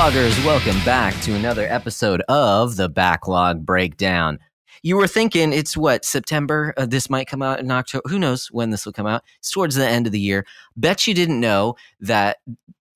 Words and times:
Backloggers, 0.00 0.42
welcome 0.46 0.82
back 0.82 1.12
to 1.20 1.34
another 1.34 1.66
episode 1.68 2.22
of 2.22 2.76
the 2.76 2.88
Backlog 2.88 3.66
Breakdown. 3.66 4.38
You 4.82 4.96
were 4.96 5.06
thinking 5.06 5.52
it's 5.52 5.76
what, 5.76 6.06
September? 6.06 6.72
Uh, 6.78 6.86
this 6.86 7.10
might 7.10 7.26
come 7.26 7.42
out 7.42 7.60
in 7.60 7.70
October. 7.70 8.08
Who 8.08 8.18
knows 8.18 8.46
when 8.50 8.70
this 8.70 8.86
will 8.86 8.94
come 8.94 9.06
out? 9.06 9.22
It's 9.40 9.50
towards 9.50 9.74
the 9.74 9.86
end 9.86 10.06
of 10.06 10.12
the 10.14 10.18
year. 10.18 10.46
Bet 10.74 11.06
you 11.06 11.12
didn't 11.12 11.38
know 11.38 11.74
that 12.00 12.38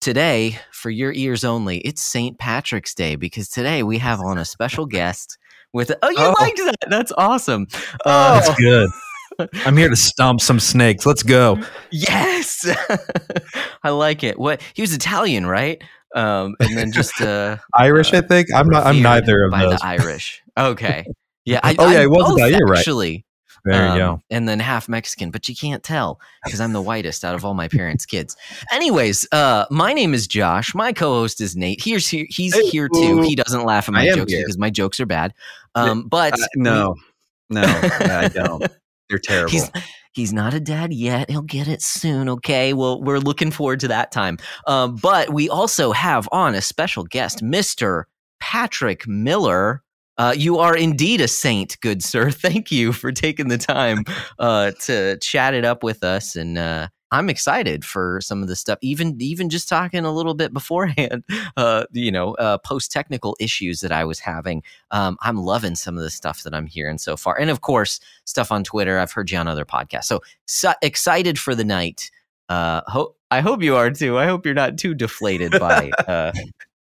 today, 0.00 0.58
for 0.72 0.88
your 0.88 1.12
ears 1.12 1.44
only, 1.44 1.80
it's 1.80 2.00
St. 2.00 2.38
Patrick's 2.38 2.94
Day 2.94 3.16
because 3.16 3.50
today 3.50 3.82
we 3.82 3.98
have 3.98 4.20
on 4.20 4.38
a 4.38 4.44
special 4.46 4.86
guest 4.86 5.36
with. 5.74 5.92
Oh, 6.02 6.08
you 6.08 6.16
Oh. 6.18 6.34
liked 6.40 6.56
that? 6.56 6.88
That's 6.88 7.12
awesome. 7.18 7.66
Oh, 8.06 8.10
Uh, 8.10 8.40
that's 8.40 8.58
good. 8.58 8.88
I'm 9.66 9.76
here 9.76 9.90
to 9.90 9.96
stomp 9.96 10.40
some 10.40 10.58
snakes. 10.58 11.04
Let's 11.04 11.22
go. 11.22 11.60
Yes, 11.90 12.64
I 13.82 13.90
like 13.90 14.24
it. 14.24 14.38
What 14.38 14.62
he 14.72 14.80
was 14.80 14.94
Italian, 14.94 15.44
right? 15.44 15.82
Um, 16.14 16.54
and 16.60 16.76
then 16.76 16.92
just 16.92 17.20
uh, 17.20 17.56
Irish, 17.74 18.12
uh, 18.14 18.18
I 18.18 18.20
think. 18.22 18.48
I'm 18.54 18.68
not. 18.68 18.86
I'm 18.86 19.02
neither 19.02 19.44
of 19.44 19.50
by 19.50 19.62
those. 19.62 19.80
the 19.80 19.84
Irish. 19.86 20.42
Okay, 20.56 21.04
yeah. 21.44 21.60
I, 21.62 21.74
Oh, 21.78 21.90
yeah, 21.90 21.96
I'm 21.96 22.00
he 22.02 22.06
was 22.06 22.24
both, 22.28 22.38
Italian, 22.38 22.58
you're 22.60 22.68
right. 22.68 22.78
Actually, 22.78 23.24
There 23.64 23.88
Um, 23.88 23.92
you 23.94 23.98
go. 23.98 24.20
And 24.30 24.48
then 24.48 24.60
half 24.60 24.88
Mexican, 24.88 25.30
but 25.30 25.48
you 25.48 25.56
can't 25.56 25.82
tell 25.82 26.20
because 26.44 26.60
I'm 26.60 26.72
the 26.72 26.80
whitest 26.82 27.24
out 27.24 27.34
of 27.34 27.44
all 27.44 27.54
my 27.54 27.66
parents' 27.66 28.06
kids. 28.06 28.36
Anyways, 28.72 29.26
uh, 29.32 29.64
my 29.70 29.92
name 29.92 30.14
is 30.14 30.26
Josh. 30.28 30.74
My 30.74 30.92
co-host 30.92 31.40
is 31.40 31.56
Nate. 31.56 31.82
He's 31.82 32.06
here. 32.06 32.26
He's 32.30 32.54
Hey, 32.54 32.68
here 32.68 32.88
too. 32.88 33.22
He 33.22 33.34
doesn't 33.34 33.64
laugh 33.64 33.88
at 33.88 33.92
my 33.94 34.06
jokes 34.10 34.30
here. 34.32 34.42
because 34.42 34.58
my 34.58 34.70
jokes 34.70 35.00
are 35.00 35.06
bad. 35.06 35.34
Um, 35.74 36.06
but 36.08 36.34
Uh, 36.34 36.46
no, 36.56 36.94
no, 37.50 37.62
I 37.64 38.28
don't. 38.32 38.64
They're 39.10 39.18
terrible. 39.18 39.50
He's 39.50 39.68
he's 40.14 40.32
not 40.32 40.54
a 40.54 40.60
dad 40.60 40.92
yet. 40.92 41.30
He'll 41.30 41.42
get 41.42 41.68
it 41.68 41.82
soon. 41.82 42.28
Okay. 42.28 42.72
Well, 42.72 43.02
we're 43.02 43.18
looking 43.18 43.50
forward 43.50 43.80
to 43.80 43.88
that 43.88 44.12
time. 44.12 44.38
Um, 44.66 44.96
but 44.96 45.32
we 45.32 45.48
also 45.48 45.92
have 45.92 46.28
on 46.32 46.54
a 46.54 46.62
special 46.62 47.04
guest, 47.04 47.42
Mister 47.42 48.06
Patrick 48.40 49.06
Miller. 49.06 49.82
Uh, 50.16 50.32
you 50.36 50.58
are 50.58 50.76
indeed 50.76 51.20
a 51.20 51.26
saint, 51.26 51.76
good 51.80 52.02
sir. 52.02 52.30
Thank 52.32 52.70
you 52.70 52.92
for 52.92 53.10
taking 53.10 53.48
the 53.48 53.58
time 53.58 54.04
uh, 54.38 54.70
to 54.82 55.18
chat 55.18 55.54
it 55.54 55.64
up 55.64 55.82
with 55.82 56.04
us, 56.04 56.36
and 56.36 56.56
uh, 56.56 56.88
I'm 57.14 57.30
excited 57.30 57.84
for 57.84 58.20
some 58.20 58.42
of 58.42 58.48
the 58.48 58.56
stuff. 58.56 58.78
Even 58.82 59.16
even 59.20 59.48
just 59.48 59.68
talking 59.68 60.04
a 60.04 60.12
little 60.12 60.34
bit 60.34 60.52
beforehand, 60.52 61.24
uh, 61.56 61.84
you 61.92 62.10
know, 62.10 62.34
uh, 62.34 62.58
post 62.58 62.90
technical 62.90 63.36
issues 63.38 63.80
that 63.80 63.92
I 63.92 64.04
was 64.04 64.18
having. 64.18 64.62
Um, 64.90 65.16
I'm 65.22 65.36
loving 65.36 65.76
some 65.76 65.96
of 65.96 66.02
the 66.02 66.10
stuff 66.10 66.42
that 66.42 66.54
I'm 66.54 66.66
hearing 66.66 66.98
so 66.98 67.16
far, 67.16 67.38
and 67.38 67.50
of 67.50 67.60
course, 67.60 68.00
stuff 68.24 68.50
on 68.50 68.64
Twitter. 68.64 68.98
I've 68.98 69.12
heard 69.12 69.30
you 69.30 69.38
on 69.38 69.48
other 69.48 69.64
podcasts, 69.64 70.04
so, 70.04 70.20
so 70.46 70.72
excited 70.82 71.38
for 71.38 71.54
the 71.54 71.64
night. 71.64 72.10
Uh, 72.48 72.82
ho- 72.86 73.14
I 73.30 73.40
hope 73.40 73.62
you 73.62 73.76
are 73.76 73.90
too. 73.90 74.18
I 74.18 74.26
hope 74.26 74.44
you're 74.44 74.54
not 74.54 74.76
too 74.76 74.94
deflated 74.94 75.52
by 75.52 75.90
uh, 76.08 76.32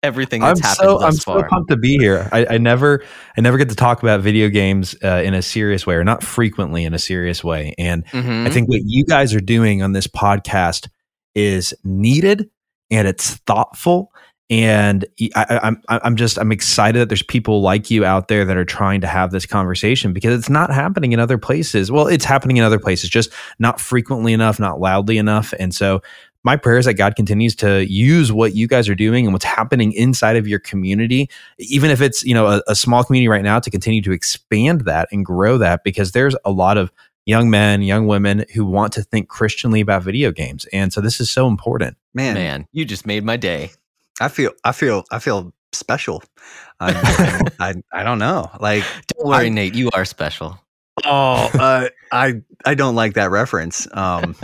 everything 0.04 0.44
I'm 0.44 0.56
that's 0.56 0.62
happened 0.62 0.90
so. 0.90 1.02
I'm 1.02 1.14
far. 1.16 1.40
so 1.42 1.48
pumped 1.50 1.70
to 1.70 1.78
be 1.78 1.98
here. 1.98 2.28
I, 2.32 2.46
I 2.52 2.58
never. 2.58 3.04
I 3.38 3.42
never 3.42 3.58
get 3.58 3.70
to 3.70 3.76
talk 3.76 4.02
about 4.02 4.22
video 4.22 4.50
games 4.50 4.96
uh, 5.04 5.22
in 5.24 5.34
a 5.34 5.42
serious 5.42 5.86
way, 5.88 5.96
or 5.96 6.04
not 6.04 6.24
frequently 6.24 6.84
in 6.86 6.94
a 6.94 7.00
serious 7.00 7.44
way. 7.44 7.74
And 7.78 8.06
Mhm. 8.08 8.48
I 8.48 8.50
think 8.50 8.70
what 8.70 8.82
you 8.84 9.06
guys 9.06 9.34
are 9.34 9.40
doing 9.40 9.82
on 9.82 9.94
this 9.94 10.08
podcast 10.08 10.88
is 11.36 11.74
needed 11.84 12.50
and 12.90 13.08
it's 13.08 13.36
thoughtful. 13.48 14.12
And 14.50 15.06
I, 15.34 15.46
I, 15.50 15.60
I'm 15.68 15.82
I'm 15.88 16.16
just 16.18 16.38
I'm 16.38 16.52
excited 16.52 17.00
that 17.00 17.08
there's 17.08 17.24
people 17.24 17.62
like 17.62 17.90
you 17.90 18.04
out 18.04 18.28
there 18.28 18.44
that 18.44 18.58
are 18.58 18.66
trying 18.66 19.00
to 19.00 19.08
have 19.08 19.32
this 19.32 19.46
conversation 19.46 20.12
because 20.12 20.38
it's 20.38 20.50
not 20.50 20.74
happening 20.74 21.14
in 21.14 21.22
other 21.22 21.38
places. 21.38 21.90
Well, 21.90 22.08
it's 22.08 22.26
happening 22.26 22.58
in 22.58 22.66
other 22.66 22.80
places, 22.80 23.10
just 23.10 23.32
not 23.60 23.80
frequently 23.80 24.34
enough, 24.34 24.60
not 24.60 24.82
loudly 24.82 25.18
enough. 25.18 25.54
And 25.58 25.74
so 25.74 26.02
my 26.44 26.56
prayer 26.58 26.78
is 26.78 26.86
that 26.86 26.96
God 26.96 27.16
continues 27.16 27.56
to 27.58 27.86
use 27.86 28.32
what 28.32 28.56
you 28.56 28.68
guys 28.68 28.90
are 28.90 28.96
doing 28.96 29.26
and 29.26 29.34
what's 29.34 29.46
happening 29.46 29.92
inside 29.94 30.36
of 30.38 30.48
your 30.48 30.60
community, 30.60 31.30
even 31.60 31.92
if 31.92 32.02
it's 32.02 32.24
you 32.24 32.34
know 32.34 32.48
a, 32.48 32.62
a 32.68 32.76
small 32.76 33.04
community 33.04 33.28
right 33.28 33.44
now, 33.44 33.60
to 33.60 33.70
continue 33.70 34.02
to 34.02 34.12
expand 34.12 34.82
that 34.82 35.08
and 35.12 35.26
grow 35.26 35.58
that 35.58 35.84
because 35.84 36.12
there's 36.14 36.36
a 36.46 36.52
lot 36.52 36.78
of 36.78 36.92
young 37.28 37.50
men, 37.52 37.84
young 37.84 38.08
women 38.08 38.44
who 38.56 38.66
want 38.66 38.92
to 38.94 39.04
think 39.04 39.28
Christianly 39.30 39.80
about 39.82 40.02
video 40.04 40.32
games. 40.32 40.66
And 40.74 40.92
so 40.92 41.02
this 41.02 41.20
is 41.22 41.30
so 41.30 41.48
important. 41.48 41.96
man, 42.16 42.34
Man, 42.34 42.68
you 42.72 42.84
just 42.84 43.06
made 43.06 43.24
my 43.24 43.38
day. 43.38 43.70
I 44.20 44.28
feel, 44.28 44.52
I 44.64 44.72
feel, 44.72 45.06
I 45.12 45.20
feel 45.20 45.54
special. 45.72 46.24
I, 46.80 47.48
I, 47.60 47.76
I 47.94 48.04
don't 48.04 48.18
know. 48.18 48.50
Like, 48.60 48.84
Don't 49.16 49.28
worry, 49.28 49.46
I- 49.46 49.50
Nate. 49.50 49.76
You 49.76 49.92
are 49.94 50.04
special. 50.04 50.60
oh, 51.06 51.50
uh, 51.60 51.90
I, 52.12 52.42
I 52.66 52.74
don't 52.74 52.96
like 52.96 53.14
that 53.14 53.30
reference. 53.30 53.88
Um, 53.96 54.36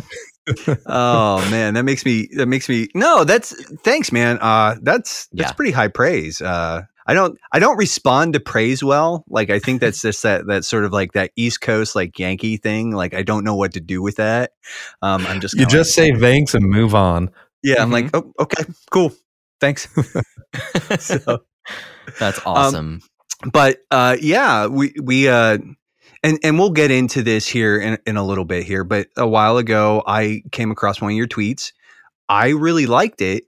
oh 0.85 1.47
man, 1.51 1.73
that 1.75 1.83
makes 1.83 2.05
me, 2.05 2.29
that 2.35 2.45
makes 2.47 2.67
me. 2.69 2.87
No, 2.95 3.23
that's 3.23 3.53
thanks, 3.83 4.11
man. 4.11 4.37
Uh, 4.41 4.75
that's 4.81 5.27
that's 5.33 5.49
Yeah. 5.49 5.53
pretty 5.53 5.71
high 5.71 5.87
praise. 5.89 6.41
Uh, 6.41 6.83
I 7.09 7.13
don't, 7.13 7.39
I 7.53 7.59
don't 7.59 7.77
respond 7.77 8.33
to 8.33 8.39
praise 8.41 8.83
well. 8.83 9.23
Like, 9.29 9.49
I 9.49 9.59
think 9.59 9.79
that's 9.79 10.01
just 10.01 10.23
that, 10.23 10.45
that 10.47 10.65
sort 10.65 10.83
of 10.83 10.91
like 10.91 11.13
that 11.13 11.31
East 11.37 11.61
Coast 11.61 11.95
like 11.95 12.19
Yankee 12.19 12.57
thing. 12.57 12.91
Like, 12.91 13.13
I 13.13 13.23
don't 13.23 13.45
know 13.45 13.55
what 13.55 13.73
to 13.73 13.79
do 13.79 14.01
with 14.01 14.17
that. 14.17 14.51
Um, 15.01 15.25
I'm 15.25 15.39
just, 15.39 15.53
You 15.53 15.59
kinda 15.61 15.71
just 15.71 15.91
say 15.93 16.13
thanks 16.13 16.53
and 16.53 16.65
move 16.65 16.93
on. 16.93 17.29
Yeah, 17.63 17.81
I'm 17.81 17.91
like, 17.91 18.09
oh, 18.13 18.33
okay, 18.39 18.63
cool, 18.91 19.13
thanks. 19.61 19.87
so, 20.99 21.39
That's 22.19 22.39
awesome. 22.45 23.01
but 23.53 23.79
uh, 23.89 24.17
yeah, 24.21 24.67
we 24.67 24.93
we 25.01 25.27
uh, 25.29 25.57
and 26.23 26.39
and 26.44 26.57
we'll 26.59 26.72
get 26.72 26.91
into 26.91 27.22
this 27.23 27.47
here 27.47 27.79
in 27.79 27.97
in 28.05 28.17
a 28.17 28.25
little 28.25 28.45
bit 28.45 28.66
here. 28.66 28.83
But 28.83 29.07
a 29.17 29.28
while 29.28 29.57
ago, 29.57 30.03
I 30.05 30.44
came 30.51 30.72
across 30.72 31.01
one 31.01 31.11
of 31.11 31.17
your 31.17 31.28
tweets. 31.28 31.72
I 32.29 32.50
really 32.50 32.85
liked 32.85 33.22
it, 33.22 33.45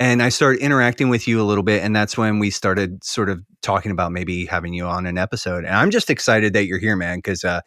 and 0.00 0.22
I 0.22 0.28
started 0.28 0.60
interacting 0.60 1.08
with 1.08 1.28
you 1.28 1.40
a 1.40 1.44
little 1.44 1.64
bit, 1.64 1.82
and 1.82 1.94
that's 1.94 2.16
when 2.16 2.38
we 2.38 2.50
started 2.50 3.02
sort 3.04 3.28
of 3.28 3.42
talking 3.62 3.90
about 3.90 4.12
maybe 4.12 4.46
having 4.46 4.72
you 4.72 4.86
on 4.86 5.06
an 5.06 5.18
episode. 5.18 5.64
And 5.64 5.74
I'm 5.74 5.90
just 5.90 6.10
excited 6.10 6.52
that 6.54 6.66
you're 6.66 6.78
here, 6.78 6.96
man, 6.96 7.18
because 7.18 7.44
uh, 7.44 7.60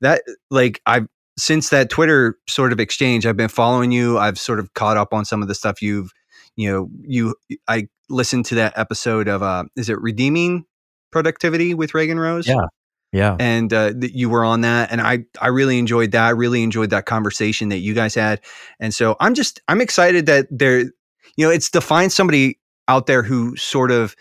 that 0.00 0.22
like 0.50 0.80
I've 0.86 1.06
since 1.38 1.70
that 1.70 1.90
Twitter 1.90 2.38
sort 2.48 2.72
of 2.72 2.80
exchange, 2.80 3.26
I've 3.26 3.36
been 3.36 3.48
following 3.48 3.92
you. 3.92 4.18
I've 4.18 4.38
sort 4.38 4.58
of 4.58 4.74
caught 4.74 4.96
up 4.96 5.14
on 5.14 5.24
some 5.24 5.42
of 5.42 5.48
the 5.48 5.54
stuff 5.54 5.80
you've, 5.80 6.12
you 6.56 6.70
know, 6.70 6.88
you. 7.02 7.34
I 7.68 7.88
listened 8.08 8.46
to 8.46 8.56
that 8.56 8.76
episode 8.76 9.28
of 9.28 9.42
uh, 9.42 9.64
is 9.76 9.88
it 9.88 10.00
redeeming 10.00 10.64
productivity 11.10 11.74
with 11.74 11.94
Reagan 11.94 12.18
Rose? 12.18 12.46
Yeah. 12.46 12.66
Yeah. 13.12 13.36
and 13.40 13.72
uh, 13.72 13.92
that 13.96 14.14
you 14.14 14.28
were 14.30 14.44
on 14.44 14.60
that, 14.60 14.92
and 14.92 15.00
I 15.00 15.24
I 15.40 15.48
really 15.48 15.78
enjoyed 15.78 16.12
that. 16.12 16.26
I 16.26 16.30
really 16.30 16.62
enjoyed 16.62 16.90
that 16.90 17.06
conversation 17.06 17.68
that 17.70 17.78
you 17.78 17.92
guys 17.94 18.14
had, 18.14 18.40
and 18.78 18.94
so 18.94 19.16
I'm 19.20 19.34
just 19.34 19.60
I'm 19.68 19.80
excited 19.80 20.26
that 20.26 20.46
there, 20.50 20.78
you 20.80 20.92
know, 21.38 21.50
it's 21.50 21.70
to 21.70 21.80
find 21.80 22.12
somebody 22.12 22.58
out 22.88 23.06
there 23.06 23.22
who 23.22 23.56
sort 23.56 23.90
of, 23.90 24.14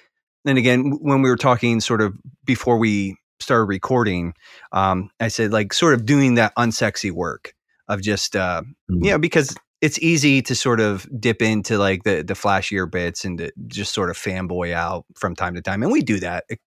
and 0.45 0.57
again 0.57 0.97
when 1.01 1.21
we 1.21 1.29
were 1.29 1.37
talking 1.37 1.79
sort 1.81 2.01
of 2.01 2.15
before 2.45 2.77
we 2.79 3.15
started 3.39 3.65
recording, 3.65 4.33
um, 4.71 5.09
I 5.19 5.27
said 5.27 5.51
like 5.51 5.71
sort 5.73 5.93
of 5.93 6.05
doing 6.05 6.35
that 6.35 6.53
unsexy 6.57 7.11
work 7.11 7.53
of 7.87 8.01
just 8.01 8.35
uh, 8.35 8.63
Mhm. 8.91 9.05
you 9.05 9.11
know 9.11 9.19
because 9.19 9.55
it's 9.81 9.97
easy 9.99 10.41
to 10.41 10.55
sort 10.55 10.79
of 10.81 11.07
dip 11.21 11.41
into 11.41 11.77
like 11.77 12.03
the 12.03 12.21
the 12.23 12.33
flashier 12.33 12.89
bits 12.89 13.23
and 13.23 13.37
to 13.37 13.51
just 13.67 13.93
sort 13.93 14.09
of 14.09 14.17
fanboy 14.17 14.73
out 14.73 15.05
from 15.15 15.35
time 15.35 15.53
to 15.55 15.61
time 15.61 15.83
and 15.83 15.91
we 15.91 16.01
do 16.01 16.19
that 16.19 16.43
you 16.49 16.57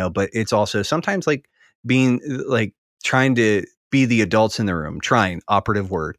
know 0.00 0.08
but 0.10 0.30
it's 0.32 0.52
also 0.52 0.82
sometimes 0.82 1.26
like 1.26 1.48
being 1.86 2.20
like 2.46 2.72
trying 3.02 3.34
to 3.34 3.64
be 3.90 4.04
the 4.04 4.20
adults 4.22 4.58
in 4.60 4.66
the 4.66 4.74
room 4.74 5.00
trying 5.00 5.40
operative 5.48 5.90
word 5.90 6.16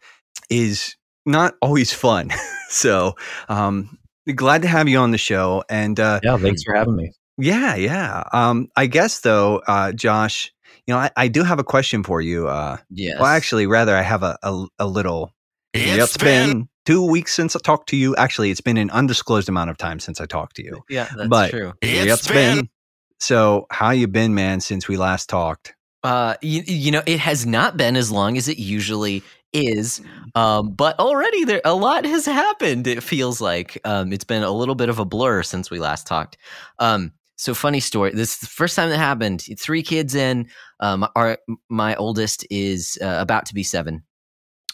is 0.50 0.96
not 1.26 1.56
always 1.62 1.92
fun 1.94 2.30
so 2.70 3.14
um 3.50 3.98
glad 4.36 4.62
to 4.62 4.68
have 4.68 4.88
you 4.88 4.98
on 4.98 5.12
the 5.12 5.18
show 5.18 5.64
and 5.70 6.00
uh 6.00 6.20
Yeah. 6.24 6.38
Thanks 6.38 6.64
for 6.64 6.74
having 6.76 6.96
me. 6.96 7.12
yeah 7.38 7.76
yeah 7.76 8.24
um 8.34 8.68
i 8.76 8.86
guess 8.88 9.20
though 9.22 9.62
uh 9.68 9.92
josh 9.92 10.52
you 10.88 10.94
know 10.94 11.00
i, 11.00 11.10
I 11.18 11.28
do 11.28 11.44
have 11.44 11.60
a 11.60 11.64
question 11.64 12.04
for 12.04 12.22
you 12.22 12.48
uh 12.48 12.78
yes. 12.90 13.18
well 13.20 13.28
actually 13.28 13.68
rather 13.68 13.96
i 13.96 14.02
have 14.02 14.24
a 14.24 14.38
a, 14.44 14.66
a 14.80 14.88
little 14.88 15.32
it's 15.74 16.16
been 16.18 16.70
two 16.86 17.04
weeks 17.06 17.34
since 17.34 17.56
i 17.56 17.60
talked 17.60 17.90
to 17.90 17.98
you 17.98 18.16
actually 18.16 18.52
it's 18.52 18.62
been 18.62 18.78
an 18.78 18.90
undisclosed 18.92 19.50
amount 19.50 19.70
of 19.70 19.78
time 19.78 20.00
since 20.00 20.22
i 20.22 20.26
talked 20.26 20.56
to 20.56 20.64
you 20.64 20.82
yeah, 20.90 21.10
that's 21.18 21.28
but- 21.28 21.50
true. 21.50 21.74
it's 21.82 22.28
been 22.28 22.70
so 23.26 23.66
how 23.72 23.90
you 23.90 24.08
been 24.08 24.36
man 24.36 24.60
since 24.60 24.88
we 24.88 24.98
last 24.98 25.30
talked 25.30 25.74
Uh, 26.04 26.36
you, 26.44 26.62
you 26.68 26.92
know, 26.92 27.02
it 27.08 27.20
has 27.20 27.48
not 27.48 27.78
been 27.78 27.96
as 27.96 28.12
long 28.12 28.38
as 28.38 28.48
it 28.48 28.60
usually 28.60 29.24
is, 29.54 30.02
um, 30.36 30.72
but 30.74 31.00
already 31.00 31.44
there 31.46 31.62
a 31.66 31.74
lot 31.74 32.06
has 32.06 32.28
happened. 32.28 32.86
It 32.86 33.02
feels 33.02 33.42
like 33.42 33.80
um, 33.86 34.14
it's 34.14 34.24
been 34.24 34.44
a 34.44 34.52
little 34.52 34.76
bit 34.76 34.90
of 34.90 35.00
a 35.00 35.06
blur 35.06 35.42
since 35.42 35.72
we 35.72 35.80
last 35.80 36.06
talked. 36.06 36.38
Um, 36.78 37.12
so 37.38 37.56
funny 37.56 37.80
story. 37.80 38.12
This 38.12 38.34
is 38.34 38.40
the 38.40 38.46
first 38.46 38.76
time 38.76 38.92
that 38.92 38.98
happened. 38.98 39.44
Three 39.58 39.82
kids 39.82 40.14
in. 40.14 40.48
Um, 40.80 41.08
our 41.16 41.40
my 41.70 41.96
oldest 41.96 42.46
is 42.52 43.00
uh, 43.02 43.18
about 43.20 43.48
to 43.48 43.56
be 43.56 43.64
seven. 43.64 44.04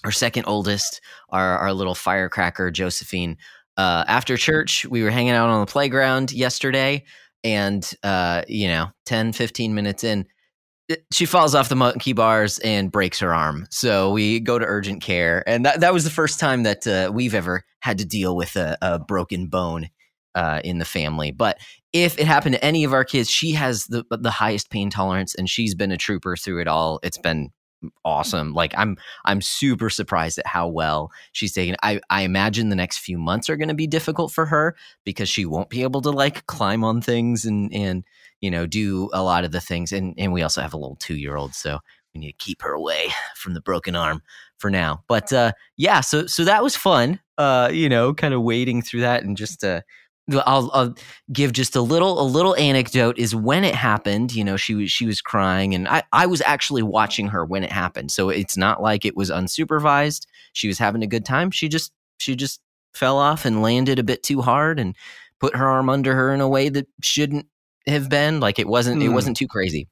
Our 0.03 0.11
second 0.11 0.45
oldest, 0.47 0.99
our 1.29 1.57
our 1.59 1.73
little 1.73 1.95
firecracker 1.95 2.71
Josephine. 2.71 3.37
Uh, 3.77 4.03
after 4.07 4.35
church, 4.35 4.85
we 4.85 5.01
were 5.01 5.11
hanging 5.11 5.31
out 5.31 5.49
on 5.49 5.61
the 5.61 5.71
playground 5.71 6.33
yesterday, 6.33 7.05
and 7.43 7.89
uh, 8.03 8.43
you 8.47 8.67
know, 8.67 8.87
10, 9.05 9.33
15 9.33 9.73
minutes 9.73 10.03
in, 10.03 10.25
she 11.11 11.25
falls 11.25 11.55
off 11.55 11.69
the 11.69 11.75
monkey 11.75 12.13
bars 12.13 12.59
and 12.59 12.91
breaks 12.91 13.19
her 13.19 13.33
arm. 13.33 13.67
So 13.69 14.11
we 14.11 14.39
go 14.39 14.59
to 14.59 14.65
urgent 14.65 15.01
care, 15.01 15.47
and 15.47 15.65
that 15.65 15.79
that 15.81 15.93
was 15.93 16.03
the 16.03 16.09
first 16.09 16.39
time 16.39 16.63
that 16.63 16.85
uh, 16.87 17.11
we've 17.13 17.35
ever 17.35 17.63
had 17.79 17.97
to 17.99 18.05
deal 18.05 18.35
with 18.35 18.55
a, 18.55 18.77
a 18.81 18.99
broken 18.99 19.47
bone 19.47 19.89
uh, 20.35 20.61
in 20.63 20.79
the 20.79 20.85
family. 20.85 21.31
But 21.31 21.59
if 21.93 22.17
it 22.19 22.25
happened 22.25 22.55
to 22.55 22.63
any 22.63 22.83
of 22.83 22.93
our 22.93 23.03
kids, 23.03 23.29
she 23.29 23.51
has 23.51 23.85
the 23.85 24.03
the 24.09 24.31
highest 24.31 24.69
pain 24.69 24.89
tolerance, 24.89 25.35
and 25.35 25.49
she's 25.49 25.75
been 25.75 25.91
a 25.91 25.97
trooper 25.97 26.35
through 26.35 26.61
it 26.61 26.67
all. 26.67 26.99
It's 27.03 27.17
been 27.17 27.49
awesome. 28.05 28.53
Like 28.53 28.73
I'm 28.77 28.97
I'm 29.25 29.41
super 29.41 29.89
surprised 29.89 30.37
at 30.37 30.47
how 30.47 30.67
well 30.67 31.11
she's 31.31 31.53
taken. 31.53 31.75
I 31.81 32.01
I 32.09 32.21
imagine 32.23 32.69
the 32.69 32.75
next 32.75 32.99
few 32.99 33.17
months 33.17 33.49
are 33.49 33.57
going 33.57 33.69
to 33.69 33.73
be 33.73 33.87
difficult 33.87 34.31
for 34.31 34.45
her 34.47 34.75
because 35.03 35.29
she 35.29 35.45
won't 35.45 35.69
be 35.69 35.83
able 35.83 36.01
to 36.01 36.11
like 36.11 36.45
climb 36.47 36.83
on 36.83 37.01
things 37.01 37.45
and 37.45 37.73
and 37.73 38.03
you 38.39 38.51
know 38.51 38.65
do 38.65 39.09
a 39.13 39.23
lot 39.23 39.43
of 39.43 39.51
the 39.51 39.61
things. 39.61 39.91
And 39.91 40.13
and 40.17 40.33
we 40.33 40.43
also 40.43 40.61
have 40.61 40.73
a 40.73 40.77
little 40.77 40.97
two 40.97 41.15
year 41.15 41.35
old, 41.35 41.53
so 41.53 41.79
we 42.13 42.19
need 42.19 42.31
to 42.31 42.45
keep 42.45 42.61
her 42.61 42.73
away 42.73 43.07
from 43.35 43.53
the 43.53 43.61
broken 43.61 43.95
arm 43.95 44.21
for 44.57 44.69
now. 44.69 45.03
But 45.07 45.31
uh, 45.33 45.53
yeah, 45.77 46.01
so 46.01 46.27
so 46.27 46.43
that 46.43 46.63
was 46.63 46.75
fun. 46.75 47.19
Uh, 47.37 47.69
you 47.73 47.89
know, 47.89 48.13
kind 48.13 48.33
of 48.33 48.43
wading 48.43 48.83
through 48.83 49.01
that 49.01 49.23
and 49.23 49.35
just 49.35 49.63
uh, 49.63 49.81
I'll, 50.35 50.71
I'll, 50.73 50.95
give 51.31 51.53
just 51.53 51.75
a 51.75 51.81
little 51.81 52.19
a 52.19 52.23
little 52.23 52.55
anecdote 52.57 53.17
is 53.17 53.33
when 53.33 53.63
it 53.63 53.73
happened 53.73 54.33
you 54.33 54.43
know 54.43 54.57
she 54.57 54.75
was 54.75 54.91
she 54.91 55.05
was 55.05 55.21
crying 55.21 55.73
and 55.73 55.87
I, 55.87 56.03
I 56.11 56.25
was 56.25 56.41
actually 56.41 56.83
watching 56.83 57.27
her 57.27 57.45
when 57.45 57.63
it 57.63 57.71
happened. 57.71 58.11
So 58.11 58.29
it's 58.29 58.57
not 58.57 58.81
like 58.81 59.05
it 59.05 59.15
was 59.15 59.29
unsupervised. 59.29 60.25
She 60.53 60.67
was 60.67 60.77
having 60.77 61.03
a 61.03 61.07
good 61.07 61.25
time. 61.25 61.51
She 61.51 61.69
just 61.69 61.91
she 62.17 62.35
just 62.35 62.59
fell 62.93 63.17
off 63.17 63.45
and 63.45 63.61
landed 63.61 63.99
a 63.99 64.03
bit 64.03 64.23
too 64.23 64.41
hard 64.41 64.79
and 64.79 64.95
put 65.39 65.55
her 65.55 65.67
arm 65.67 65.89
under 65.89 66.13
her 66.13 66.33
in 66.33 66.41
a 66.41 66.49
way 66.49 66.69
that 66.69 66.87
shouldn't 67.01 67.47
have 67.87 68.09
been. 68.09 68.39
Like 68.39 68.59
it 68.59 68.67
wasn't 68.67 69.01
mm. 69.01 69.05
it 69.05 69.07
hmm. 69.07 69.13
wasn't 69.15 69.37
too 69.37 69.47
crazy. 69.47 69.87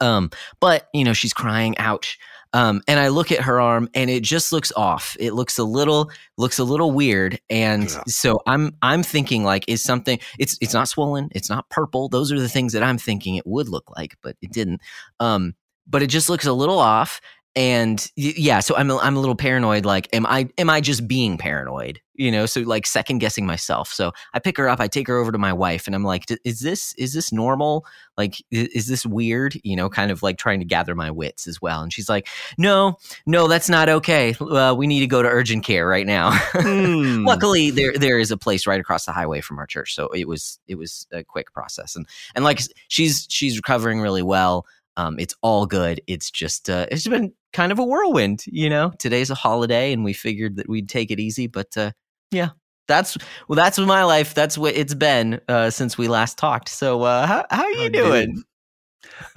Um 0.00 0.30
but 0.60 0.88
you 0.92 1.04
know 1.04 1.12
she's 1.12 1.32
crying 1.32 1.76
ouch 1.78 2.18
um, 2.52 2.82
and 2.88 2.98
I 2.98 3.08
look 3.08 3.30
at 3.30 3.40
her 3.40 3.60
arm 3.60 3.88
and 3.94 4.08
it 4.10 4.22
just 4.22 4.52
looks 4.52 4.72
off. 4.76 5.16
It 5.20 5.32
looks 5.34 5.58
a 5.58 5.64
little 5.64 6.10
looks 6.36 6.58
a 6.58 6.64
little 6.64 6.92
weird. 6.92 7.40
And 7.50 7.90
yeah. 7.90 8.02
so 8.06 8.40
I'm 8.46 8.74
I'm 8.82 9.02
thinking 9.02 9.44
like 9.44 9.64
is 9.68 9.82
something 9.82 10.18
it's 10.38 10.56
it's 10.60 10.74
not 10.74 10.88
swollen, 10.88 11.28
it's 11.32 11.50
not 11.50 11.68
purple. 11.68 12.08
Those 12.08 12.32
are 12.32 12.40
the 12.40 12.48
things 12.48 12.72
that 12.72 12.82
I'm 12.82 12.98
thinking 12.98 13.36
it 13.36 13.46
would 13.46 13.68
look 13.68 13.90
like, 13.96 14.16
but 14.22 14.36
it 14.40 14.52
didn't. 14.52 14.80
Um, 15.20 15.54
but 15.86 16.02
it 16.02 16.08
just 16.08 16.28
looks 16.28 16.46
a 16.46 16.52
little 16.52 16.78
off 16.78 17.20
and 17.56 18.10
yeah 18.16 18.60
so 18.60 18.76
i'm 18.76 18.90
a, 18.90 18.96
I'm 18.98 19.16
a 19.16 19.20
little 19.20 19.34
paranoid 19.34 19.84
like 19.84 20.08
am 20.12 20.26
i 20.26 20.48
am 20.58 20.70
i 20.70 20.80
just 20.80 21.08
being 21.08 21.38
paranoid? 21.38 22.00
You 22.14 22.32
know 22.32 22.46
so 22.46 22.62
like 22.62 22.84
second 22.84 23.18
guessing 23.18 23.46
myself. 23.46 23.92
So 23.92 24.12
i 24.34 24.40
pick 24.40 24.56
her 24.58 24.68
up 24.68 24.80
i 24.80 24.88
take 24.88 25.06
her 25.06 25.16
over 25.16 25.30
to 25.30 25.38
my 25.38 25.52
wife 25.52 25.86
and 25.86 25.94
i'm 25.94 26.02
like 26.02 26.24
is 26.44 26.60
this 26.60 26.92
is 26.94 27.12
this 27.12 27.32
normal? 27.32 27.86
Like 28.16 28.34
is 28.50 28.86
this 28.86 29.06
weird? 29.06 29.56
You 29.62 29.76
know 29.76 29.88
kind 29.88 30.10
of 30.10 30.22
like 30.22 30.36
trying 30.36 30.58
to 30.58 30.64
gather 30.64 30.94
my 30.94 31.10
wits 31.10 31.46
as 31.46 31.62
well. 31.62 31.80
And 31.80 31.92
she's 31.92 32.08
like 32.08 32.28
no 32.58 32.96
no 33.24 33.46
that's 33.48 33.68
not 33.68 33.88
okay. 33.88 34.34
Uh, 34.40 34.74
we 34.76 34.86
need 34.86 35.00
to 35.00 35.06
go 35.06 35.22
to 35.22 35.28
urgent 35.28 35.64
care 35.64 35.86
right 35.86 36.06
now. 36.06 36.36
Hmm. 36.58 37.24
luckily 37.24 37.70
there 37.70 37.92
there 37.96 38.18
is 38.18 38.30
a 38.30 38.36
place 38.36 38.66
right 38.66 38.80
across 38.80 39.06
the 39.06 39.12
highway 39.12 39.40
from 39.40 39.58
our 39.58 39.66
church 39.66 39.94
so 39.94 40.08
it 40.08 40.26
was 40.26 40.58
it 40.66 40.74
was 40.74 41.06
a 41.12 41.22
quick 41.22 41.52
process. 41.52 41.96
And 41.96 42.06
and 42.34 42.44
like 42.44 42.60
she's 42.88 43.26
she's 43.30 43.56
recovering 43.56 44.00
really 44.00 44.22
well 44.22 44.66
um, 44.98 45.16
it's 45.18 45.34
all 45.42 45.64
good. 45.64 46.02
It's 46.08 46.30
just 46.30 46.68
uh, 46.68 46.86
it's 46.90 47.06
been 47.06 47.32
kind 47.52 47.70
of 47.70 47.78
a 47.78 47.84
whirlwind. 47.84 48.44
You 48.46 48.68
know, 48.68 48.92
today's 48.98 49.30
a 49.30 49.34
holiday, 49.34 49.92
and 49.92 50.04
we 50.04 50.12
figured 50.12 50.56
that 50.56 50.68
we'd 50.68 50.88
take 50.88 51.10
it 51.12 51.20
easy. 51.20 51.46
But 51.46 51.74
uh, 51.76 51.92
yeah, 52.32 52.50
that's 52.88 53.16
well, 53.46 53.56
that's 53.56 53.78
my 53.78 54.02
life. 54.02 54.34
That's 54.34 54.58
what 54.58 54.74
it's 54.76 54.94
been 54.94 55.40
uh, 55.48 55.70
since 55.70 55.96
we 55.96 56.08
last 56.08 56.36
talked. 56.36 56.68
So 56.68 57.02
uh, 57.02 57.26
how 57.26 57.46
how 57.48 57.62
are 57.62 57.70
you 57.70 57.86
oh, 57.86 57.88
doing? 57.90 58.42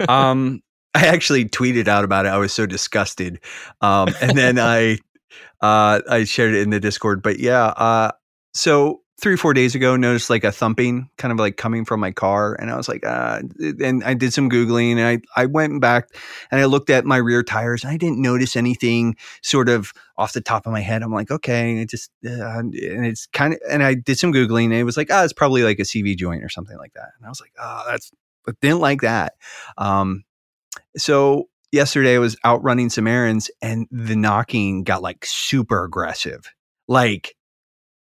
um, 0.08 0.60
I 0.94 1.06
actually 1.06 1.44
tweeted 1.44 1.86
out 1.86 2.04
about 2.04 2.26
it. 2.26 2.30
I 2.30 2.38
was 2.38 2.52
so 2.52 2.66
disgusted, 2.66 3.38
um, 3.80 4.08
and 4.20 4.36
then 4.36 4.58
I 4.58 4.98
uh, 5.60 6.00
I 6.10 6.24
shared 6.24 6.54
it 6.54 6.62
in 6.62 6.70
the 6.70 6.80
Discord. 6.80 7.22
But 7.22 7.38
yeah, 7.38 7.66
uh, 7.66 8.10
so 8.52 9.02
three 9.22 9.34
or 9.34 9.38
four 9.38 9.54
days 9.54 9.76
ago 9.76 9.94
noticed 9.94 10.28
like 10.28 10.42
a 10.42 10.50
thumping 10.50 11.08
kind 11.16 11.30
of 11.30 11.38
like 11.38 11.56
coming 11.56 11.84
from 11.84 12.00
my 12.00 12.10
car 12.10 12.54
and 12.58 12.70
i 12.70 12.76
was 12.76 12.88
like 12.88 13.06
uh, 13.06 13.40
and 13.80 14.02
i 14.02 14.12
did 14.12 14.32
some 14.32 14.50
googling 14.50 14.96
and 14.96 15.00
i 15.00 15.40
i 15.40 15.46
went 15.46 15.80
back 15.80 16.08
and 16.50 16.60
i 16.60 16.64
looked 16.64 16.90
at 16.90 17.04
my 17.04 17.16
rear 17.16 17.42
tires 17.42 17.84
and 17.84 17.92
i 17.92 17.96
didn't 17.96 18.20
notice 18.20 18.56
anything 18.56 19.16
sort 19.40 19.68
of 19.68 19.92
off 20.18 20.34
the 20.34 20.40
top 20.40 20.66
of 20.66 20.72
my 20.72 20.80
head. 20.80 21.02
I'm 21.02 21.12
like 21.12 21.30
okay 21.30 21.78
it 21.78 21.88
just 21.88 22.10
uh, 22.26 22.58
and 22.58 22.74
it's 22.74 23.26
kind 23.26 23.54
of 23.54 23.60
and 23.70 23.82
i 23.82 23.94
did 23.94 24.18
some 24.18 24.32
googling 24.32 24.66
and 24.66 24.74
it 24.74 24.84
was 24.84 24.96
like 24.96 25.08
oh 25.10 25.24
it's 25.24 25.32
probably 25.32 25.62
like 25.62 25.78
a 25.78 25.82
cv 25.82 26.16
joint 26.16 26.44
or 26.44 26.48
something 26.48 26.76
like 26.76 26.92
that. 26.94 27.10
And 27.16 27.26
i 27.26 27.28
was 27.28 27.40
like 27.40 27.52
oh 27.58 27.84
that's 27.88 28.10
but 28.44 28.60
didn't 28.60 28.80
like 28.80 29.02
that. 29.02 29.34
Um 29.78 30.24
so 30.96 31.48
yesterday 31.70 32.16
i 32.16 32.18
was 32.18 32.36
out 32.44 32.62
running 32.62 32.90
some 32.90 33.06
errands 33.06 33.50
and 33.62 33.86
the 33.90 34.16
knocking 34.16 34.82
got 34.82 35.02
like 35.02 35.24
super 35.24 35.84
aggressive. 35.84 36.44
Like 36.88 37.36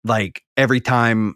like 0.06 0.44
every 0.56 0.80
time 0.80 1.36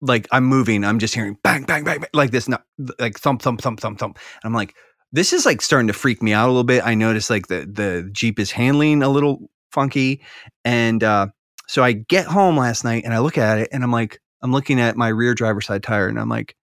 like 0.00 0.28
I'm 0.30 0.44
moving, 0.44 0.84
I'm 0.84 0.98
just 0.98 1.14
hearing 1.14 1.36
bang, 1.42 1.64
bang, 1.64 1.82
bang, 1.84 2.00
bang 2.00 2.10
like 2.12 2.30
this, 2.30 2.48
not 2.48 2.64
like 2.98 3.18
thump, 3.18 3.42
thump, 3.42 3.60
thump, 3.60 3.80
thump, 3.80 3.98
thump. 3.98 4.18
And 4.42 4.50
I'm 4.50 4.54
like, 4.54 4.74
this 5.12 5.32
is 5.32 5.46
like 5.46 5.62
starting 5.62 5.88
to 5.88 5.92
freak 5.92 6.22
me 6.22 6.32
out 6.32 6.46
a 6.46 6.52
little 6.52 6.64
bit. 6.64 6.86
I 6.86 6.94
notice 6.94 7.30
like 7.30 7.48
the 7.48 7.60
the 7.60 8.08
Jeep 8.12 8.38
is 8.38 8.50
handling 8.50 9.02
a 9.02 9.08
little 9.08 9.50
funky, 9.72 10.22
and 10.64 11.02
uh, 11.02 11.28
so 11.66 11.82
I 11.82 11.92
get 11.92 12.26
home 12.26 12.56
last 12.56 12.84
night 12.84 13.04
and 13.04 13.14
I 13.14 13.18
look 13.20 13.38
at 13.38 13.58
it 13.58 13.70
and 13.72 13.82
I'm 13.82 13.92
like, 13.92 14.20
I'm 14.42 14.52
looking 14.52 14.80
at 14.80 14.96
my 14.96 15.08
rear 15.08 15.34
driver's 15.34 15.66
side 15.66 15.82
tire 15.82 16.08
and 16.08 16.20
I'm 16.20 16.28
like, 16.28 16.54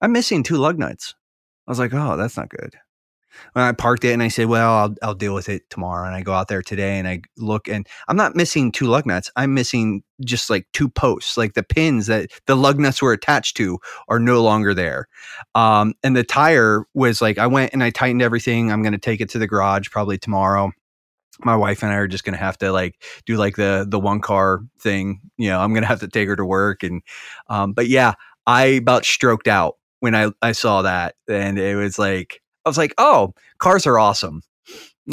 I'm 0.00 0.12
missing 0.12 0.42
two 0.42 0.56
lug 0.56 0.78
nuts. 0.78 1.14
I 1.66 1.70
was 1.70 1.78
like, 1.78 1.94
oh, 1.94 2.16
that's 2.16 2.36
not 2.36 2.50
good 2.50 2.76
when 3.52 3.64
I 3.64 3.72
parked 3.72 4.04
it 4.04 4.12
and 4.12 4.22
I 4.22 4.28
said, 4.28 4.46
well, 4.46 4.70
I'll, 4.72 4.94
I'll 5.02 5.14
deal 5.14 5.34
with 5.34 5.48
it 5.48 5.68
tomorrow. 5.70 6.06
And 6.06 6.14
I 6.14 6.22
go 6.22 6.32
out 6.32 6.48
there 6.48 6.62
today 6.62 6.98
and 6.98 7.08
I 7.08 7.22
look 7.36 7.68
and 7.68 7.86
I'm 8.08 8.16
not 8.16 8.36
missing 8.36 8.72
two 8.72 8.86
lug 8.86 9.06
nuts. 9.06 9.30
I'm 9.36 9.54
missing 9.54 10.02
just 10.24 10.50
like 10.50 10.66
two 10.72 10.88
posts, 10.88 11.36
like 11.36 11.54
the 11.54 11.62
pins 11.62 12.06
that 12.06 12.30
the 12.46 12.56
lug 12.56 12.78
nuts 12.78 13.02
were 13.02 13.12
attached 13.12 13.56
to 13.58 13.78
are 14.08 14.18
no 14.18 14.42
longer 14.42 14.74
there. 14.74 15.08
Um, 15.54 15.94
and 16.02 16.16
the 16.16 16.24
tire 16.24 16.84
was 16.94 17.20
like, 17.20 17.38
I 17.38 17.46
went 17.46 17.72
and 17.72 17.82
I 17.82 17.90
tightened 17.90 18.22
everything. 18.22 18.72
I'm 18.72 18.82
going 18.82 18.92
to 18.92 18.98
take 18.98 19.20
it 19.20 19.30
to 19.30 19.38
the 19.38 19.46
garage 19.46 19.90
probably 19.90 20.18
tomorrow. 20.18 20.72
My 21.40 21.56
wife 21.56 21.82
and 21.82 21.92
I 21.92 21.96
are 21.96 22.08
just 22.08 22.24
going 22.24 22.32
to 22.32 22.42
have 22.42 22.56
to 22.58 22.72
like 22.72 23.02
do 23.26 23.36
like 23.36 23.56
the, 23.56 23.86
the 23.86 24.00
one 24.00 24.20
car 24.20 24.60
thing. 24.80 25.20
You 25.36 25.50
know, 25.50 25.60
I'm 25.60 25.72
going 25.72 25.82
to 25.82 25.88
have 25.88 26.00
to 26.00 26.08
take 26.08 26.28
her 26.28 26.36
to 26.36 26.44
work. 26.46 26.82
And, 26.82 27.02
um, 27.48 27.74
but 27.74 27.88
yeah, 27.88 28.14
I 28.46 28.64
about 28.64 29.04
stroked 29.04 29.48
out 29.48 29.74
when 30.00 30.14
I, 30.14 30.30
I 30.40 30.52
saw 30.52 30.82
that 30.82 31.14
and 31.28 31.58
it 31.58 31.76
was 31.76 31.98
like, 31.98 32.40
I 32.66 32.68
was 32.68 32.76
like, 32.76 32.94
oh, 32.98 33.32
cars 33.58 33.86
are 33.86 33.98
awesome. 33.98 34.42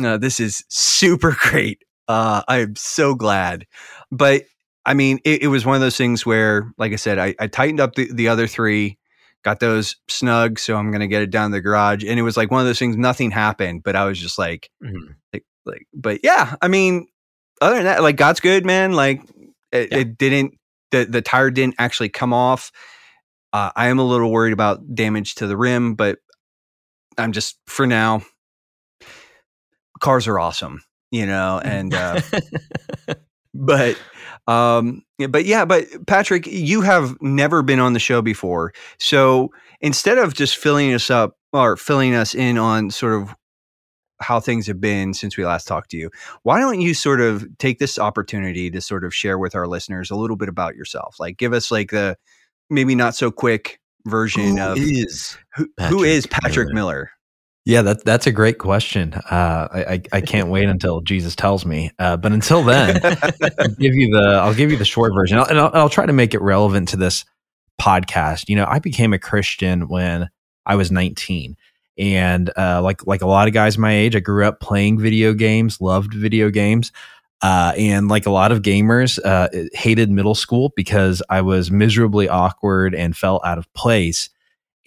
Uh, 0.03 0.17
this 0.17 0.39
is 0.39 0.65
super 0.69 1.37
great. 1.39 1.83
Uh, 2.07 2.41
I'm 2.47 2.75
so 2.75 3.13
glad. 3.13 3.67
But 4.11 4.45
I 4.85 4.95
mean, 4.95 5.19
it, 5.23 5.43
it, 5.43 5.47
was 5.47 5.65
one 5.65 5.75
of 5.75 5.81
those 5.81 5.95
things 5.95 6.25
where, 6.25 6.73
like 6.77 6.91
I 6.91 6.97
said, 6.97 7.19
I, 7.19 7.35
I 7.39 7.47
tightened 7.47 7.79
up 7.79 7.93
the, 7.93 8.11
the 8.11 8.27
other 8.27 8.47
three, 8.47 8.97
got 9.43 9.59
those 9.59 9.95
snug. 10.09 10.57
So 10.57 10.75
I'm 10.75 10.89
going 10.89 11.01
to 11.01 11.07
get 11.07 11.21
it 11.21 11.29
down 11.29 11.51
to 11.51 11.57
the 11.57 11.61
garage. 11.61 12.03
And 12.03 12.19
it 12.19 12.23
was 12.23 12.35
like 12.35 12.49
one 12.49 12.59
of 12.59 12.65
those 12.65 12.79
things, 12.79 12.97
nothing 12.97 13.29
happened, 13.29 13.83
but 13.83 13.95
I 13.95 14.05
was 14.05 14.19
just 14.19 14.39
like, 14.39 14.69
mm-hmm. 14.83 15.13
like, 15.31 15.45
like, 15.65 15.87
but 15.93 16.21
yeah, 16.23 16.55
I 16.61 16.67
mean, 16.67 17.07
other 17.61 17.75
than 17.75 17.85
that, 17.85 18.01
like 18.01 18.17
God's 18.17 18.39
good, 18.39 18.65
man. 18.65 18.93
Like 18.93 19.21
it, 19.71 19.91
yeah. 19.91 19.99
it 19.99 20.17
didn't, 20.17 20.57
the, 20.89 21.05
the 21.05 21.21
tire 21.21 21.51
didn't 21.51 21.75
actually 21.77 22.09
come 22.09 22.33
off. 22.33 22.71
Uh, 23.53 23.69
I 23.75 23.87
am 23.89 23.99
a 23.99 24.03
little 24.03 24.31
worried 24.31 24.53
about 24.53 24.95
damage 24.95 25.35
to 25.35 25.47
the 25.47 25.55
rim, 25.55 25.93
but 25.93 26.17
I'm 27.17 27.31
just 27.31 27.57
for 27.67 27.87
now. 27.87 28.23
Cars 29.99 30.27
are 30.27 30.39
awesome, 30.39 30.83
you 31.11 31.25
know, 31.25 31.61
and 31.63 31.93
uh, 31.93 32.21
but 33.53 33.97
um 34.47 35.03
but 35.29 35.45
yeah 35.45 35.63
but 35.63 35.85
patrick 36.07 36.47
you 36.47 36.81
have 36.81 37.15
never 37.21 37.61
been 37.61 37.79
on 37.79 37.93
the 37.93 37.99
show 37.99 38.21
before 38.21 38.73
so 38.99 39.49
instead 39.79 40.17
of 40.17 40.33
just 40.33 40.57
filling 40.57 40.93
us 40.93 41.09
up 41.09 41.37
or 41.53 41.77
filling 41.77 42.13
us 42.13 42.33
in 42.35 42.57
on 42.57 42.89
sort 42.89 43.13
of 43.13 43.33
how 44.19 44.39
things 44.39 44.67
have 44.67 44.81
been 44.81 45.13
since 45.13 45.37
we 45.37 45.45
last 45.45 45.65
talked 45.67 45.91
to 45.91 45.97
you 45.97 46.09
why 46.41 46.59
don't 46.59 46.81
you 46.81 46.93
sort 46.93 47.21
of 47.21 47.45
take 47.57 47.79
this 47.79 47.97
opportunity 47.97 48.69
to 48.69 48.81
sort 48.81 49.05
of 49.05 49.13
share 49.13 49.37
with 49.37 49.55
our 49.55 49.67
listeners 49.67 50.11
a 50.11 50.15
little 50.15 50.37
bit 50.37 50.49
about 50.49 50.75
yourself 50.75 51.15
like 51.19 51.37
give 51.37 51.53
us 51.53 51.71
like 51.71 51.91
the 51.91 52.17
maybe 52.69 52.95
not 52.95 53.15
so 53.15 53.31
quick 53.31 53.79
version 54.05 54.57
who 54.57 54.63
of 54.63 54.77
is 54.77 55.37
who, 55.55 55.67
who 55.87 56.03
is 56.03 56.25
patrick 56.27 56.67
miller, 56.67 56.73
miller? 56.73 57.11
Yeah, 57.65 57.81
that, 57.83 58.03
that's 58.03 58.27
a 58.27 58.31
great 58.31 58.57
question. 58.57 59.13
Uh, 59.13 59.67
I, 59.71 60.01
I 60.11 60.21
can't 60.21 60.49
wait 60.49 60.67
until 60.67 60.99
Jesus 60.99 61.33
tells 61.33 61.65
me. 61.65 61.91
Uh, 61.97 62.17
but 62.17 62.33
until 62.33 62.61
then, 62.61 62.99
I'll 63.03 63.67
give 63.79 63.95
you 63.95 64.13
the 64.13 64.39
I'll 64.41 64.53
give 64.53 64.69
you 64.69 64.77
the 64.77 64.83
short 64.83 65.13
version, 65.13 65.37
and 65.37 65.57
I'll, 65.57 65.71
I'll, 65.73 65.89
try 65.89 66.05
to 66.05 66.13
make 66.13 66.33
it 66.33 66.41
relevant 66.41 66.89
to 66.89 66.97
this 66.97 67.23
podcast. 67.81 68.49
You 68.49 68.57
know, 68.57 68.65
I 68.67 68.79
became 68.79 69.13
a 69.13 69.19
Christian 69.19 69.87
when 69.87 70.29
I 70.65 70.75
was 70.75 70.91
19, 70.91 71.55
and 71.97 72.51
uh, 72.57 72.81
like 72.81 73.07
like 73.07 73.21
a 73.21 73.27
lot 73.27 73.47
of 73.47 73.53
guys 73.53 73.77
my 73.77 73.93
age, 73.93 74.15
I 74.15 74.19
grew 74.19 74.45
up 74.45 74.59
playing 74.59 74.99
video 74.99 75.33
games, 75.33 75.79
loved 75.79 76.13
video 76.13 76.49
games. 76.49 76.91
Uh, 77.43 77.73
and 77.77 78.07
like 78.07 78.25
a 78.25 78.31
lot 78.31 78.53
of 78.53 78.61
gamers, 78.61 79.19
uh, 79.25 79.49
hated 79.73 80.09
middle 80.09 80.33
school 80.33 80.71
because 80.77 81.21
I 81.29 81.41
was 81.41 81.69
miserably 81.69 82.29
awkward 82.29 82.95
and 82.95 83.17
felt 83.17 83.45
out 83.45 83.57
of 83.57 83.71
place. 83.73 84.29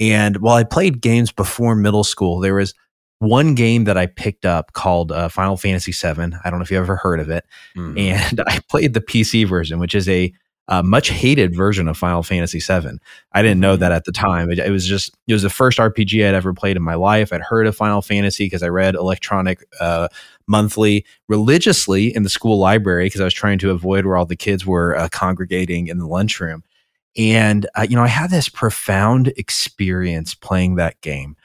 And 0.01 0.39
while 0.39 0.57
I 0.57 0.65
played 0.65 1.03
games 1.03 1.31
before 1.31 1.75
middle 1.75 2.03
school, 2.03 2.41
there 2.41 2.55
was 2.55 2.73
one 3.19 3.55
game 3.55 3.85
that 3.85 3.99
I 3.99 4.07
picked 4.07 4.47
up 4.47 4.73
called 4.73 5.13
uh, 5.13 5.29
Final 5.29 5.59
Fantasy 5.59 5.93
VII. 5.93 6.35
I 6.45 6.51
don't 6.51 6.59
know 6.59 6.63
if 6.63 6.71
you 6.71 6.79
ever 6.79 6.97
heard 6.97 7.21
of 7.21 7.29
it. 7.29 7.45
Mm. 7.77 7.99
And 7.99 8.41
I 8.47 8.61
played 8.71 8.95
the 8.95 9.03
PC 9.03 9.47
version, 9.47 9.79
which 9.79 9.95
is 9.95 10.09
a 10.09 10.33
uh, 10.69 10.83
much 10.83 11.11
hated 11.11 11.55
version 11.55 11.89
of 11.89 11.97
Final 11.97 12.23
Fantasy 12.23 12.59
VII. 12.59 12.99
I 13.33 13.43
didn't 13.43 13.61
know 13.61 13.77
that 13.77 13.93
at 13.93 14.05
the 14.05 14.13
time. 14.13 14.51
It, 14.51 14.59
it, 14.59 14.71
was 14.71 14.85
just 14.87 15.15
it 15.29 15.33
was 15.33 15.43
the 15.43 15.51
first 15.51 15.79
RPG 15.79 16.27
I'd 16.27 16.35
ever 16.35 16.53
played 16.53 16.77
in 16.77 16.83
my 16.83 16.95
life. 16.95 17.33
I'd 17.33 17.43
heard 17.43 17.67
of 17.67 17.77
Final 17.77 18.03
Fantasy 18.03 18.47
because 18.47 18.63
I 18.63 18.69
read 18.69 18.95
Electronic 18.95 19.61
uh, 19.79 20.09
Monthly 20.49 21.05
religiously 21.29 22.15
in 22.15 22.23
the 22.23 22.29
school 22.29 22.59
library 22.59 23.07
because 23.07 23.21
I 23.21 23.25
was 23.25 23.35
trying 23.35 23.59
to 23.59 23.71
avoid 23.71 24.07
where 24.07 24.17
all 24.17 24.27
the 24.27 24.37
kids 24.37 24.65
were 24.65 24.97
uh, 24.97 25.09
congregating 25.11 25.89
in 25.89 25.99
the 25.99 26.07
lunchroom. 26.07 26.63
And 27.17 27.67
uh, 27.75 27.87
you 27.89 27.97
know, 27.97 28.03
I 28.03 28.09
had 28.09 28.31
this 28.31 28.49
profound 28.49 29.29
experience 29.37 30.35
playing 30.35 30.77
that 30.77 31.01
game. 31.01 31.37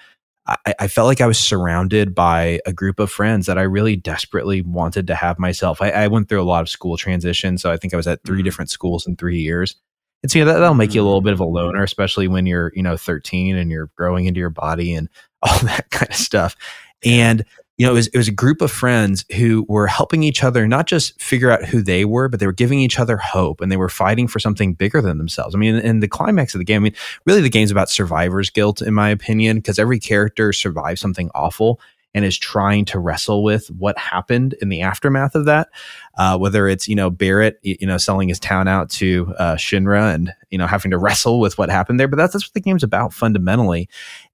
I, 0.47 0.73
I, 0.79 0.87
felt 0.87 1.07
like 1.07 1.21
I 1.21 1.27
was 1.27 1.37
surrounded 1.37 2.15
by 2.15 2.59
a 2.65 2.73
group 2.73 2.99
of 2.99 3.11
friends 3.11 3.45
that 3.45 3.57
I 3.57 3.61
really 3.61 3.95
desperately 3.95 4.61
wanted 4.61 5.07
to 5.07 5.15
have 5.15 5.37
myself. 5.39 5.81
I, 5.81 5.91
I 5.91 6.07
went 6.07 6.29
through 6.29 6.41
a 6.41 6.43
lot 6.43 6.61
of 6.61 6.69
school 6.69 6.97
transitions, 6.97 7.61
so 7.61 7.71
I 7.71 7.77
think 7.77 7.93
I 7.93 7.97
was 7.97 8.07
at 8.07 8.23
3 8.23 8.37
mm-hmm. 8.37 8.43
different 8.43 8.71
schools 8.71 9.05
in 9.05 9.15
three 9.15 9.39
years. 9.39 9.75
And 10.23 10.31
so 10.31 10.39
you 10.39 10.45
know, 10.45 10.53
that, 10.53 10.59
that'll 10.59 10.75
make 10.75 10.93
you 10.93 11.01
a 11.01 11.05
little 11.05 11.21
bit 11.21 11.33
of 11.33 11.39
a 11.39 11.45
loner, 11.45 11.83
especially 11.83 12.27
when 12.27 12.45
you're, 12.45 12.71
you 12.75 12.83
know, 12.83 12.97
13 12.97 13.55
and 13.55 13.71
you're 13.71 13.89
growing 13.95 14.25
into 14.25 14.39
your 14.39 14.49
body 14.49 14.93
and 14.93 15.09
all 15.41 15.57
that 15.59 15.89
kind 15.89 16.09
of 16.09 16.17
stuff. 16.17 16.55
And 17.03 17.45
you 17.81 17.87
know, 17.87 17.93
it 17.93 17.95
was, 17.95 18.07
it 18.09 18.17
was 18.17 18.27
a 18.27 18.31
group 18.31 18.61
of 18.61 18.69
friends 18.69 19.25
who 19.37 19.65
were 19.67 19.87
helping 19.87 20.21
each 20.21 20.43
other 20.43 20.67
not 20.67 20.85
just 20.85 21.19
figure 21.19 21.49
out 21.49 21.65
who 21.65 21.81
they 21.81 22.05
were, 22.05 22.29
but 22.29 22.39
they 22.39 22.45
were 22.45 22.51
giving 22.51 22.77
each 22.77 22.99
other 22.99 23.17
hope 23.17 23.59
and 23.59 23.71
they 23.71 23.77
were 23.77 23.89
fighting 23.89 24.27
for 24.27 24.37
something 24.37 24.75
bigger 24.75 25.01
than 25.01 25.17
themselves. 25.17 25.55
I 25.55 25.57
mean, 25.57 25.73
in 25.77 25.99
the 25.99 26.07
climax 26.07 26.53
of 26.53 26.59
the 26.59 26.63
game, 26.63 26.83
I 26.83 26.83
mean, 26.83 26.95
really 27.25 27.41
the 27.41 27.49
game's 27.49 27.71
about 27.71 27.89
survivor's 27.89 28.51
guilt, 28.51 28.83
in 28.83 28.93
my 28.93 29.09
opinion, 29.09 29.57
because 29.57 29.79
every 29.79 29.97
character 29.97 30.53
survives 30.53 31.01
something 31.01 31.31
awful 31.33 31.79
and 32.13 32.25
is 32.25 32.37
trying 32.37 32.85
to 32.85 32.99
wrestle 32.99 33.43
with 33.43 33.67
what 33.71 33.97
happened 33.97 34.53
in 34.61 34.69
the 34.69 34.81
aftermath 34.81 35.35
of 35.35 35.45
that. 35.45 35.69
Uh, 36.17 36.37
whether 36.37 36.67
it's 36.67 36.87
you 36.87 36.95
know 36.95 37.09
Barrett, 37.09 37.57
you 37.63 37.87
know, 37.87 37.97
selling 37.97 38.27
his 38.27 38.39
town 38.39 38.67
out 38.67 38.89
to 38.91 39.33
uh, 39.37 39.55
Shinra 39.55 40.13
and 40.13 40.33
you 40.49 40.57
know 40.57 40.67
having 40.67 40.91
to 40.91 40.97
wrestle 40.97 41.39
with 41.39 41.57
what 41.57 41.69
happened 41.69 41.99
there, 41.99 42.07
but 42.07 42.17
that's 42.17 42.33
that's 42.33 42.45
what 42.45 42.53
the 42.53 42.61
game's 42.61 42.83
about 42.83 43.13
fundamentally. 43.13 43.87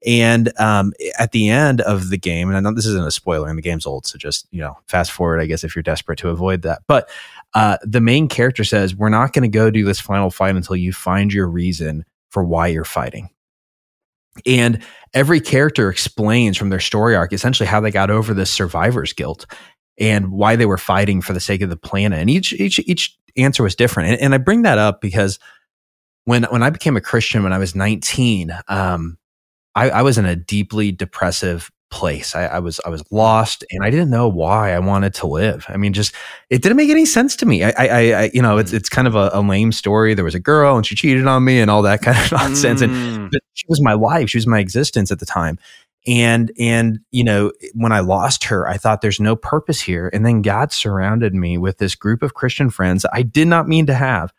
And 0.05 0.51
um, 0.59 0.93
at 1.19 1.31
the 1.31 1.49
end 1.49 1.81
of 1.81 2.09
the 2.09 2.17
game, 2.17 2.47
and 2.47 2.57
I 2.57 2.59
know 2.59 2.73
this 2.73 2.85
isn't 2.87 3.07
a 3.07 3.11
spoiler, 3.11 3.47
and 3.47 3.57
the 3.57 3.63
game's 3.63 3.85
old, 3.85 4.07
so 4.07 4.17
just 4.17 4.47
you 4.51 4.61
know 4.61 4.77
fast 4.87 5.11
forward, 5.11 5.39
I 5.39 5.45
guess, 5.45 5.63
if 5.63 5.75
you're 5.75 5.83
desperate 5.83 6.19
to 6.19 6.29
avoid 6.29 6.63
that. 6.63 6.81
But 6.87 7.09
uh, 7.53 7.77
the 7.83 8.01
main 8.01 8.27
character 8.27 8.63
says, 8.63 8.95
"We're 8.95 9.09
not 9.09 9.33
going 9.33 9.43
to 9.43 9.55
go 9.55 9.69
do 9.69 9.85
this 9.85 9.99
final 9.99 10.31
fight 10.31 10.55
until 10.55 10.75
you 10.75 10.93
find 10.93 11.31
your 11.31 11.47
reason 11.47 12.05
for 12.29 12.43
why 12.43 12.67
you're 12.67 12.85
fighting." 12.85 13.29
And 14.45 14.83
every 15.13 15.39
character 15.39 15.89
explains 15.89 16.57
from 16.57 16.69
their 16.69 16.79
story 16.79 17.15
arc 17.15 17.33
essentially 17.33 17.67
how 17.67 17.79
they 17.79 17.91
got 17.91 18.09
over 18.09 18.33
this 18.33 18.51
survivor's 18.51 19.13
guilt 19.13 19.45
and 19.99 20.31
why 20.31 20.55
they 20.55 20.65
were 20.65 20.77
fighting 20.77 21.21
for 21.21 21.33
the 21.33 21.39
sake 21.39 21.61
of 21.61 21.69
the 21.69 21.77
planet. 21.77 22.19
And 22.19 22.29
each 22.29 22.53
each 22.53 22.79
each 22.79 23.17
answer 23.35 23.63
was 23.63 23.75
different. 23.75 24.11
And, 24.11 24.21
and 24.21 24.33
I 24.33 24.37
bring 24.37 24.63
that 24.63 24.77
up 24.77 25.01
because 25.01 25.39
when 26.25 26.43
when 26.43 26.63
I 26.63 26.69
became 26.69 26.97
a 26.97 27.01
Christian 27.01 27.43
when 27.43 27.53
I 27.53 27.57
was 27.57 27.75
19, 27.75 28.57
um, 28.67 29.17
I, 29.75 29.89
I 29.89 30.01
was 30.01 30.17
in 30.17 30.25
a 30.25 30.35
deeply 30.35 30.91
depressive 30.91 31.71
place. 31.89 32.35
I, 32.35 32.45
I, 32.45 32.59
was 32.59 32.79
I 32.85 32.89
was 32.89 33.03
lost, 33.11 33.63
and 33.71 33.83
I 33.83 33.89
didn't 33.89 34.09
know 34.09 34.27
why 34.27 34.73
I 34.73 34.79
wanted 34.79 35.13
to 35.15 35.27
live. 35.27 35.65
I 35.69 35.77
mean, 35.77 35.93
just 35.93 36.13
it 36.49 36.61
didn't 36.61 36.77
make 36.77 36.89
any 36.89 37.05
sense 37.05 37.35
to 37.37 37.45
me. 37.45 37.63
I, 37.63 37.73
I, 37.77 38.13
I 38.13 38.31
you 38.33 38.41
know, 38.41 38.57
it's 38.57 38.73
it's 38.73 38.89
kind 38.89 39.07
of 39.07 39.15
a, 39.15 39.29
a, 39.33 39.41
lame 39.41 39.71
story. 39.71 40.13
There 40.13 40.25
was 40.25 40.35
a 40.35 40.39
girl, 40.39 40.75
and 40.75 40.85
she 40.85 40.95
cheated 40.95 41.27
on 41.27 41.43
me, 41.43 41.59
and 41.59 41.71
all 41.71 41.81
that 41.83 42.01
kind 42.03 42.17
of 42.17 42.31
nonsense. 42.31 42.81
Mm. 42.81 43.15
And 43.15 43.31
but 43.31 43.41
she 43.53 43.65
was 43.69 43.81
my 43.81 43.93
life. 43.93 44.29
She 44.29 44.37
was 44.37 44.47
my 44.47 44.59
existence 44.59 45.11
at 45.11 45.19
the 45.19 45.25
time. 45.25 45.57
And 46.07 46.51
and 46.57 46.99
you 47.11 47.23
know, 47.23 47.51
when 47.73 47.91
I 47.91 47.99
lost 47.99 48.45
her, 48.45 48.67
I 48.67 48.77
thought 48.77 49.01
there's 49.01 49.19
no 49.19 49.35
purpose 49.35 49.81
here. 49.81 50.09
And 50.13 50.25
then 50.25 50.41
God 50.41 50.71
surrounded 50.71 51.35
me 51.35 51.57
with 51.57 51.79
this 51.79 51.95
group 51.95 52.23
of 52.23 52.33
Christian 52.33 52.69
friends 52.69 53.05
I 53.11 53.23
did 53.23 53.47
not 53.47 53.67
mean 53.67 53.85
to 53.87 53.93
have. 53.93 54.33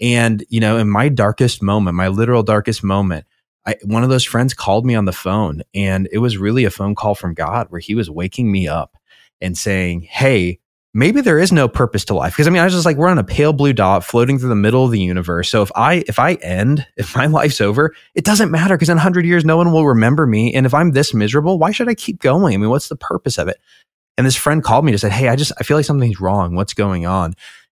And 0.00 0.44
you 0.48 0.58
know, 0.58 0.78
in 0.78 0.88
my 0.90 1.08
darkest 1.08 1.62
moment, 1.62 1.96
my 1.96 2.08
literal 2.08 2.42
darkest 2.42 2.82
moment, 2.82 3.24
I, 3.66 3.76
one 3.84 4.02
of 4.02 4.10
those 4.10 4.24
friends 4.24 4.54
called 4.54 4.84
me 4.84 4.94
on 4.94 5.04
the 5.04 5.12
phone 5.12 5.62
and 5.74 6.08
it 6.12 6.18
was 6.18 6.36
really 6.36 6.64
a 6.64 6.70
phone 6.70 6.94
call 6.94 7.14
from 7.14 7.34
God 7.34 7.68
where 7.70 7.80
he 7.80 7.94
was 7.94 8.10
waking 8.10 8.50
me 8.50 8.66
up 8.66 8.96
and 9.40 9.56
saying, 9.56 10.02
Hey, 10.02 10.58
maybe 10.94 11.20
there 11.20 11.38
is 11.38 11.52
no 11.52 11.68
purpose 11.68 12.04
to 12.06 12.14
life. 12.14 12.36
Cause 12.36 12.46
I 12.46 12.50
mean, 12.50 12.60
I 12.60 12.64
was 12.64 12.74
just 12.74 12.84
like, 12.84 12.96
we're 12.96 13.08
on 13.08 13.18
a 13.18 13.24
pale 13.24 13.52
blue 13.52 13.72
dot 13.72 14.04
floating 14.04 14.38
through 14.38 14.48
the 14.48 14.54
middle 14.54 14.84
of 14.84 14.90
the 14.90 15.00
universe. 15.00 15.48
So 15.48 15.62
if 15.62 15.70
I, 15.74 16.04
if 16.08 16.18
I 16.18 16.34
end, 16.34 16.86
if 16.96 17.14
my 17.16 17.26
life's 17.26 17.60
over, 17.60 17.94
it 18.14 18.24
doesn't 18.24 18.50
matter 18.50 18.76
because 18.76 18.88
in 18.88 18.98
hundred 18.98 19.26
years, 19.26 19.44
no 19.44 19.56
one 19.56 19.72
will 19.72 19.86
remember 19.86 20.26
me. 20.26 20.52
And 20.54 20.66
if 20.66 20.74
I'm 20.74 20.92
this 20.92 21.14
miserable, 21.14 21.58
why 21.58 21.70
should 21.70 21.88
I 21.88 21.94
keep 21.94 22.20
going? 22.20 22.54
I 22.54 22.56
mean, 22.56 22.70
what's 22.70 22.88
the 22.88 22.96
purpose 22.96 23.38
of 23.38 23.48
it? 23.48 23.58
And 24.18 24.26
this 24.26 24.36
friend 24.36 24.62
called 24.62 24.84
me 24.84 24.92
to 24.92 24.98
say, 24.98 25.08
Hey, 25.08 25.28
I 25.28 25.36
just, 25.36 25.52
I 25.58 25.64
feel 25.64 25.76
like 25.76 25.86
something's 25.86 26.20
wrong. 26.20 26.54
What's 26.54 26.74
going 26.74 27.06
on? 27.06 27.34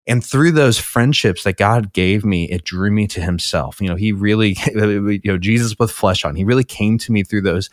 And 0.07 0.23
through 0.23 0.51
those 0.51 0.77
friendships 0.77 1.43
that 1.43 1.57
God 1.57 1.93
gave 1.93 2.23
me, 2.23 2.45
it 2.45 2.63
drew 2.63 2.91
me 2.91 3.07
to 3.07 3.21
himself. 3.21 3.81
You 3.81 3.89
know, 3.89 3.95
he 3.95 4.11
really, 4.11 4.57
you 4.75 5.21
know, 5.25 5.37
Jesus 5.37 5.75
with 5.79 5.91
flesh 5.91 6.23
on, 6.25 6.35
he 6.35 6.43
really 6.43 6.63
came 6.63 6.97
to 6.99 7.11
me 7.11 7.23
through 7.23 7.41
those 7.41 7.69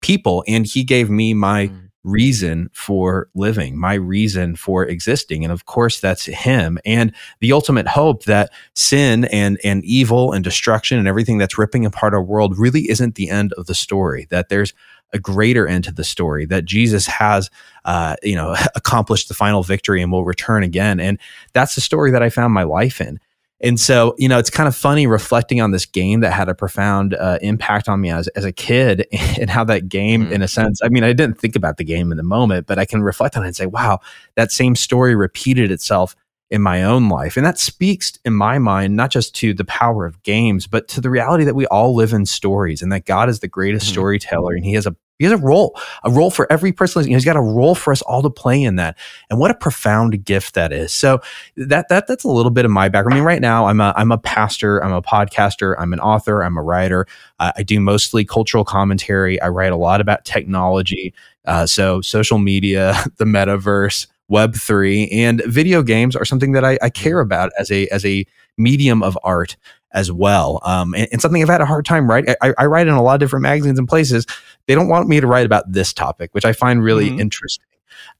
people 0.00 0.44
and 0.46 0.66
he 0.66 0.84
gave 0.84 1.10
me 1.10 1.34
my 1.34 1.68
mm. 1.68 1.88
reason 2.02 2.70
for 2.72 3.28
living, 3.34 3.78
my 3.78 3.94
reason 3.94 4.56
for 4.56 4.84
existing. 4.84 5.44
And 5.44 5.52
of 5.52 5.66
course, 5.66 6.00
that's 6.00 6.24
him 6.24 6.78
and 6.84 7.12
the 7.40 7.52
ultimate 7.52 7.88
hope 7.88 8.24
that 8.24 8.50
sin 8.74 9.24
and, 9.26 9.58
and 9.64 9.84
evil 9.84 10.32
and 10.32 10.42
destruction 10.42 10.98
and 10.98 11.08
everything 11.08 11.38
that's 11.38 11.58
ripping 11.58 11.84
apart 11.84 12.14
our 12.14 12.22
world 12.22 12.58
really 12.58 12.90
isn't 12.90 13.14
the 13.14 13.30
end 13.30 13.52
of 13.54 13.66
the 13.66 13.74
story, 13.74 14.26
that 14.30 14.48
there's 14.48 14.72
a 15.14 15.18
greater 15.18 15.66
end 15.66 15.84
to 15.84 15.92
the 15.92 16.04
story 16.04 16.44
that 16.46 16.66
Jesus 16.66 17.06
has, 17.06 17.48
uh, 17.84 18.16
you 18.22 18.34
know, 18.34 18.54
accomplished 18.74 19.28
the 19.28 19.34
final 19.34 19.62
victory 19.62 20.02
and 20.02 20.12
will 20.12 20.24
return 20.24 20.62
again. 20.62 21.00
And 21.00 21.18
that's 21.54 21.74
the 21.74 21.80
story 21.80 22.10
that 22.10 22.22
I 22.22 22.28
found 22.28 22.52
my 22.52 22.64
life 22.64 23.00
in. 23.00 23.18
And 23.60 23.80
so, 23.80 24.14
you 24.18 24.28
know, 24.28 24.38
it's 24.38 24.50
kind 24.50 24.68
of 24.68 24.76
funny 24.76 25.06
reflecting 25.06 25.60
on 25.60 25.70
this 25.70 25.86
game 25.86 26.20
that 26.20 26.32
had 26.32 26.50
a 26.50 26.54
profound 26.54 27.14
uh, 27.14 27.38
impact 27.40 27.88
on 27.88 28.00
me 28.00 28.10
as, 28.10 28.28
as 28.28 28.44
a 28.44 28.52
kid 28.52 29.06
and 29.40 29.48
how 29.48 29.64
that 29.64 29.88
game, 29.88 30.24
mm-hmm. 30.24 30.34
in 30.34 30.42
a 30.42 30.48
sense, 30.48 30.80
I 30.82 30.88
mean, 30.88 31.04
I 31.04 31.14
didn't 31.14 31.38
think 31.38 31.56
about 31.56 31.78
the 31.78 31.84
game 31.84 32.10
in 32.10 32.18
the 32.18 32.24
moment, 32.24 32.66
but 32.66 32.78
I 32.78 32.84
can 32.84 33.02
reflect 33.02 33.36
on 33.36 33.44
it 33.44 33.46
and 33.46 33.56
say, 33.56 33.66
wow, 33.66 34.00
that 34.34 34.52
same 34.52 34.76
story 34.76 35.14
repeated 35.14 35.70
itself 35.70 36.14
in 36.50 36.60
my 36.60 36.82
own 36.82 37.08
life. 37.08 37.36
And 37.36 37.46
that 37.46 37.58
speaks 37.58 38.18
in 38.24 38.34
my 38.34 38.58
mind, 38.58 38.96
not 38.96 39.10
just 39.10 39.34
to 39.36 39.54
the 39.54 39.64
power 39.64 40.04
of 40.04 40.22
games, 40.22 40.66
but 40.66 40.86
to 40.88 41.00
the 41.00 41.10
reality 41.10 41.44
that 41.44 41.54
we 41.54 41.66
all 41.66 41.94
live 41.94 42.12
in 42.12 42.26
stories 42.26 42.82
and 42.82 42.92
that 42.92 43.06
God 43.06 43.28
is 43.28 43.40
the 43.40 43.48
greatest 43.48 43.86
mm-hmm. 43.86 43.94
storyteller 43.94 44.52
and 44.54 44.64
he 44.64 44.74
has 44.74 44.86
a 44.86 44.94
he 45.18 45.24
has 45.24 45.32
a 45.32 45.42
role, 45.42 45.78
a 46.02 46.10
role 46.10 46.30
for 46.30 46.50
every 46.50 46.72
person. 46.72 47.06
He's 47.06 47.24
got 47.24 47.36
a 47.36 47.40
role 47.40 47.74
for 47.74 47.92
us 47.92 48.02
all 48.02 48.22
to 48.22 48.30
play 48.30 48.62
in 48.62 48.76
that. 48.76 48.96
And 49.30 49.38
what 49.38 49.50
a 49.50 49.54
profound 49.54 50.24
gift 50.24 50.54
that 50.54 50.72
is. 50.72 50.92
So 50.92 51.20
that, 51.56 51.88
that, 51.88 52.06
that's 52.06 52.24
a 52.24 52.28
little 52.28 52.50
bit 52.50 52.64
of 52.64 52.70
my 52.70 52.88
background. 52.88 53.14
I 53.14 53.16
mean, 53.18 53.26
right 53.26 53.40
now 53.40 53.66
I'm 53.66 53.80
a, 53.80 53.94
I'm 53.96 54.10
a 54.10 54.18
pastor, 54.18 54.82
I'm 54.82 54.92
a 54.92 55.02
podcaster, 55.02 55.76
I'm 55.78 55.92
an 55.92 56.00
author, 56.00 56.42
I'm 56.42 56.56
a 56.56 56.62
writer. 56.62 57.06
Uh, 57.38 57.52
I 57.56 57.62
do 57.62 57.78
mostly 57.78 58.24
cultural 58.24 58.64
commentary. 58.64 59.40
I 59.40 59.48
write 59.48 59.72
a 59.72 59.76
lot 59.76 60.00
about 60.00 60.24
technology. 60.24 61.14
Uh, 61.44 61.66
so 61.66 62.00
social 62.00 62.38
media, 62.38 62.94
the 63.16 63.24
metaverse, 63.24 64.08
web 64.28 64.54
three 64.54 65.06
and 65.10 65.42
video 65.44 65.82
games 65.82 66.16
are 66.16 66.24
something 66.24 66.52
that 66.52 66.64
I, 66.64 66.78
I 66.80 66.88
care 66.88 67.20
about 67.20 67.52
as 67.58 67.70
a, 67.70 67.86
as 67.88 68.06
a 68.06 68.26
medium 68.56 69.02
of 69.02 69.18
art 69.22 69.56
as 69.94 70.10
well. 70.10 70.60
Um, 70.64 70.92
and, 70.94 71.08
and, 71.12 71.22
something 71.22 71.40
I've 71.40 71.48
had 71.48 71.60
a 71.60 71.66
hard 71.66 71.86
time 71.86 72.10
writing. 72.10 72.34
I, 72.42 72.52
I, 72.58 72.66
write 72.66 72.88
in 72.88 72.94
a 72.94 73.02
lot 73.02 73.14
of 73.14 73.20
different 73.20 73.44
magazines 73.44 73.78
and 73.78 73.88
places. 73.88 74.26
They 74.66 74.74
don't 74.74 74.88
want 74.88 75.08
me 75.08 75.20
to 75.20 75.26
write 75.26 75.46
about 75.46 75.70
this 75.70 75.92
topic, 75.92 76.32
which 76.32 76.44
I 76.44 76.52
find 76.52 76.82
really 76.82 77.10
mm-hmm. 77.10 77.20
interesting. 77.20 77.64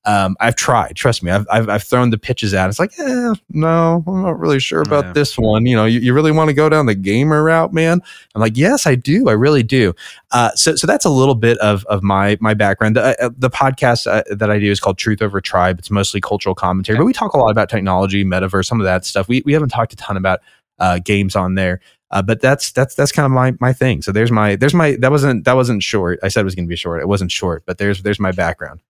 Um, 0.06 0.36
I've 0.38 0.54
tried, 0.54 0.96
trust 0.96 1.22
me, 1.22 1.30
I've, 1.30 1.46
I've, 1.50 1.68
I've, 1.68 1.82
thrown 1.82 2.10
the 2.10 2.18
pitches 2.18 2.52
out. 2.52 2.68
It's 2.68 2.78
like, 2.78 2.92
eh, 2.98 3.34
no, 3.50 4.04
I'm 4.06 4.22
not 4.22 4.38
really 4.38 4.60
sure 4.60 4.82
about 4.82 5.06
yeah. 5.06 5.12
this 5.12 5.38
one. 5.38 5.64
You 5.64 5.76
know, 5.76 5.86
you, 5.86 5.98
you 6.00 6.12
really 6.12 6.30
want 6.30 6.48
to 6.48 6.54
go 6.54 6.68
down 6.68 6.86
the 6.86 6.94
gamer 6.94 7.42
route, 7.42 7.72
man? 7.72 8.00
I'm 8.34 8.40
like, 8.40 8.56
yes, 8.56 8.86
I 8.86 8.96
do. 8.96 9.28
I 9.28 9.32
really 9.32 9.62
do. 9.62 9.94
Uh, 10.30 10.50
so, 10.50 10.76
so 10.76 10.86
that's 10.86 11.06
a 11.06 11.10
little 11.10 11.34
bit 11.34 11.56
of, 11.58 11.86
of 11.86 12.02
my, 12.02 12.36
my 12.40 12.52
background. 12.52 12.96
The, 12.96 13.24
uh, 13.24 13.30
the 13.36 13.50
podcast 13.50 14.06
uh, 14.06 14.22
that 14.34 14.50
I 14.50 14.58
do 14.58 14.70
is 14.70 14.78
called 14.78 14.98
Truth 14.98 15.22
Over 15.22 15.40
Tribe. 15.40 15.78
It's 15.78 15.90
mostly 15.90 16.20
cultural 16.20 16.54
commentary, 16.54 16.98
but 16.98 17.06
we 17.06 17.14
talk 17.14 17.32
a 17.32 17.38
lot 17.38 17.50
about 17.50 17.70
technology, 17.70 18.24
metaverse, 18.24 18.66
some 18.66 18.80
of 18.80 18.84
that 18.84 19.06
stuff. 19.06 19.26
We, 19.26 19.42
we 19.46 19.54
haven't 19.54 19.70
talked 19.70 19.94
a 19.94 19.96
ton 19.96 20.18
about 20.18 20.40
uh, 20.78 20.98
games 20.98 21.34
on 21.34 21.54
there. 21.54 21.80
Uh, 22.14 22.22
but 22.22 22.40
that's 22.40 22.70
that's 22.70 22.94
that's 22.94 23.10
kind 23.10 23.26
of 23.26 23.32
my 23.32 23.54
my 23.60 23.72
thing. 23.72 24.00
So 24.00 24.12
there's 24.12 24.30
my 24.30 24.54
there's 24.54 24.72
my 24.72 24.96
that 25.00 25.10
wasn't 25.10 25.44
that 25.44 25.56
wasn't 25.56 25.82
short. 25.82 26.20
I 26.22 26.28
said 26.28 26.42
it 26.42 26.44
was 26.44 26.54
going 26.54 26.66
to 26.66 26.68
be 26.68 26.76
short. 26.76 27.02
It 27.02 27.08
wasn't 27.08 27.32
short, 27.32 27.64
but 27.66 27.78
there's 27.78 28.02
there's 28.04 28.20
my 28.20 28.30
background. 28.30 28.80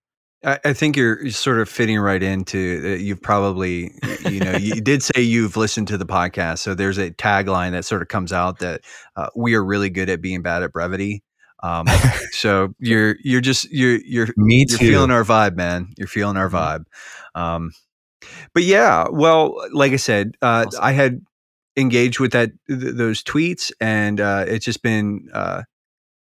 I, 0.45 0.61
I 0.63 0.73
think 0.75 0.95
you're 0.95 1.31
sort 1.31 1.59
of 1.59 1.71
fitting 1.71 1.99
right 1.99 2.23
into. 2.23 2.83
Uh, 2.85 2.89
you've 2.97 3.23
probably 3.23 3.93
you 4.27 4.41
know 4.41 4.53
you 4.53 4.75
did 4.75 5.03
say 5.03 5.23
you've 5.23 5.57
listened 5.57 5.89
to 5.89 5.97
the 5.97 6.05
podcast, 6.05 6.59
so 6.59 6.75
there's 6.75 6.99
a 6.99 7.13
tagline 7.13 7.71
that 7.71 7.87
sort 7.87 8.03
of 8.03 8.09
comes 8.09 8.31
out 8.31 8.59
that 8.59 8.83
uh, 9.17 9.29
we 9.35 9.55
are 9.55 9.65
really 9.65 9.89
good 9.89 10.11
at 10.11 10.21
being 10.21 10.43
bad 10.43 10.63
at 10.63 10.71
brevity. 10.71 11.23
Um, 11.63 11.87
so 12.33 12.75
you're 12.79 13.17
you're 13.25 13.41
just 13.41 13.73
you're 13.73 14.01
you're 14.05 14.29
Me 14.37 14.67
you're 14.69 14.79
feeling 14.79 15.11
our 15.11 15.25
vibe, 15.25 15.57
man. 15.57 15.95
You're 15.97 16.09
feeling 16.09 16.37
our 16.37 16.51
mm-hmm. 16.51 16.85
vibe. 17.35 17.41
Um, 17.41 17.73
but 18.53 18.65
yeah, 18.65 19.07
well, 19.11 19.67
like 19.73 19.93
I 19.93 19.97
said, 19.97 20.37
uh, 20.43 20.67
awesome. 20.67 20.81
I 20.83 20.93
had 20.93 21.23
engaged 21.77 22.21
with 22.21 22.33
that 22.33 22.51
th- 22.69 22.95
those 22.95 23.23
tweets, 23.23 23.73
and 23.81 24.21
uh, 24.21 24.45
it's 24.47 24.65
just 24.65 24.83
been 24.83 25.29
uh, 25.33 25.63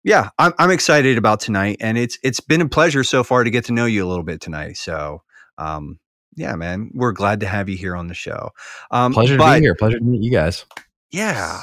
yeah, 0.04 0.30
I'm 0.40 0.54
I'm 0.58 0.72
excited 0.72 1.18
about 1.18 1.40
tonight, 1.40 1.78
and 1.82 1.98
it's 1.98 2.18
it's 2.24 2.40
been 2.40 2.62
a 2.62 2.70
pleasure 2.70 3.04
so 3.04 3.24
far 3.24 3.44
to 3.44 3.50
get 3.50 3.66
to 3.66 3.74
know 3.74 3.86
you 3.86 4.06
a 4.06 4.08
little 4.10 4.24
bit 4.24 4.42
tonight. 4.42 4.78
So 4.78 5.24
um, 5.58 6.00
yeah, 6.36 6.56
man, 6.56 6.92
we're 6.94 7.12
glad 7.12 7.42
to 7.42 7.48
have 7.48 7.68
you 7.70 7.76
here 7.78 7.96
on 7.96 8.08
the 8.08 8.14
show. 8.14 8.50
Um, 8.92 9.14
Pleasure 9.14 9.38
to 9.38 9.44
be 9.56 9.60
here. 9.60 9.76
Pleasure 9.76 10.00
to 10.00 10.06
meet 10.06 10.22
you 10.24 10.32
guys. 10.32 10.66
Yeah. 11.12 11.62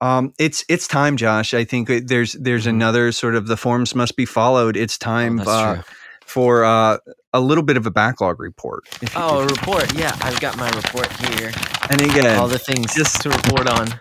Um, 0.00 0.32
it's 0.38 0.64
it's 0.68 0.86
time, 0.86 1.16
Josh. 1.16 1.54
I 1.54 1.64
think 1.64 1.88
there's 2.06 2.34
there's 2.34 2.66
Mhm. 2.66 2.70
another 2.70 3.10
sort 3.12 3.34
of 3.34 3.46
the 3.46 3.56
forms 3.56 3.94
must 3.94 4.16
be 4.16 4.26
followed. 4.26 4.76
It's 4.76 4.96
Oh, 5.00 5.04
time 5.04 5.36
that's 5.38 5.48
uh, 5.48 5.82
for 6.24 6.64
uh, 6.64 6.98
a 7.32 7.40
little 7.40 7.64
bit 7.64 7.76
of 7.76 7.86
a 7.86 7.90
backlog 7.90 8.40
report. 8.40 8.84
Oh, 9.16 9.40
a 9.40 9.46
report. 9.46 9.94
Yeah, 9.94 10.16
I've 10.22 10.40
got 10.40 10.56
my 10.56 10.68
report 10.70 11.10
here. 11.20 11.50
and 11.90 12.00
again, 12.00 12.38
All 12.38 12.48
the 12.48 12.58
things 12.58 12.94
just- 12.94 13.20
to 13.22 13.30
report 13.30 13.68
on. 13.68 14.00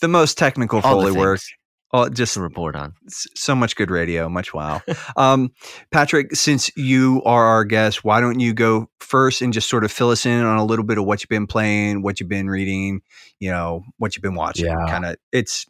the 0.00 0.08
most 0.08 0.36
technical 0.38 0.80
All 0.82 1.00
the 1.00 1.08
Foley 1.08 1.18
work. 1.18 1.38
things 1.40 1.52
Oh, 1.92 2.08
just 2.08 2.34
to 2.34 2.40
report 2.40 2.76
on. 2.76 2.94
so 3.08 3.52
much 3.56 3.74
good 3.74 3.90
radio, 3.90 4.28
much 4.28 4.54
wow. 4.54 4.80
um, 5.16 5.50
Patrick, 5.90 6.36
since 6.36 6.70
you 6.76 7.20
are 7.24 7.44
our 7.46 7.64
guest, 7.64 8.04
why 8.04 8.20
don't 8.20 8.38
you 8.38 8.54
go 8.54 8.88
first 9.00 9.42
and 9.42 9.52
just 9.52 9.68
sort 9.68 9.82
of 9.82 9.90
fill 9.90 10.10
us 10.10 10.24
in 10.24 10.44
on 10.44 10.56
a 10.56 10.64
little 10.64 10.84
bit 10.84 10.98
of 10.98 11.04
what 11.04 11.20
you've 11.20 11.28
been 11.28 11.48
playing, 11.48 12.02
what 12.02 12.20
you've 12.20 12.28
been 12.28 12.48
reading, 12.48 13.00
you 13.40 13.50
know, 13.50 13.82
what 13.98 14.14
you've 14.14 14.22
been 14.22 14.36
watching. 14.36 14.66
Yeah. 14.66 14.76
Kind 14.86 15.04
of, 15.04 15.16
it's 15.32 15.66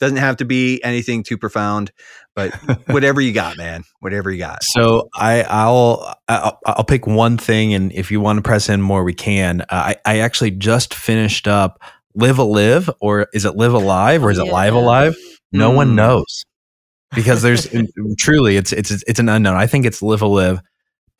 doesn't 0.00 0.18
have 0.18 0.36
to 0.38 0.44
be 0.44 0.82
anything 0.82 1.22
too 1.22 1.38
profound, 1.38 1.92
but 2.34 2.52
whatever 2.88 3.20
you 3.20 3.32
got, 3.32 3.56
man, 3.56 3.84
whatever 4.00 4.30
you 4.30 4.38
got. 4.38 4.62
So 4.64 5.08
I, 5.14 5.42
I'll, 5.42 6.14
I'll 6.28 6.58
I'll 6.66 6.84
pick 6.84 7.06
one 7.06 7.38
thing, 7.38 7.74
and 7.74 7.92
if 7.92 8.10
you 8.10 8.20
want 8.20 8.38
to 8.38 8.42
press 8.42 8.68
in 8.68 8.80
more, 8.82 9.04
we 9.04 9.14
can. 9.14 9.62
Uh, 9.62 9.66
I 9.70 9.96
I 10.04 10.18
actually 10.18 10.50
just 10.52 10.94
finished 10.94 11.46
up 11.48 11.80
Live 12.14 12.38
a 12.38 12.44
Live, 12.44 12.90
or 13.00 13.28
is 13.32 13.44
it 13.44 13.56
Live 13.56 13.72
Alive, 13.74 14.24
or 14.24 14.30
is 14.30 14.38
it 14.38 14.44
Live 14.46 14.74
Alive? 14.74 15.16
No 15.52 15.70
Hmm. 15.70 15.76
one 15.76 15.94
knows 15.96 16.44
because 17.14 17.42
there's 17.42 17.68
truly 18.18 18.56
it's 18.56 18.72
it's 18.72 18.90
it's 18.90 19.20
an 19.20 19.28
unknown. 19.28 19.56
I 19.56 19.66
think 19.66 19.86
it's 19.86 20.02
Live 20.02 20.22
a 20.22 20.26
Live. 20.26 20.60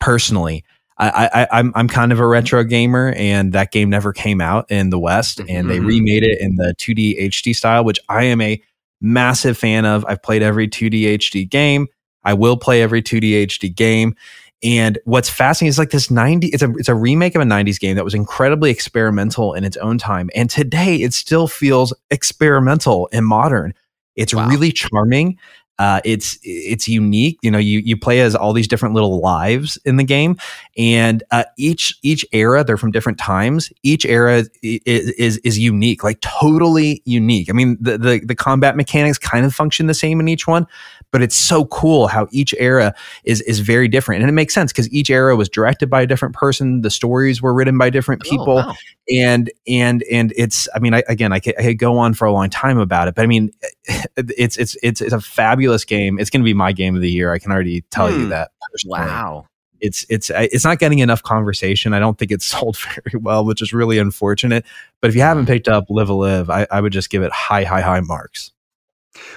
Personally, 0.01 0.65
I, 0.97 1.29
I 1.33 1.47
I'm 1.59 1.71
I'm 1.75 1.87
kind 1.87 2.11
of 2.11 2.19
a 2.19 2.27
retro 2.27 2.63
gamer, 2.63 3.13
and 3.17 3.51
that 3.53 3.71
game 3.71 3.89
never 3.89 4.13
came 4.13 4.39
out 4.41 4.69
in 4.71 4.89
the 4.91 4.99
West, 4.99 5.41
and 5.47 5.69
they 5.69 5.79
Mhm. 5.79 5.85
remade 5.85 6.23
it 6.23 6.39
in 6.39 6.55
the 6.55 6.73
2D 6.77 7.17
HD 7.19 7.53
style, 7.53 7.83
which 7.83 7.99
I 8.09 8.23
am 8.23 8.39
a 8.41 8.61
massive 9.01 9.57
fan 9.57 9.85
of. 9.85 10.05
I've 10.07 10.23
played 10.23 10.41
every 10.41 10.67
2D 10.67 11.05
HD 11.17 11.43
game. 11.49 11.87
I 12.23 12.33
will 12.33 12.57
play 12.57 12.81
every 12.81 13.01
2D 13.01 13.33
HD 13.45 13.69
game. 13.69 14.15
And 14.63 14.97
what's 15.03 15.29
fascinating 15.29 15.69
is 15.69 15.77
like 15.77 15.89
this 15.91 16.09
90 16.09 16.47
it's 16.47 16.63
a 16.63 16.71
it's 16.77 16.89
a 16.89 16.95
remake 16.95 17.35
of 17.35 17.41
a 17.41 17.45
90s 17.45 17.77
game 17.77 17.97
that 17.97 18.05
was 18.05 18.13
incredibly 18.15 18.71
experimental 18.71 19.53
in 19.53 19.63
its 19.65 19.77
own 19.77 19.97
time. 19.97 20.29
And 20.33 20.49
today 20.49 20.95
it 20.95 21.13
still 21.13 21.47
feels 21.47 21.93
experimental 22.09 23.09
and 23.11 23.25
modern. 23.25 23.73
It's 24.15 24.33
Wow. 24.33 24.47
really 24.47 24.71
charming. 24.71 25.37
Uh, 25.77 25.99
it's 26.05 26.39
it's 26.41 26.87
unique. 26.87 27.37
You 27.41 27.51
know, 27.51 27.57
you 27.57 27.79
you 27.79 27.97
play 27.97 28.21
as 28.21 28.33
all 28.33 28.53
these 28.53 28.67
different 28.67 28.95
little 28.95 29.19
lives 29.19 29.77
in 29.85 29.97
the 29.97 30.05
game, 30.05 30.37
and 30.77 31.23
uh, 31.31 31.43
each 31.57 31.97
each 32.03 32.25
era 32.31 32.63
they're 32.63 32.77
from 32.77 32.91
different 32.91 33.17
times. 33.17 33.71
Each 33.83 34.05
era 34.05 34.39
is 34.61 34.79
is, 34.85 35.37
is 35.37 35.57
unique, 35.59 36.03
like 36.03 36.19
totally 36.21 37.01
unique. 37.05 37.49
I 37.49 37.53
mean, 37.53 37.77
the, 37.79 37.97
the 37.97 38.19
the 38.25 38.35
combat 38.35 38.75
mechanics 38.75 39.17
kind 39.17 39.45
of 39.45 39.53
function 39.55 39.87
the 39.87 39.93
same 39.93 40.19
in 40.19 40.27
each 40.27 40.47
one, 40.47 40.67
but 41.11 41.21
it's 41.21 41.35
so 41.35 41.65
cool 41.65 42.07
how 42.07 42.27
each 42.31 42.53
era 42.59 42.93
is 43.23 43.41
is 43.41 43.59
very 43.59 43.87
different, 43.87 44.21
and 44.21 44.29
it 44.29 44.33
makes 44.33 44.53
sense 44.53 44.71
because 44.71 44.91
each 44.91 45.09
era 45.09 45.35
was 45.35 45.47
directed 45.49 45.89
by 45.89 46.01
a 46.01 46.07
different 46.07 46.35
person. 46.35 46.81
The 46.81 46.89
stories 46.91 47.41
were 47.41 47.53
written 47.53 47.77
by 47.77 47.89
different 47.89 48.23
Oh, 48.25 48.29
people 48.29 48.55
wow. 48.55 48.73
and 49.09 49.51
and 49.67 50.03
and 50.11 50.33
it's 50.35 50.67
i 50.75 50.79
mean 50.79 50.93
I, 50.93 51.03
again 51.07 51.31
I 51.31 51.39
could, 51.39 51.57
I 51.59 51.63
could 51.63 51.79
go 51.79 51.97
on 51.97 52.13
for 52.13 52.25
a 52.25 52.31
long 52.33 52.49
time 52.49 52.77
about 52.79 53.07
it 53.07 53.15
but 53.15 53.23
i 53.23 53.27
mean 53.27 53.51
it's 54.17 54.57
it's 54.57 54.75
it's 54.83 55.01
it's 55.01 55.13
a 55.13 55.19
fabulous 55.21 55.85
game 55.85 56.17
it's 56.19 56.29
going 56.29 56.41
to 56.41 56.45
be 56.45 56.53
my 56.53 56.71
game 56.71 56.95
of 56.95 57.01
the 57.01 57.09
year 57.11 57.31
i 57.33 57.39
can 57.39 57.51
already 57.51 57.81
tell 57.91 58.09
you 58.11 58.23
Hmm. 58.23 58.29
that 58.29 58.51
personally. 58.71 58.99
Wow. 58.99 59.47
It's 59.85 60.05
it's 60.09 60.29
it's 60.33 60.63
not 60.65 60.79
getting 60.79 60.99
enough 60.99 61.23
conversation. 61.23 61.93
I 61.93 61.99
don't 61.99 62.17
think 62.17 62.31
it's 62.31 62.45
sold 62.53 62.77
very 62.77 63.19
well 63.19 63.45
which 63.45 63.61
is 63.61 63.71
really 63.73 63.97
unfortunate. 63.99 64.65
But 65.01 65.09
if 65.09 65.15
you 65.15 65.21
haven't 65.21 65.45
picked 65.45 65.67
up 65.67 65.85
live 65.89 66.09
a 66.09 66.13
live 66.13 66.49
i, 66.49 66.65
I 66.71 66.81
would 66.81 66.93
just 66.93 67.09
give 67.09 67.23
it 67.23 67.31
high 67.31 67.63
high 67.63 67.81
high 67.81 68.01
marks. 68.01 68.51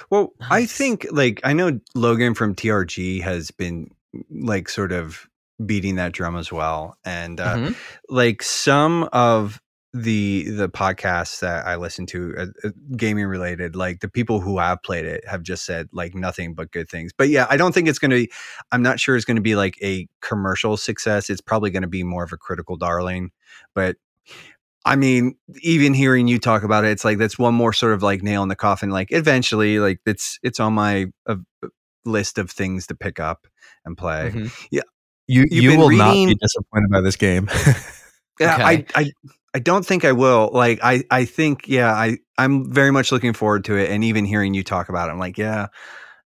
Well, 0.09 0.33
I 0.49 0.65
think 0.65 1.07
like 1.11 1.39
I 1.43 1.53
know 1.53 1.79
Logan 1.95 2.33
from 2.33 2.55
TRG 2.55 3.21
has 3.21 3.51
been 3.51 3.91
like 4.29 4.67
sort 4.67 4.91
of 4.91 5.27
beating 5.65 5.95
that 5.95 6.11
drum 6.13 6.35
as 6.35 6.51
well, 6.51 6.97
and 7.05 7.39
uh, 7.39 7.55
Mhm. 7.55 7.75
like 8.09 8.41
some 8.43 9.07
of 9.13 9.61
the 9.93 10.49
the 10.51 10.69
podcasts 10.69 11.39
that 11.39 11.65
I 11.65 11.75
listen 11.75 12.05
to, 12.07 12.35
uh, 12.37 12.45
uh, 12.67 12.71
gaming 12.95 13.25
related, 13.25 13.75
like 13.75 14.01
the 14.01 14.09
people 14.09 14.39
who 14.39 14.59
have 14.59 14.83
played 14.83 15.05
it 15.05 15.27
have 15.27 15.41
just 15.41 15.65
said 15.65 15.89
like 15.91 16.13
nothing 16.13 16.53
but 16.53 16.71
good 16.71 16.89
things. 16.89 17.11
But 17.17 17.29
yeah, 17.29 17.47
I 17.49 17.57
don't 17.57 17.73
think 17.73 17.87
it's 17.87 17.99
going 17.99 18.11
to. 18.11 18.27
I'm 18.71 18.83
not 18.83 18.99
sure 18.99 19.15
it's 19.15 19.25
going 19.25 19.37
to 19.37 19.41
be 19.41 19.55
like 19.55 19.77
a 19.81 20.07
commercial 20.21 20.77
success. 20.77 21.29
It's 21.29 21.41
probably 21.41 21.71
going 21.71 21.81
to 21.81 21.87
be 21.87 22.03
more 22.03 22.23
of 22.23 22.33
a 22.33 22.37
critical 22.37 22.77
darling, 22.77 23.31
but. 23.73 23.97
I 24.85 24.95
mean, 24.95 25.35
even 25.61 25.93
hearing 25.93 26.29
you 26.29 26.39
talk 26.39 26.63
about 26.63 26.85
it, 26.85 26.91
it's 26.91 27.03
like 27.03 27.17
that's 27.17 27.37
one 27.37 27.53
more 27.53 27.73
sort 27.73 27.93
of 27.93 28.01
like 28.01 28.23
nail 28.23 28.41
in 28.43 28.49
the 28.49 28.55
coffin. 28.55 28.89
Like 28.89 29.11
eventually, 29.11 29.77
like 29.77 29.99
it's 30.05 30.39
it's 30.41 30.59
on 30.59 30.73
my 30.73 31.07
uh, 31.27 31.35
list 32.05 32.37
of 32.37 32.49
things 32.49 32.87
to 32.87 32.95
pick 32.95 33.19
up 33.19 33.45
and 33.83 33.97
play. 33.97 34.31
Mhm. 34.33 34.51
you 34.71 34.81
You've 35.51 35.63
you 35.63 35.69
been 35.71 35.79
will 35.79 35.91
not 35.91 36.13
be 36.13 36.33
disappointed 36.33 36.89
by 36.89 37.01
this 37.01 37.17
game 37.17 37.49
Yeah, 38.39 38.53
Okay. 38.55 38.63
I, 38.63 38.85
I 38.95 39.11
I 39.53 39.59
don't 39.59 39.85
think 39.85 40.05
I 40.05 40.11
will. 40.11 40.49
Like 40.53 40.79
I 40.83 41.03
I 41.11 41.25
think 41.25 41.67
yeah, 41.67 41.91
I 41.93 42.17
I'm 42.37 42.71
very 42.71 42.91
much 42.91 43.11
looking 43.11 43.33
forward 43.33 43.65
to 43.65 43.75
it 43.77 43.89
and 43.91 44.03
even 44.03 44.25
hearing 44.25 44.53
you 44.53 44.63
talk 44.63 44.89
about 44.89 45.09
it, 45.09 45.11
I'm 45.11 45.19
like, 45.19 45.37
yeah, 45.37 45.67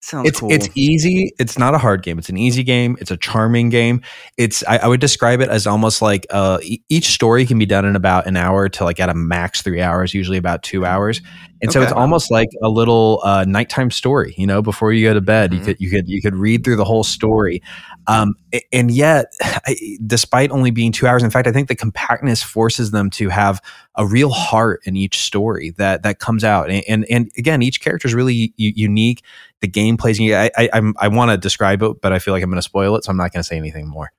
sounds 0.01 0.29
it's 0.29 0.41
cool. 0.41 0.51
it's 0.51 0.69
easy. 0.75 1.31
It's 1.39 1.59
not 1.59 1.75
a 1.75 1.79
hard 1.79 2.03
game. 2.03 2.19
It's 2.19 2.31
an 2.31 2.39
easy 2.39 2.63
game. 2.63 2.97
It's 3.01 3.11
a 3.11 3.17
charming 3.19 3.69
game. 3.69 4.01
It's 4.39 4.65
I, 4.67 4.79
I 4.79 4.87
would 4.89 5.01
describe 5.01 5.41
it 5.41 5.51
as 5.51 5.67
almost 5.67 6.01
like 6.03 6.27
uh, 6.31 6.59
e- 6.63 6.81
each 6.89 7.09
story 7.09 7.45
can 7.47 7.59
be 7.59 7.67
done 7.67 7.85
in 7.85 7.95
about 7.95 8.27
an 8.27 8.37
hour 8.37 8.69
to 8.71 8.85
like 8.85 8.99
at 9.01 9.11
a 9.11 9.15
max 9.15 9.61
three 9.63 9.83
hours, 9.83 10.15
usually 10.15 10.39
about 10.39 10.63
two 10.63 10.87
hours. 10.87 11.21
And 11.63 11.71
so 11.71 11.83
it's 11.83 11.93
almost 11.93 12.31
like 12.31 12.49
a 12.63 12.71
little 12.71 13.21
uh, 13.23 13.45
nighttime 13.47 13.91
story. 13.91 14.35
You 14.39 14.47
know, 14.47 14.63
before 14.63 14.93
you 14.93 15.07
go 15.07 15.13
to 15.13 15.21
bed, 15.21 15.53
you 15.53 15.61
Mhm. 15.61 15.65
could 15.67 15.77
you 15.81 15.91
could 15.91 16.09
you 16.09 16.23
could 16.23 16.35
read 16.35 16.65
through 16.65 16.77
the 16.77 16.85
whole 16.87 17.05
story. 17.05 17.63
Um, 18.07 18.35
and 18.73 18.91
yet, 18.91 19.33
despite 20.07 20.51
only 20.51 20.71
being 20.71 20.93
two 20.93 21.07
hours, 21.07 21.23
in 21.23 21.31
fact, 21.31 21.47
I 21.47 21.53
think 21.53 21.69
the 21.69 21.77
compactness 21.77 22.43
forces 22.43 22.91
them 22.91 23.11
to 23.11 23.29
have 23.29 23.61
a 23.95 24.07
real 24.07 24.31
heart 24.31 24.81
in 24.85 24.97
each 24.97 25.19
story 25.19 25.71
that 25.79 26.03
that 26.03 26.19
comes 26.19 26.45
out. 26.45 26.71
And 26.71 26.85
and, 26.89 27.07
and 27.11 27.31
again, 27.37 27.63
each 27.63 27.81
character 27.81 28.09
is 28.09 28.15
really 28.15 28.53
u- 28.57 28.73
unique. 28.77 29.23
The 29.61 29.69
gameplay 29.69 30.11
is. 30.11 30.21
I 30.21 30.51
I, 30.57 30.69
I'm, 30.73 30.95
I 30.99 31.09
want 31.09 31.31
to 31.31 31.37
describe 31.37 31.83
it, 31.83 32.01
but 32.01 32.13
I 32.13 32.19
feel 32.19 32.35
like 32.35 32.43
I'm 32.43 32.51
going 32.51 32.59
to 32.59 32.63
spoil 32.63 32.97
it, 32.97 33.05
so 33.05 33.11
I'm 33.11 33.17
not 33.17 33.33
going 33.33 33.41
to 33.43 33.47
say 33.47 33.57
anything 33.57 33.87
more. 33.87 34.13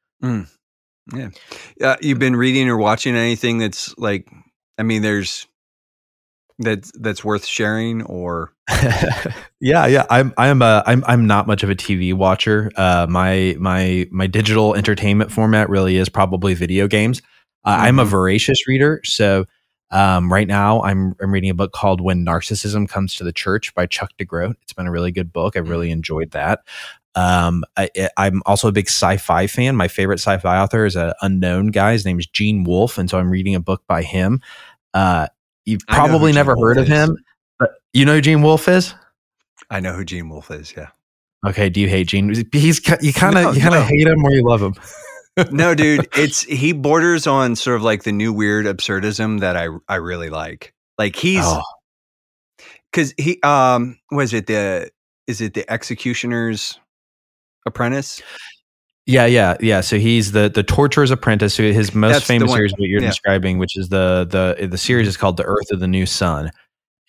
uh, 1.82 1.98
you've 2.02 2.20
been 2.20 2.36
reading 2.36 2.70
or 2.70 2.78
watching 2.78 3.16
anything 3.16 3.58
that's 3.58 3.98
like 3.98 4.28
I 4.78 4.84
mean, 4.84 5.02
there's 5.02 5.48
that's 6.62 6.92
that's 7.00 7.24
worth 7.24 7.46
sharing 7.46 8.04
or 8.04 8.54
yeah, 9.60 9.86
yeah. 9.86 10.06
I'm 10.10 10.34
I'm 10.38 10.62
uh, 10.62 10.84
I'm 10.86 11.04
I'm 11.08 11.28
not 11.28 11.48
much 11.48 11.64
of 11.64 11.70
a 11.70 11.76
TV 11.76 12.14
watcher. 12.14 12.72
Uh, 12.76 13.06
my 13.10 13.56
my 13.60 14.08
my 14.12 14.28
digital 14.28 14.76
entertainment 14.76 15.32
format 15.32 15.70
really 15.70 15.98
is 15.98 16.10
probably 16.10 16.54
video 16.54 16.88
games. 16.88 17.22
Uh, 17.66 17.78
I'm 17.82 18.00
a 18.00 18.06
Mhm. 18.06 18.10
voracious 18.10 18.68
reader, 18.68 19.02
so 19.04 19.46
um, 19.92 20.32
right 20.32 20.48
now 20.48 20.82
I'm 20.84 21.14
I'm 21.22 21.32
reading 21.32 21.50
a 21.50 21.54
book 21.56 21.74
called 21.74 22.02
When 22.02 22.26
Narcissism 22.26 22.88
Comes 22.90 23.14
to 23.16 23.24
the 23.24 23.34
Church 23.34 23.74
by 23.76 23.86
Chuck 23.86 24.12
DeGroat. 24.18 24.56
It's 24.62 24.74
been 24.74 24.88
a 24.88 24.92
really 24.92 25.12
good 25.12 25.32
book. 25.34 25.56
I've 25.56 25.70
really 25.70 25.92
enjoyed 25.92 26.32
that. 26.32 26.62
Um, 27.14 27.66
I, 27.76 27.90
I'm 28.16 28.42
also 28.46 28.70
a 28.70 28.72
big 28.72 28.88
sci-fi 28.88 29.46
fan. 29.48 29.76
My 29.76 29.90
favorite 29.90 30.20
sci-fi 30.20 30.58
author 30.62 30.86
is 30.86 30.96
an 30.96 31.12
unknown 31.22 31.68
guy. 31.68 31.92
His 31.92 32.06
name 32.06 32.18
is 32.20 32.26
Gene 32.26 32.64
Wolfe, 32.64 32.98
and 32.98 33.10
so 33.10 33.20
I'm 33.20 33.30
reading 33.30 33.54
a 33.54 33.60
book 33.60 33.84
by 33.86 34.02
him. 34.02 34.40
Uh, 34.94 35.28
you've 35.66 35.82
I 35.88 35.96
know 35.96 36.02
who 36.04 36.08
probably 36.10 36.32
never 36.34 36.56
heard 36.56 36.78
of 36.78 36.84
is. 36.84 36.90
him, 36.90 37.18
but 37.60 37.72
you 37.94 38.06
know 38.06 38.16
who 38.16 38.22
Gene 38.22 38.42
Wolfe 38.42 38.68
is. 38.68 38.94
I 39.70 39.80
know 39.80 39.94
who 39.94 40.04
Gene 40.04 40.30
Wolfe 40.30 40.52
is, 40.52 40.74
yeah. 40.76 40.90
Okay, 41.48 41.70
do 41.70 41.80
you 41.80 41.88
hate 41.88 42.08
Gene? 42.08 42.34
He's 42.52 42.82
you 43.02 43.14
kind 43.14 43.38
of 43.38 43.44
No, 43.44 43.52
you 43.52 43.62
kind 43.62 43.76
of 43.76 43.82
no. 43.82 43.88
hate 43.88 44.08
him 44.08 44.24
or 44.24 44.32
you 44.32 44.44
love 44.44 44.62
him. 44.62 44.76
no, 45.52 45.74
dude, 45.74 46.08
it's 46.16 46.44
he 46.44 46.74
borders 46.74 47.26
on 47.28 47.56
sort 47.56 47.78
of 47.78 47.84
like 47.84 48.04
the 48.04 48.12
new 48.12 48.32
weird 48.34 48.66
absurdism 48.66 49.40
that 49.40 49.56
I 49.58 49.68
I 49.88 49.96
really 49.96 50.30
like. 50.30 50.74
Like 50.98 51.16
he's 51.16 51.44
Oh, 51.44 51.62
because 52.92 53.14
he 53.18 53.40
um 53.44 53.98
was 54.12 54.34
it 54.34 54.48
the 54.48 54.92
is 55.28 55.42
it 55.42 55.54
the 55.54 55.70
executioner's 55.72 56.80
apprentice? 57.66 58.22
Yeah, 59.06 59.26
yeah, 59.26 59.58
yeah. 59.60 59.82
So 59.82 59.98
he's 59.98 60.32
the 60.32 60.50
the 60.50 60.64
torturer's 60.64 61.12
apprentice. 61.12 61.54
So 61.56 61.64
his 61.64 61.94
most 61.94 62.14
That's 62.14 62.26
famous 62.26 62.52
series, 62.52 62.72
what 62.74 62.88
you're 62.90 63.02
Yeah. 63.02 63.10
describing, 63.10 63.58
which 63.58 63.78
is 63.78 63.90
the 63.90 64.28
the 64.30 64.68
the 64.68 64.78
series 64.78 65.08
is 65.08 65.18
called 65.18 65.38
The 65.38 65.44
Earth 65.44 65.72
of 65.72 65.80
the 65.80 65.88
New 65.88 66.06
Sun. 66.06 66.52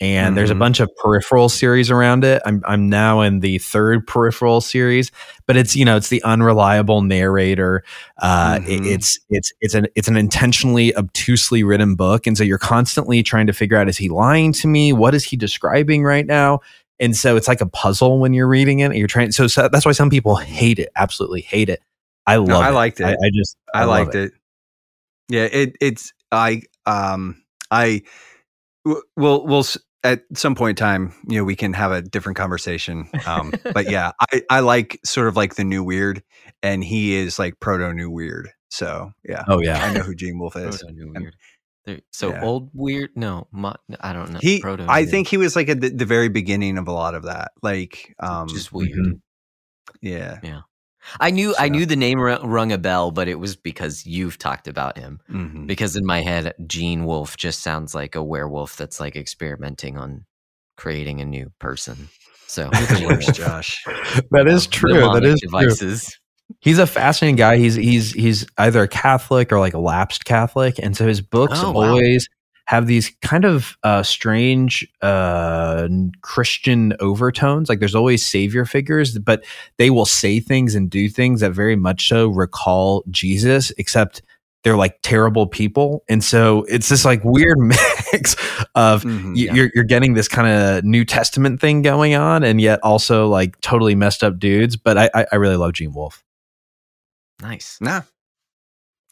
And 0.00 0.36
there's 0.36 0.50
a 0.50 0.54
Mhm. 0.54 0.58
bunch 0.58 0.80
of 0.80 0.90
peripheral 0.96 1.48
series 1.48 1.88
around 1.88 2.24
it. 2.24 2.42
I'm 2.44 2.60
I'm 2.66 2.88
now 2.88 3.20
in 3.20 3.38
the 3.38 3.58
third 3.58 4.04
peripheral 4.06 4.60
series, 4.60 5.12
but 5.46 5.56
it's 5.56 5.76
you 5.76 5.84
know 5.84 5.96
it's 5.96 6.08
the 6.08 6.20
unreliable 6.24 7.02
narrator. 7.02 7.84
Uh, 8.20 8.58
it- 8.66 8.80
Mhm. 8.82 8.86
it's 8.94 9.20
it's 9.30 9.52
it's 9.60 9.74
an 9.74 9.86
it's 9.94 10.08
an 10.08 10.16
intentionally 10.16 10.92
obtusely 10.96 11.62
written 11.62 11.94
book, 11.94 12.26
and 12.26 12.36
so 12.36 12.42
you're 12.42 12.58
constantly 12.58 13.22
trying 13.22 13.46
to 13.46 13.52
figure 13.52 13.76
out 13.76 13.88
is 13.88 13.96
he 13.98 14.08
lying 14.08 14.52
to 14.54 14.66
me? 14.66 14.92
What 14.92 15.14
is 15.14 15.22
he 15.24 15.36
describing 15.36 16.02
right 16.02 16.26
now? 16.26 16.60
And 17.02 17.16
so 17.16 17.36
it's 17.36 17.48
like 17.48 17.60
a 17.60 17.66
puzzle 17.66 18.20
when 18.20 18.32
you're 18.32 18.48
reading 18.48 18.78
it. 18.78 18.94
You're 18.96 19.08
trying. 19.08 19.32
So, 19.32 19.48
so 19.48 19.68
that's 19.68 19.84
why 19.84 19.92
some 19.92 20.08
people 20.08 20.36
hate 20.36 20.78
it. 20.78 20.88
Absolutely 20.96 21.40
hate 21.42 21.68
it. 21.68 21.80
I 22.26 22.36
love. 22.36 22.48
No, 22.48 22.60
I 22.60 22.70
liked 22.70 23.00
it. 23.00 23.04
I, 23.04 23.12
I 23.12 23.30
just 23.34 23.56
I, 23.74 23.80
love 23.80 23.88
liked 23.88 24.14
it. 24.14 24.32
Yeah, 25.28 25.44
it, 25.44 25.76
it's 25.80 26.12
I 26.30 26.62
um 26.86 27.42
I 27.70 28.02
w- 28.84 29.02
we'll 29.16 29.44
we'll 29.44 29.64
at 30.04 30.22
some 30.34 30.54
point 30.54 30.78
in 30.78 30.84
time, 30.84 31.14
you 31.28 31.38
know, 31.38 31.44
we 31.44 31.56
can 31.56 31.72
have 31.72 31.92
a 31.92 32.02
different 32.02 32.36
conversation. 32.36 33.08
Um, 33.26 33.52
but 33.72 33.90
yeah, 33.90 34.12
I 34.32 34.42
I 34.48 34.60
like 34.60 35.00
sort 35.04 35.28
of 35.28 35.36
like 35.36 35.56
the 35.56 35.64
new 35.64 35.82
weird, 35.82 36.22
and 36.62 36.84
he 36.84 37.14
is 37.14 37.38
like 37.38 37.58
proto 37.60 37.92
new 37.92 38.10
weird. 38.10 38.50
So 38.70 39.12
yeah, 39.24 39.44
Oh 39.48 39.60
yeah. 39.60 39.84
I 39.84 39.92
know 39.92 40.00
who 40.00 40.14
Gene 40.14 40.38
Wolfe 40.38 40.56
is. 40.56 40.78
Proto 40.78 40.94
new 40.94 41.12
weird. 41.16 41.34
There- 41.84 42.00
so 42.12 42.30
Yeah. 42.30 42.42
old 42.44 42.70
weird? 42.74 43.10
No, 43.16 43.48
mo- 43.50 43.76
I 44.00 44.12
don't 44.12 44.30
know. 44.32 44.38
He, 44.40 44.60
Proto 44.60 44.86
I 44.88 45.02
new. 45.02 45.06
think 45.08 45.28
he 45.28 45.36
was 45.36 45.56
like 45.56 45.68
at 45.68 45.80
the, 45.80 45.88
the 45.90 46.04
very 46.04 46.28
beginning 46.28 46.78
of 46.78 46.86
a 46.88 46.92
lot 46.92 47.14
of 47.14 47.24
that. 47.24 47.52
Like, 47.62 48.14
um, 48.20 48.46
just 48.48 48.72
weird. 48.72 48.92
mhm. 48.98 49.20
yeah, 50.00 50.38
I 51.18 51.30
knew 51.30 51.54
I 51.58 51.68
knew 51.68 51.84
the 51.84 51.96
name 51.96 52.20
ru- 52.20 52.38
rung 52.44 52.70
a 52.70 52.78
bell, 52.78 53.10
but 53.10 53.26
it 53.26 53.34
was 53.40 53.56
because 53.56 54.06
you've 54.06 54.38
talked 54.38 54.68
about 54.68 54.96
him. 54.96 55.20
mhm. 55.28 55.66
Because 55.66 55.96
in 55.96 56.06
my 56.06 56.20
head, 56.22 56.54
Gene 56.68 57.04
Wolfe 57.04 57.36
just 57.36 57.60
sounds 57.62 57.94
like 57.94 58.14
a 58.14 58.22
werewolf 58.22 58.76
that's 58.76 59.00
like 59.00 59.16
experimenting 59.16 59.98
on 59.98 60.24
creating 60.76 61.20
a 61.20 61.24
new 61.24 61.50
person. 61.58 62.08
So 62.46 62.68
the 62.70 63.06
worst, 63.08 63.34
Josh. 63.34 63.82
That 64.30 64.46
is 64.46 64.66
Um, 64.66 64.70
true. 64.70 64.92
That 64.92 65.22
demonic 65.40 65.70
is 65.70 65.80
true. 65.80 66.21
He's 66.60 66.78
a 66.78 66.86
fascinating 66.86 67.36
guy. 67.36 67.56
He's 67.56 67.74
he's 67.74 68.12
he's 68.12 68.46
either 68.58 68.82
a 68.82 68.88
Catholic 68.88 69.52
or 69.52 69.58
like 69.58 69.74
a 69.74 69.78
lapsed 69.78 70.24
Catholic, 70.24 70.78
and 70.78 70.96
so 70.96 71.06
his 71.06 71.20
books 71.20 71.58
Oh, 71.62 71.72
wow. 71.72 71.90
always 71.90 72.28
have 72.66 72.86
these 72.86 73.10
kind 73.22 73.44
of 73.44 73.76
uh, 73.82 74.02
strange 74.02 74.86
uh, 75.02 75.88
Christian 76.20 76.94
overtones. 77.00 77.68
Like 77.68 77.80
there's 77.80 77.94
always 77.94 78.24
savior 78.26 78.64
figures, 78.64 79.18
but 79.18 79.44
they 79.78 79.90
will 79.90 80.04
say 80.06 80.40
things 80.40 80.74
and 80.74 80.88
do 80.88 81.08
things 81.08 81.40
that 81.40 81.52
very 81.52 81.74
much 81.76 82.08
so 82.08 82.28
recall 82.28 83.02
Jesus, 83.10 83.72
except 83.78 84.22
they're 84.62 84.76
like 84.76 84.96
terrible 85.02 85.46
people. 85.48 86.04
And 86.08 86.22
so 86.22 86.64
it's 86.68 86.88
this 86.88 87.04
like 87.04 87.20
weird 87.24 87.58
mix 88.12 88.34
of 88.76 89.02
Mhm. 89.02 89.36
you, 89.36 89.46
Yeah. 89.46 89.54
you're 89.54 89.70
you're 89.74 89.84
getting 89.84 90.14
this 90.14 90.28
kind 90.28 90.46
of 90.48 90.84
New 90.84 91.04
Testament 91.04 91.60
thing 91.60 91.82
going 91.82 92.14
on, 92.14 92.44
and 92.44 92.60
yet 92.60 92.78
also 92.84 93.26
like 93.28 93.60
totally 93.60 93.94
messed 93.96 94.22
up 94.22 94.38
dudes. 94.38 94.76
But 94.76 94.96
I 94.98 95.10
I, 95.14 95.26
I 95.32 95.36
really 95.36 95.56
love 95.56 95.72
Gene 95.72 95.92
Wolfe. 95.92 96.22
Nice. 97.42 97.78
Nah, 97.80 98.02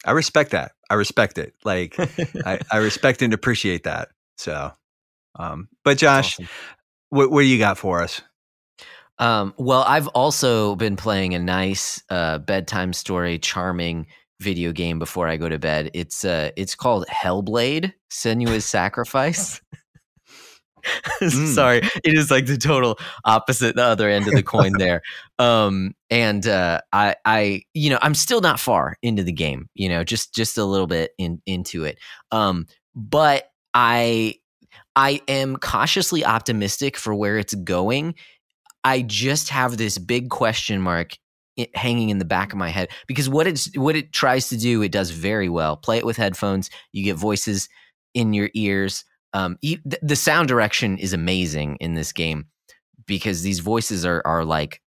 I 0.05 0.11
respect 0.11 0.51
that. 0.51 0.71
I 0.89 0.95
respect 0.95 1.37
it. 1.37 1.53
Like, 1.63 1.95
I, 2.45 2.59
I 2.71 2.77
respect 2.77 3.21
and 3.21 3.33
appreciate 3.33 3.83
that. 3.83 4.09
So, 4.37 4.71
um, 5.37 5.69
but 5.83 5.97
Josh, 5.97 6.33
Awesome. 6.35 6.49
what, 7.09 7.29
what 7.31 7.41
do 7.41 7.47
you 7.47 7.59
got 7.59 7.77
for 7.77 8.01
us? 8.01 8.21
Um, 9.19 9.53
well, 9.57 9.83
I've 9.87 10.07
also 10.09 10.75
been 10.75 10.95
playing 10.95 11.35
a 11.35 11.39
nice 11.39 12.01
uh, 12.09 12.39
bedtime 12.39 12.93
story, 12.93 13.37
charming 13.37 14.07
video 14.39 14.71
game 14.71 14.97
before 14.97 15.27
I 15.27 15.37
go 15.37 15.47
to 15.47 15.59
bed. 15.59 15.91
It's 15.93 16.25
uh, 16.25 16.49
it's 16.55 16.73
called 16.73 17.05
Hellblade: 17.07 17.93
Senua's 18.09 18.65
Sacrifice. 18.77 19.61
Mm. 21.21 21.53
Sorry, 21.53 21.77
it 22.03 22.17
is 22.17 22.31
like 22.31 22.47
the 22.47 22.57
total 22.57 22.97
opposite, 23.25 23.75
the 23.75 23.83
other 23.83 24.09
end 24.09 24.27
of 24.27 24.33
the 24.33 24.41
coin 24.41 24.71
there. 24.79 25.03
Um, 25.37 25.93
and 26.09 26.47
uh, 26.47 26.81
I, 26.91 27.15
I, 27.23 27.61
you 27.75 27.91
know, 27.91 27.99
I'm 28.01 28.15
still 28.15 28.41
not 28.41 28.59
far 28.59 28.97
into 29.03 29.21
the 29.21 29.31
game. 29.31 29.69
You 29.75 29.89
know, 29.89 30.03
just 30.03 30.33
just 30.33 30.57
a 30.57 30.65
little 30.65 30.87
bit 30.87 31.11
in 31.19 31.39
into 31.45 31.83
it. 31.83 31.99
Um, 32.31 32.65
but 32.95 33.51
I, 33.75 34.35
I 34.95 35.21
am 35.27 35.57
cautiously 35.57 36.25
optimistic 36.25 36.97
for 36.97 37.13
where 37.13 37.37
it's 37.37 37.53
going. 37.53 38.15
I 38.83 39.03
just 39.03 39.49
have 39.49 39.77
this 39.77 39.99
big 39.99 40.29
question 40.29 40.81
mark 40.81 41.17
hanging 41.75 42.09
in 42.09 42.17
the 42.17 42.25
back 42.25 42.51
of 42.51 42.57
my 42.57 42.69
head 42.69 42.89
because 43.07 43.29
what 43.29 43.47
it's 43.47 43.75
what 43.77 43.95
it 43.95 44.11
tries 44.11 44.49
to 44.49 44.57
do, 44.57 44.81
it 44.81 44.91
does 44.91 45.11
very 45.11 45.49
well. 45.49 45.77
Play 45.77 45.97
it 45.97 46.05
with 46.05 46.17
headphones, 46.17 46.69
you 46.91 47.03
get 47.03 47.15
voices 47.15 47.69
in 48.13 48.33
your 48.33 48.49
ears. 48.53 49.05
Um, 49.33 49.57
e- 49.61 49.77
th- 49.77 50.01
the 50.01 50.15
sound 50.15 50.47
direction 50.47 50.97
is 50.97 51.13
amazing 51.13 51.77
in 51.79 51.93
this 51.93 52.11
game 52.11 52.47
because 53.05 53.41
these 53.41 53.59
voices 53.59 54.05
are 54.05 54.21
are 54.25 54.45
like 54.45 54.81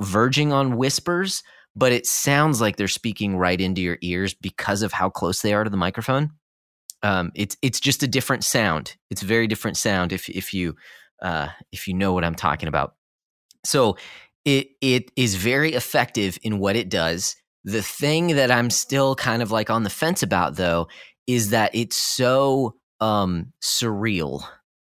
verging 0.00 0.52
on 0.52 0.76
whispers, 0.76 1.42
but 1.74 1.92
it 1.92 2.06
sounds 2.06 2.60
like 2.60 2.76
they're 2.76 2.88
speaking 2.88 3.36
right 3.36 3.60
into 3.60 3.80
your 3.80 3.98
ears 4.02 4.34
because 4.34 4.82
of 4.82 4.92
how 4.92 5.10
close 5.10 5.42
they 5.42 5.54
are 5.54 5.64
to 5.64 5.70
the 5.70 5.76
microphone. 5.76 6.30
Um, 7.02 7.32
it's 7.34 7.56
it's 7.62 7.80
just 7.80 8.02
a 8.02 8.08
different 8.08 8.44
sound. 8.44 8.96
It's 9.10 9.22
a 9.22 9.26
very 9.26 9.46
different 9.46 9.76
sound 9.76 10.12
if 10.12 10.28
if 10.28 10.52
you 10.52 10.76
uh, 11.22 11.48
if 11.72 11.88
you 11.88 11.94
know 11.94 12.12
what 12.12 12.24
I'm 12.24 12.34
talking 12.34 12.68
about. 12.68 12.94
So 13.64 13.96
it 14.44 14.68
it 14.80 15.10
is 15.16 15.34
very 15.34 15.74
effective 15.74 16.38
in 16.42 16.58
what 16.58 16.76
it 16.76 16.88
does. 16.88 17.36
The 17.64 17.82
thing 17.82 18.28
that 18.36 18.50
I'm 18.50 18.70
still 18.70 19.14
kind 19.14 19.42
of 19.42 19.50
like 19.50 19.70
on 19.70 19.82
the 19.82 19.90
fence 19.90 20.22
about 20.22 20.56
though 20.56 20.88
is 21.26 21.50
that 21.50 21.74
it's 21.74 21.96
so 21.96 22.76
um 23.00 23.52
surreal 23.62 24.44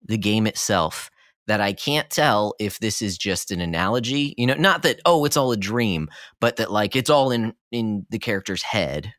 the 0.06 0.18
game 0.18 0.48
itself 0.48 1.10
that 1.48 1.62
I 1.62 1.74
can't 1.74 2.10
tell 2.10 2.54
if 2.60 2.80
this 2.80 3.02
is 3.02 3.18
just 3.18 3.52
an 3.52 3.62
analogy, 3.62 4.36
you 4.38 4.46
know, 4.46 4.56
not 4.56 4.84
that 4.84 5.00
oh 5.06 5.26
it's 5.26 5.38
all 5.38 5.52
a 5.52 5.58
dream, 5.58 6.10
but 6.40 6.58
that 6.58 6.72
like 6.72 6.96
it's 6.96 7.10
all 7.10 7.32
in 7.32 7.54
in 7.72 8.06
the 8.10 8.20
character's 8.20 8.64
head 8.64 9.14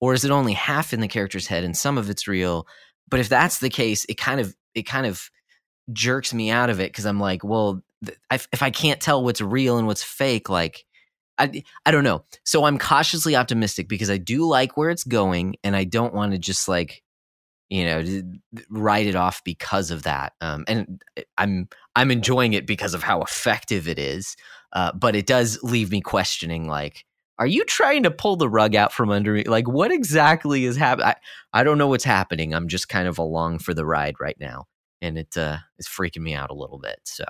or 0.00 0.14
is 0.14 0.24
it 0.24 0.30
only 0.30 0.52
half 0.54 0.92
in 0.92 1.00
the 1.00 1.08
character's 1.08 1.46
head 1.46 1.64
and 1.64 1.76
some 1.76 1.98
of 1.98 2.10
it's 2.10 2.26
real? 2.26 2.66
But 3.08 3.20
if 3.20 3.28
that's 3.28 3.58
the 3.58 3.70
case, 3.70 4.04
it 4.08 4.18
kind 4.18 4.40
of 4.40 4.54
it 4.74 4.82
kind 4.82 5.06
of 5.06 5.30
jerks 5.92 6.34
me 6.34 6.50
out 6.50 6.70
of 6.70 6.80
it 6.80 6.90
because 6.90 7.06
I'm 7.06 7.20
like, 7.20 7.44
well, 7.44 7.82
th- 8.04 8.18
if, 8.32 8.48
if 8.52 8.62
I 8.62 8.70
can't 8.70 9.00
tell 9.00 9.22
what's 9.22 9.40
real 9.40 9.78
and 9.78 9.86
what's 9.86 10.02
fake, 10.02 10.48
like 10.48 10.84
I 11.38 11.62
I 11.84 11.90
don't 11.90 12.04
know. 12.04 12.24
So 12.44 12.64
I'm 12.64 12.78
cautiously 12.78 13.36
optimistic 13.36 13.88
because 13.88 14.10
I 14.10 14.18
do 14.18 14.46
like 14.46 14.76
where 14.76 14.90
it's 14.90 15.04
going, 15.04 15.56
and 15.62 15.76
I 15.76 15.84
don't 15.84 16.14
want 16.14 16.32
to 16.32 16.38
just 16.38 16.68
like 16.68 17.03
you 17.70 17.84
know 17.84 18.04
write 18.70 19.06
it 19.06 19.16
off 19.16 19.42
because 19.44 19.90
of 19.90 20.02
that. 20.04 20.34
Um, 20.40 20.64
and 20.68 21.02
I'm 21.38 21.68
I'm 21.96 22.10
enjoying 22.10 22.52
it 22.52 22.66
because 22.66 22.94
of 22.94 23.02
how 23.02 23.22
effective 23.22 23.88
it 23.88 23.98
is. 23.98 24.36
Uh, 24.72 24.92
but 24.92 25.14
it 25.14 25.26
does 25.26 25.62
leave 25.62 25.90
me 25.90 26.00
questioning, 26.00 26.68
like. 26.68 27.04
Are 27.36 27.48
you 27.48 27.64
trying 27.64 28.04
to 28.04 28.12
pull 28.12 28.36
the 28.36 28.48
rug 28.48 28.76
out 28.76 28.92
from 28.92 29.10
under 29.10 29.32
me? 29.32 29.42
Like, 29.42 29.66
what 29.66 29.90
exactly 29.90 30.66
is 30.66 30.76
happening? 30.76 31.08
I, 31.08 31.16
I 31.52 31.64
don't 31.64 31.78
know 31.78 31.88
what's 31.88 32.04
happening. 32.04 32.54
I'm 32.54 32.68
just 32.68 32.88
kind 32.88 33.08
of 33.08 33.18
along 33.18 33.58
for 33.58 33.74
the 33.74 33.84
ride 33.84 34.14
right 34.20 34.36
now 34.38 34.66
and 35.04 35.18
it 35.18 35.36
uh, 35.36 35.58
is 35.78 35.86
freaking 35.86 36.22
me 36.22 36.34
out 36.34 36.50
a 36.50 36.54
little 36.54 36.78
bit. 36.78 36.98
So 37.04 37.24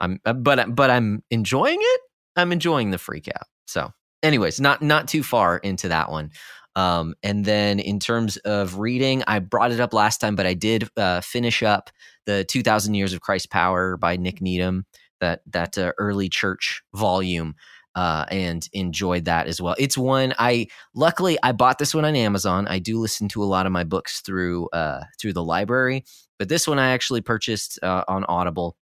I'm, 0.00 0.20
uh, 0.24 0.32
but 0.32 0.74
but 0.74 0.90
I'm 0.90 1.22
enjoying 1.30 1.78
it. 1.80 2.00
I'm 2.34 2.52
enjoying 2.52 2.90
the 2.90 2.98
freak 2.98 3.28
out. 3.34 3.46
So, 3.66 3.92
anyways, 4.22 4.60
not 4.60 4.82
not 4.82 5.08
too 5.08 5.22
far 5.22 5.58
into 5.58 5.88
that 5.88 6.10
one. 6.10 6.30
Um, 6.76 7.14
and 7.22 7.44
then 7.44 7.80
in 7.80 7.98
terms 7.98 8.36
of 8.38 8.78
reading, 8.78 9.24
I 9.26 9.38
brought 9.38 9.72
it 9.72 9.80
up 9.80 9.94
last 9.94 10.20
time, 10.20 10.36
but 10.36 10.46
I 10.46 10.52
did 10.52 10.88
uh, 10.96 11.22
finish 11.22 11.62
up 11.62 11.90
the 12.26 12.44
2,000 12.44 12.94
Years 12.94 13.14
of 13.14 13.22
Christ's 13.22 13.46
Power 13.46 13.96
by 13.96 14.16
Nick 14.16 14.42
Needham, 14.42 14.84
that 15.20 15.40
that 15.46 15.76
uh, 15.78 15.92
early 15.98 16.28
church 16.28 16.82
volume. 16.94 17.54
Uh, 17.94 18.26
and 18.30 18.68
enjoyed 18.74 19.24
that 19.24 19.46
as 19.46 19.58
well. 19.58 19.74
It's 19.78 19.96
one 19.96 20.34
I 20.38 20.66
luckily 20.94 21.38
I 21.42 21.52
bought 21.52 21.78
this 21.78 21.94
one 21.94 22.04
on 22.04 22.14
Amazon. 22.14 22.68
I 22.68 22.78
do 22.78 22.98
listen 22.98 23.26
to 23.28 23.42
a 23.42 23.46
lot 23.46 23.64
of 23.64 23.72
my 23.72 23.84
books 23.84 24.20
through 24.20 24.68
uh, 24.74 25.04
through 25.18 25.32
the 25.32 25.42
library, 25.42 26.04
but 26.38 26.50
this 26.50 26.68
one 26.68 26.78
I 26.78 26.90
actually 26.90 27.22
purchased 27.22 27.78
uh, 27.82 28.04
on 28.06 28.26
Audible. 28.28 28.76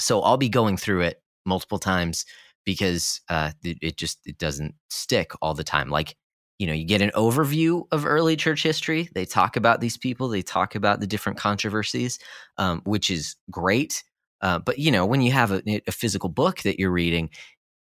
So 0.00 0.22
I'll 0.22 0.38
be 0.38 0.48
going 0.48 0.76
through 0.76 1.02
it 1.02 1.22
multiple 1.46 1.78
times 1.78 2.24
because 2.64 3.20
uh, 3.28 3.52
it, 3.62 3.78
it 3.80 3.96
just 3.96 4.18
it 4.24 4.38
doesn't 4.38 4.74
stick 4.90 5.30
all 5.40 5.54
the 5.54 5.62
time. 5.62 5.88
Like 5.88 6.16
you 6.62 6.68
know, 6.68 6.72
you 6.72 6.84
get 6.84 7.02
an 7.02 7.10
overview 7.16 7.86
of 7.90 8.06
early 8.06 8.36
church 8.36 8.62
history. 8.62 9.08
They 9.16 9.24
talk 9.24 9.56
about 9.56 9.80
these 9.80 9.96
people. 9.96 10.28
They 10.28 10.42
talk 10.42 10.76
about 10.76 11.00
the 11.00 11.08
different 11.08 11.36
controversies, 11.36 12.20
um, 12.56 12.82
which 12.84 13.10
is 13.10 13.34
great. 13.50 14.04
Uh, 14.40 14.60
but 14.60 14.78
you 14.78 14.92
know, 14.92 15.04
when 15.04 15.22
you 15.22 15.32
have 15.32 15.50
a, 15.50 15.60
a 15.88 15.90
physical 15.90 16.28
book 16.28 16.60
that 16.60 16.78
you're 16.78 16.92
reading, 16.92 17.30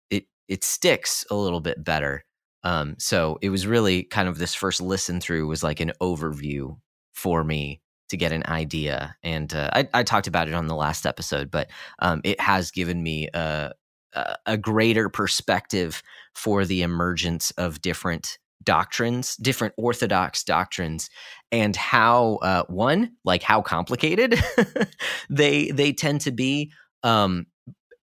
it 0.09 0.25
it 0.49 0.65
sticks 0.65 1.25
a 1.31 1.35
little 1.35 1.61
bit 1.61 1.85
better. 1.85 2.25
Um, 2.63 2.95
so 2.99 3.39
it 3.41 3.49
was 3.49 3.65
really 3.65 4.03
kind 4.03 4.27
of 4.27 4.39
this 4.39 4.53
first 4.53 4.81
listen 4.81 5.21
through 5.21 5.47
was 5.47 5.63
like 5.63 5.79
an 5.79 5.93
overview 6.01 6.77
for 7.13 7.45
me 7.45 7.81
to 8.09 8.17
get 8.17 8.33
an 8.33 8.43
idea. 8.47 9.15
And 9.23 9.53
uh, 9.55 9.69
I, 9.71 9.87
I 9.93 10.03
talked 10.03 10.27
about 10.27 10.49
it 10.49 10.53
on 10.53 10.67
the 10.67 10.75
last 10.75 11.05
episode, 11.05 11.49
but 11.49 11.69
um, 11.99 12.19
it 12.25 12.41
has 12.41 12.71
given 12.71 13.01
me 13.01 13.29
a, 13.33 13.71
a, 14.11 14.35
a 14.45 14.57
greater 14.57 15.07
perspective 15.07 16.03
for 16.33 16.65
the 16.65 16.81
emergence 16.81 17.51
of 17.51 17.81
different 17.81 18.37
doctrines, 18.63 19.35
different 19.37 19.73
orthodox 19.77 20.43
doctrines, 20.43 21.09
and 21.51 21.75
how 21.75 22.35
uh, 22.41 22.63
one 22.67 23.11
like 23.23 23.43
how 23.43 23.61
complicated 23.61 24.41
they 25.29 25.71
they 25.71 25.93
tend 25.93 26.21
to 26.21 26.31
be. 26.31 26.71
Um, 27.03 27.45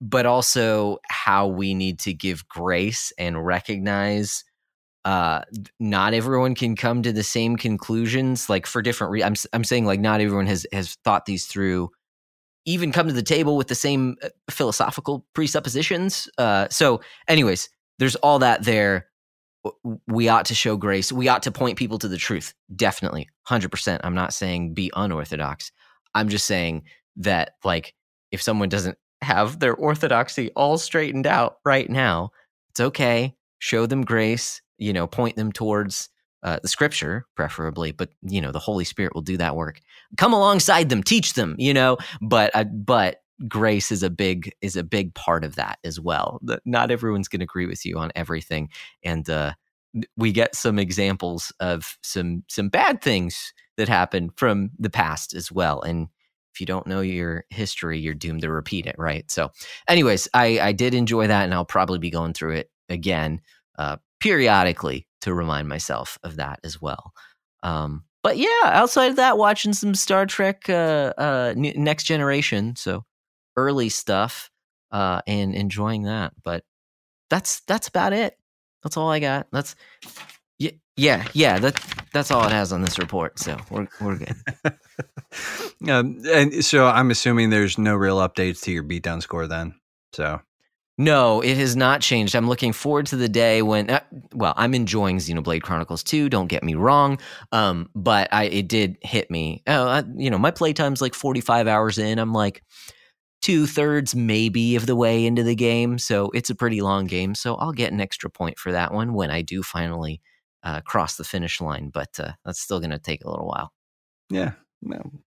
but 0.02 0.26
also 0.26 0.98
how 1.08 1.46
we 1.46 1.74
need 1.74 2.00
to 2.00 2.12
give 2.12 2.46
grace 2.48 3.12
and 3.18 3.46
recognize 3.46 4.44
uh 5.04 5.42
not 5.80 6.12
everyone 6.12 6.54
can 6.54 6.76
come 6.76 7.02
to 7.02 7.12
the 7.12 7.22
same 7.22 7.56
conclusions 7.56 8.48
like 8.48 8.66
for 8.66 8.82
different 8.82 9.12
re- 9.12 9.22
I'm 9.22 9.34
I'm 9.52 9.64
saying 9.64 9.84
like 9.84 10.00
not 10.00 10.20
everyone 10.20 10.46
has 10.46 10.66
has 10.72 10.96
thought 11.04 11.26
these 11.26 11.46
through 11.46 11.90
even 12.64 12.92
come 12.92 13.08
to 13.08 13.12
the 13.12 13.22
table 13.22 13.56
with 13.56 13.66
the 13.66 13.74
same 13.74 14.16
uh, 14.22 14.28
philosophical 14.50 15.26
presuppositions 15.34 16.28
uh 16.38 16.68
so 16.68 17.00
anyways 17.28 17.68
there's 17.98 18.16
all 18.16 18.38
that 18.40 18.64
there 18.64 19.06
we 20.06 20.28
ought 20.28 20.46
to 20.46 20.54
show 20.54 20.76
grace. 20.76 21.12
We 21.12 21.28
ought 21.28 21.42
to 21.44 21.52
point 21.52 21.78
people 21.78 21.98
to 21.98 22.08
the 22.08 22.16
truth. 22.16 22.54
Definitely, 22.74 23.28
hundred 23.44 23.70
percent. 23.70 24.00
I'm 24.04 24.14
not 24.14 24.34
saying 24.34 24.74
be 24.74 24.90
unorthodox. 24.94 25.70
I'm 26.14 26.28
just 26.28 26.46
saying 26.46 26.84
that 27.16 27.52
like 27.64 27.94
if 28.30 28.42
someone 28.42 28.68
doesn't 28.68 28.98
have 29.22 29.60
their 29.60 29.74
orthodoxy 29.74 30.50
all 30.56 30.78
straightened 30.78 31.26
out 31.26 31.58
right 31.64 31.88
now, 31.88 32.30
it's 32.70 32.80
okay. 32.80 33.34
Show 33.58 33.86
them 33.86 34.02
grace. 34.02 34.60
You 34.78 34.92
know, 34.92 35.06
point 35.06 35.36
them 35.36 35.52
towards 35.52 36.08
uh, 36.42 36.58
the 36.60 36.68
scripture, 36.68 37.24
preferably, 37.36 37.92
but 37.92 38.10
you 38.22 38.40
know, 38.40 38.50
the 38.50 38.58
Holy 38.58 38.84
Spirit 38.84 39.14
will 39.14 39.22
do 39.22 39.36
that 39.36 39.54
work. 39.54 39.80
Come 40.16 40.32
alongside 40.32 40.88
them, 40.88 41.02
teach 41.02 41.34
them. 41.34 41.54
You 41.58 41.72
know, 41.72 41.98
but 42.20 42.50
uh, 42.54 42.64
but 42.64 43.21
grace 43.48 43.92
is 43.92 44.02
a 44.02 44.10
big 44.10 44.52
is 44.60 44.76
a 44.76 44.84
big 44.84 45.14
part 45.14 45.44
of 45.44 45.56
that 45.56 45.78
as 45.84 45.98
well. 45.98 46.40
Not 46.64 46.90
everyone's 46.90 47.28
going 47.28 47.40
to 47.40 47.44
agree 47.44 47.66
with 47.66 47.84
you 47.84 47.98
on 47.98 48.12
everything, 48.14 48.68
and 49.02 49.28
uh, 49.28 49.52
we 50.16 50.32
get 50.32 50.54
some 50.54 50.78
examples 50.78 51.52
of 51.60 51.98
some 52.02 52.44
some 52.48 52.68
bad 52.68 53.02
things 53.02 53.52
that 53.76 53.88
happen 53.88 54.30
from 54.36 54.70
the 54.78 54.90
past 54.90 55.34
as 55.34 55.50
well. 55.50 55.80
And 55.82 56.08
if 56.54 56.60
you 56.60 56.66
don't 56.66 56.86
know 56.86 57.00
your 57.00 57.44
history, 57.50 57.98
you're 57.98 58.14
doomed 58.14 58.42
to 58.42 58.50
repeat 58.50 58.86
it, 58.86 58.96
right? 58.98 59.30
So, 59.30 59.50
anyways, 59.88 60.28
I 60.34 60.60
I 60.60 60.72
did 60.72 60.94
enjoy 60.94 61.26
that, 61.26 61.44
and 61.44 61.54
I'll 61.54 61.64
probably 61.64 61.98
be 61.98 62.10
going 62.10 62.34
through 62.34 62.56
it 62.56 62.70
again 62.88 63.40
uh, 63.78 63.96
periodically 64.20 65.06
to 65.22 65.34
remind 65.34 65.68
myself 65.68 66.18
of 66.22 66.36
that 66.36 66.60
as 66.64 66.80
well. 66.80 67.12
Um, 67.62 68.04
but 68.22 68.36
yeah, 68.38 68.62
outside 68.64 69.10
of 69.10 69.16
that, 69.16 69.38
watching 69.38 69.72
some 69.72 69.94
Star 69.94 70.26
Trek 70.26 70.68
uh, 70.68 71.12
uh, 71.18 71.54
Next 71.56 72.04
Generation, 72.04 72.76
so 72.76 73.04
early 73.56 73.88
stuff, 73.88 74.50
uh, 74.90 75.22
and 75.26 75.54
enjoying 75.54 76.02
that. 76.04 76.32
But 76.42 76.64
that's 77.30 77.60
that's 77.60 77.88
about 77.88 78.12
it. 78.12 78.38
That's 78.82 78.96
all 78.96 79.10
I 79.10 79.20
got. 79.20 79.46
That's 79.52 79.76
yeah, 80.58 80.70
yeah, 80.96 81.26
yeah. 81.32 81.58
That 81.58 81.82
that's 82.12 82.30
all 82.30 82.46
it 82.46 82.52
has 82.52 82.72
on 82.72 82.82
this 82.82 82.98
report. 82.98 83.38
So 83.38 83.56
we're 83.70 83.88
we're 84.00 84.18
good. 84.18 84.36
um, 85.90 86.22
and 86.30 86.64
so 86.64 86.86
I'm 86.86 87.10
assuming 87.10 87.50
there's 87.50 87.78
no 87.78 87.94
real 87.94 88.18
updates 88.18 88.62
to 88.62 88.72
your 88.72 88.84
beatdown 88.84 89.22
score 89.22 89.46
then. 89.46 89.74
So 90.12 90.40
no, 90.98 91.40
it 91.40 91.56
has 91.56 91.74
not 91.74 92.02
changed. 92.02 92.36
I'm 92.36 92.48
looking 92.48 92.72
forward 92.72 93.06
to 93.06 93.16
the 93.16 93.28
day 93.28 93.62
when, 93.62 93.88
uh, 93.88 94.00
well, 94.34 94.52
I'm 94.56 94.74
enjoying 94.74 95.16
Xenoblade 95.16 95.62
Chronicles 95.62 96.02
2. 96.02 96.28
Don't 96.28 96.48
get 96.48 96.62
me 96.62 96.74
wrong, 96.74 97.18
um, 97.50 97.88
but 97.94 98.28
I 98.30 98.44
it 98.44 98.68
did 98.68 98.98
hit 99.00 99.30
me. 99.30 99.62
Oh, 99.66 99.88
I, 99.88 100.04
you 100.16 100.28
know, 100.28 100.38
my 100.38 100.50
playtime's 100.50 101.00
like 101.00 101.14
45 101.14 101.66
hours 101.66 101.96
in. 101.96 102.18
I'm 102.18 102.34
like 102.34 102.62
two 103.42 103.66
thirds 103.66 104.14
maybe 104.14 104.76
of 104.76 104.86
the 104.86 104.96
way 104.96 105.26
into 105.26 105.42
the 105.42 105.54
game, 105.54 105.98
so 105.98 106.30
it's 106.32 106.48
a 106.50 106.54
pretty 106.54 106.80
long 106.80 107.06
game. 107.06 107.34
So 107.34 107.56
I'll 107.56 107.72
get 107.72 107.92
an 107.92 108.00
extra 108.00 108.30
point 108.30 108.58
for 108.58 108.72
that 108.72 108.94
one 108.94 109.12
when 109.12 109.30
I 109.30 109.42
do 109.42 109.62
finally 109.62 110.22
uh, 110.62 110.80
cross 110.80 111.16
the 111.16 111.24
finish 111.24 111.60
line. 111.60 111.90
But 111.92 112.18
uh, 112.18 112.32
that's 112.44 112.60
still 112.60 112.80
going 112.80 112.90
to 112.90 112.98
take 112.98 113.24
a 113.24 113.30
little 113.30 113.46
while. 113.46 113.72
Yeah, 114.30 114.52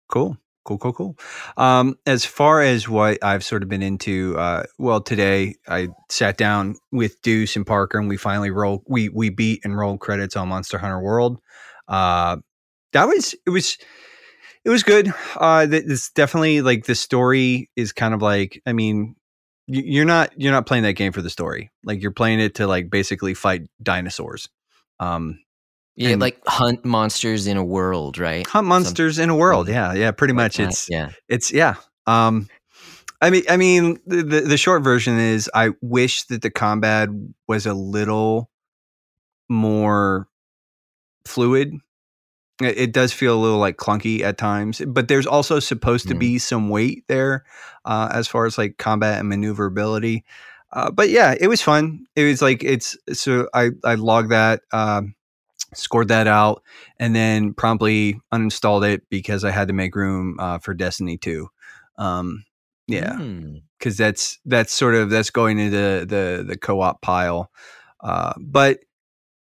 cool. 0.09 0.37
Cool, 0.63 0.77
cool, 0.77 0.93
cool. 0.93 1.19
Um, 1.57 1.97
as 2.05 2.27
far 2.27 2.61
as 2.61 2.87
what 2.87 3.19
I've 3.25 3.43
sort 3.43 3.63
of 3.63 3.71
been 3.71 3.83
into, 3.83 4.39
uh, 4.39 4.65
well, 4.79 5.01
today 5.01 5.55
I 5.67 5.89
sat 6.11 6.37
down 6.37 6.77
with 6.93 7.21
Deuce 7.23 7.57
and 7.57 7.67
Parker, 7.67 7.99
and 7.99 8.11
we 8.11 8.19
finally 8.19 8.51
rolled. 8.51 8.83
We 8.87 9.09
we 9.09 9.31
beat 9.31 9.63
and 9.65 9.77
rolled 9.77 10.01
credits 10.01 10.37
on 10.37 10.49
Monster 10.49 10.77
Hunter 10.77 11.01
World. 11.01 11.41
Uh, 11.89 12.37
that 12.93 13.09
was 13.09 13.35
it 13.47 13.51
was 13.51 13.79
it 14.65 14.71
was 14.71 14.83
good. 14.83 15.13
Uh, 15.37 15.67
it's 15.71 16.11
definitely 16.11 16.63
like 16.63 16.85
the 16.85 16.95
story 16.95 17.71
is 17.77 17.93
kind 17.93 18.15
of 18.15 18.23
like 18.23 18.63
I 18.67 18.73
mean, 18.73 19.17
you're 19.67 20.05
not 20.05 20.33
you're 20.37 20.53
not 20.53 20.67
playing 20.67 20.85
that 20.85 20.95
game 20.95 21.13
for 21.13 21.23
the 21.23 21.31
story. 21.31 21.71
Like 21.85 22.03
you're 22.03 22.11
playing 22.11 22.41
it 22.41 22.57
to 22.57 22.67
like 22.67 22.91
basically 22.91 23.35
fight 23.35 23.63
dinosaurs. 23.83 24.49
Um, 24.99 25.41
yeah, 25.97 26.11
and 26.11 26.21
like 26.21 26.41
hunt 26.47 26.85
monsters 26.85 27.47
in 27.47 27.57
a 27.57 27.65
world, 27.65 28.19
right? 28.19 28.47
Hunt 28.47 28.67
monsters 28.67 29.19
in 29.19 29.31
a 29.31 29.37
world. 29.37 29.69
Yeah, 29.69 29.93
yeah, 29.95 30.11
pretty 30.11 30.33
like 30.33 30.45
much. 30.45 30.57
That, 30.59 30.69
it's 30.69 30.89
yeah, 30.91 31.11
it's 31.29 31.53
yeah. 31.53 31.77
Um, 32.07 32.49
I 33.21 33.31
mean, 33.31 33.43
I 33.49 33.57
mean, 33.57 34.01
the, 34.07 34.23
the, 34.23 34.41
the 34.41 34.57
short 34.57 34.83
version 34.83 35.19
is 35.19 35.51
I 35.55 35.71
wish 35.83 36.25
that 36.25 36.43
the 36.43 36.51
combat 36.51 37.11
was 37.47 37.67
a 37.67 37.75
little 37.75 38.51
more 39.49 40.27
fluid. 41.27 41.75
It, 42.61 42.93
does 42.93 43.13
feel 43.13 43.35
a 43.37 43.41
little 43.41 43.59
like 43.59 43.77
clunky 43.77 44.21
at 44.23 44.39
times, 44.39 44.83
but 44.87 45.09
there's 45.09 45.27
also 45.27 45.61
supposed 45.61 46.07
mm. 46.07 46.11
to 46.11 46.15
be 46.17 46.39
some 46.39 46.69
weight 46.69 47.05
there 47.09 47.45
uh, 47.85 48.11
as 48.13 48.29
far 48.29 48.47
as 48.47 48.59
like 48.59 48.77
combat 48.79 49.21
and 49.21 49.29
maneuverability. 49.29 50.25
Uh, 50.73 50.91
but 50.91 51.09
yeah, 51.09 51.35
it 51.39 51.49
was 51.49 51.63
fun. 51.63 52.07
It 52.15 52.25
was 52.25 52.43
like 52.43 52.63
it's 52.63 52.97
so 53.13 53.49
I 53.55 53.71
I 53.85 53.95
logged 53.95 54.31
that. 54.31 54.63
Um, 54.73 55.15
scored 55.75 56.09
that 56.09 56.27
out, 56.27 56.63
and 56.99 57.15
then 57.15 57.55
promptly 57.55 58.21
uninstalled 58.33 58.89
it 58.89 59.09
because 59.09 59.45
I 59.45 59.51
had 59.51 59.69
to 59.69 59.75
make 59.75 59.95
room 59.95 60.37
uh, 60.39 60.59
for 60.59 60.75
Destiny 60.75 61.17
2. 61.17 61.49
Um, 61.99 62.45
yeah, 62.87 63.17
because 63.79 63.95
mm. 63.95 63.99
that's 63.99 64.39
that's 64.45 64.73
sort 64.73 64.95
of 64.95 65.11
that's 65.11 65.31
going 65.31 65.59
into 65.59 66.07
the 66.07 66.45
the 66.47 66.57
co-op 66.57 67.01
pile. 67.03 67.51
Uh, 68.01 68.33
but 68.39 68.81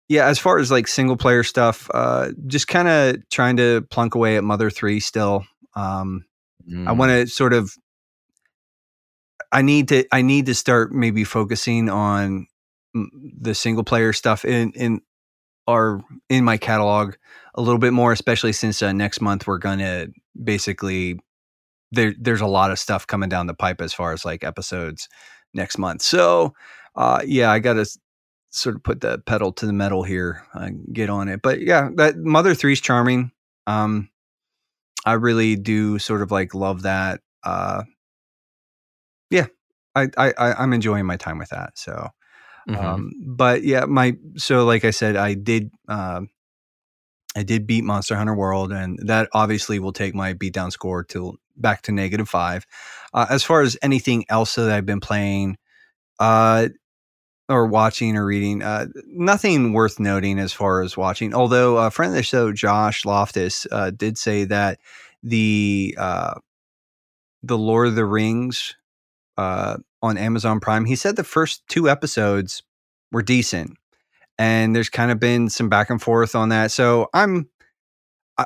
yeah, 0.08 0.26
as 0.26 0.38
far 0.38 0.58
as 0.58 0.70
like 0.70 0.88
single 0.88 1.16
player 1.16 1.42
stuff, 1.42 1.90
uh, 1.92 2.30
just 2.46 2.66
kind 2.66 2.88
of 2.88 3.28
trying 3.28 3.58
to 3.58 3.82
plunk 3.90 4.14
away 4.14 4.36
at 4.36 4.44
Mother 4.44 4.70
Three 4.70 5.00
still. 5.00 5.44
Um, 5.76 6.24
mm. 6.68 6.88
I 6.88 6.92
want 6.92 7.10
to 7.10 7.26
sort 7.26 7.52
of. 7.52 7.74
I 9.52 9.62
need 9.62 9.88
to. 9.88 10.04
I 10.10 10.22
need 10.22 10.46
to 10.46 10.54
start 10.54 10.92
maybe 10.92 11.24
focusing 11.24 11.90
on 11.90 12.46
the 12.94 13.54
single 13.54 13.84
player 13.84 14.14
stuff 14.14 14.44
in 14.44 14.72
in 14.72 15.02
are 15.66 16.00
in 16.30 16.42
my 16.42 16.56
catalog 16.56 17.14
a 17.54 17.60
little 17.60 17.78
bit 17.78 17.92
more, 17.92 18.12
especially 18.12 18.52
since 18.52 18.82
uh, 18.82 18.92
next 18.92 19.20
month 19.20 19.46
we're 19.46 19.58
gonna 19.58 20.06
basically 20.42 21.20
there. 21.92 22.14
There's 22.18 22.40
a 22.40 22.46
lot 22.46 22.70
of 22.70 22.78
stuff 22.78 23.06
coming 23.06 23.28
down 23.28 23.46
the 23.46 23.54
pipe 23.54 23.82
as 23.82 23.92
far 23.92 24.14
as 24.14 24.24
like 24.24 24.42
episodes 24.42 25.06
next 25.52 25.76
month. 25.76 26.00
So 26.00 26.54
uh, 26.96 27.20
yeah, 27.26 27.50
I 27.50 27.58
got 27.58 27.74
to 27.74 27.86
sort 28.50 28.76
of 28.76 28.82
put 28.82 29.00
the 29.00 29.18
pedal 29.18 29.52
to 29.52 29.66
the 29.66 29.72
metal 29.72 30.02
here, 30.02 30.44
and 30.52 30.86
get 30.92 31.10
on 31.10 31.28
it. 31.28 31.42
But 31.42 31.60
yeah, 31.60 31.90
that 31.96 32.16
Mother 32.16 32.54
Three's 32.54 32.80
charming. 32.80 33.32
Um, 33.66 34.10
I 35.04 35.14
really 35.14 35.56
do 35.56 35.98
sort 35.98 36.22
of 36.22 36.30
like 36.30 36.54
love 36.54 36.82
that. 36.82 37.20
Uh, 37.44 37.84
yeah, 39.30 39.46
I, 39.94 40.08
I 40.16 40.32
I'm 40.36 40.72
enjoying 40.72 41.06
my 41.06 41.16
time 41.16 41.38
with 41.38 41.50
that. 41.50 41.78
So 41.78 42.10
Mm-hmm. 42.68 42.86
Um, 42.86 43.12
but 43.24 43.62
yeah, 43.64 43.86
my 43.86 44.16
so 44.36 44.64
like 44.64 44.84
I 44.84 44.90
said, 44.90 45.16
I 45.16 45.34
did 45.34 45.70
uh, 45.88 46.22
I 47.34 47.42
did 47.42 47.66
beat 47.66 47.84
Monster 47.84 48.16
Hunter 48.16 48.34
World, 48.34 48.72
and 48.72 48.98
that 49.06 49.28
obviously 49.32 49.78
will 49.78 49.92
take 49.92 50.14
my 50.14 50.34
beatdown 50.34 50.70
score 50.70 51.04
to 51.04 51.38
back 51.56 51.82
to 51.82 51.92
negative 51.92 52.28
five. 52.28 52.66
Uh, 53.14 53.26
as 53.30 53.42
far 53.42 53.62
as 53.62 53.76
anything 53.80 54.24
else 54.28 54.54
that 54.56 54.70
I've 54.70 54.86
been 54.86 55.00
playing, 55.00 55.56
uh, 56.20 56.68
or 57.48 57.66
watching 57.66 58.16
or 58.16 58.26
reading, 58.26 58.62
uh, 58.62 58.86
nothing 59.06 59.72
worth 59.72 59.98
noting 59.98 60.38
as 60.38 60.52
far 60.52 60.82
as 60.82 60.96
watching. 60.96 61.34
Although 61.34 61.78
a 61.78 61.90
friend 61.90 62.10
of 62.10 62.16
the 62.16 62.22
show, 62.22 62.52
Josh 62.52 63.04
Loftus, 63.04 63.66
uh, 63.70 63.90
did 63.90 64.18
say 64.18 64.44
that 64.44 64.78
the 65.22 65.96
uh, 65.98 66.34
the 67.42 67.58
Lord 67.58 67.88
of 67.88 67.94
the 67.94 68.04
Rings 68.04 68.74
uh, 69.36 69.78
on 70.02 70.18
Amazon 70.18 70.60
Prime. 70.60 70.84
He 70.84 70.96
said 70.96 71.16
the 71.16 71.24
first 71.24 71.62
two 71.68 71.88
episodes 71.88 72.62
were 73.12 73.22
decent, 73.22 73.76
and 74.38 74.76
there's 74.76 74.90
kind 74.90 75.10
of 75.10 75.18
been 75.18 75.48
some 75.48 75.68
back 75.68 75.90
and 75.90 76.02
forth 76.02 76.34
on 76.34 76.50
that. 76.50 76.70
So 76.70 77.08
I'm 77.14 77.48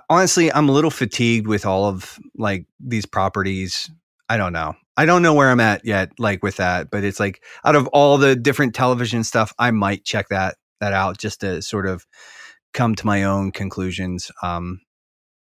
honestly 0.09 0.53
I'm 0.53 0.69
a 0.69 0.73
little 0.73 0.91
fatigued 0.91 1.47
with 1.47 1.67
all 1.67 1.87
of 1.87 2.19
like 2.37 2.67
these 2.79 3.07
properties. 3.07 3.91
I 4.29 4.37
don't 4.37 4.53
know. 4.53 4.75
I 4.97 5.07
don't 5.07 5.23
know 5.23 5.35
where 5.35 5.51
I'm 5.51 5.61
at 5.61 5.85
yet, 5.85 6.13
like 6.19 6.43
with 6.43 6.57
that. 6.57 6.91
But 6.91 7.05
it's 7.05 7.21
like 7.21 7.43
out 7.65 7.77
of 7.77 7.87
all 7.89 8.19
the 8.19 8.37
different 8.37 8.75
television 8.75 9.25
stuff, 9.25 9.53
I 9.59 9.71
might 9.71 10.05
check 10.05 10.29
that 10.29 10.57
that 10.81 10.93
out 10.93 11.19
just 11.19 11.41
to 11.41 11.63
sort 11.63 11.87
of 11.87 12.07
come 12.75 12.95
to 12.97 13.07
my 13.07 13.25
own 13.25 13.53
conclusions. 13.53 14.31
Um, 14.43 14.81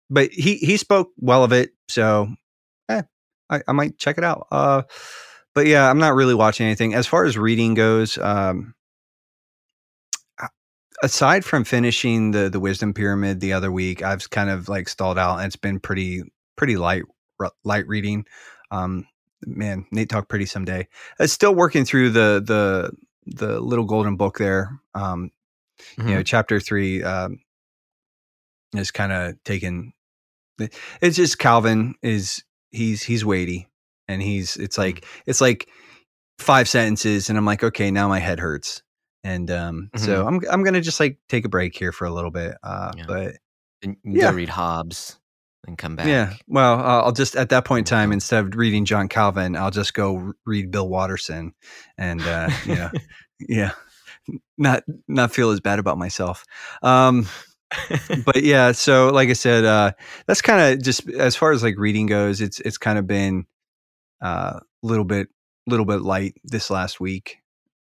but 0.10 0.32
he 0.32 0.56
he 0.58 0.78
spoke 0.78 1.10
well 1.17 1.43
of 1.43 1.54
it, 1.54 1.71
so 1.88 2.30
eh, 2.89 3.04
I, 3.49 3.62
I 3.67 3.71
might 3.73 3.97
check 3.97 4.17
it 4.17 4.23
out. 4.23 4.47
Uh, 4.52 4.84
but 5.56 5.67
yeah, 5.67 5.89
I'm 5.89 5.99
not 5.99 6.15
really 6.15 6.36
watching 6.36 6.65
anything. 6.65 6.93
As 6.93 7.08
far 7.08 7.25
as 7.25 7.38
reading 7.38 7.73
goes, 7.75 8.17
um, 8.17 8.73
aside 11.04 11.45
from 11.45 11.63
finishing 11.63 12.32
the 12.32 12.49
the 12.49 12.60
Wisdom 12.60 12.93
Pyramid 12.93 13.39
the 13.39 13.54
other 13.54 13.71
week, 13.71 14.02
I've 14.04 14.30
kind 14.30 14.49
of 14.49 14.69
like 14.69 14.89
stalled 14.89 15.17
out, 15.17 15.38
and 15.38 15.47
it's 15.47 15.56
been 15.56 15.80
pretty 15.80 16.23
pretty 16.56 16.78
light 16.78 17.04
light 17.63 17.88
reading. 17.88 18.25
Um, 18.71 19.06
man, 19.45 19.86
Nate 19.91 20.10
talk 20.10 20.28
pretty 20.28 20.45
someday. 20.45 20.88
It's 21.19 21.34
still 21.34 21.54
working 21.54 21.86
through 21.86 22.12
the 22.12 22.41
the 22.45 22.91
the 23.25 23.60
little 23.60 23.86
golden 23.86 24.15
book 24.15 24.38
there. 24.38 24.80
Um, 24.95 25.32
mm-hmm. 25.80 26.02
You 26.02 26.08
know, 26.08 26.19
mm-hmm. 26.19 26.23
chapter 26.23 26.60
three 26.60 27.04
um, 27.04 27.39
is 28.75 28.91
kind 28.91 29.12
of 29.12 29.43
taken. 29.43 29.93
It's 31.02 31.15
just 31.15 31.39
Calvin 31.39 31.95
is 32.02 32.43
he's 32.71 33.02
he's 33.02 33.23
weighty 33.23 33.67
and 34.08 34.21
he's 34.21 34.58
it's 34.58 34.75
mm. 34.75 34.80
like 34.80 35.06
it's 35.25 35.41
like 35.41 35.69
five 36.38 36.69
sentences 36.69 37.30
and 37.30 37.38
i'm 37.38 37.45
like 37.45 37.63
okay 37.63 37.89
now 37.89 38.08
my 38.08 38.19
head 38.19 38.39
hurts 38.39 38.84
and 39.23 39.52
um, 39.52 39.89
mm-hmm. 39.93 40.06
so 40.06 40.25
I'm 40.25 40.39
I'm 40.49 40.63
gonna 40.63 40.82
just 40.82 40.99
like 40.99 41.17
take 41.28 41.45
a 41.45 41.49
break 41.49 41.78
here 41.78 41.91
for 41.91 42.06
a 42.06 42.12
little 42.12 42.32
bit. 42.32 42.56
Uh, 42.63 42.91
yeah. 42.95 43.04
But 43.08 43.36
and 43.84 43.97
you 44.04 44.21
yeah. 44.21 44.32
read 44.32 44.49
Hobbes 44.49 45.18
and 45.67 45.78
come 45.78 45.95
back. 45.95 46.08
Yeah. 46.08 46.34
Well, 46.48 46.80
uh, 46.80 47.02
I'll 47.04 47.12
just 47.12 47.36
at 47.36 47.50
that 47.50 47.65
point 47.65 47.88
in 47.88 47.89
time, 47.89 48.12
instead 48.12 48.45
of 48.45 48.56
reading 48.56 48.86
John 48.86 49.08
Calvin, 49.08 49.56
I'll 49.56 49.72
just 49.72 49.93
go 49.93 50.34
read 50.45 50.72
Bill 50.72 50.88
Watterson, 50.88 51.54
and 51.98 52.22
uh, 52.22 52.50
yeah, 52.65 52.91
yeah, 53.39 53.72
not 54.58 54.84
not 55.08 55.32
feel 55.32 55.52
as 55.52 55.60
bad 55.60 55.80
about 55.80 55.98
myself. 55.98 56.45
Um, 56.82 57.28
but 58.26 58.43
yeah, 58.43 58.72
so 58.72 59.10
like 59.10 59.30
I 59.30 59.34
said, 59.34 59.65
uh, 59.65 59.91
that's 60.28 60.41
kind 60.41 60.74
of 60.74 60.84
just 60.84 61.10
as 61.10 61.36
far 61.36 61.52
as 61.52 61.63
like 61.63 61.78
reading 61.78 62.08
goes. 62.08 62.41
It's 62.41 62.60
it's 62.60 62.78
kind 62.78 62.98
of 62.98 63.08
been 63.08 63.45
uh 64.22 64.26
a 64.26 64.58
uh, 64.58 64.60
little 64.84 65.06
bit 65.06 65.28
little 65.67 65.86
bit 65.86 66.02
light 66.02 66.36
this 66.43 66.69
last 66.69 67.00
week 67.00 67.38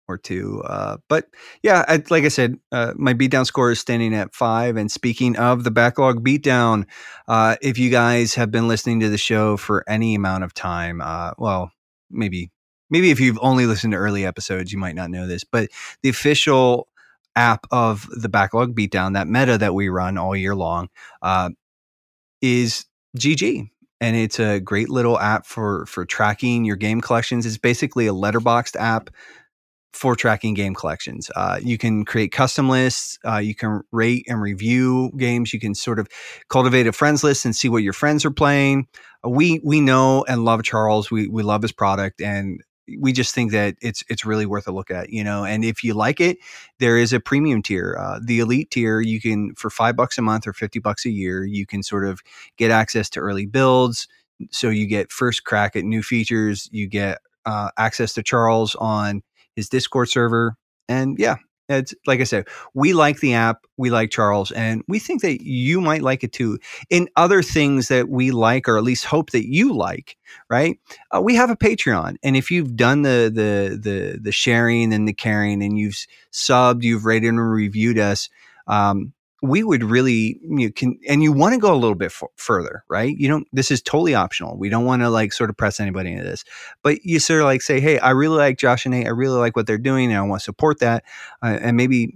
or 0.08 0.18
two. 0.18 0.62
Uh, 0.64 0.96
but 1.08 1.26
yeah, 1.62 1.84
I, 1.86 2.02
like 2.10 2.24
I 2.24 2.28
said, 2.28 2.58
uh, 2.72 2.94
my 2.96 3.14
beatdown 3.14 3.46
score 3.46 3.70
is 3.70 3.78
standing 3.78 4.14
at 4.14 4.34
five. 4.34 4.76
And 4.76 4.90
speaking 4.90 5.36
of 5.36 5.64
the 5.64 5.70
backlog 5.70 6.24
beatdown, 6.24 6.86
uh, 7.28 7.56
if 7.60 7.78
you 7.78 7.90
guys 7.90 8.34
have 8.34 8.50
been 8.50 8.66
listening 8.66 9.00
to 9.00 9.08
the 9.08 9.18
show 9.18 9.56
for 9.56 9.84
any 9.88 10.14
amount 10.14 10.44
of 10.44 10.54
time, 10.54 11.00
uh, 11.00 11.32
well, 11.38 11.70
maybe 12.10 12.50
maybe 12.90 13.10
if 13.10 13.20
you've 13.20 13.38
only 13.42 13.66
listened 13.66 13.92
to 13.92 13.98
early 13.98 14.24
episodes, 14.24 14.72
you 14.72 14.78
might 14.78 14.94
not 14.94 15.10
know 15.10 15.26
this, 15.26 15.44
but 15.44 15.68
the 16.02 16.08
official 16.08 16.88
app 17.36 17.66
of 17.70 18.08
the 18.10 18.28
backlog 18.28 18.74
beatdown, 18.74 19.14
that 19.14 19.28
meta 19.28 19.58
that 19.58 19.74
we 19.74 19.88
run 19.88 20.16
all 20.16 20.34
year 20.34 20.56
long, 20.56 20.88
uh, 21.22 21.50
is 22.40 22.86
GG 23.16 23.68
and 24.00 24.16
it's 24.16 24.38
a 24.38 24.60
great 24.60 24.88
little 24.88 25.18
app 25.18 25.46
for 25.46 25.86
for 25.86 26.04
tracking 26.04 26.64
your 26.64 26.76
game 26.76 27.00
collections. 27.00 27.46
It's 27.46 27.58
basically 27.58 28.06
a 28.06 28.12
Letterboxd 28.12 28.76
app 28.76 29.10
for 29.92 30.14
tracking 30.14 30.54
game 30.54 30.74
collections. 30.74 31.30
Uh, 31.34 31.58
you 31.62 31.78
can 31.78 32.04
create 32.04 32.30
custom 32.30 32.68
lists. 32.68 33.18
Uh, 33.24 33.38
you 33.38 33.54
can 33.54 33.80
rate 33.90 34.26
and 34.28 34.40
review 34.40 35.10
games. 35.16 35.52
You 35.52 35.60
can 35.60 35.74
sort 35.74 35.98
of 35.98 36.08
cultivate 36.48 36.86
a 36.86 36.92
friends 36.92 37.24
list 37.24 37.44
and 37.44 37.56
see 37.56 37.68
what 37.68 37.82
your 37.82 37.92
friends 37.92 38.24
are 38.24 38.30
playing. 38.30 38.86
Uh, 39.24 39.30
we 39.30 39.60
we 39.64 39.80
know 39.80 40.24
and 40.28 40.44
love 40.44 40.62
Charles. 40.62 41.10
We 41.10 41.28
we 41.28 41.42
love 41.42 41.62
his 41.62 41.72
product, 41.72 42.20
and 42.20 42.62
we 42.98 43.12
just 43.12 43.34
think 43.34 43.52
that 43.52 43.76
it's 43.82 44.02
it's 44.08 44.24
really 44.24 44.46
worth 44.46 44.68
a 44.68 44.72
look 44.72 44.90
at. 44.90 45.10
You 45.10 45.24
know, 45.24 45.44
and 45.44 45.64
if 45.64 45.82
you 45.82 45.94
like 45.94 46.20
it, 46.20 46.38
there 46.78 46.96
is 46.96 47.12
a 47.12 47.20
premium 47.20 47.62
tier. 47.62 47.96
Uh, 47.98 48.20
the 48.22 48.40
elite 48.40 48.70
tier, 48.70 49.00
you 49.00 49.20
can 49.20 49.54
for 49.54 49.70
five 49.70 49.96
bucks 49.96 50.18
a 50.18 50.22
month 50.22 50.46
or 50.46 50.52
fifty 50.52 50.78
bucks 50.78 51.06
a 51.06 51.10
year, 51.10 51.44
you 51.44 51.66
can 51.66 51.82
sort 51.82 52.06
of 52.06 52.20
get 52.56 52.70
access 52.70 53.10
to 53.10 53.20
early 53.20 53.46
builds. 53.46 54.06
So 54.50 54.68
you 54.68 54.86
get 54.86 55.10
first 55.10 55.44
crack 55.44 55.74
at 55.74 55.84
new 55.84 56.02
features. 56.02 56.68
You 56.70 56.86
get 56.86 57.18
uh, 57.44 57.70
access 57.76 58.14
to 58.14 58.22
Charles 58.22 58.74
on 58.76 59.22
his 59.58 59.68
Discord 59.68 60.08
server. 60.08 60.56
And 60.88 61.18
yeah, 61.18 61.36
it's 61.68 61.92
like 62.06 62.20
I 62.20 62.24
said, 62.24 62.46
we 62.74 62.92
like 62.92 63.18
the 63.18 63.34
app, 63.34 63.66
we 63.76 63.90
like 63.90 64.10
Charles, 64.10 64.52
and 64.52 64.82
we 64.86 65.00
think 65.00 65.20
that 65.22 65.42
you 65.42 65.80
might 65.80 66.00
like 66.00 66.22
it 66.22 66.32
too. 66.32 66.58
In 66.90 67.08
other 67.16 67.42
things 67.42 67.88
that 67.88 68.08
we 68.08 68.30
like, 68.30 68.68
or 68.68 68.78
at 68.78 68.84
least 68.84 69.04
hope 69.04 69.30
that 69.30 69.48
you 69.48 69.74
like, 69.74 70.16
right? 70.48 70.78
Uh, 71.10 71.20
we 71.20 71.34
have 71.34 71.50
a 71.50 71.56
Patreon, 71.56 72.16
and 72.22 72.36
if 72.36 72.52
you've 72.52 72.76
done 72.76 73.02
the 73.02 73.30
the 73.34 73.76
the 73.76 74.18
the 74.20 74.32
sharing 74.32 74.94
and 74.94 75.08
the 75.08 75.12
caring, 75.12 75.60
and 75.62 75.76
you've 75.76 76.06
subbed, 76.32 76.84
you've 76.84 77.04
rated 77.04 77.30
and 77.30 77.50
reviewed 77.50 77.98
us, 77.98 78.30
um, 78.68 79.12
we 79.42 79.62
would 79.62 79.84
really 79.84 80.40
you 80.42 80.72
can 80.72 80.98
and 81.08 81.22
you 81.22 81.32
want 81.32 81.54
to 81.54 81.60
go 81.60 81.72
a 81.72 81.76
little 81.76 81.94
bit 81.94 82.12
further 82.36 82.84
right? 82.88 83.16
You 83.16 83.28
don't 83.28 83.46
this 83.52 83.70
is 83.70 83.80
totally 83.82 84.14
optional. 84.14 84.56
We 84.58 84.68
don't 84.68 84.84
want 84.84 85.02
to 85.02 85.10
like 85.10 85.32
sort 85.32 85.50
of 85.50 85.56
press 85.56 85.80
anybody 85.80 86.12
into 86.12 86.24
this. 86.24 86.44
But 86.82 87.04
you 87.04 87.18
sort 87.18 87.40
of 87.40 87.46
like 87.46 87.62
say 87.62 87.80
hey 87.80 87.98
i 87.98 88.10
really 88.10 88.36
like 88.36 88.58
josh 88.58 88.84
and 88.84 88.94
nate. 88.94 89.06
I 89.06 89.10
really 89.10 89.38
like 89.38 89.56
what 89.56 89.66
they're 89.66 89.78
doing 89.78 90.10
and 90.10 90.18
i 90.18 90.22
want 90.22 90.40
to 90.40 90.44
support 90.44 90.80
that 90.80 91.04
uh, 91.42 91.58
and 91.60 91.76
maybe 91.76 92.14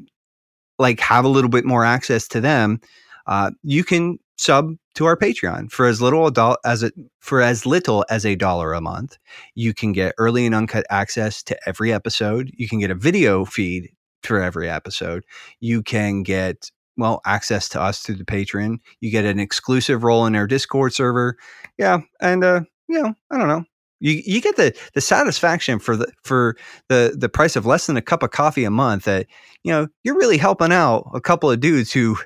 like 0.79 1.01
have 1.01 1.25
a 1.25 1.29
little 1.29 1.51
bit 1.51 1.65
more 1.65 1.85
access 1.85 2.27
to 2.29 2.41
them 2.41 2.81
uh, 3.27 3.51
you 3.63 3.85
can 3.85 4.19
sub 4.37 4.75
to 4.95 5.05
our 5.07 5.17
patreon 5.17 5.71
for 5.71 5.87
as 5.87 6.03
little 6.03 6.27
adult 6.27 6.59
as 6.65 6.83
it 6.83 6.95
for 7.21 7.41
as 7.41 7.65
little 7.65 8.05
as 8.11 8.27
a 8.27 8.35
dollar 8.35 8.73
a 8.73 8.81
month. 8.81 9.19
You 9.55 9.73
can 9.73 9.93
get 9.93 10.15
early 10.19 10.45
and 10.47 10.55
uncut 10.55 10.85
access 10.91 11.43
to 11.45 11.69
every 11.69 11.93
episode. 11.93 12.51
You 12.57 12.69
can 12.69 12.81
get 12.81 12.91
a 12.91 12.95
video 12.95 13.45
feed 13.45 13.91
for 14.23 14.41
every 14.41 14.69
episode. 14.69 15.25
You 15.61 15.83
can 15.83 16.23
get 16.23 16.71
well, 16.97 17.21
access 17.25 17.69
to 17.71 17.81
us 17.81 18.01
through 18.01 18.17
the 18.17 18.25
Patreon 18.25 18.79
You 19.01 19.11
get 19.11 19.25
an 19.25 19.41
exclusive 19.41 20.05
role 20.05 20.27
in 20.27 20.37
our 20.37 20.47
Discord 20.47 20.93
server. 20.93 21.37
Yeah, 21.79 22.01
and 22.21 22.45
uh, 22.45 22.63
you 22.89 23.03
know, 23.03 23.15
I 23.31 23.39
don't 23.39 23.49
know. 23.49 23.65
You 24.01 24.21
you 24.25 24.41
get 24.41 24.57
the 24.57 24.77
the 24.95 25.01
satisfaction 25.01 25.79
for 25.79 25.97
the 25.97 26.13
for 26.25 26.57
the 26.89 27.15
the 27.17 27.29
price 27.29 27.57
of 27.57 27.67
less 27.67 27.87
than 27.87 27.97
a 27.97 28.03
cup 28.03 28.23
of 28.23 28.31
coffee 28.31 28.65
a 28.65 28.71
month 28.71 29.05
that 29.05 29.27
you 29.63 29.73
know 29.73 29.87
you're 30.03 30.19
really 30.19 30.39
helping 30.39 30.73
out 30.73 31.09
a 31.15 31.21
couple 31.21 31.51
of 31.51 31.61
dudes 31.61 31.93
who 31.93 32.19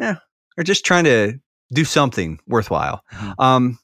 yeah 0.00 0.16
are 0.56 0.64
just 0.64 0.86
trying 0.86 1.04
to 1.04 1.34
do 1.72 1.84
something 1.84 2.38
worthwhile. 2.46 3.02
Mm-hmm. 3.12 3.40
Um, 3.40 3.78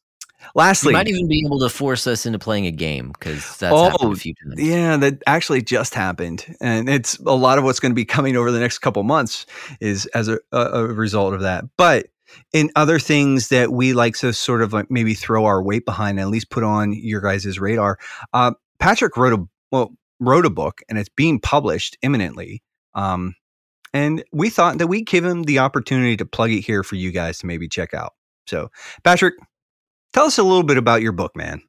Lastly, 0.55 0.91
you 0.91 0.97
might 0.97 1.09
even 1.09 1.29
be 1.29 1.43
able 1.45 1.59
to 1.61 1.69
force 1.69 2.07
us 2.07 2.27
into 2.27 2.39
playing 2.39 2.67
a 2.67 2.71
game 2.71 3.13
because 3.13 3.57
that's 3.57 3.75
oh, 3.75 3.91
happened 3.91 4.13
a 4.13 4.17
few 4.17 4.35
times. 4.35 4.61
Yeah, 4.61 4.97
that 4.97 5.23
actually 5.27 5.63
just 5.63 5.95
happened, 5.95 6.57
and 6.61 6.89
it's 6.89 7.19
a 7.19 7.35
lot 7.35 7.59
of 7.59 7.65
what's 7.65 7.81
going 7.81 7.93
to 7.93 7.97
be 7.97 8.05
coming 8.05 8.37
over 8.37 8.51
the 8.51 8.61
next 8.61 8.79
couple 8.79 9.03
months 9.03 9.47
is 9.81 10.07
as 10.07 10.29
a, 10.29 10.39
a 10.53 10.87
result 10.87 11.35
of 11.35 11.41
that. 11.41 11.65
But 11.77 12.07
in 12.53 12.71
other 12.77 12.99
things 12.99 13.49
that 13.49 13.73
we 13.73 13.93
like 13.93 14.17
to 14.17 14.33
sort 14.33 14.63
of 14.63 14.73
like 14.73 14.91
maybe 14.91 15.15
throw 15.15 15.45
our 15.45 15.63
weight 15.63 15.85
behind 15.85 16.19
and 16.19 16.27
at 16.27 16.31
least 16.31 16.51
put 16.51 16.65
on 16.65 16.93
your 16.93 17.21
guys' 17.21 17.59
radar, 17.59 17.99
uh, 18.33 18.53
Patrick 18.79 19.17
wrote 19.17 19.39
a 19.39 19.47
well 19.71 19.95
wrote 20.21 20.47
a 20.47 20.51
book, 20.51 20.83
and 20.89 20.99
it's 20.99 21.09
being 21.09 21.41
published 21.41 21.97
imminently. 22.03 22.63
Um, 22.95 23.35
and 23.93 24.25
we 24.33 24.51
thought 24.51 24.79
that 24.79 24.89
we'd 24.89 25.07
give 25.07 25.25
him 25.25 25.45
the 25.45 25.61
opportunity 25.61 26.17
to 26.17 26.27
plug 26.27 26.51
it 26.51 26.63
here 26.63 26.83
for 26.83 26.97
you 26.97 27.13
guys 27.13 27.39
to 27.39 27.47
maybe 27.47 27.69
check 27.69 27.95
out. 27.95 28.15
So, 28.47 28.71
Patrick, 29.05 29.35
Tell 30.15 30.27
us 30.27 30.39
a 30.39 30.45
little 30.45 30.63
bit 30.63 30.79
about 30.79 31.03
your 31.03 31.13
book, 31.13 31.37
man. 31.37 31.61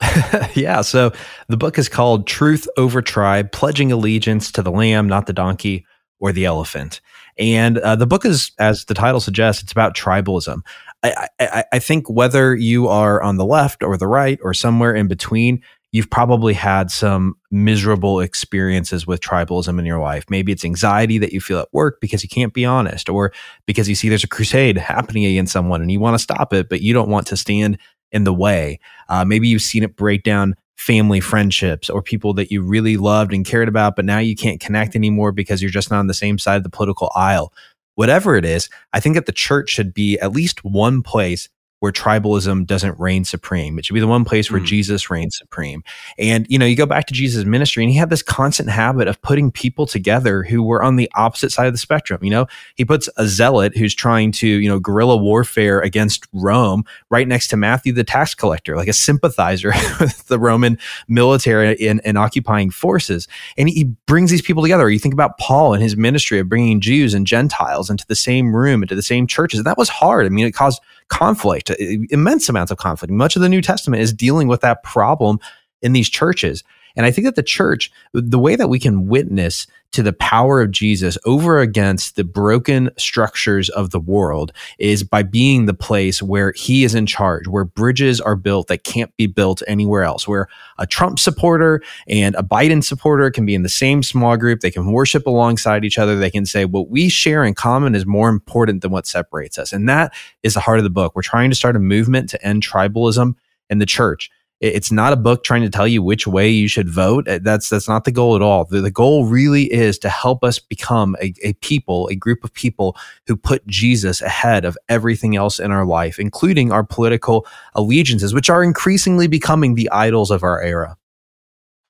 yeah. 0.54 0.82
So 0.82 1.10
the 1.48 1.56
book 1.56 1.78
is 1.78 1.88
called 1.88 2.26
Truth 2.26 2.68
Over 2.76 3.00
Tribe 3.00 3.50
Pledging 3.50 3.90
Allegiance 3.90 4.52
to 4.52 4.62
the 4.62 4.70
Lamb, 4.70 5.08
Not 5.08 5.26
the 5.26 5.32
Donkey 5.32 5.86
or 6.20 6.30
the 6.30 6.44
Elephant. 6.44 7.00
And 7.38 7.78
uh, 7.78 7.96
the 7.96 8.06
book 8.06 8.26
is, 8.26 8.52
as 8.58 8.84
the 8.84 8.94
title 8.94 9.20
suggests, 9.20 9.62
it's 9.62 9.72
about 9.72 9.96
tribalism. 9.96 10.60
I, 11.02 11.28
I, 11.40 11.64
I 11.72 11.78
think 11.78 12.10
whether 12.10 12.54
you 12.54 12.88
are 12.88 13.22
on 13.22 13.36
the 13.36 13.46
left 13.46 13.82
or 13.82 13.96
the 13.96 14.06
right 14.06 14.38
or 14.42 14.52
somewhere 14.52 14.94
in 14.94 15.08
between, 15.08 15.62
you've 15.92 16.10
probably 16.10 16.52
had 16.52 16.90
some 16.90 17.34
miserable 17.50 18.20
experiences 18.20 19.06
with 19.06 19.20
tribalism 19.20 19.78
in 19.78 19.86
your 19.86 20.00
life. 20.00 20.24
Maybe 20.28 20.52
it's 20.52 20.64
anxiety 20.64 21.18
that 21.18 21.32
you 21.32 21.40
feel 21.40 21.60
at 21.60 21.72
work 21.72 22.00
because 22.00 22.22
you 22.22 22.28
can't 22.28 22.52
be 22.52 22.64
honest, 22.64 23.08
or 23.08 23.32
because 23.66 23.88
you 23.88 23.94
see 23.94 24.08
there's 24.08 24.24
a 24.24 24.28
crusade 24.28 24.76
happening 24.78 25.24
against 25.24 25.52
someone 25.52 25.80
and 25.80 25.90
you 25.90 26.00
want 26.00 26.14
to 26.14 26.22
stop 26.22 26.52
it, 26.52 26.68
but 26.68 26.82
you 26.82 26.92
don't 26.92 27.08
want 27.08 27.26
to 27.28 27.36
stand 27.36 27.78
in 28.12 28.24
the 28.24 28.34
way. 28.34 28.78
Uh, 29.08 29.24
maybe 29.24 29.48
you've 29.48 29.62
seen 29.62 29.82
it 29.82 29.96
break 29.96 30.22
down 30.22 30.54
family 30.76 31.20
friendships 31.20 31.90
or 31.90 32.00
people 32.00 32.32
that 32.34 32.50
you 32.52 32.62
really 32.62 32.96
loved 32.96 33.32
and 33.32 33.44
cared 33.44 33.68
about, 33.68 33.96
but 33.96 34.04
now 34.04 34.18
you 34.18 34.36
can't 34.36 34.60
connect 34.60 34.94
anymore 34.94 35.32
because 35.32 35.60
you're 35.60 35.70
just 35.70 35.90
not 35.90 35.98
on 35.98 36.06
the 36.06 36.14
same 36.14 36.38
side 36.38 36.56
of 36.56 36.62
the 36.62 36.70
political 36.70 37.10
aisle. 37.14 37.52
Whatever 37.96 38.36
it 38.36 38.44
is, 38.44 38.70
I 38.92 39.00
think 39.00 39.16
that 39.16 39.26
the 39.26 39.32
church 39.32 39.70
should 39.70 39.92
be 39.92 40.18
at 40.20 40.32
least 40.32 40.64
one 40.64 41.02
place 41.02 41.48
where 41.80 41.92
tribalism 41.92 42.66
doesn't 42.66 42.98
reign 42.98 43.24
supreme. 43.24 43.78
It 43.78 43.84
should 43.84 43.94
be 43.94 44.00
the 44.00 44.06
one 44.06 44.24
place 44.24 44.50
where 44.50 44.60
mm. 44.60 44.66
Jesus 44.66 45.10
reigns 45.10 45.36
supreme. 45.38 45.84
And, 46.18 46.46
you 46.48 46.58
know, 46.58 46.66
you 46.66 46.74
go 46.74 46.86
back 46.86 47.06
to 47.06 47.14
Jesus' 47.14 47.44
ministry 47.44 47.84
and 47.84 47.92
he 47.92 47.98
had 47.98 48.10
this 48.10 48.22
constant 48.22 48.68
habit 48.68 49.06
of 49.06 49.20
putting 49.22 49.52
people 49.52 49.86
together 49.86 50.42
who 50.42 50.62
were 50.62 50.82
on 50.82 50.96
the 50.96 51.10
opposite 51.14 51.52
side 51.52 51.66
of 51.66 51.72
the 51.72 51.78
spectrum. 51.78 52.22
You 52.24 52.30
know, 52.30 52.46
he 52.74 52.84
puts 52.84 53.08
a 53.16 53.26
zealot 53.26 53.76
who's 53.76 53.94
trying 53.94 54.32
to, 54.32 54.48
you 54.48 54.68
know, 54.68 54.80
guerrilla 54.80 55.16
warfare 55.16 55.80
against 55.80 56.26
Rome 56.32 56.84
right 57.10 57.28
next 57.28 57.48
to 57.48 57.56
Matthew 57.56 57.92
the 57.92 58.04
tax 58.04 58.34
collector, 58.34 58.76
like 58.76 58.88
a 58.88 58.92
sympathizer 58.92 59.68
with 60.00 60.26
the 60.26 60.38
Roman 60.38 60.78
military 61.06 61.86
and, 61.86 62.00
and 62.04 62.18
occupying 62.18 62.70
forces. 62.70 63.28
And 63.56 63.68
he 63.68 63.84
brings 64.06 64.30
these 64.30 64.42
people 64.42 64.62
together. 64.62 64.90
You 64.90 64.98
think 64.98 65.14
about 65.14 65.38
Paul 65.38 65.74
and 65.74 65.82
his 65.82 65.96
ministry 65.96 66.40
of 66.40 66.48
bringing 66.48 66.80
Jews 66.80 67.14
and 67.14 67.26
Gentiles 67.26 67.88
into 67.88 68.06
the 68.06 68.16
same 68.16 68.54
room, 68.54 68.82
into 68.82 68.94
the 68.94 69.02
same 69.02 69.26
churches. 69.26 69.60
And 69.60 69.66
that 69.66 69.78
was 69.78 69.88
hard. 69.88 70.26
I 70.26 70.28
mean, 70.28 70.46
it 70.46 70.52
caused 70.52 70.80
conflict, 71.08 71.70
immense 72.10 72.48
amounts 72.48 72.70
of 72.70 72.78
conflict. 72.78 73.12
Much 73.12 73.36
of 73.36 73.42
the 73.42 73.48
New 73.48 73.62
Testament 73.62 74.02
is 74.02 74.12
dealing 74.12 74.48
with 74.48 74.60
that 74.60 74.82
problem 74.82 75.38
in 75.82 75.92
these 75.92 76.08
churches. 76.08 76.64
And 76.96 77.06
I 77.06 77.10
think 77.10 77.26
that 77.26 77.36
the 77.36 77.42
church, 77.42 77.90
the 78.12 78.38
way 78.38 78.56
that 78.56 78.68
we 78.68 78.78
can 78.78 79.06
witness 79.06 79.66
to 79.92 80.02
the 80.02 80.12
power 80.12 80.60
of 80.60 80.70
Jesus 80.70 81.16
over 81.24 81.60
against 81.60 82.16
the 82.16 82.24
broken 82.24 82.90
structures 82.98 83.68
of 83.70 83.90
the 83.90 84.00
world 84.00 84.52
is 84.78 85.02
by 85.02 85.22
being 85.22 85.66
the 85.66 85.74
place 85.74 86.22
where 86.22 86.52
he 86.52 86.84
is 86.84 86.94
in 86.94 87.06
charge, 87.06 87.48
where 87.48 87.64
bridges 87.64 88.20
are 88.20 88.36
built 88.36 88.68
that 88.68 88.84
can't 88.84 89.14
be 89.16 89.26
built 89.26 89.62
anywhere 89.66 90.02
else, 90.02 90.28
where 90.28 90.48
a 90.78 90.86
Trump 90.86 91.18
supporter 91.18 91.82
and 92.06 92.34
a 92.34 92.42
Biden 92.42 92.84
supporter 92.84 93.30
can 93.30 93.46
be 93.46 93.54
in 93.54 93.62
the 93.62 93.68
same 93.68 94.02
small 94.02 94.36
group. 94.36 94.60
They 94.60 94.70
can 94.70 94.92
worship 94.92 95.26
alongside 95.26 95.84
each 95.84 95.98
other. 95.98 96.16
They 96.16 96.30
can 96.30 96.46
say, 96.46 96.64
what 96.64 96.90
we 96.90 97.08
share 97.08 97.42
in 97.44 97.54
common 97.54 97.94
is 97.94 98.04
more 98.04 98.28
important 98.28 98.82
than 98.82 98.90
what 98.90 99.06
separates 99.06 99.58
us. 99.58 99.72
And 99.72 99.88
that 99.88 100.12
is 100.42 100.54
the 100.54 100.60
heart 100.60 100.78
of 100.78 100.84
the 100.84 100.90
book. 100.90 101.16
We're 101.16 101.22
trying 101.22 101.50
to 101.50 101.56
start 101.56 101.76
a 101.76 101.80
movement 101.80 102.28
to 102.30 102.46
end 102.46 102.62
tribalism 102.62 103.34
in 103.70 103.78
the 103.78 103.86
church. 103.86 104.30
It's 104.60 104.90
not 104.90 105.12
a 105.12 105.16
book 105.16 105.44
trying 105.44 105.62
to 105.62 105.70
tell 105.70 105.86
you 105.86 106.02
which 106.02 106.26
way 106.26 106.50
you 106.50 106.66
should 106.66 106.88
vote. 106.88 107.28
Uh, 107.28 107.38
that's 107.40 107.68
that's 107.68 107.88
not 107.88 108.04
the 108.04 108.10
goal 108.10 108.34
at 108.34 108.42
all. 108.42 108.64
The, 108.64 108.80
the 108.80 108.90
goal 108.90 109.26
really 109.26 109.72
is 109.72 109.98
to 110.00 110.08
help 110.08 110.42
us 110.42 110.58
become 110.58 111.14
a, 111.22 111.32
a 111.44 111.52
people, 111.54 112.08
a 112.08 112.16
group 112.16 112.42
of 112.42 112.52
people 112.52 112.96
who 113.28 113.36
put 113.36 113.64
Jesus 113.68 114.20
ahead 114.20 114.64
of 114.64 114.76
everything 114.88 115.36
else 115.36 115.60
in 115.60 115.70
our 115.70 115.86
life, 115.86 116.18
including 116.18 116.72
our 116.72 116.82
political 116.82 117.46
allegiances, 117.74 118.34
which 118.34 118.50
are 118.50 118.64
increasingly 118.64 119.28
becoming 119.28 119.76
the 119.76 119.88
idols 119.90 120.32
of 120.32 120.42
our 120.42 120.60
era. 120.60 120.96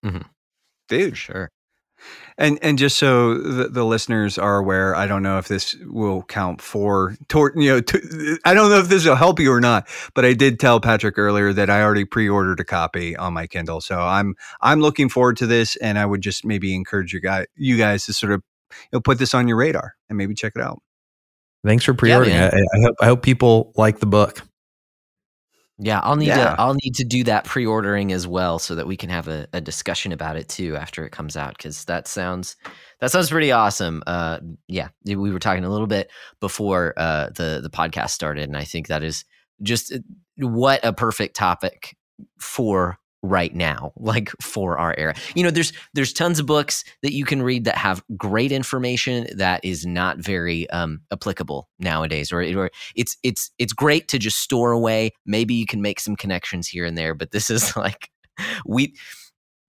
Mm-hmm. 0.05 0.29
Dude, 0.89 1.16
sure. 1.16 1.51
And 2.41 2.57
and 2.62 2.78
just 2.78 2.99
so 2.99 3.34
the, 3.34 3.68
the, 3.68 3.84
listeners 3.84 4.39
are 4.39 4.59
aware, 4.59 4.95
I 4.95 5.09
don't 5.09 5.24
know 5.24 5.39
if 5.39 5.49
this 5.49 5.74
will 5.84 6.22
count 6.22 6.62
for 6.62 7.16
toward 7.26 7.55
you 7.57 7.68
know. 7.68 7.80
To, 7.80 8.39
I 8.45 8.55
don't 8.55 8.70
know 8.70 8.78
if 8.78 8.89
this 8.89 9.05
will 9.05 9.16
help 9.16 9.41
you 9.41 9.53
or 9.53 9.61
not, 9.61 9.89
but 10.14 10.24
I 10.24 10.34
did 10.34 10.61
tell 10.61 10.80
Patrick 10.80 11.18
earlier 11.18 11.53
that 11.53 11.68
I 11.68 11.82
already 11.82 12.05
pre-ordered 12.05 12.61
a 12.61 12.64
copy 12.64 13.16
on 13.16 13.32
my 13.32 13.49
Kindle, 13.49 13.80
so 13.80 13.99
I'm 13.99 14.36
I'm 14.61 14.80
looking 14.80 15.09
forward 15.09 15.36
to 15.39 15.49
this, 15.49 15.74
and 15.76 15.99
I 15.99 16.07
would 16.07 16.20
just 16.20 16.45
maybe 16.45 16.76
encourage 16.76 17.12
you 17.12 17.20
guys 17.20 17.47
you 17.57 17.76
guys 17.76 18.07
to 18.07 18.12
sort 18.12 18.32
of 18.32 18.43
you 18.70 18.89
know 18.93 19.01
put 19.01 19.18
this 19.18 19.34
on 19.34 19.49
your 19.49 19.57
radar 19.57 19.97
and 20.09 20.16
maybe 20.16 20.34
check 20.34 20.53
it 20.55 20.62
out. 20.62 20.80
Thanks 21.64 21.84
for 21.84 21.93
pre-ordering. 21.93 22.36
Yeah, 22.36 22.51
I, 22.53 22.59
I, 22.59 22.80
hope 22.80 22.97
I 23.01 23.07
hope 23.07 23.22
people 23.22 23.72
like 23.76 23.99
the 23.99 24.07
book. 24.07 24.47
Yeah, 25.81 26.01
I'll 26.03 26.16
need 26.16 26.29
yeah. 26.29 26.55
to 26.55 26.61
I'll 26.61 26.76
need 26.83 26.97
to 26.97 27.05
do 27.05 27.22
that 27.24 27.45
pre-ordering 27.45 28.12
as 28.12 28.26
well 28.26 28.59
so 28.59 28.74
that 28.74 28.89
we 28.89 28.97
can 28.97 29.11
have 29.11 29.29
a, 29.29 29.47
a 29.53 29.61
discussion 29.61 30.11
about 30.11 30.37
it 30.37 30.49
too 30.49 30.76
after 30.76 31.05
it 31.05 31.12
comes 31.12 31.37
out 31.37 31.57
because 31.57 31.85
that 31.85 32.09
sounds 32.09 32.57
that 33.01 33.12
sounds 33.12 33.31
pretty 33.31 33.53
awesome. 33.53 34.03
Uh, 34.05 34.41
yeah, 34.66 34.89
we 35.05 35.31
were 35.31 35.39
talking 35.39 35.64
a 35.64 35.70
little 35.70 35.87
bit 35.87 36.11
before 36.41 36.95
uh, 36.97 37.29
the 37.37 37.61
the 37.62 37.70
podcast 37.70 38.11
started, 38.11 38.49
and 38.49 38.57
I 38.57 38.64
think 38.64 38.89
that 38.89 39.05
is 39.05 39.24
just 39.62 39.93
uh, 39.93 39.99
what 40.39 40.85
a 40.85 40.93
perfect 40.93 41.37
topic 41.37 41.97
for 42.41 42.99
right 43.23 43.55
now 43.55 43.93
like 43.97 44.31
for 44.41 44.79
our 44.79 44.95
era 44.97 45.14
you 45.35 45.43
know 45.43 45.51
there's 45.51 45.73
there's 45.95 46.12
tons 46.12 46.39
of 46.39 46.47
books 46.47 46.85
that 47.03 47.12
you 47.12 47.25
can 47.25 47.43
read 47.43 47.64
that 47.64 47.77
have 47.77 48.03
great 48.16 48.53
information 48.53 49.27
that 49.37 49.64
is 49.64 49.85
not 49.85 50.19
very 50.19 50.71
um, 50.71 51.01
applicable 51.12 51.69
nowadays 51.81 52.33
or, 52.33 52.43
or 52.57 52.71
it's 52.95 53.16
it's 53.25 53.51
it's 53.59 53.73
great 53.73 54.07
to 54.07 54.19
just 54.19 54.39
store 54.39 54.71
away 54.71 55.11
maybe 55.27 55.55
you 55.55 55.66
can 55.66 55.83
make 55.83 55.99
some 55.99 56.14
connections 56.14 56.69
here 56.69 56.85
and 56.85 56.97
there 56.97 57.14
but 57.14 57.33
this 57.33 57.51
is 57.51 57.77
like 57.77 58.11
we 58.64 58.95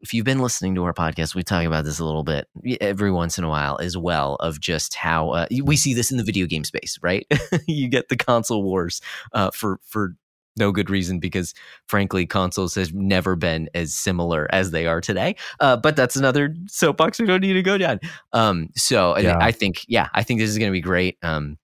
if 0.01 0.13
you've 0.13 0.25
been 0.25 0.39
listening 0.39 0.75
to 0.75 0.83
our 0.85 0.93
podcast, 0.93 1.35
we 1.35 1.43
talk 1.43 1.65
about 1.65 1.83
this 1.83 1.99
a 1.99 2.05
little 2.05 2.23
bit 2.23 2.47
every 2.79 3.11
once 3.11 3.37
in 3.37 3.43
a 3.43 3.49
while 3.49 3.77
as 3.81 3.97
well 3.97 4.35
of 4.35 4.59
just 4.59 4.95
how 4.95 5.31
uh, 5.31 5.45
we 5.63 5.75
see 5.75 5.93
this 5.93 6.09
in 6.09 6.17
the 6.17 6.23
video 6.23 6.45
game 6.45 6.63
space, 6.63 6.97
right? 7.01 7.27
you 7.67 7.89
get 7.89 8.07
the 8.09 8.15
console 8.15 8.63
wars 8.63 9.01
uh, 9.33 9.51
for 9.51 9.79
for 9.83 10.15
no 10.59 10.71
good 10.71 10.89
reason 10.89 11.19
because 11.19 11.53
frankly 11.87 12.25
consoles 12.25 12.75
have 12.75 12.93
never 12.93 13.35
been 13.35 13.69
as 13.73 13.93
similar 13.93 14.47
as 14.51 14.71
they 14.71 14.85
are 14.85 15.01
today 15.01 15.35
uh, 15.59 15.75
but 15.75 15.95
that's 15.95 16.15
another 16.15 16.55
soapbox 16.67 17.19
we 17.19 17.25
don't 17.25 17.41
need 17.41 17.53
to 17.53 17.63
go 17.63 17.77
down 17.77 17.99
um, 18.33 18.69
so 18.75 19.17
yeah. 19.17 19.37
I, 19.37 19.47
I, 19.47 19.51
think 19.51 19.85
yeah 19.87 20.09
i 20.13 20.23
think 20.23 20.39
this 20.39 20.49
is 20.49 20.57
going 20.57 20.69
to 20.69 20.73
be 20.73 20.81
great 20.81 21.17
um, 21.23 21.57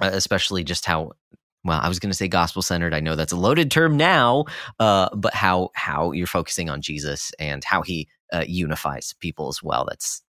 especially 0.00 0.64
just 0.64 0.84
how 0.84 1.12
well 1.64 1.80
i 1.80 1.88
was 1.88 1.98
going 1.98 2.10
to 2.10 2.16
say 2.16 2.28
gospel 2.28 2.60
centered 2.60 2.92
i 2.92 3.00
know 3.00 3.16
that's 3.16 3.32
a 3.32 3.36
loaded 3.36 3.70
term 3.70 3.96
now 3.96 4.44
uh, 4.80 5.08
but 5.14 5.34
how 5.34 5.70
how 5.74 6.12
you're 6.12 6.26
focusing 6.26 6.68
on 6.68 6.82
jesus 6.82 7.32
and 7.38 7.64
how 7.64 7.82
he 7.82 8.08
uh, 8.32 8.44
unifies 8.46 9.14
people 9.20 9.48
as 9.48 9.62
well 9.62 9.86
that's 9.88 10.22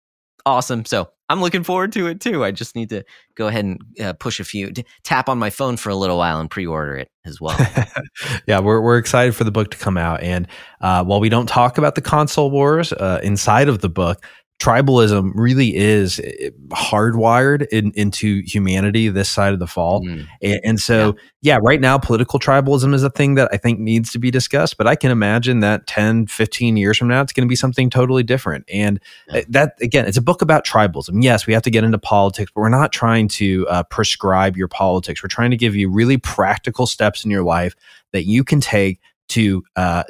awesome. 0.46 0.86
So 0.86 1.10
I'm 1.34 1.42
looking 1.42 1.64
forward 1.64 1.92
to 1.94 2.06
it 2.06 2.22
too. 2.22 2.46
I 2.46 2.52
just 2.52 2.76
need 2.76 2.90
to 2.90 3.04
go 3.34 3.48
ahead 3.48 3.66
and 3.66 3.82
uh, 4.00 4.14
push 4.14 4.40
a 4.40 4.44
few, 4.44 4.72
t- 4.72 4.86
tap 5.04 5.28
on 5.28 5.40
my 5.40 5.50
phone 5.50 5.78
for 5.78 5.90
a 5.90 5.96
little 5.96 6.20
while 6.20 6.40
and 6.40 6.48
pre-order 6.48 6.96
it 6.96 7.10
as 7.26 7.42
well. 7.42 7.58
yeah, 8.48 8.60
we're 8.60 8.80
we're 8.80 9.00
excited 9.00 9.36
for 9.36 9.44
the 9.44 9.52
book 9.52 9.72
to 9.72 9.78
come 9.78 9.98
out. 9.98 10.22
And 10.22 10.48
uh, 10.82 11.04
while 11.04 11.20
we 11.20 11.30
don't 11.30 11.48
talk 11.48 11.80
about 11.80 11.96
the 11.96 12.02
console 12.02 12.52
wars 12.52 12.94
uh, 12.94 13.20
inside 13.24 13.68
of 13.68 13.80
the 13.80 13.90
book, 13.90 14.24
tribalism 14.60 15.32
really 15.36 15.76
is 15.76 16.20
eh, 16.20 16.50
hardwired 16.70 17.68
in, 17.68 17.92
into 17.96 18.42
humanity 18.46 19.10
this 19.10 19.30
side 19.30 19.54
of 19.54 19.60
the 19.60 19.68
fall. 19.68 20.02
Mm. 20.02 20.28
And, 20.42 20.62
and, 20.64 20.80
so, 20.80 21.16
yeah. 21.42 21.56
yeah. 21.56 21.60
right 21.62 21.82
now, 21.82 21.98
political 21.98 22.40
tribalism 22.40 22.94
is 22.94 23.04
a 23.04 23.10
thing 23.10 23.36
that 23.36 23.50
I 23.52 23.58
think 23.58 23.80
needs 23.80 24.12
to 24.12 24.20
be 24.20 24.32
discussed. 24.32 24.78
But 24.78 24.88
I 24.88 24.96
can 24.96 25.12
imagine 25.12 25.60
that 25.60 25.86
10, 25.88 26.28
15 26.28 26.78
years 26.78 26.98
from 26.98 27.10
now, 27.10 27.22
it's 27.22 27.34
going 27.34 27.46
to 27.46 27.50
be 27.50 27.56
something 27.56 27.90
totally 27.90 28.24
different. 28.24 28.66
And 28.72 29.00
yeah. 29.28 29.36
Eh, 29.36 29.44
that, 29.50 29.74
again, 29.82 30.06
it's 30.06 30.18
a 30.18 30.22
book 30.22 30.42
about 30.42 30.66
tribalism. 30.66 31.22
Yes, 31.22 31.46
we 31.46 31.54
have 31.54 31.64
to 31.64 31.72
get 31.72 31.84
into 31.84 31.98
politics, 31.98 32.52
but 32.54 32.62
we're 32.62 32.70
not 32.70 32.94
trying 32.94 33.28
to 33.30 33.68
uh, 33.68 33.84
prescribe 33.84 34.56
your 34.56 34.68
politics. 34.68 35.22
We're 35.22 35.30
trying 35.30 35.52
to 35.52 35.58
give 35.58 35.76
you 35.76 35.90
really 35.90 36.18
practical 36.18 36.88
steps 36.88 37.26
in 37.26 37.32
your 37.32 37.44
life 37.44 37.76
that 38.14 38.26
you 38.26 38.44
can 38.44 38.62
take 38.62 39.00
to 39.30 39.64
uh, 39.76 40.04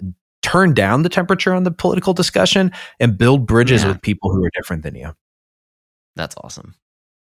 turn 0.43 0.73
down 0.75 1.01
the 1.01 1.09
temperature 1.09 1.53
on 1.53 1.63
the 1.63 1.71
political 1.71 2.13
discussion 2.13 2.71
and 2.99 3.17
build 3.17 3.47
bridges 3.47 3.81
yeah. 3.81 3.87
with 3.89 4.01
people 4.01 4.31
who 4.31 4.43
are 4.43 4.51
different 4.53 4.83
than 4.83 4.93
you. 4.93 5.13
That's 6.15 6.35
awesome. 6.43 6.75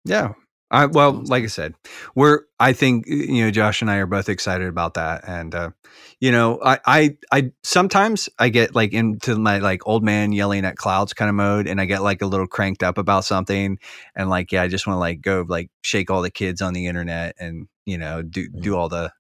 Yeah. 0.05 0.35
I, 0.71 0.87
well, 0.87 1.23
like 1.27 1.45
I 1.45 1.49
said, 1.49 1.75
we're, 2.15 2.41
I 2.59 2.73
think, 2.73 3.07
you 3.07 3.45
know, 3.45 3.51
Josh 3.51 3.83
and 3.83 3.91
I 3.91 3.97
are 3.97 4.07
both 4.07 4.31
excited 4.31 4.67
about 4.67 4.95
that. 4.95 5.29
And, 5.29 5.55
uh, 5.55 5.71
you 6.19 6.33
know, 6.33 6.61
I, 6.65 6.79
I, 6.87 7.17
I, 7.31 7.53
sometimes 7.63 8.31
I 8.39 8.49
get 8.49 8.75
like 8.75 8.95
into 8.95 9.37
my 9.37 9.59
like 9.59 9.87
old 9.87 10.03
man 10.03 10.33
yelling 10.33 10.65
at 10.65 10.77
clouds 10.77 11.13
kind 11.13 11.29
of 11.29 11.35
mode 11.35 11.67
and 11.67 11.79
I 11.79 11.85
get 11.85 12.03
like 12.03 12.23
a 12.23 12.27
little 12.27 12.47
cranked 12.47 12.83
up 12.83 12.97
about 12.97 13.27
something. 13.27 13.79
And 14.17 14.31
like, 14.31 14.51
yeah, 14.51 14.63
I 14.63 14.69
just 14.69 14.87
want 14.87 14.97
to 14.97 15.01
like 15.01 15.21
go 15.21 15.45
like 15.47 15.71
shake 15.83 16.11
all 16.11 16.23
the 16.23 16.31
kids 16.31 16.63
on 16.63 16.73
the 16.73 16.87
internet 16.87 17.37
and, 17.39 17.69
you 17.85 17.99
know, 17.99 18.23
do, 18.23 18.49
mm-hmm. 18.49 18.61
do 18.63 18.75
all 18.75 18.89
the, 18.89 19.13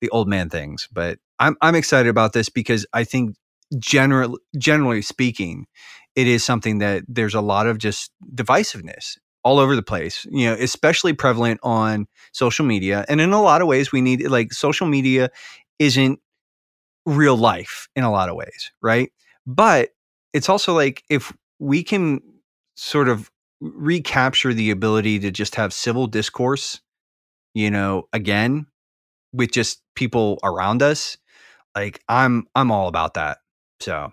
the 0.00 0.10
old 0.10 0.28
man 0.28 0.48
things. 0.48 0.88
But 0.92 1.18
I'm 1.38 1.56
I'm 1.60 1.74
excited 1.74 2.08
about 2.08 2.32
this 2.32 2.48
because 2.48 2.86
I 2.92 3.04
think 3.04 3.36
generally 3.78 4.38
generally 4.58 5.02
speaking, 5.02 5.66
it 6.14 6.26
is 6.26 6.44
something 6.44 6.78
that 6.78 7.04
there's 7.08 7.34
a 7.34 7.40
lot 7.40 7.66
of 7.66 7.78
just 7.78 8.10
divisiveness 8.34 9.16
all 9.42 9.58
over 9.58 9.76
the 9.76 9.82
place. 9.82 10.26
You 10.30 10.46
know, 10.50 10.54
especially 10.54 11.12
prevalent 11.12 11.60
on 11.62 12.06
social 12.32 12.64
media, 12.64 13.04
and 13.08 13.20
in 13.20 13.32
a 13.32 13.42
lot 13.42 13.62
of 13.62 13.68
ways, 13.68 13.92
we 13.92 14.00
need 14.00 14.26
like 14.28 14.52
social 14.52 14.86
media 14.86 15.30
isn't 15.78 16.20
real 17.06 17.36
life 17.36 17.88
in 17.96 18.04
a 18.04 18.10
lot 18.10 18.28
of 18.28 18.36
ways, 18.36 18.70
right? 18.82 19.10
But 19.46 19.90
it's 20.32 20.48
also 20.48 20.74
like 20.74 21.02
if 21.10 21.32
we 21.58 21.82
can 21.82 22.20
sort 22.76 23.08
of 23.08 23.30
recapture 23.60 24.52
the 24.54 24.70
ability 24.70 25.18
to 25.20 25.30
just 25.30 25.54
have 25.54 25.72
civil 25.72 26.06
discourse, 26.06 26.80
you 27.54 27.70
know, 27.70 28.08
again 28.12 28.66
with 29.32 29.52
just 29.52 29.82
people 29.96 30.38
around 30.44 30.82
us, 30.82 31.16
like 31.74 32.02
I'm 32.08 32.46
I'm 32.54 32.70
all 32.70 32.88
about 32.88 33.14
that. 33.14 33.38
So 33.80 34.12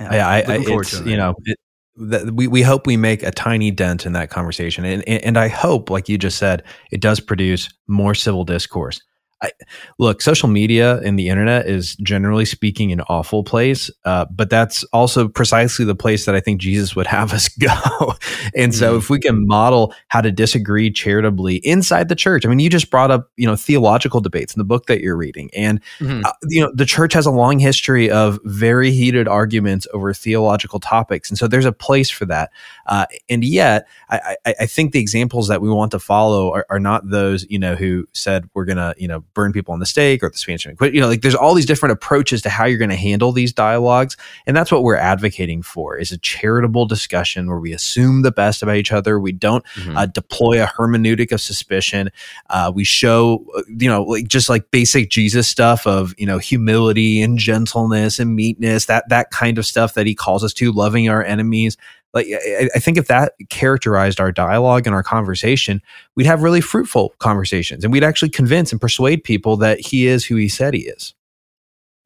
yeah, 0.00 0.14
yeah 0.14 0.28
I, 0.28 0.36
I 0.36 0.58
it's, 0.60 1.00
you 1.00 1.16
know, 1.16 1.34
it, 1.44 1.58
that 1.96 2.32
we, 2.32 2.46
we 2.46 2.62
hope 2.62 2.86
we 2.86 2.96
make 2.96 3.22
a 3.22 3.30
tiny 3.30 3.70
dent 3.70 4.06
in 4.06 4.12
that 4.12 4.30
conversation. 4.30 4.84
And, 4.84 5.02
and 5.08 5.36
I 5.36 5.48
hope, 5.48 5.90
like 5.90 6.08
you 6.08 6.16
just 6.16 6.38
said, 6.38 6.62
it 6.92 7.00
does 7.00 7.18
produce 7.18 7.68
more 7.88 8.14
civil 8.14 8.44
discourse. 8.44 9.02
I, 9.40 9.50
look, 9.98 10.20
social 10.20 10.48
media 10.48 10.98
and 11.00 11.18
the 11.18 11.28
internet 11.28 11.66
is 11.66 11.94
generally 11.96 12.44
speaking 12.44 12.90
an 12.92 13.02
awful 13.02 13.44
place, 13.44 13.90
uh, 14.04 14.26
but 14.30 14.50
that's 14.50 14.82
also 14.92 15.28
precisely 15.28 15.84
the 15.84 15.94
place 15.94 16.26
that 16.26 16.34
I 16.34 16.40
think 16.40 16.60
Jesus 16.60 16.96
would 16.96 17.06
have 17.06 17.32
us 17.38 17.48
go. 17.48 18.14
and 18.54 18.74
so, 18.74 18.90
mm-hmm. 18.90 18.98
if 18.98 19.10
we 19.10 19.20
can 19.20 19.46
model 19.46 19.94
how 20.08 20.20
to 20.20 20.32
disagree 20.32 20.90
charitably 20.90 21.56
inside 21.56 22.08
the 22.08 22.16
church, 22.16 22.44
I 22.44 22.48
mean, 22.48 22.58
you 22.58 22.70
just 22.70 22.90
brought 22.90 23.10
up 23.10 23.30
you 23.36 23.46
know 23.46 23.56
theological 23.56 24.20
debates 24.20 24.54
in 24.54 24.58
the 24.58 24.64
book 24.64 24.86
that 24.86 25.00
you're 25.00 25.16
reading, 25.16 25.50
and 25.54 25.80
mm-hmm. 25.98 26.24
uh, 26.24 26.32
you 26.48 26.62
know 26.62 26.72
the 26.74 26.86
church 26.86 27.12
has 27.12 27.26
a 27.26 27.30
long 27.30 27.58
history 27.58 28.10
of 28.10 28.38
very 28.44 28.90
heated 28.90 29.28
arguments 29.28 29.86
over 29.92 30.12
theological 30.12 30.80
topics, 30.80 31.30
and 31.30 31.38
so 31.38 31.46
there's 31.46 31.64
a 31.64 31.72
place 31.72 32.10
for 32.10 32.24
that. 32.26 32.50
Uh, 32.86 33.06
and 33.28 33.44
yet, 33.44 33.86
I, 34.10 34.36
I, 34.46 34.54
I, 34.60 34.66
think 34.66 34.92
the 34.92 35.00
examples 35.00 35.48
that 35.48 35.60
we 35.60 35.68
want 35.68 35.90
to 35.90 35.98
follow 35.98 36.52
are, 36.52 36.66
are 36.70 36.80
not 36.80 37.08
those 37.08 37.46
you 37.50 37.58
know 37.58 37.74
who 37.74 38.06
said 38.12 38.48
we're 38.54 38.64
gonna 38.64 38.94
you 38.98 39.06
know 39.06 39.24
burn 39.38 39.52
people 39.52 39.72
on 39.72 39.78
the 39.78 39.86
stake 39.86 40.20
or 40.24 40.28
the 40.28 40.36
Spanish 40.36 40.66
quit. 40.76 40.92
You 40.92 41.00
know, 41.00 41.06
like 41.06 41.22
there's 41.22 41.36
all 41.36 41.54
these 41.54 41.64
different 41.64 41.92
approaches 41.92 42.42
to 42.42 42.50
how 42.50 42.64
you're 42.64 42.76
going 42.76 42.90
to 42.90 42.96
handle 42.96 43.30
these 43.30 43.52
dialogues. 43.52 44.16
And 44.46 44.56
that's 44.56 44.72
what 44.72 44.82
we're 44.82 44.96
advocating 44.96 45.62
for 45.62 45.96
is 45.96 46.10
a 46.10 46.18
charitable 46.18 46.86
discussion 46.86 47.46
where 47.46 47.60
we 47.60 47.72
assume 47.72 48.22
the 48.22 48.32
best 48.32 48.64
about 48.64 48.74
each 48.74 48.90
other. 48.90 49.20
We 49.20 49.30
don't 49.30 49.64
mm-hmm. 49.76 49.96
uh, 49.96 50.06
deploy 50.06 50.60
a 50.60 50.66
hermeneutic 50.66 51.30
of 51.30 51.40
suspicion. 51.40 52.10
Uh, 52.50 52.72
we 52.74 52.82
show, 52.82 53.46
uh, 53.56 53.62
you 53.68 53.88
know, 53.88 54.02
like 54.02 54.26
just 54.26 54.48
like 54.48 54.72
basic 54.72 55.08
Jesus 55.08 55.46
stuff 55.46 55.86
of, 55.86 56.16
you 56.18 56.26
know, 56.26 56.38
humility 56.38 57.22
and 57.22 57.38
gentleness 57.38 58.18
and 58.18 58.34
meekness, 58.34 58.86
that, 58.86 59.08
that 59.08 59.30
kind 59.30 59.56
of 59.56 59.66
stuff 59.66 59.94
that 59.94 60.04
he 60.04 60.16
calls 60.16 60.42
us 60.42 60.52
to, 60.54 60.72
loving 60.72 61.08
our 61.08 61.22
enemies 61.22 61.76
like 62.18 62.26
I, 62.32 62.68
I, 62.74 62.78
think 62.78 62.98
if 62.98 63.06
that 63.08 63.32
characterized 63.48 64.20
our 64.20 64.32
dialogue 64.32 64.86
and 64.86 64.94
our 64.94 65.02
conversation 65.02 65.80
we'd 66.14 66.26
have 66.26 66.42
really 66.42 66.60
fruitful 66.60 67.14
conversations 67.18 67.84
and 67.84 67.92
we'd 67.92 68.04
actually 68.04 68.30
convince 68.30 68.72
and 68.72 68.80
persuade 68.80 69.24
people 69.24 69.56
that 69.58 69.80
he 69.80 70.06
is 70.06 70.24
who 70.24 70.36
he 70.36 70.48
said 70.48 70.74
he 70.74 70.80
is 70.80 71.14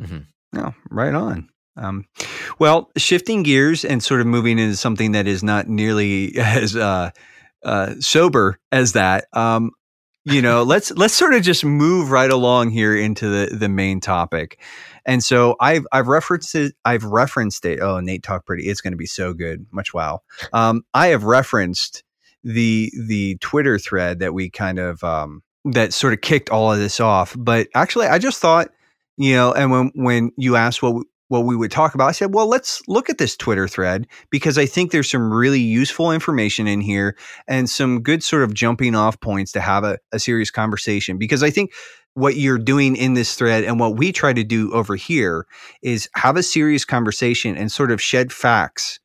mm-hmm. 0.01 0.21
no 0.53 0.75
right 0.91 1.15
on 1.15 1.49
um, 1.77 2.07
well 2.59 2.91
shifting 2.97 3.43
gears 3.43 3.85
and 3.85 4.03
sort 4.03 4.21
of 4.21 4.27
moving 4.27 4.59
into 4.59 4.77
something 4.77 5.13
that 5.13 5.27
is 5.27 5.43
not 5.43 5.69
nearly 5.69 6.33
as 6.39 6.77
uh, 6.77 7.11
uh, 7.65 7.95
sober 8.01 8.59
as 8.71 8.93
that 8.93 9.27
um, 9.33 9.73
you 10.25 10.43
know, 10.43 10.63
let's 10.67 10.91
let's 10.93 11.15
sort 11.15 11.35
of 11.35 11.43
just 11.43 11.65
move 11.65 12.11
right 12.11 12.31
along 12.31 12.71
here 12.71 12.97
into 12.97 13.29
the 13.29 13.55
the 13.55 13.69
main 13.69 14.01
topic. 14.01 14.61
And 15.07 15.23
so 15.23 15.57
I've 15.61 15.87
I've 15.93 16.09
referenced 16.09 16.55
it. 16.55 16.75
I've 16.85 17.05
referenced 17.05 17.65
it. 17.65 17.81
Oh, 17.81 18.01
Nate 18.01 18.23
talk 18.23 18.47
pretty. 18.47 18.69
It's 18.69 18.81
going 18.81 18.93
to 18.93 18.97
be 18.99 19.07
so 19.07 19.33
good. 19.33 19.67
Much 19.71 19.93
wow. 19.93 20.21
Um, 20.53 20.83
I 20.95 21.09
have 21.09 21.25
referenced 21.25 22.05
the 22.45 22.93
the 23.07 23.37
Twitter 23.41 23.79
thread 23.79 24.19
that 24.21 24.35
we 24.35 24.51
kind 24.51 24.79
of 24.79 25.03
um, 25.05 25.43
that 25.65 25.93
sort 25.93 26.13
of 26.13 26.21
kicked 26.21 26.51
all 26.51 26.73
of 26.73 26.79
this 26.79 27.01
off. 27.01 27.35
But 27.39 27.69
actually, 27.75 28.07
I 28.07 28.19
just 28.19 28.41
thought, 28.41 28.69
you 29.17 29.35
know, 29.35 29.53
and 29.53 29.71
when 29.71 29.93
when 29.95 30.31
you 30.37 30.57
asked 30.57 30.83
what 30.83 31.05
what 31.29 31.47
we 31.47 31.57
would 31.57 31.71
talk 31.71 31.95
about, 31.95 32.09
I 32.09 32.13
said, 32.13 32.35
well, 32.35 32.47
let's 32.47 32.83
look 32.89 33.09
at 33.09 33.17
this 33.17 33.39
Twitter 33.39 33.67
thread 33.67 34.07
because 34.29 34.59
I 34.59 34.67
think 34.67 34.91
there's 34.91 35.11
some 35.11 35.33
really 35.33 35.61
useful 35.61 36.13
information 36.13 36.67
in 36.67 36.83
here 36.83 37.17
and 37.49 37.71
some 37.71 38.03
good 38.03 38.23
sort 38.23 38.43
of 38.43 38.53
jumping 38.53 38.95
off 38.95 39.19
points 39.19 39.51
to 39.53 39.61
have 39.63 39.83
a, 39.83 39.99
a 40.13 40.19
serious 40.19 40.51
conversation. 40.51 41.17
Because 41.17 41.43
I 41.43 41.49
think 41.49 41.73
what 42.15 42.37
you're 42.37 42.59
doing 42.59 42.97
in 42.97 43.15
this 43.15 43.35
thread 43.35 43.65
and 43.65 43.81
what 43.81 43.97
we 43.97 44.13
try 44.13 44.33
to 44.33 44.45
do 44.45 44.73
over 44.73 44.97
here 44.97 45.47
is 45.83 46.09
have 46.15 46.37
a 46.37 46.43
serious 46.43 46.85
conversation 46.85 47.57
and 47.57 47.73
sort 47.73 47.91
of 47.91 48.01
shed 48.01 48.33
facts 48.33 49.01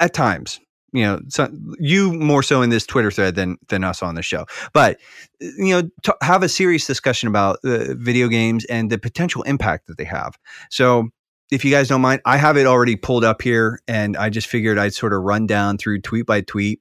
at 0.00 0.14
times 0.14 0.60
you 0.92 1.02
know 1.02 1.20
so 1.28 1.48
you 1.78 2.12
more 2.14 2.42
so 2.42 2.62
in 2.62 2.70
this 2.70 2.86
twitter 2.86 3.10
thread 3.10 3.34
than 3.34 3.56
than 3.68 3.84
us 3.84 4.02
on 4.02 4.14
the 4.14 4.22
show. 4.22 4.46
But 4.72 4.98
you 5.40 5.70
know 5.74 5.90
to 6.04 6.16
have 6.22 6.42
a 6.42 6.48
serious 6.48 6.86
discussion 6.86 7.28
about 7.28 7.58
uh, 7.64 7.94
video 7.94 8.28
games 8.28 8.64
and 8.66 8.90
the 8.90 8.98
potential 8.98 9.42
impact 9.42 9.86
that 9.88 9.98
they 9.98 10.04
have. 10.04 10.38
So 10.70 11.08
if 11.52 11.64
you 11.64 11.70
guys 11.70 11.88
don't 11.88 12.00
mind 12.00 12.20
i 12.24 12.36
have 12.36 12.56
it 12.56 12.66
already 12.66 12.96
pulled 12.96 13.22
up 13.22 13.40
here 13.40 13.80
and 13.86 14.16
i 14.16 14.28
just 14.28 14.48
figured 14.48 14.78
i'd 14.78 14.92
sort 14.92 15.12
of 15.12 15.22
run 15.22 15.46
down 15.46 15.78
through 15.78 16.00
tweet 16.00 16.26
by 16.26 16.40
tweet 16.40 16.80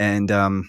and 0.00 0.32
um, 0.32 0.68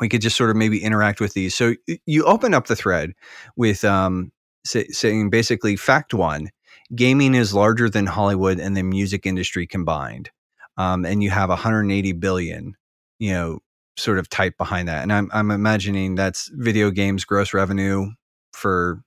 we 0.00 0.08
could 0.08 0.20
just 0.20 0.36
sort 0.36 0.50
of 0.50 0.56
maybe 0.56 0.82
interact 0.82 1.20
with 1.20 1.34
these 1.34 1.54
so 1.54 1.74
you 2.06 2.24
open 2.24 2.54
up 2.54 2.66
the 2.66 2.76
thread 2.76 3.12
with 3.56 3.84
um, 3.84 4.32
say, 4.64 4.86
saying 4.88 5.30
basically 5.30 5.76
fact 5.76 6.14
one 6.14 6.50
gaming 6.94 7.34
is 7.34 7.54
larger 7.54 7.88
than 7.90 8.06
hollywood 8.06 8.58
and 8.58 8.76
the 8.76 8.82
music 8.82 9.26
industry 9.26 9.66
combined 9.66 10.30
um, 10.78 11.04
and 11.04 11.22
you 11.22 11.30
have 11.30 11.50
180 11.50 12.12
billion, 12.12 12.74
you 13.18 13.32
know, 13.32 13.58
sort 13.96 14.18
of 14.18 14.30
type 14.30 14.56
behind 14.56 14.88
that. 14.88 15.02
And 15.02 15.12
I'm 15.12 15.28
I'm 15.32 15.50
imagining 15.50 16.14
that's 16.14 16.48
video 16.54 16.90
games 16.90 17.24
gross 17.24 17.52
revenue 17.52 18.12
for 18.52 19.02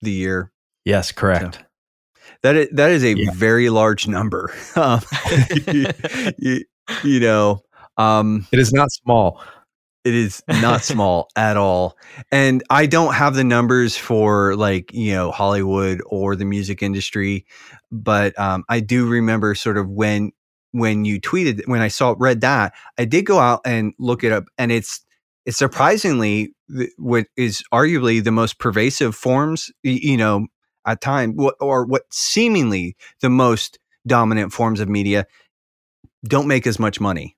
the 0.00 0.12
year. 0.12 0.52
Yes, 0.84 1.12
correct. 1.12 1.56
So 1.56 1.62
that 2.42 2.56
is, 2.56 2.68
that 2.72 2.90
is 2.92 3.02
a 3.02 3.14
yeah. 3.14 3.30
very 3.32 3.68
large 3.68 4.08
number. 4.08 4.54
Um, 4.76 5.00
you, 5.66 5.86
you, 6.38 6.64
you, 7.02 7.20
know, 7.20 7.62
um, 7.96 8.46
it 8.52 8.60
is 8.60 8.72
not 8.72 8.92
small. 8.92 9.42
It 10.08 10.14
is 10.14 10.42
not 10.48 10.82
small 10.82 11.28
at 11.36 11.56
all. 11.56 11.98
And 12.32 12.62
I 12.70 12.86
don't 12.86 13.14
have 13.14 13.34
the 13.34 13.44
numbers 13.44 13.96
for 13.96 14.56
like, 14.56 14.92
you 14.94 15.12
know, 15.12 15.30
Hollywood 15.30 16.00
or 16.06 16.34
the 16.34 16.46
music 16.46 16.82
industry, 16.82 17.44
but 17.92 18.38
um, 18.38 18.64
I 18.68 18.80
do 18.80 19.06
remember 19.06 19.54
sort 19.54 19.76
of 19.76 19.88
when 19.88 20.32
when 20.72 21.04
you 21.04 21.20
tweeted 21.20 21.66
when 21.66 21.80
I 21.80 21.88
saw 21.88 22.14
read 22.18 22.40
that, 22.40 22.72
I 22.98 23.04
did 23.04 23.26
go 23.26 23.38
out 23.38 23.60
and 23.64 23.92
look 23.98 24.24
it 24.24 24.32
up, 24.32 24.44
and 24.56 24.72
it's 24.72 25.04
it's 25.46 25.56
surprisingly 25.56 26.54
what 26.96 27.26
is 27.36 27.62
arguably 27.72 28.22
the 28.22 28.32
most 28.32 28.58
pervasive 28.58 29.14
forms, 29.14 29.70
you 29.82 30.16
know, 30.16 30.46
at 30.86 31.00
time 31.00 31.36
or 31.60 31.84
what 31.84 32.02
seemingly 32.10 32.96
the 33.20 33.30
most 33.30 33.78
dominant 34.06 34.52
forms 34.52 34.80
of 34.80 34.88
media 34.88 35.26
don't 36.26 36.48
make 36.48 36.66
as 36.66 36.78
much 36.78 37.00
money 37.00 37.36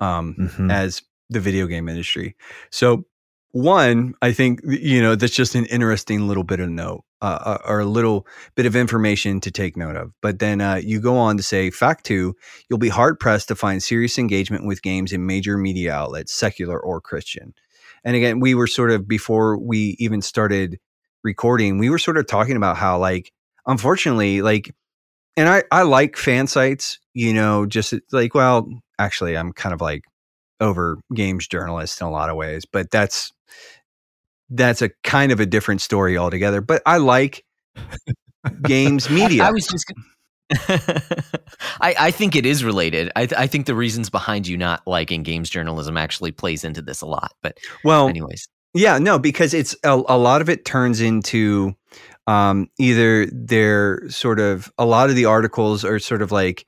um, 0.00 0.34
mm-hmm. 0.38 0.70
as 0.70 1.02
the 1.30 1.40
video 1.40 1.66
game 1.66 1.88
industry. 1.88 2.36
So 2.70 3.04
one, 3.52 4.14
I 4.20 4.32
think 4.32 4.60
you 4.64 5.00
know 5.00 5.14
that's 5.14 5.34
just 5.34 5.54
an 5.54 5.64
interesting 5.66 6.28
little 6.28 6.44
bit 6.44 6.60
of 6.60 6.68
note 6.68 7.04
uh, 7.22 7.38
uh, 7.42 7.58
or 7.64 7.80
a 7.80 7.86
little 7.86 8.26
bit 8.54 8.66
of 8.66 8.76
information 8.76 9.40
to 9.40 9.50
take 9.50 9.76
note 9.76 9.96
of. 9.96 10.12
But 10.20 10.38
then 10.38 10.60
uh, 10.60 10.74
you 10.74 11.00
go 11.00 11.16
on 11.16 11.38
to 11.38 11.42
say, 11.42 11.70
fact 11.70 12.04
two, 12.04 12.36
you'll 12.68 12.78
be 12.78 12.90
hard 12.90 13.18
pressed 13.18 13.48
to 13.48 13.54
find 13.54 13.82
serious 13.82 14.18
engagement 14.18 14.66
with 14.66 14.82
games 14.82 15.12
in 15.12 15.24
major 15.24 15.56
media 15.56 15.94
outlets, 15.94 16.34
secular 16.34 16.78
or 16.78 17.00
Christian. 17.00 17.54
And 18.04 18.14
again, 18.14 18.40
we 18.40 18.54
were 18.54 18.66
sort 18.66 18.90
of 18.90 19.08
before 19.08 19.56
we 19.56 19.96
even 19.98 20.20
started 20.20 20.78
recording, 21.24 21.78
we 21.78 21.90
were 21.90 21.98
sort 21.98 22.18
of 22.18 22.26
talking 22.26 22.56
about 22.56 22.76
how 22.76 22.98
like 22.98 23.32
unfortunately, 23.66 24.42
like, 24.42 24.74
and 25.36 25.48
I 25.48 25.64
I 25.70 25.82
like 25.82 26.16
fan 26.16 26.46
sites, 26.46 26.98
you 27.14 27.32
know, 27.32 27.64
just 27.64 27.94
like 28.12 28.34
well, 28.34 28.68
actually, 28.98 29.36
I'm 29.36 29.52
kind 29.52 29.72
of 29.72 29.80
like 29.80 30.04
over 30.60 30.98
games 31.14 31.46
journalists 31.46 32.00
in 32.00 32.06
a 32.06 32.10
lot 32.10 32.30
of 32.30 32.36
ways, 32.36 32.64
but 32.64 32.90
that's 32.90 33.32
that's 34.50 34.82
a 34.82 34.90
kind 35.02 35.32
of 35.32 35.40
a 35.40 35.46
different 35.46 35.80
story 35.80 36.16
altogether. 36.16 36.60
But 36.60 36.82
I 36.86 36.98
like 36.98 37.44
games 38.62 39.10
media. 39.10 39.44
I 39.44 39.50
was 39.50 39.66
just. 39.66 39.92
I, 41.80 41.94
I 41.98 42.10
think 42.12 42.36
it 42.36 42.46
is 42.46 42.62
related. 42.62 43.10
I, 43.16 43.26
th- 43.26 43.36
I 43.36 43.48
think 43.48 43.66
the 43.66 43.74
reasons 43.74 44.10
behind 44.10 44.46
you 44.46 44.56
not 44.56 44.80
liking 44.86 45.24
games 45.24 45.50
journalism 45.50 45.96
actually 45.96 46.30
plays 46.30 46.62
into 46.62 46.80
this 46.80 47.00
a 47.00 47.06
lot. 47.06 47.32
But 47.42 47.58
well, 47.82 48.08
anyways, 48.08 48.46
yeah, 48.72 48.98
no, 48.98 49.18
because 49.18 49.54
it's 49.54 49.74
a, 49.82 50.00
a 50.08 50.16
lot 50.16 50.40
of 50.40 50.48
it 50.48 50.64
turns 50.64 51.00
into 51.00 51.74
um, 52.26 52.68
either 52.78 53.26
they're 53.26 54.08
sort 54.08 54.38
of 54.38 54.70
a 54.78 54.84
lot 54.86 55.10
of 55.10 55.16
the 55.16 55.24
articles 55.24 55.84
are 55.84 55.98
sort 55.98 56.22
of 56.22 56.30
like 56.30 56.66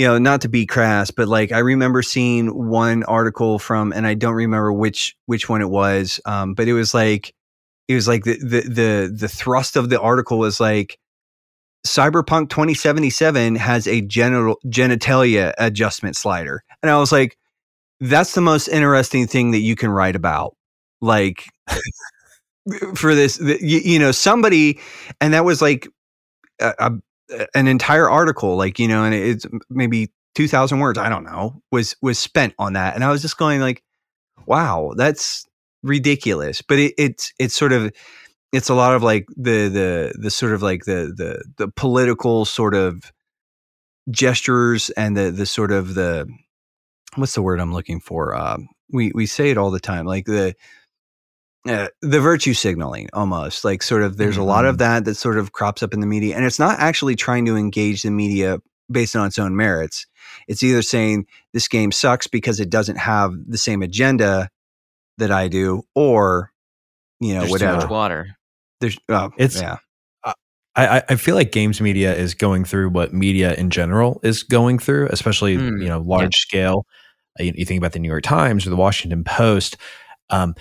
you 0.00 0.06
know, 0.06 0.16
not 0.16 0.40
to 0.40 0.48
be 0.48 0.64
crass, 0.64 1.10
but 1.10 1.28
like 1.28 1.52
I 1.52 1.58
remember 1.58 2.00
seeing 2.00 2.70
one 2.70 3.02
article 3.04 3.58
from, 3.58 3.92
and 3.92 4.06
I 4.06 4.14
don't 4.14 4.32
remember 4.32 4.72
which 4.72 5.14
which 5.26 5.46
one 5.46 5.60
it 5.60 5.68
was, 5.68 6.18
um, 6.24 6.54
but 6.54 6.68
it 6.68 6.72
was 6.72 6.94
like 6.94 7.34
it 7.86 7.96
was 7.96 8.08
like 8.08 8.24
the 8.24 8.38
the 8.38 8.60
the 8.62 9.14
the 9.14 9.28
thrust 9.28 9.76
of 9.76 9.90
the 9.90 10.00
article 10.00 10.38
was 10.38 10.58
like 10.58 10.98
Cyberpunk 11.86 12.48
2077 12.48 13.56
has 13.56 13.86
a 13.86 14.00
genital 14.00 14.58
genitalia 14.64 15.52
adjustment 15.58 16.16
slider, 16.16 16.64
and 16.82 16.88
I 16.88 16.96
was 16.96 17.12
like, 17.12 17.36
that's 18.00 18.32
the 18.32 18.40
most 18.40 18.68
interesting 18.68 19.26
thing 19.26 19.50
that 19.50 19.58
you 19.58 19.76
can 19.76 19.90
write 19.90 20.16
about, 20.16 20.56
like. 21.02 21.44
for 22.94 23.14
this 23.14 23.40
you, 23.40 23.80
you, 23.80 23.98
know 23.98 24.12
somebody 24.12 24.78
and 25.20 25.32
that 25.32 25.46
was 25.46 25.62
like 25.62 25.88
a, 26.60 26.92
an 27.54 27.66
entire 27.66 28.08
article, 28.08 28.56
like 28.56 28.78
you 28.78 28.88
know, 28.88 29.04
and 29.04 29.14
it's 29.14 29.46
maybe 29.68 30.12
two 30.34 30.48
thousand 30.48 30.80
words. 30.80 30.98
I 30.98 31.08
don't 31.08 31.24
know 31.24 31.62
was 31.70 31.94
was 32.02 32.18
spent 32.18 32.54
on 32.58 32.74
that, 32.74 32.94
and 32.94 33.04
I 33.04 33.10
was 33.10 33.22
just 33.22 33.36
going 33.36 33.60
like, 33.60 33.82
wow, 34.46 34.92
that's 34.96 35.46
ridiculous. 35.82 36.62
But 36.62 36.78
it, 36.78 36.94
it's 36.98 37.32
it's 37.38 37.56
sort 37.56 37.72
of 37.72 37.92
it's 38.52 38.68
a 38.68 38.74
lot 38.74 38.94
of 38.94 39.02
like 39.02 39.26
the 39.36 39.68
the 39.68 40.14
the 40.18 40.30
sort 40.30 40.52
of 40.52 40.62
like 40.62 40.84
the 40.84 41.12
the 41.16 41.44
the 41.56 41.68
political 41.68 42.44
sort 42.44 42.74
of 42.74 43.12
gestures 44.10 44.90
and 44.90 45.16
the 45.16 45.30
the 45.30 45.46
sort 45.46 45.72
of 45.72 45.94
the 45.94 46.26
what's 47.16 47.34
the 47.34 47.42
word 47.42 47.60
I'm 47.60 47.72
looking 47.72 48.00
for? 48.00 48.34
Uh, 48.34 48.58
we 48.92 49.12
we 49.14 49.26
say 49.26 49.50
it 49.50 49.58
all 49.58 49.70
the 49.70 49.80
time, 49.80 50.06
like 50.06 50.26
the 50.26 50.54
uh, 51.68 51.88
the 52.00 52.20
virtue 52.20 52.54
signaling 52.54 53.08
almost 53.12 53.64
like 53.64 53.82
sort 53.82 54.02
of 54.02 54.16
there's 54.16 54.34
mm-hmm. 54.34 54.42
a 54.42 54.46
lot 54.46 54.64
of 54.64 54.76
mm-hmm. 54.76 54.94
that 54.94 55.04
that 55.04 55.14
sort 55.14 55.38
of 55.38 55.52
crops 55.52 55.82
up 55.82 55.92
in 55.92 56.00
the 56.00 56.06
media 56.06 56.34
and 56.34 56.44
it's 56.44 56.58
not 56.58 56.78
actually 56.78 57.14
trying 57.14 57.44
to 57.44 57.56
engage 57.56 58.02
the 58.02 58.10
media 58.10 58.58
based 58.90 59.14
on 59.14 59.26
its 59.26 59.38
own 59.38 59.54
merits 59.56 60.06
it's 60.48 60.62
either 60.62 60.82
saying 60.82 61.26
this 61.52 61.68
game 61.68 61.92
sucks 61.92 62.26
because 62.26 62.60
it 62.60 62.70
doesn't 62.70 62.96
have 62.96 63.34
the 63.46 63.58
same 63.58 63.82
agenda 63.82 64.48
that 65.18 65.30
i 65.30 65.48
do 65.48 65.82
or 65.94 66.50
you 67.20 67.34
know 67.34 67.40
there's 67.40 67.50
whatever 67.50 67.74
too 67.74 67.80
much 67.82 67.90
water 67.90 68.36
there's 68.80 68.98
oh, 69.10 69.30
it's 69.36 69.60
yeah 69.60 69.76
I, 70.76 71.02
I 71.08 71.16
feel 71.16 71.34
like 71.34 71.52
games 71.52 71.80
media 71.80 72.14
is 72.14 72.34
going 72.34 72.64
through 72.64 72.90
what 72.90 73.12
media 73.12 73.54
in 73.54 73.70
general 73.70 74.20
is 74.22 74.42
going 74.42 74.78
through, 74.78 75.08
especially 75.10 75.56
mm, 75.56 75.82
you 75.82 75.88
know 75.88 76.00
large 76.00 76.36
yeah. 76.36 76.48
scale. 76.48 76.86
You, 77.38 77.52
you, 77.56 77.64
think 77.64 77.78
about 77.78 77.92
the 77.92 77.98
New 77.98 78.08
York 78.08 78.22
Times 78.22 78.66
or 78.66 78.70
the 78.70 78.76
Washington 78.76 79.24
Post. 79.24 79.76
Um, 80.30 80.54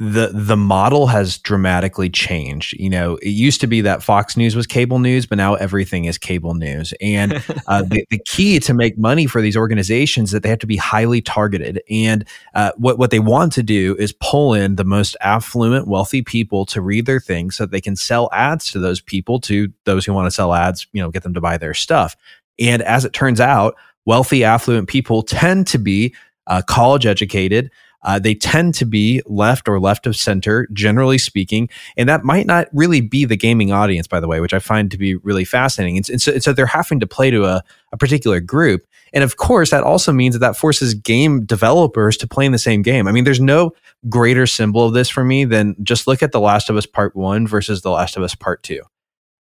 the 0.00 0.30
the 0.32 0.56
model 0.56 1.08
has 1.08 1.38
dramatically 1.38 2.08
changed. 2.08 2.72
You 2.78 2.88
know, 2.88 3.16
it 3.16 3.30
used 3.30 3.60
to 3.62 3.66
be 3.66 3.80
that 3.80 4.02
Fox 4.02 4.36
News 4.36 4.54
was 4.54 4.66
cable 4.66 5.00
news, 5.00 5.26
but 5.26 5.38
now 5.38 5.54
everything 5.54 6.04
is 6.04 6.18
cable 6.18 6.54
news. 6.54 6.94
And 7.00 7.32
uh, 7.66 7.82
the, 7.82 8.04
the, 8.10 8.20
key 8.24 8.60
to 8.60 8.74
make 8.74 8.96
money 8.96 9.26
for 9.26 9.40
these 9.40 9.56
organizations 9.56 10.30
that 10.30 10.42
they 10.42 10.48
have 10.50 10.60
to 10.60 10.66
be 10.66 10.76
highly 10.76 11.20
targeted. 11.20 11.82
And 11.90 12.24
uh, 12.54 12.72
what 12.76 12.98
what 12.98 13.10
they 13.10 13.18
want 13.18 13.52
to 13.54 13.62
do 13.62 13.96
is 13.98 14.12
pull 14.12 14.54
in 14.54 14.76
the 14.76 14.84
most 14.84 15.16
affluent, 15.20 15.88
wealthy 15.88 16.22
people 16.22 16.64
to 16.66 16.80
read 16.80 17.06
their 17.06 17.20
things, 17.20 17.56
so 17.56 17.64
that 17.64 17.72
they 17.72 17.80
can 17.80 17.96
sell 17.96 18.28
ads 18.32 18.70
to 18.72 18.78
those 18.78 19.00
people, 19.00 19.40
to 19.40 19.72
those 19.84 20.04
who 20.04 20.12
want 20.12 20.26
to 20.26 20.30
sell 20.30 20.54
ads. 20.54 20.86
You 20.92 21.02
know, 21.02 21.10
get 21.10 21.24
them 21.24 21.34
to 21.34 21.40
buy 21.40 21.58
their 21.58 21.74
stuff. 21.74 22.14
And 22.60 22.82
as 22.82 23.04
it 23.04 23.12
turns 23.12 23.40
out, 23.40 23.74
wealthy, 24.04 24.44
affluent 24.44 24.88
people 24.88 25.22
tend 25.22 25.66
to 25.68 25.78
be 25.78 26.14
uh, 26.46 26.62
college 26.66 27.04
educated 27.04 27.70
Uh, 28.02 28.18
they 28.18 28.34
tend 28.34 28.74
to 28.74 28.84
be 28.84 29.20
left 29.26 29.68
or 29.68 29.80
left 29.80 30.06
of 30.06 30.16
center, 30.16 30.68
generally 30.72 31.18
speaking, 31.18 31.68
and 31.96 32.08
that 32.08 32.24
might 32.24 32.46
not 32.46 32.68
really 32.72 33.00
be 33.00 33.24
the 33.24 33.36
gaming 33.36 33.72
audience, 33.72 34.06
by 34.06 34.20
the 34.20 34.28
way, 34.28 34.40
which 34.40 34.54
I 34.54 34.60
find 34.60 34.90
to 34.90 34.98
be 34.98 35.16
really 35.16 35.44
fascinating. 35.44 35.96
And, 35.96 36.08
and, 36.10 36.22
so, 36.22 36.32
and 36.32 36.42
so, 36.42 36.52
they're 36.52 36.66
having 36.66 37.00
to 37.00 37.06
play 37.06 37.30
to 37.30 37.44
a, 37.44 37.62
a 37.92 37.96
particular 37.96 38.40
group, 38.40 38.86
and 39.12 39.24
of 39.24 39.36
course, 39.36 39.70
that 39.70 39.84
also 39.84 40.12
means 40.12 40.34
that 40.34 40.40
that 40.40 40.56
forces 40.56 40.94
game 40.94 41.44
developers 41.44 42.16
to 42.18 42.28
play 42.28 42.46
in 42.46 42.52
the 42.52 42.58
same 42.58 42.82
game. 42.82 43.08
I 43.08 43.12
mean, 43.12 43.24
there's 43.24 43.40
no 43.40 43.72
greater 44.08 44.46
symbol 44.46 44.84
of 44.84 44.94
this 44.94 45.08
for 45.08 45.24
me 45.24 45.44
than 45.44 45.74
just 45.82 46.06
look 46.06 46.22
at 46.22 46.32
The 46.32 46.40
Last 46.40 46.70
of 46.70 46.76
Us 46.76 46.86
Part 46.86 47.16
One 47.16 47.46
versus 47.46 47.82
The 47.82 47.90
Last 47.90 48.16
of 48.16 48.22
Us 48.22 48.34
Part 48.34 48.62
Two 48.62 48.82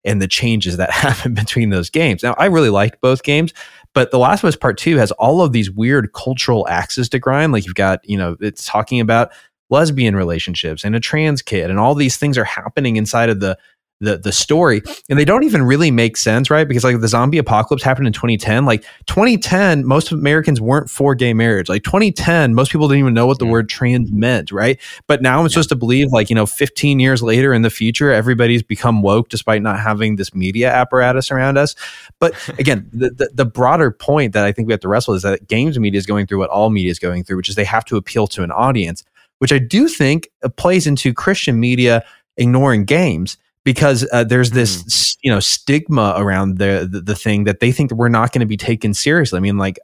and 0.08 0.22
the 0.22 0.28
changes 0.28 0.78
that 0.78 0.90
happen 0.92 1.34
between 1.34 1.70
those 1.70 1.90
games. 1.90 2.24
Now, 2.24 2.34
I 2.38 2.46
really 2.46 2.70
liked 2.70 3.02
both 3.02 3.24
games, 3.24 3.54
but 3.98 4.12
The 4.12 4.20
Last 4.20 4.44
of 4.44 4.48
Us 4.48 4.56
Part 4.56 4.78
2 4.78 4.98
has 4.98 5.12
all 5.14 5.42
of 5.42 5.54
these 5.54 5.72
weird 5.72 6.14
cultural 6.14 6.68
axes 6.68 7.10
to 7.10 7.18
grind. 7.18 7.52
Like 7.52 7.66
you've 7.66 7.74
got, 7.74 8.08
you 8.08 8.16
know, 8.16 8.38
it's 8.40 8.64
talking 8.64 9.00
about 9.00 9.32
lesbian 9.72 10.16
relationships 10.16 10.84
and 10.84 10.96
a 10.96 11.00
trans 11.00 11.42
kid 11.42 11.72
and 11.72 11.80
all 11.80 11.96
these 11.96 12.16
things 12.16 12.38
are 12.38 12.44
happening 12.44 12.98
inside 12.98 13.28
of 13.28 13.40
the 13.40 13.58
the 14.00 14.18
the 14.18 14.32
story. 14.32 14.82
And 15.10 15.18
they 15.18 15.26
don't 15.26 15.44
even 15.44 15.64
really 15.64 15.92
make 15.92 16.18
sense 16.18 16.50
right? 16.50 16.68
Because 16.68 16.84
like 16.84 17.00
the 17.00 17.08
zombie 17.08 17.38
apocalypse 17.38 17.84
happened 17.84 18.08
in 18.08 18.14
2010 18.14 18.66
like 18.66 18.84
2010 19.08 19.86
most 19.86 20.12
americans 20.12 20.62
weren't 20.62 20.90
for 20.90 21.16
gay 21.16 21.34
marriage. 21.34 21.70
Like 21.70 21.84
2010 21.84 22.54
most 22.54 22.72
people 22.72 22.88
didn't 22.88 23.00
even 23.00 23.14
know 23.14 23.26
what 23.26 23.40
the 23.40 23.46
word 23.46 23.70
trans 23.70 24.12
meant 24.12 24.52
right? 24.52 24.80
But 25.08 25.22
now 25.22 25.40
i'm 25.40 25.46
yeah. 25.46 25.50
supposed 25.50 25.70
to 25.70 25.76
believe 25.76 26.12
like 26.12 26.30
you 26.30 26.36
know 26.36 26.46
15 26.46 27.00
years 27.00 27.22
later 27.22 27.54
in 27.54 27.62
the 27.62 27.70
future 27.70 28.12
everybody's 28.12 28.64
become 28.64 29.02
woke 29.02 29.30
despite 29.30 29.62
not 29.62 29.80
having 29.80 30.16
this 30.16 30.34
media 30.34 30.72
apparatus 30.72 31.32
around 31.32 31.58
us. 31.58 31.76
But 32.20 32.36
again 32.60 32.90
the, 32.94 33.10
the, 33.10 33.30
the 33.34 33.46
broader 33.46 33.92
point 33.92 34.34
that 34.34 34.46
i 34.46 34.52
think 34.52 34.68
we 34.68 34.74
have 34.74 34.82
to 34.82 34.88
wrestle 34.88 35.14
is 35.14 35.24
that 35.24 35.48
games 35.48 35.78
media 35.80 35.98
is 35.98 36.06
going 36.06 36.28
through 36.28 36.40
what 36.40 36.50
all 36.50 36.70
media 36.70 36.92
is 36.92 37.00
going 37.00 37.24
through 37.24 37.38
which 37.38 37.50
is 37.50 37.56
they 37.56 37.64
have 37.64 37.86
to 37.86 37.98
appeal 37.98 38.28
to 38.28 38.44
an 38.44 38.52
audience 38.52 39.04
which 39.40 39.52
i 39.52 39.58
do 39.58 39.88
think 39.88 40.30
uh, 40.44 40.50
plays 40.50 40.88
into 40.88 41.14
christian 41.14 41.60
media 41.60 42.04
ignoring 42.38 42.86
games 42.86 43.38
because 43.68 44.08
uh, 44.14 44.24
there's 44.24 44.52
this 44.52 44.82
mm. 44.82 45.18
you 45.24 45.30
know 45.30 45.42
stigma 45.42 46.14
around 46.16 46.58
the, 46.58 46.88
the, 46.90 47.02
the 47.02 47.16
thing 47.16 47.44
that 47.44 47.60
they 47.60 47.70
think 47.70 47.90
that 47.90 47.96
we're 47.96 48.08
not 48.08 48.32
going 48.32 48.40
to 48.40 48.46
be 48.46 48.56
taken 48.56 48.94
seriously. 48.94 49.36
I 49.36 49.42
mean, 49.42 49.58
like 49.58 49.78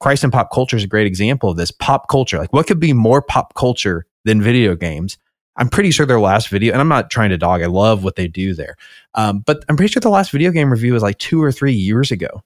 Christ 0.00 0.24
and 0.24 0.32
pop 0.32 0.50
culture 0.50 0.78
is 0.78 0.84
a 0.84 0.86
great 0.86 1.06
example 1.06 1.50
of 1.50 1.58
this. 1.58 1.70
Pop 1.70 2.08
culture, 2.08 2.38
like 2.38 2.54
what 2.54 2.66
could 2.66 2.80
be 2.80 2.94
more 2.94 3.20
pop 3.20 3.52
culture 3.52 4.06
than 4.24 4.40
video 4.40 4.74
games? 4.74 5.18
I'm 5.56 5.68
pretty 5.68 5.90
sure 5.90 6.06
their 6.06 6.18
last 6.18 6.48
video, 6.48 6.72
and 6.72 6.80
I'm 6.80 6.88
not 6.88 7.10
trying 7.10 7.28
to 7.28 7.36
dog. 7.36 7.60
I 7.60 7.66
love 7.66 8.02
what 8.02 8.16
they 8.16 8.28
do 8.28 8.54
there, 8.54 8.76
um, 9.12 9.40
but 9.40 9.62
I'm 9.68 9.76
pretty 9.76 9.92
sure 9.92 10.00
the 10.00 10.08
last 10.08 10.30
video 10.30 10.50
game 10.50 10.70
review 10.70 10.94
was 10.94 11.02
like 11.02 11.18
two 11.18 11.42
or 11.42 11.52
three 11.52 11.74
years 11.74 12.10
ago. 12.10 12.42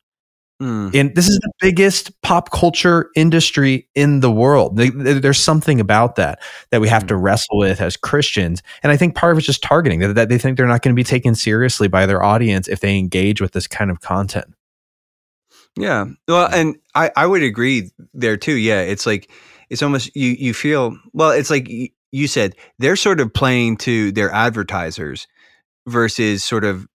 Mm. 0.63 0.95
And 0.95 1.15
this 1.17 1.27
is 1.29 1.41
the 1.41 1.53
biggest 1.61 2.23
pop 2.23 2.53
culture 2.53 3.11
industry 3.17 3.89
in 3.97 4.21
the 4.21 4.31
world. 4.31 4.77
There's 4.77 5.41
something 5.41 5.81
about 5.81 6.15
that 6.17 6.41
that 6.71 6.81
we 6.81 6.89
have 6.89 7.03
mm. 7.03 7.09
to 7.09 7.17
wrestle 7.17 7.59
with 7.59 7.81
as 7.81 7.97
Christians. 7.97 8.63
And 8.85 8.93
I 8.93 8.97
think 8.97 9.17
part 9.17 9.33
of 9.33 9.39
it's 9.39 9.47
just 9.47 9.63
targeting 9.63 9.99
that, 10.01 10.15
that 10.15 10.29
they 10.29 10.39
think 10.39 10.57
they're 10.57 10.69
not 10.69 10.83
going 10.83 10.95
to 10.95 11.01
be 11.01 11.03
taken 11.03 11.35
seriously 11.35 11.89
by 11.89 12.07
their 12.07 12.23
audience 12.23 12.69
if 12.69 12.79
they 12.79 12.97
engage 12.97 13.41
with 13.41 13.53
this 13.53 13.67
kind 13.67 13.91
of 13.91 14.03
content. 14.03 14.55
Yeah. 15.77 16.05
Well, 16.29 16.49
and 16.53 16.77
I, 16.95 17.11
I 17.17 17.27
would 17.27 17.43
agree 17.43 17.91
there 18.15 18.37
too. 18.37 18.57
Yeah. 18.57 18.83
It's 18.83 19.05
like, 19.05 19.33
it's 19.69 19.83
almost, 19.83 20.15
you, 20.15 20.37
you 20.39 20.55
feel, 20.55 20.97
well, 21.13 21.33
it's 21.33 21.51
like 21.51 21.69
you 22.13 22.29
said, 22.29 22.55
they're 22.79 22.95
sort 22.95 23.19
of 23.19 23.35
playing 23.35 23.79
to 23.79 24.13
their 24.13 24.31
advertisers 24.31 25.27
versus 25.89 26.45
sort 26.45 26.65
of 26.65 26.87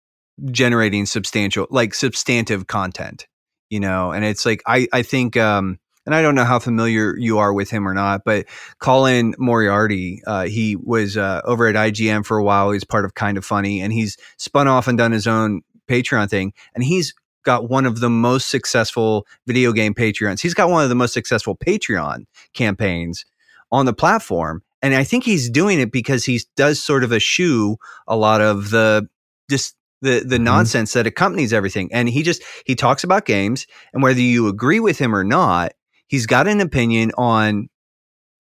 generating 0.52 1.06
substantial, 1.06 1.68
like 1.70 1.94
substantive 1.94 2.68
content 2.68 3.28
you 3.70 3.80
know, 3.80 4.12
and 4.12 4.26
it's 4.26 4.46
like 4.46 4.62
I 4.66 4.88
I 4.94 5.02
think 5.04 5.38
um 5.38 5.80
and 6.06 6.16
I 6.16 6.22
don't 6.22 6.36
know 6.36 6.46
how 6.46 6.60
familiar 6.60 7.18
you 7.18 7.38
are 7.40 7.52
with 7.54 7.70
him 7.70 7.88
or 7.88 7.94
not, 7.94 8.22
but 8.24 8.46
Colin 8.80 9.36
Moriarty, 9.38 10.22
uh, 10.26 10.46
he 10.46 10.78
was 10.78 11.18
uh, 11.18 11.42
over 11.44 11.68
at 11.68 11.76
IGN 11.76 12.26
for 12.26 12.38
a 12.38 12.44
while. 12.46 12.72
He's 12.72 12.86
part 12.86 13.04
of 13.04 13.14
Kind 13.14 13.38
of 13.38 13.44
Funny, 13.44 13.82
and 13.82 13.92
he's 13.92 14.16
spun 14.38 14.70
off 14.70 14.88
and 14.88 14.98
done 14.98 15.12
his 15.12 15.28
own 15.28 15.64
Patreon 15.90 16.30
thing, 16.30 16.54
and 16.74 16.84
he's 16.86 17.14
got 17.48 17.70
one 17.70 17.86
of 17.86 18.02
the 18.02 18.10
most 18.10 18.50
successful 18.50 19.26
video 19.48 19.72
game 19.72 19.94
Patreons. 19.94 20.42
He's 20.42 20.54
got 20.54 20.70
one 20.70 20.84
of 20.84 20.90
the 20.90 20.96
most 20.96 21.14
successful 21.14 21.56
Patreon 21.56 22.26
campaigns 22.54 23.26
on 23.72 23.86
the 23.86 23.94
platform. 23.94 24.64
And 24.82 24.94
I 24.94 25.06
think 25.06 25.24
he's 25.24 25.50
doing 25.50 25.80
it 25.80 25.90
because 25.90 26.26
he 26.26 26.42
does 26.58 26.84
sort 26.84 27.06
of 27.06 27.14
eschew 27.14 27.78
a 28.06 28.18
lot 28.18 28.42
of 28.42 28.70
the 28.70 29.08
just 29.50 29.77
the 30.02 30.20
the 30.20 30.36
mm-hmm. 30.36 30.44
nonsense 30.44 30.94
that 30.94 31.08
accompanies 31.08 31.54
everything. 31.54 31.90
And 31.92 32.10
he 32.10 32.24
just 32.24 32.44
he 32.66 32.76
talks 32.76 33.04
about 33.04 33.26
games, 33.26 33.66
and 33.94 34.04
whether 34.04 34.20
you 34.20 34.48
agree 34.48 34.80
with 34.80 34.98
him 34.98 35.16
or 35.16 35.24
not, 35.24 35.74
he's 36.08 36.26
got 36.26 36.48
an 36.48 36.62
opinion 36.62 37.12
on 37.18 37.70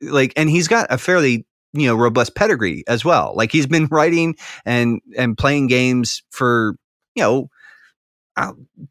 like, 0.01 0.33
and 0.35 0.49
he's 0.49 0.67
got 0.67 0.87
a 0.89 0.97
fairly 0.97 1.45
you 1.73 1.87
know 1.87 1.95
robust 1.95 2.35
pedigree 2.35 2.83
as 2.87 3.03
well. 3.03 3.33
Like 3.35 3.51
he's 3.51 3.67
been 3.67 3.87
writing 3.91 4.35
and 4.65 5.01
and 5.17 5.37
playing 5.37 5.67
games 5.67 6.23
for 6.31 6.75
you 7.15 7.23
know. 7.23 7.49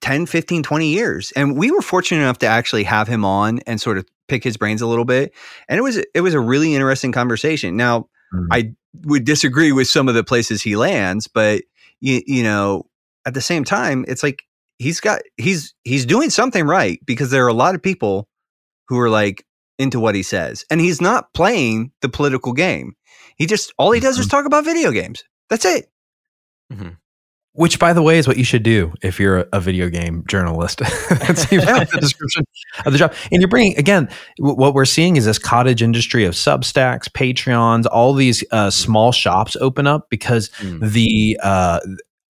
10 0.01 0.27
15 0.27 0.65
20 0.65 0.89
years 0.89 1.31
and 1.37 1.57
we 1.57 1.71
were 1.71 1.81
fortunate 1.81 2.21
enough 2.21 2.39
to 2.39 2.47
actually 2.49 2.83
have 2.83 3.07
him 3.07 3.25
on 3.25 3.61
and 3.61 3.81
sort 3.81 3.97
of 3.97 4.05
pick 4.27 4.43
his 4.43 4.57
brains 4.57 4.83
a 4.83 4.89
little 4.89 5.05
bit 5.05 5.33
and 5.69 5.79
it 5.79 5.83
was 5.83 5.99
it 6.17 6.21
was 6.21 6.35
a 6.35 6.41
really 6.41 6.75
interesting 6.75 7.13
conversation 7.13 7.77
now 7.77 8.01
mm-hmm. 8.35 8.49
i 8.51 8.73
would 9.05 9.25
disagree 9.25 9.71
with 9.71 9.87
some 9.87 10.09
of 10.09 10.17
the 10.17 10.25
places 10.25 10.63
he 10.63 10.75
lands 10.75 11.29
but 11.29 11.63
you, 12.01 12.23
you 12.27 12.43
know, 12.43 12.85
at 13.27 13.35
the 13.35 13.41
same 13.41 13.65
time, 13.65 14.05
it's 14.09 14.23
like 14.23 14.43
he's 14.79 15.01
got 15.01 15.21
he's 15.37 15.75
he's 15.85 16.07
doing 16.07 16.31
something 16.31 16.65
right 16.65 17.01
because 17.05 17.31
there 17.31 17.45
are 17.45 17.49
a 17.49 17.55
lot 17.55 17.75
of 17.75 17.83
people 17.83 18.29
who 18.89 18.99
are 19.01 19.11
like 19.11 19.45
into 19.79 20.01
what 20.01 20.15
he 20.15 20.23
says, 20.23 20.65
and 20.71 20.81
he's 20.81 21.01
not 21.01 21.33
playing 21.35 21.93
the 22.03 22.09
political 22.09 22.53
game. 22.53 22.95
He 23.37 23.47
just 23.47 23.73
all 23.79 23.93
he 23.93 24.01
does 24.01 24.17
mm-hmm. 24.17 24.23
is 24.23 24.29
talk 24.29 24.47
about 24.47 24.65
video 24.65 24.91
games. 24.93 25.23
That's 25.51 25.65
it. 25.65 25.87
Mm-hmm. 26.73 26.91
Which, 27.57 27.79
by 27.79 27.93
the 27.93 28.03
way, 28.03 28.19
is 28.19 28.29
what 28.29 28.37
you 28.37 28.45
should 28.45 28.63
do 28.63 28.93
if 29.03 29.19
you're 29.19 29.47
a, 29.53 29.61
video 29.61 29.89
game 29.89 30.25
journalist. 30.29 30.79
that 31.09 31.39
seems 31.39 31.65
like 31.65 31.91
the 31.91 31.99
description 32.01 32.45
of 32.85 32.93
the 32.93 32.99
job. 32.99 33.15
And 33.33 33.41
you're 33.41 33.49
bringing 33.49 33.77
again, 33.79 34.09
w- 34.39 34.57
what 34.57 34.75
we're 34.75 34.85
seeing 34.85 35.17
is 35.17 35.25
this 35.25 35.39
cottage 35.39 35.83
industry 35.83 36.25
of 36.25 36.35
Substacks, 36.35 37.09
Patreons, 37.09 37.87
all 37.91 38.13
these 38.13 38.45
uh, 38.53 38.71
small 38.71 39.11
shops 39.11 39.57
open 39.57 39.87
up 39.87 40.09
because 40.11 40.51
mm. 40.61 40.81
the 40.93 41.41
uh, 41.43 41.81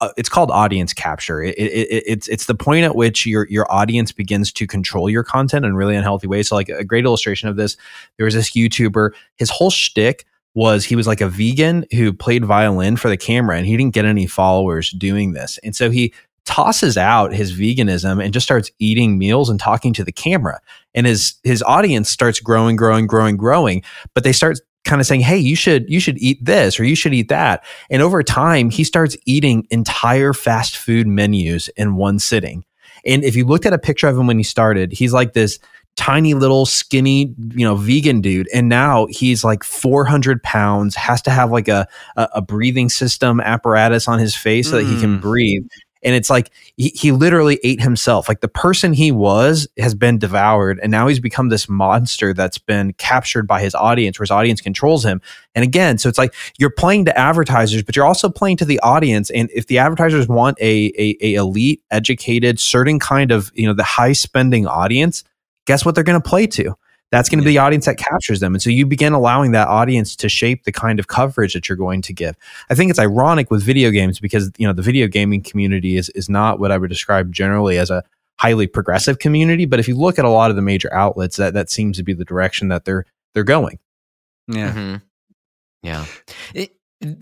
uh, 0.01 0.11
it's 0.17 0.29
called 0.29 0.51
audience 0.51 0.93
capture. 0.93 1.43
It, 1.43 1.57
it, 1.59 1.73
it, 1.73 2.05
it's 2.07 2.29
it's 2.29 2.47
the 2.47 2.55
point 2.55 2.85
at 2.85 2.95
which 2.95 3.27
your 3.27 3.47
your 3.49 3.71
audience 3.73 4.13
begins 4.13 4.53
to 4.53 4.67
control 4.67 5.09
your 5.09 5.25
content 5.25 5.65
in 5.65 5.75
really 5.75 5.97
unhealthy 5.97 6.27
ways. 6.27 6.49
So, 6.49 6.55
like 6.55 6.69
a 6.69 6.85
great 6.85 7.05
illustration 7.05 7.49
of 7.49 7.57
this, 7.57 7.77
there 8.17 8.25
was 8.25 8.35
this 8.35 8.53
YouTuber. 8.53 9.13
His 9.37 9.51
whole 9.51 9.71
shtick 9.71 10.27
was 10.57 10.87
he 10.87 10.97
was 10.97 11.07
like 11.07 11.21
a 11.21 11.29
vegan 11.29 11.85
who 11.93 12.13
played 12.13 12.45
violin 12.45 12.97
for 12.97 13.11
the 13.11 13.17
camera 13.17 13.59
and 13.59 13.67
he 13.67 13.77
didn't 13.77 13.95
get 13.95 14.07
any 14.07 14.27
followers 14.27 14.91
doing 14.91 15.33
this. 15.33 15.59
And 15.63 15.77
so 15.77 15.91
he 15.91 16.15
tosses 16.47 16.97
out 16.97 17.35
his 17.35 17.53
veganism 17.53 18.25
and 18.25 18.33
just 18.33 18.47
starts 18.47 18.71
eating 18.79 19.19
meals 19.19 19.51
and 19.51 19.61
talking 19.61 19.93
to 19.93 20.03
the 20.03 20.13
camera. 20.13 20.59
And 20.95 21.07
his 21.07 21.35
his 21.45 21.63
audience 21.63 22.09
starts 22.09 22.41
growing, 22.41 22.75
growing, 22.75 23.07
growing, 23.07 23.37
growing, 23.37 23.83
but 24.15 24.25
they 24.25 24.33
start 24.33 24.59
kind 24.85 25.01
of 25.01 25.07
saying, 25.07 25.21
"Hey, 25.21 25.37
you 25.37 25.57
should 25.57 25.91
you 25.91 26.01
should 26.01 26.17
eat 26.19 26.43
this 26.43 26.81
or 26.81 26.85
you 26.85 26.97
should 26.97 27.13
eat 27.13 27.29
that." 27.29 27.63
And 27.91 28.01
over 28.01 28.23
time, 28.23 28.71
he 28.71 28.83
starts 28.83 29.15
eating 29.27 29.67
entire 29.71 30.33
fast 30.33 30.79
food 30.79 31.07
menus 31.07 31.69
in 31.77 31.97
one 31.97 32.19
sitting. 32.19 32.65
And 33.05 33.25
if 33.25 33.37
you 33.37 33.45
looked 33.45 33.67
at 33.67 33.75
a 33.75 33.79
picture 33.79 34.09
of 34.09 34.17
him 34.17 34.27
when 34.27 34.39
he 34.39 34.43
started, 34.43 34.93
he's 34.93 35.13
like 35.13 35.35
this 35.35 35.59
tiny 35.97 36.35
little 36.35 36.67
skinny 36.67 37.35
you 37.55 37.67
know 37.67 37.75
vegan 37.75 38.21
dude. 38.21 38.49
And 38.55 38.69
now 38.69 39.07
he's 39.11 39.43
like 39.43 39.65
400 39.65 40.43
pounds 40.43 40.95
has 40.95 41.23
to 41.23 41.31
have 41.31 41.51
like 41.51 41.69
a 41.69 41.89
a, 42.17 42.29
a 42.37 42.43
breathing 42.43 42.89
system 42.89 43.41
apparatus 43.41 44.07
on 44.07 44.19
his 44.19 44.37
face 44.37 44.71
so 44.71 44.77
that 44.77 44.85
he 44.85 45.01
can 45.01 45.19
mm. 45.19 45.21
breathe. 45.21 45.67
And 46.03 46.15
it's 46.15 46.31
like 46.31 46.53
he, 46.77 46.91
he 46.91 47.11
literally 47.11 47.59
ate 47.65 47.81
himself. 47.81 48.29
Like 48.29 48.41
the 48.41 48.49
person 48.49 48.93
he 48.93 49.11
was 49.11 49.67
has 49.79 49.95
been 49.95 50.19
devoured 50.19 50.79
and 50.83 50.93
now 50.93 51.09
he's 51.09 51.19
become 51.19 51.49
this 51.49 51.69
monster 51.69 52.33
that's 52.35 52.59
been 52.59 52.93
captured 52.93 53.49
by 53.49 53.61
his 53.61 53.75
audience 53.75 54.19
where 54.19 54.25
his 54.25 54.31
audience 54.31 54.61
controls 54.61 55.05
him. 55.05 55.21
And 55.55 55.65
again 55.65 55.97
so 55.97 56.09
it's 56.11 56.19
like 56.19 56.35
you're 56.59 56.71
playing 56.71 57.07
to 57.07 57.19
advertisers 57.19 57.83
but 57.83 57.97
you're 57.97 58.07
also 58.07 58.29
playing 58.29 58.59
to 58.59 58.67
the 58.67 58.79
audience. 58.81 59.31
And 59.31 59.51
if 59.53 59.67
the 59.67 59.79
advertisers 59.79 60.29
want 60.29 60.59
a, 60.61 60.93
a, 60.99 61.17
a 61.23 61.35
elite 61.35 61.83
educated 61.91 62.61
certain 62.61 62.99
kind 62.99 63.33
of 63.33 63.51
you 63.55 63.67
know 63.67 63.73
the 63.73 63.83
high 63.83 64.13
spending 64.13 64.67
audience 64.67 65.25
guess 65.67 65.85
what 65.85 65.95
they're 65.95 66.05
going 66.05 66.21
to 66.21 66.29
play 66.29 66.47
to? 66.49 66.75
That's 67.13 67.29
going 67.29 67.39
to 67.39 67.45
be 67.45 67.53
the 67.53 67.59
audience 67.59 67.87
that 67.87 67.99
captures 67.99 68.41
them. 68.41 68.55
And 68.55 68.61
so 68.61 68.69
you 68.69 68.85
begin 68.85 69.13
allowing 69.13 69.53
that 69.53 69.69
audience 69.69 70.17
to 70.17 70.29
shape 70.29 70.65
the 70.65 70.73
kind 70.73 70.99
of 70.99 71.07
coverage 71.07 71.55
that 71.55 71.69
you're 71.69 71.77
going 71.77 72.03
to 72.03 72.13
give. 72.13 72.37
I 72.69 72.75
think 72.75 72.91
it's 72.91 72.99
ironic 72.99 73.49
with 73.51 73.63
video 73.63 73.91
games 73.91 74.19
because, 74.19 74.51
you 74.59 74.67
know, 74.67 74.73
the 74.73 74.83
video 74.83 75.07
gaming 75.07 75.43
community 75.43 75.97
is, 75.97 76.09
is 76.11 76.29
not 76.29 76.59
what 76.59 76.73
I 76.73 76.79
would 76.79 76.91
describe 76.91 77.33
generally 77.33 77.79
as 77.79 77.91
a 77.91 78.03
highly 78.39 78.67
progressive 78.67 79.21
community. 79.21 79.67
But 79.67 79.79
if 79.79 79.87
you 79.87 79.97
look 79.97 80.19
at 80.19 80.25
a 80.25 80.31
lot 80.31 80.51
of 80.51 80.57
the 80.57 80.63
major 80.63 80.93
outlets, 80.93 81.37
that, 81.37 81.55
that 81.55 81.71
seems 81.71 81.97
to 81.99 82.03
be 82.03 82.13
the 82.13 82.25
direction 82.25 82.69
that 82.69 82.85
they're, 82.85 83.07
they're 83.35 83.45
going. 83.45 83.79
Yeah. 84.49 84.73
Mm-hmm. 84.73 84.97
Yeah. 85.85 86.07
It, 86.55 86.73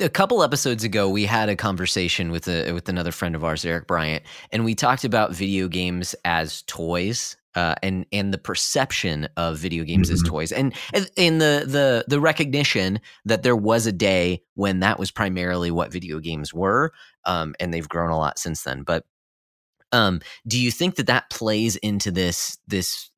a 0.00 0.08
couple 0.08 0.42
episodes 0.42 0.84
ago 0.84 1.08
we 1.10 1.26
had 1.26 1.48
a 1.48 1.56
conversation 1.56 2.30
with 2.30 2.46
a 2.46 2.70
with 2.72 2.88
another 2.88 3.10
friend 3.10 3.34
of 3.34 3.42
ours 3.42 3.64
eric 3.64 3.88
bryant 3.88 4.22
and 4.52 4.64
we 4.64 4.72
talked 4.72 5.02
about 5.02 5.32
video 5.32 5.66
games 5.66 6.14
as 6.24 6.62
toys 6.62 7.36
uh, 7.54 7.74
and 7.82 8.06
and 8.12 8.32
the 8.32 8.38
perception 8.38 9.28
of 9.36 9.58
video 9.58 9.84
games 9.84 10.08
mm-hmm. 10.08 10.14
as 10.14 10.22
toys. 10.22 10.52
And 10.52 10.74
in 11.16 11.38
the 11.38 11.64
the 11.66 12.04
the 12.08 12.20
recognition 12.20 13.00
that 13.24 13.42
there 13.42 13.56
was 13.56 13.86
a 13.86 13.92
day 13.92 14.42
when 14.54 14.80
that 14.80 14.98
was 14.98 15.10
primarily 15.10 15.70
what 15.70 15.92
video 15.92 16.18
games 16.20 16.52
were 16.52 16.92
um, 17.24 17.54
and 17.60 17.72
they've 17.72 17.88
grown 17.88 18.10
a 18.10 18.18
lot 18.18 18.38
since 18.38 18.62
then. 18.62 18.82
But 18.82 19.04
um, 19.92 20.20
do 20.46 20.60
you 20.60 20.70
think 20.70 20.96
that 20.96 21.06
that 21.06 21.30
plays 21.30 21.76
into 21.76 22.10
this 22.10 22.58
this 22.66 23.10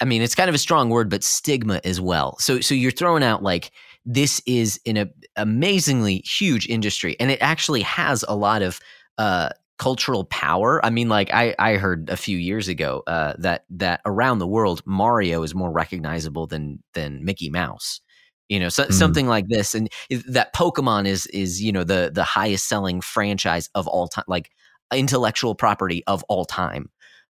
i 0.00 0.04
mean 0.04 0.22
it's 0.22 0.34
kind 0.34 0.48
of 0.48 0.54
a 0.54 0.58
strong 0.58 0.88
word 0.88 1.08
but 1.10 1.22
stigma 1.22 1.80
as 1.84 2.00
well. 2.00 2.36
So 2.38 2.60
so 2.60 2.74
you're 2.74 2.90
throwing 2.90 3.22
out 3.22 3.42
like 3.42 3.70
this 4.04 4.40
is 4.46 4.80
an 4.86 5.12
amazingly 5.36 6.18
huge 6.18 6.66
industry 6.68 7.16
and 7.20 7.30
it 7.30 7.38
actually 7.42 7.82
has 7.82 8.24
a 8.26 8.34
lot 8.34 8.62
of 8.62 8.80
uh, 9.18 9.50
cultural 9.78 10.24
power. 10.24 10.84
I 10.84 10.90
mean, 10.90 11.08
like 11.08 11.32
I, 11.32 11.54
I 11.58 11.74
heard 11.74 12.10
a 12.10 12.16
few 12.16 12.36
years 12.36 12.68
ago 12.68 13.02
uh, 13.06 13.34
that 13.38 13.64
that 13.70 14.00
around 14.04 14.38
the 14.38 14.46
world, 14.46 14.82
Mario 14.84 15.42
is 15.42 15.54
more 15.54 15.70
recognizable 15.70 16.46
than 16.46 16.82
than 16.94 17.24
Mickey 17.24 17.48
Mouse. 17.48 18.00
You 18.48 18.58
know, 18.58 18.70
so, 18.70 18.86
mm. 18.86 18.92
something 18.92 19.26
like 19.26 19.46
this, 19.48 19.74
and 19.74 19.88
that 20.26 20.54
Pokemon 20.54 21.06
is 21.06 21.26
is 21.26 21.62
you 21.62 21.72
know 21.72 21.84
the 21.84 22.10
the 22.12 22.24
highest 22.24 22.68
selling 22.68 23.00
franchise 23.00 23.70
of 23.74 23.86
all 23.86 24.08
time, 24.08 24.24
like 24.26 24.50
intellectual 24.92 25.54
property 25.54 26.02
of 26.06 26.24
all 26.28 26.44
time. 26.44 26.90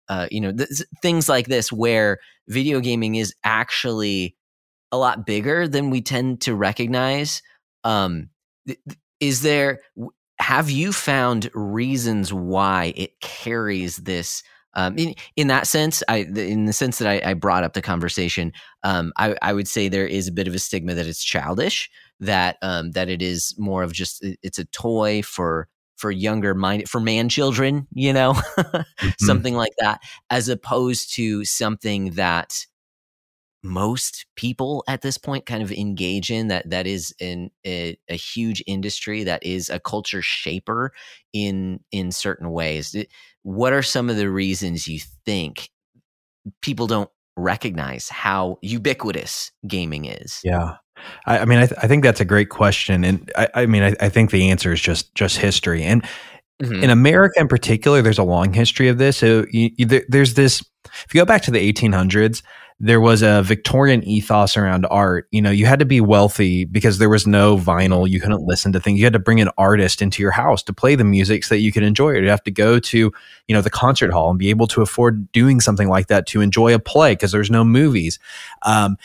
Uh, 0.08 0.28
you 0.30 0.40
know, 0.40 0.52
th- 0.52 0.82
things 1.02 1.28
like 1.28 1.48
this 1.48 1.72
where 1.72 2.18
video 2.48 2.80
gaming 2.80 3.16
is 3.16 3.34
actually 3.42 4.36
a 4.92 4.96
lot 4.96 5.26
bigger 5.26 5.66
than 5.66 5.90
we 5.90 6.00
tend 6.00 6.40
to 6.42 6.54
recognize. 6.54 7.42
Um, 7.82 8.30
is 9.20 9.42
there? 9.42 9.80
Have 10.46 10.70
you 10.70 10.92
found 10.92 11.50
reasons 11.54 12.32
why 12.32 12.92
it 12.94 13.18
carries 13.20 13.96
this? 13.96 14.44
Um, 14.74 14.96
in 14.96 15.16
in 15.34 15.48
that 15.48 15.66
sense, 15.66 16.04
I 16.08 16.18
in 16.18 16.66
the 16.66 16.72
sense 16.72 16.98
that 16.98 17.08
I, 17.08 17.30
I 17.30 17.34
brought 17.34 17.64
up 17.64 17.72
the 17.72 17.82
conversation, 17.82 18.52
um, 18.84 19.12
I, 19.16 19.34
I 19.42 19.52
would 19.52 19.66
say 19.66 19.88
there 19.88 20.06
is 20.06 20.28
a 20.28 20.32
bit 20.32 20.46
of 20.46 20.54
a 20.54 20.60
stigma 20.60 20.94
that 20.94 21.08
it's 21.08 21.24
childish, 21.24 21.90
that 22.20 22.58
um, 22.62 22.92
that 22.92 23.08
it 23.08 23.22
is 23.22 23.56
more 23.58 23.82
of 23.82 23.92
just 23.92 24.24
it's 24.40 24.60
a 24.60 24.66
toy 24.66 25.20
for 25.20 25.66
for 25.96 26.12
younger 26.12 26.54
mind 26.54 26.88
for 26.88 27.00
man 27.00 27.28
children, 27.28 27.88
you 27.92 28.12
know, 28.12 28.34
mm-hmm. 28.56 29.08
something 29.18 29.56
like 29.56 29.72
that, 29.80 30.00
as 30.30 30.48
opposed 30.48 31.12
to 31.16 31.44
something 31.44 32.10
that 32.10 32.66
most 33.62 34.26
people 34.36 34.84
at 34.88 35.02
this 35.02 35.18
point 35.18 35.46
kind 35.46 35.62
of 35.62 35.72
engage 35.72 36.30
in 36.30 36.48
that 36.48 36.68
that 36.70 36.86
is 36.86 37.14
in 37.18 37.50
a, 37.66 37.98
a, 38.08 38.14
huge 38.14 38.62
industry 38.66 39.24
that 39.24 39.44
is 39.44 39.68
a 39.68 39.80
culture 39.80 40.22
shaper 40.22 40.92
in 41.32 41.80
in 41.92 42.12
certain 42.12 42.50
ways. 42.50 42.94
What 43.42 43.72
are 43.72 43.82
some 43.82 44.08
of 44.08 44.16
the 44.16 44.30
reasons 44.30 44.86
you 44.86 45.00
think 45.24 45.70
people 46.62 46.86
don't 46.86 47.10
recognize 47.36 48.08
how 48.08 48.58
ubiquitous 48.62 49.50
gaming 49.66 50.06
is? 50.06 50.40
Yeah. 50.44 50.76
I, 51.26 51.40
I 51.40 51.44
mean 51.44 51.58
I, 51.58 51.66
th- 51.66 51.78
I, 51.82 51.88
think 51.88 52.02
that's 52.02 52.20
a 52.20 52.24
great 52.24 52.48
question 52.48 53.04
and 53.04 53.30
i, 53.36 53.48
I 53.54 53.66
mean 53.66 53.82
I, 53.82 53.94
I, 54.00 54.08
think 54.08 54.30
the 54.30 54.50
answer 54.50 54.72
is 54.72 54.80
just 54.80 55.14
just 55.14 55.36
history 55.36 55.82
and 55.82 56.02
mm-hmm. 56.62 56.82
in 56.82 56.88
america 56.88 57.38
in 57.38 57.48
particular 57.48 58.00
there's 58.00 58.18
a 58.18 58.24
long 58.24 58.54
history 58.54 58.88
of 58.88 58.96
this 58.96 59.18
so 59.18 59.44
you, 59.50 59.70
you, 59.76 60.02
there's 60.08 60.34
this 60.34 60.64
if 60.86 61.14
you 61.14 61.20
go 61.20 61.26
back 61.26 61.42
to 61.42 61.50
the 61.50 61.72
1800s 61.72 62.42
there 62.78 63.00
was 63.00 63.22
a 63.22 63.42
Victorian 63.42 64.04
ethos 64.04 64.56
around 64.56 64.84
art. 64.90 65.28
You 65.30 65.40
know, 65.40 65.50
you 65.50 65.64
had 65.64 65.78
to 65.78 65.86
be 65.86 66.02
wealthy 66.02 66.66
because 66.66 66.98
there 66.98 67.08
was 67.08 67.26
no 67.26 67.56
vinyl. 67.56 68.08
You 68.08 68.20
couldn't 68.20 68.42
listen 68.42 68.72
to 68.72 68.80
things. 68.80 68.98
You 68.98 69.06
had 69.06 69.14
to 69.14 69.18
bring 69.18 69.40
an 69.40 69.48
artist 69.56 70.02
into 70.02 70.20
your 70.20 70.30
house 70.30 70.62
to 70.64 70.74
play 70.74 70.94
the 70.94 71.04
music 71.04 71.44
so 71.44 71.54
that 71.54 71.60
you 71.60 71.72
could 71.72 71.82
enjoy 71.82 72.14
it. 72.14 72.22
You 72.22 72.28
have 72.28 72.44
to 72.44 72.50
go 72.50 72.78
to, 72.78 72.98
you 72.98 73.54
know, 73.54 73.62
the 73.62 73.70
concert 73.70 74.12
hall 74.12 74.28
and 74.28 74.38
be 74.38 74.50
able 74.50 74.66
to 74.68 74.82
afford 74.82 75.32
doing 75.32 75.60
something 75.60 75.88
like 75.88 76.08
that 76.08 76.26
to 76.28 76.42
enjoy 76.42 76.74
a 76.74 76.78
play 76.78 77.12
because 77.12 77.32
there's 77.32 77.50
no 77.50 77.64
movies. 77.64 78.18
Um, 78.62 78.98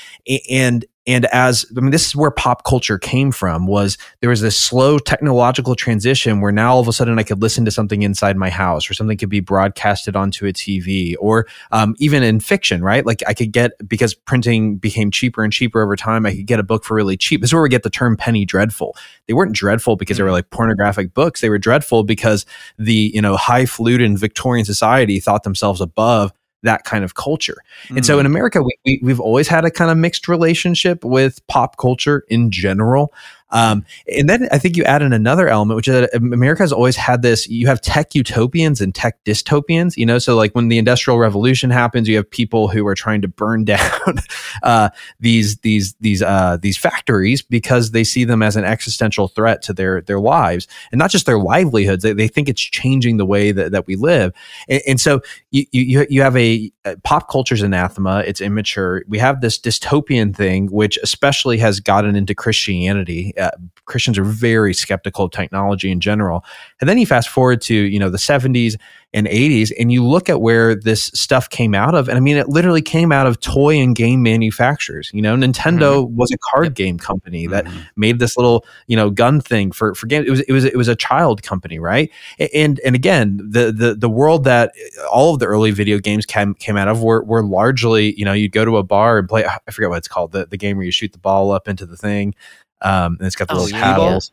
and 0.49 0.85
and 1.07 1.25
as 1.27 1.65
i 1.75 1.81
mean 1.81 1.91
this 1.91 2.05
is 2.05 2.15
where 2.15 2.31
pop 2.31 2.63
culture 2.63 2.97
came 2.97 3.31
from 3.31 3.67
was 3.67 3.97
there 4.21 4.29
was 4.29 4.41
this 4.41 4.57
slow 4.57 4.97
technological 4.99 5.75
transition 5.75 6.41
where 6.41 6.51
now 6.51 6.73
all 6.73 6.79
of 6.79 6.87
a 6.87 6.93
sudden 6.93 7.19
i 7.19 7.23
could 7.23 7.41
listen 7.41 7.65
to 7.65 7.71
something 7.71 8.03
inside 8.03 8.37
my 8.37 8.49
house 8.49 8.89
or 8.89 8.93
something 8.93 9.17
could 9.17 9.29
be 9.29 9.39
broadcasted 9.39 10.15
onto 10.15 10.45
a 10.45 10.53
tv 10.53 11.15
or 11.19 11.47
um, 11.71 11.95
even 11.99 12.23
in 12.23 12.39
fiction 12.39 12.83
right? 12.83 13.05
Like 13.05 13.23
i 13.27 13.33
could 13.33 13.51
get 13.51 13.71
because 13.87 14.13
printing 14.13 14.77
became 14.77 15.11
cheaper 15.11 15.43
and 15.43 15.51
cheaper 15.51 15.81
over 15.81 15.95
time 15.95 16.25
i 16.25 16.35
could 16.35 16.45
get 16.45 16.59
a 16.59 16.63
book 16.63 16.83
for 16.83 16.95
really 16.95 17.17
cheap. 17.17 17.41
This 17.41 17.49
is 17.49 17.53
where 17.53 17.63
we 17.63 17.69
get 17.69 17.83
the 17.83 17.89
term 17.89 18.15
penny 18.17 18.45
dreadful. 18.45 18.95
They 19.27 19.33
weren't 19.33 19.53
dreadful 19.53 19.95
because 19.95 20.17
they 20.17 20.23
were 20.23 20.29
mm. 20.29 20.33
like 20.33 20.49
pornographic 20.49 21.13
books. 21.13 21.41
They 21.41 21.49
were 21.49 21.57
dreadful 21.57 22.03
because 22.03 22.45
the 22.77 23.11
you 23.13 23.21
know 23.21 23.35
highfalutin 23.35 24.17
victorian 24.17 24.65
society 24.65 25.19
thought 25.19 25.43
themselves 25.43 25.81
above 25.81 26.31
that 26.63 26.83
kind 26.83 27.03
of 27.03 27.15
culture. 27.15 27.57
Mm. 27.87 27.97
And 27.97 28.05
so 28.05 28.19
in 28.19 28.23
mm. 28.23 28.29
America, 28.29 28.61
we, 28.61 28.99
we, 29.01 29.11
have 29.11 29.19
always 29.19 29.47
had 29.47 29.65
a 29.65 29.71
kind 29.71 29.91
of 29.91 29.97
mixed 29.97 30.27
relationship 30.27 31.03
with 31.03 31.45
pop 31.47 31.77
culture 31.77 32.23
in 32.29 32.51
general. 32.51 33.13
Um, 33.51 33.85
and 34.07 34.29
then 34.29 34.47
I 34.51 34.57
think 34.57 34.77
you 34.77 34.83
add 34.83 35.01
in 35.01 35.13
another 35.13 35.47
element, 35.47 35.75
which 35.75 35.87
is 35.87 35.93
that 35.93 36.15
America 36.15 36.63
has 36.63 36.71
always 36.71 36.95
had 36.95 37.21
this. 37.21 37.47
You 37.47 37.67
have 37.67 37.81
tech 37.81 38.15
utopians 38.15 38.81
and 38.81 38.93
tech 38.93 39.23
dystopians. 39.25 39.97
You 39.97 40.05
know, 40.05 40.19
so 40.19 40.35
like 40.35 40.53
when 40.53 40.69
the 40.69 40.77
Industrial 40.77 41.17
Revolution 41.17 41.69
happens, 41.69 42.07
you 42.07 42.15
have 42.17 42.29
people 42.29 42.67
who 42.67 42.85
are 42.87 42.95
trying 42.95 43.21
to 43.21 43.27
burn 43.27 43.65
down 43.71 44.19
uh, 44.63 44.89
these 45.19 45.57
these 45.57 45.93
these 45.95 46.21
uh, 46.21 46.57
these 46.61 46.77
factories 46.77 47.41
because 47.41 47.91
they 47.91 48.03
see 48.03 48.23
them 48.23 48.41
as 48.41 48.55
an 48.55 48.63
existential 48.63 49.27
threat 49.27 49.61
to 49.63 49.73
their 49.73 50.01
their 50.01 50.19
lives 50.19 50.67
and 50.91 50.99
not 50.99 51.11
just 51.11 51.25
their 51.25 51.39
livelihoods. 51.39 52.03
They, 52.03 52.13
they 52.13 52.27
think 52.27 52.49
it's 52.49 52.61
changing 52.61 53.17
the 53.17 53.25
way 53.25 53.51
that, 53.51 53.71
that 53.71 53.87
we 53.87 53.95
live. 53.95 54.33
And, 54.69 54.81
and 54.87 55.01
so 55.01 55.21
you, 55.51 55.65
you 55.71 56.07
you 56.09 56.21
have 56.21 56.35
a, 56.37 56.71
a 56.85 56.97
pop 56.97 57.29
culture's 57.29 57.61
anathema. 57.61 58.23
It's 58.25 58.41
immature. 58.41 59.03
We 59.07 59.19
have 59.19 59.41
this 59.41 59.59
dystopian 59.59 60.35
thing, 60.35 60.67
which 60.67 60.97
especially 61.03 61.57
has 61.57 61.79
gotten 61.79 62.15
into 62.15 62.33
Christianity 62.33 63.33
uh, 63.41 63.51
Christians 63.85 64.17
are 64.17 64.23
very 64.23 64.73
skeptical 64.73 65.25
of 65.25 65.31
technology 65.31 65.91
in 65.91 65.99
general. 65.99 66.45
And 66.79 66.89
then 66.89 66.97
you 66.97 67.05
fast 67.05 67.29
forward 67.29 67.61
to, 67.63 67.75
you 67.75 67.99
know, 67.99 68.09
the 68.09 68.17
70s 68.17 68.75
and 69.13 69.27
80s 69.27 69.71
and 69.77 69.91
you 69.91 70.05
look 70.05 70.29
at 70.29 70.39
where 70.39 70.73
this 70.73 71.05
stuff 71.13 71.49
came 71.49 71.75
out 71.75 71.95
of 71.95 72.07
and 72.07 72.17
I 72.17 72.21
mean 72.21 72.37
it 72.37 72.47
literally 72.47 72.81
came 72.81 73.11
out 73.11 73.27
of 73.27 73.41
toy 73.41 73.77
and 73.77 73.93
game 73.93 74.23
manufacturers. 74.23 75.11
You 75.13 75.21
know, 75.21 75.35
Nintendo 75.35 76.05
mm-hmm. 76.05 76.15
was 76.15 76.31
a 76.31 76.37
card 76.37 76.67
yep. 76.67 76.75
game 76.75 76.97
company 76.97 77.47
that 77.47 77.65
mm-hmm. 77.65 77.79
made 77.97 78.19
this 78.19 78.37
little, 78.37 78.65
you 78.87 78.95
know, 78.95 79.09
gun 79.09 79.41
thing 79.41 79.73
for 79.73 79.93
for 79.95 80.07
game 80.07 80.23
it 80.23 80.29
was 80.29 80.39
it 80.41 80.53
was 80.53 80.63
it 80.63 80.77
was 80.77 80.87
a 80.87 80.95
child 80.95 81.43
company, 81.43 81.77
right? 81.77 82.09
And 82.53 82.79
and 82.85 82.95
again, 82.95 83.37
the 83.37 83.73
the 83.73 83.95
the 83.95 84.09
world 84.09 84.45
that 84.45 84.71
all 85.11 85.33
of 85.33 85.39
the 85.39 85.45
early 85.45 85.71
video 85.71 85.99
games 85.99 86.25
came 86.25 86.53
came 86.53 86.77
out 86.77 86.87
of 86.87 87.03
were 87.03 87.23
were 87.23 87.43
largely, 87.43 88.17
you 88.17 88.23
know, 88.23 88.33
you'd 88.33 88.53
go 88.53 88.63
to 88.63 88.77
a 88.77 88.83
bar 88.83 89.17
and 89.17 89.27
play 89.27 89.43
I 89.45 89.71
forget 89.71 89.89
what 89.89 89.97
it's 89.97 90.07
called, 90.07 90.31
the 90.31 90.45
the 90.45 90.57
game 90.57 90.77
where 90.77 90.85
you 90.85 90.91
shoot 90.91 91.11
the 91.11 91.19
ball 91.19 91.51
up 91.51 91.67
into 91.67 91.85
the 91.85 91.97
thing 91.97 92.33
um, 92.81 93.17
and 93.19 93.27
it's 93.27 93.35
got 93.35 93.47
the 93.47 93.55
oh, 93.55 93.63
little 93.63 93.79
paddles. 93.79 94.31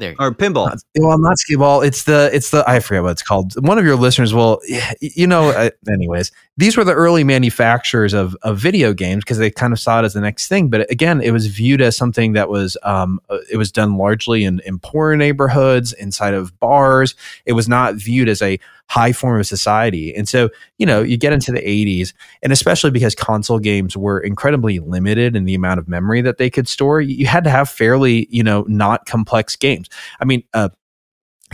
There. 0.00 0.14
Or 0.18 0.32
pinball. 0.32 0.74
well, 0.98 1.18
not 1.18 1.38
skee 1.38 1.56
ball. 1.56 1.82
It's 1.82 2.04
the 2.04 2.30
it's 2.32 2.50
the 2.50 2.64
I 2.66 2.80
forget 2.80 3.02
what 3.02 3.12
it's 3.12 3.22
called. 3.22 3.52
One 3.64 3.78
of 3.78 3.84
your 3.84 3.96
listeners 3.96 4.32
will, 4.32 4.60
you 5.00 5.26
know. 5.26 5.50
Uh, 5.50 5.70
anyways, 5.92 6.32
these 6.56 6.76
were 6.76 6.84
the 6.84 6.94
early 6.94 7.22
manufacturers 7.22 8.14
of 8.14 8.34
of 8.42 8.58
video 8.58 8.94
games 8.94 9.24
because 9.24 9.36
they 9.36 9.50
kind 9.50 9.72
of 9.74 9.78
saw 9.78 10.00
it 10.00 10.06
as 10.06 10.14
the 10.14 10.20
next 10.20 10.48
thing. 10.48 10.68
But 10.68 10.90
again, 10.90 11.20
it 11.20 11.32
was 11.32 11.46
viewed 11.48 11.82
as 11.82 11.96
something 11.96 12.32
that 12.32 12.48
was 12.48 12.78
um 12.82 13.20
uh, 13.28 13.38
it 13.50 13.58
was 13.58 13.70
done 13.70 13.96
largely 13.96 14.44
in 14.44 14.60
in 14.60 14.78
poor 14.78 15.14
neighborhoods 15.16 15.92
inside 15.92 16.32
of 16.32 16.58
bars. 16.58 17.14
It 17.44 17.52
was 17.52 17.68
not 17.68 17.94
viewed 17.96 18.28
as 18.28 18.40
a 18.40 18.58
high 18.90 19.12
form 19.12 19.38
of 19.38 19.46
society. 19.46 20.12
And 20.16 20.28
so, 20.28 20.50
you 20.78 20.84
know, 20.84 21.00
you 21.00 21.16
get 21.16 21.32
into 21.32 21.52
the 21.52 21.60
80s, 21.60 22.12
and 22.42 22.52
especially 22.52 22.90
because 22.90 23.14
console 23.14 23.60
games 23.60 23.96
were 23.96 24.18
incredibly 24.18 24.80
limited 24.80 25.36
in 25.36 25.44
the 25.44 25.54
amount 25.54 25.78
of 25.78 25.86
memory 25.86 26.22
that 26.22 26.38
they 26.38 26.50
could 26.50 26.66
store, 26.66 27.00
you 27.00 27.24
had 27.24 27.44
to 27.44 27.50
have 27.50 27.68
fairly, 27.68 28.26
you 28.30 28.42
know, 28.42 28.64
not 28.66 29.06
complex 29.06 29.54
games. 29.54 29.88
I 30.20 30.24
mean, 30.24 30.44
uh, 30.54 30.70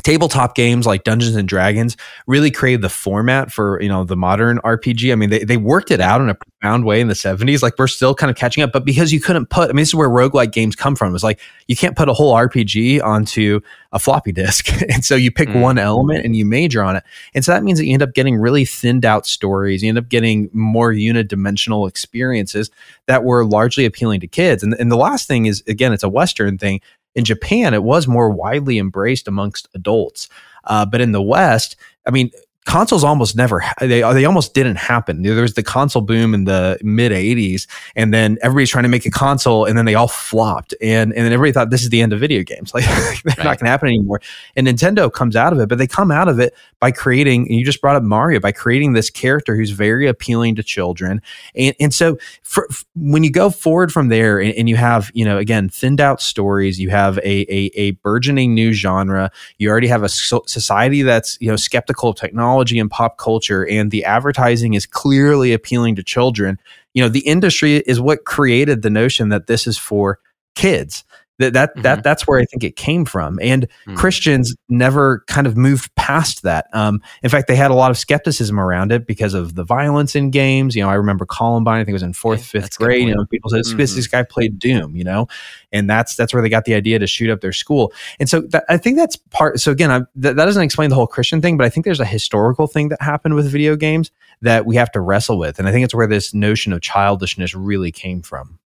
tabletop 0.03 0.55
games 0.55 0.87
like 0.87 1.05
Dungeons 1.05 1.37
and 1.37 1.49
Dragons 1.49 1.97
really 2.27 2.51
created 2.51 2.83
the 2.83 2.89
format 2.89 3.51
for 3.51 3.81
you 3.81 3.89
know 3.89 4.05
the 4.05 4.17
modern 4.17 4.59
RPG. 4.59 5.11
I 5.13 5.15
mean, 5.15 5.31
they, 5.31 5.45
they 5.45 5.57
worked 5.57 5.91
it 5.91 6.01
out 6.01 6.21
in 6.21 6.29
a 6.29 6.35
profound 6.35 6.85
way 6.85 7.01
in 7.01 7.09
the 7.09 7.15
70s. 7.15 7.63
Like 7.63 7.79
we're 7.79 7.87
still 7.87 8.15
kind 8.15 8.31
of 8.31 8.37
catching 8.37 8.63
up, 8.63 8.73
but 8.73 8.85
because 8.85 9.13
you 9.13 9.21
couldn't 9.21 9.47
put, 9.47 9.71
I 9.71 9.73
mean, 9.73 9.83
this 9.83 9.89
is 9.89 9.95
where 9.95 10.09
roguelike 10.09 10.53
games 10.53 10.77
come 10.77 10.97
from. 10.97 11.15
It's 11.15 11.25
like 11.25 11.41
you 11.67 11.77
can't 11.77 11.97
put 11.97 12.09
a 12.09 12.13
whole 12.13 12.35
RPG 12.35 13.03
onto 13.03 13.61
a 13.93 13.99
floppy 13.99 14.33
disk. 14.33 14.71
and 14.91 15.05
so 15.05 15.15
you 15.15 15.31
pick 15.31 15.49
mm. 15.49 15.61
one 15.61 15.79
element 15.79 16.25
and 16.25 16.37
you 16.37 16.45
major 16.45 16.83
on 16.83 16.97
it. 16.97 17.05
And 17.35 17.45
so 17.45 17.53
that 17.53 17.63
means 17.63 17.79
that 17.79 17.87
you 17.87 17.95
end 17.95 18.03
up 18.03 18.15
getting 18.15 18.37
really 18.37 18.65
thinned 18.65 19.05
out 19.05 19.27
stories. 19.27 19.83
You 19.83 19.89
end 19.89 19.99
up 19.99 20.09
getting 20.09 20.51
more 20.53 20.93
unidimensional 20.93 21.89
experiences 21.89 22.71
that 23.07 23.25
were 23.25 23.45
largely 23.45 23.85
appealing 23.85 24.21
to 24.21 24.27
kids. 24.27 24.63
And, 24.63 24.75
and 24.75 24.93
the 24.93 24.97
last 24.97 25.27
thing 25.27 25.47
is, 25.47 25.63
again, 25.67 25.93
it's 25.93 26.03
a 26.03 26.09
Western 26.09 26.59
thing 26.59 26.81
in 27.17 27.25
Japan, 27.25 27.75
it 27.75 27.83
was 27.83 28.07
more 28.07 28.31
widely 28.31 28.79
embraced 28.79 29.27
amongst 29.27 29.69
adults. 29.75 30.29
Uh, 30.65 30.85
but 30.85 31.01
in 31.01 31.13
the 31.13 31.23
West, 31.23 31.75
I 32.07 32.11
mean, 32.11 32.31
consoles 32.67 33.05
almost 33.05 33.37
never 33.37 33.63
they 33.81 34.01
they 34.01 34.25
almost 34.25 34.53
didn't 34.53 34.77
happen. 34.77 35.23
There 35.23 35.41
was 35.41 35.55
the 35.55 35.63
console 35.63 36.03
boom 36.03 36.35
in 36.35 36.45
the 36.45 36.79
mid 36.83 37.13
'80s, 37.13 37.67
and 37.95 38.13
then 38.13 38.37
everybody's 38.43 38.71
trying 38.71 38.83
to 38.83 38.89
make 38.89 39.07
a 39.07 39.11
console, 39.11 39.65
and 39.65 39.79
then 39.79 39.85
they 39.85 39.95
all 39.95 40.09
flopped, 40.09 40.75
and 40.83 41.13
and 41.15 41.25
then 41.25 41.33
everybody 41.33 41.53
thought 41.53 41.71
this 41.71 41.83
is 41.83 41.91
the 41.91 42.03
end 42.03 42.13
of 42.13 42.21
video 42.21 42.43
games. 42.43 42.73
Like 42.77 42.85
they're 42.85 43.23
right. 43.25 43.39
not 43.39 43.45
going 43.59 43.65
to 43.65 43.71
happen 43.71 43.89
anymore. 43.89 44.21
And 44.55 44.67
Nintendo 44.67 45.11
comes 45.11 45.35
out 45.35 45.55
of 45.55 45.61
it, 45.61 45.69
but 45.71 45.79
they 45.79 45.87
come 45.87 46.11
out 46.11 46.29
of 46.29 46.39
it 46.39 46.53
by 46.79 46.91
creating. 46.91 47.47
And 47.47 47.55
you 47.59 47.65
just 47.65 47.81
brought 47.81 47.97
up 47.97 48.03
Mario 48.03 48.39
by 48.39 48.53
creating 48.53 48.93
this 48.93 49.09
character 49.09 49.57
who's 49.57 49.71
very 49.71 50.07
appealing 50.07 50.57
to 50.57 50.63
children, 50.63 51.23
and 51.55 51.75
and 51.81 51.95
so 51.95 52.19
for, 52.43 52.69
when 52.95 53.25
you 53.25 53.31
go 53.31 53.49
forward 53.49 53.93
from 53.93 54.09
there, 54.09 54.39
and, 54.39 54.53
and 54.57 54.69
you 54.69 54.77
have 54.77 55.11
you 55.15 55.25
know 55.25 55.39
again 55.39 55.71
thinned 55.71 56.03
out 56.03 56.21
stories, 56.21 56.79
you 56.79 56.91
have 56.91 57.17
a 57.19 57.47
a, 57.51 57.71
a 57.77 57.91
burgeoning 57.93 58.55
new 58.55 58.75
genre. 58.75 59.31
You 59.57 59.71
already 59.71 59.89
have 59.89 60.03
a 60.03 60.09
society 60.11 61.01
that's 61.01 61.39
you 61.41 61.49
know 61.49 61.57
skeptical 61.57 62.11
of 62.11 62.17
technology 62.17 62.56
and 62.81 62.91
pop 62.91 63.19
culture, 63.19 63.67
and 63.67 63.91
the 63.91 64.05
advertising 64.05 64.75
is 64.75 64.87
clearly 64.87 65.53
appealing 65.53 65.97
to 65.97 66.03
children. 66.03 66.59
You 66.95 67.03
know, 67.03 67.09
the 67.09 67.21
industry 67.21 67.77
is 67.77 68.01
what 68.01 68.25
created 68.25 68.83
the 68.83 68.91
notion 68.91 69.29
that 69.29 69.47
this 69.47 69.67
is 69.67 69.79
for 69.79 70.19
kids 70.55 71.05
that 71.39 71.53
that, 71.53 71.71
mm-hmm. 71.71 71.83
that 71.83 72.03
that's 72.03 72.27
where 72.27 72.39
I 72.39 72.45
think 72.45 72.65
it 72.65 72.77
came 72.77 73.05
from. 73.05 73.39
And 73.43 73.69
mm-hmm. 73.69 73.95
Christians 73.95 74.55
never 74.69 75.25
kind 75.27 75.47
of 75.47 75.57
moved 75.57 75.95
past 75.95 76.43
that. 76.43 76.67
Um, 76.73 77.03
in 77.23 77.31
fact, 77.31 77.49
they 77.49 77.57
had 77.57 77.71
a 77.71 77.75
lot 77.75 77.91
of 77.91 77.99
skepticism 77.99 78.59
around 78.59 78.93
it 78.93 79.07
because 79.07 79.35
of 79.35 79.55
the 79.55 79.65
violence 79.65 80.15
in 80.15 80.31
games. 80.31 80.75
You 80.75 80.83
know, 80.83 80.89
I 80.89 80.95
remember 80.95 81.27
Columbine. 81.27 81.81
I 81.81 81.85
think 81.85 81.91
it 81.91 81.93
was 81.95 82.03
in 82.03 82.13
fourth, 82.13 82.45
fifth 82.45 82.79
grade. 82.79 83.09
You 83.09 83.15
know, 83.15 83.27
people 83.27 83.51
said 83.51 83.65
mm-hmm. 83.65 83.77
this 83.77 84.07
guy 84.07 84.23
played 84.23 84.59
Doom. 84.59 84.97
You 84.97 85.05
know, 85.05 85.29
and 85.73 85.89
that's 85.89 86.17
that's 86.17 86.33
where 86.33 86.43
they 86.43 86.49
got 86.49 86.65
the 86.65 86.75
idea 86.75 86.99
to 86.99 87.07
shoot 87.07 87.31
up 87.31 87.41
their 87.41 87.53
school. 87.53 87.93
And 88.19 88.29
so 88.29 88.41
that, 88.41 88.65
I 88.69 88.77
think 88.77 88.97
that's 88.97 89.17
part. 89.17 89.61
So 89.61 89.73
again, 89.73 89.91
I, 89.91 90.01
that, 90.17 90.37
that 90.37 90.45
doesn't 90.45 90.63
explain 90.63 90.91
the 90.91 90.97
whole 90.97 91.07
Christian 91.07 91.41
thing, 91.41 91.57
but 91.57 91.67
I 91.67 91.69
think 91.69 91.85
there's 91.85 92.01
a 92.01 92.05
historical 92.05 92.67
thing 92.67 92.89
that 92.89 93.03
happened 93.03 93.35
with 93.35 93.51
video 93.51 93.77
games 93.77 94.11
that 94.43 94.67
we 94.67 94.77
have 94.77 94.91
to 94.93 95.01
wrestle 95.01 95.39
with. 95.39 95.59
And 95.59 95.69
I 95.69 95.73
think 95.73 95.85
it's 95.85 95.95
where 95.95 96.07
this 96.07 96.35
notion 96.35 96.73
of 96.73 96.81
childishness 96.81 97.55
really 97.55 97.93
came 97.93 98.23
from. 98.23 98.59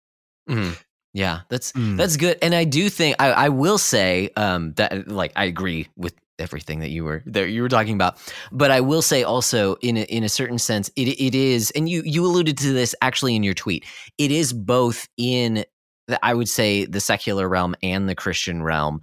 Mm-hmm. 0.49 0.73
Yeah, 1.13 1.41
that's 1.49 1.73
mm. 1.73 1.97
that's 1.97 2.17
good. 2.17 2.37
And 2.41 2.55
I 2.55 2.63
do 2.63 2.89
think 2.89 3.17
I, 3.19 3.31
I 3.31 3.49
will 3.49 3.77
say 3.77 4.29
um, 4.37 4.73
that 4.73 5.07
like 5.07 5.33
I 5.35 5.45
agree 5.45 5.87
with 5.97 6.13
everything 6.39 6.79
that 6.79 6.89
you 6.89 7.03
were 7.03 7.21
there 7.25 7.47
you 7.47 7.61
were 7.61 7.69
talking 7.69 7.93
about. 7.93 8.17
But 8.51 8.71
I 8.71 8.81
will 8.81 9.01
say 9.01 9.23
also 9.23 9.75
in 9.75 9.97
a, 9.97 10.01
in 10.03 10.23
a 10.23 10.29
certain 10.29 10.57
sense 10.57 10.89
it 10.95 11.07
it 11.07 11.35
is 11.35 11.71
and 11.71 11.87
you 11.87 12.01
you 12.05 12.25
alluded 12.25 12.57
to 12.59 12.73
this 12.73 12.95
actually 13.01 13.35
in 13.35 13.43
your 13.43 13.53
tweet. 13.53 13.85
It 14.17 14.31
is 14.31 14.53
both 14.53 15.07
in 15.17 15.65
the, 16.07 16.25
I 16.25 16.33
would 16.33 16.49
say 16.49 16.85
the 16.85 16.99
secular 16.99 17.47
realm 17.47 17.75
and 17.83 18.09
the 18.09 18.15
Christian 18.15 18.63
realm. 18.63 19.01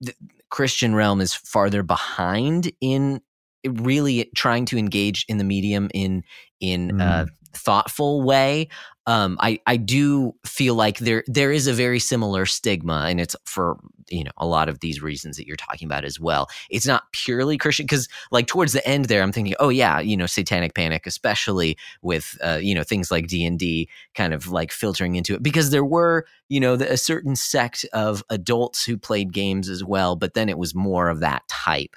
The 0.00 0.14
Christian 0.50 0.94
realm 0.94 1.20
is 1.20 1.34
farther 1.34 1.82
behind 1.82 2.72
in 2.80 3.20
really 3.66 4.30
trying 4.36 4.64
to 4.66 4.78
engage 4.78 5.24
in 5.28 5.38
the 5.38 5.44
medium 5.44 5.88
in 5.92 6.22
in 6.60 6.92
mm. 6.92 7.00
uh, 7.00 7.26
thoughtful 7.52 8.22
way 8.22 8.68
um, 9.08 9.38
I 9.40 9.58
I 9.66 9.78
do 9.78 10.34
feel 10.44 10.74
like 10.74 10.98
there 10.98 11.24
there 11.26 11.50
is 11.50 11.66
a 11.66 11.72
very 11.72 11.98
similar 11.98 12.44
stigma, 12.44 13.06
and 13.08 13.18
it's 13.18 13.34
for 13.46 13.78
you 14.10 14.22
know 14.22 14.32
a 14.36 14.46
lot 14.46 14.68
of 14.68 14.80
these 14.80 15.00
reasons 15.00 15.38
that 15.38 15.46
you're 15.46 15.56
talking 15.56 15.86
about 15.86 16.04
as 16.04 16.20
well. 16.20 16.46
It's 16.68 16.86
not 16.86 17.10
purely 17.12 17.56
Christian 17.56 17.84
because 17.86 18.06
like 18.30 18.48
towards 18.48 18.74
the 18.74 18.86
end 18.86 19.06
there, 19.06 19.22
I'm 19.22 19.32
thinking, 19.32 19.54
oh 19.60 19.70
yeah, 19.70 19.98
you 19.98 20.14
know, 20.14 20.26
Satanic 20.26 20.74
Panic, 20.74 21.06
especially 21.06 21.78
with 22.02 22.36
uh, 22.44 22.58
you 22.60 22.74
know 22.74 22.82
things 22.82 23.10
like 23.10 23.28
D 23.28 23.46
and 23.46 23.58
D, 23.58 23.88
kind 24.14 24.34
of 24.34 24.48
like 24.48 24.70
filtering 24.70 25.14
into 25.14 25.34
it 25.34 25.42
because 25.42 25.70
there 25.70 25.86
were 25.86 26.26
you 26.50 26.60
know 26.60 26.76
the, 26.76 26.92
a 26.92 26.98
certain 26.98 27.34
sect 27.34 27.86
of 27.94 28.22
adults 28.28 28.84
who 28.84 28.98
played 28.98 29.32
games 29.32 29.70
as 29.70 29.82
well, 29.82 30.16
but 30.16 30.34
then 30.34 30.50
it 30.50 30.58
was 30.58 30.74
more 30.74 31.08
of 31.08 31.20
that 31.20 31.48
type, 31.48 31.96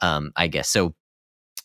um, 0.00 0.30
I 0.36 0.46
guess. 0.46 0.68
So 0.68 0.94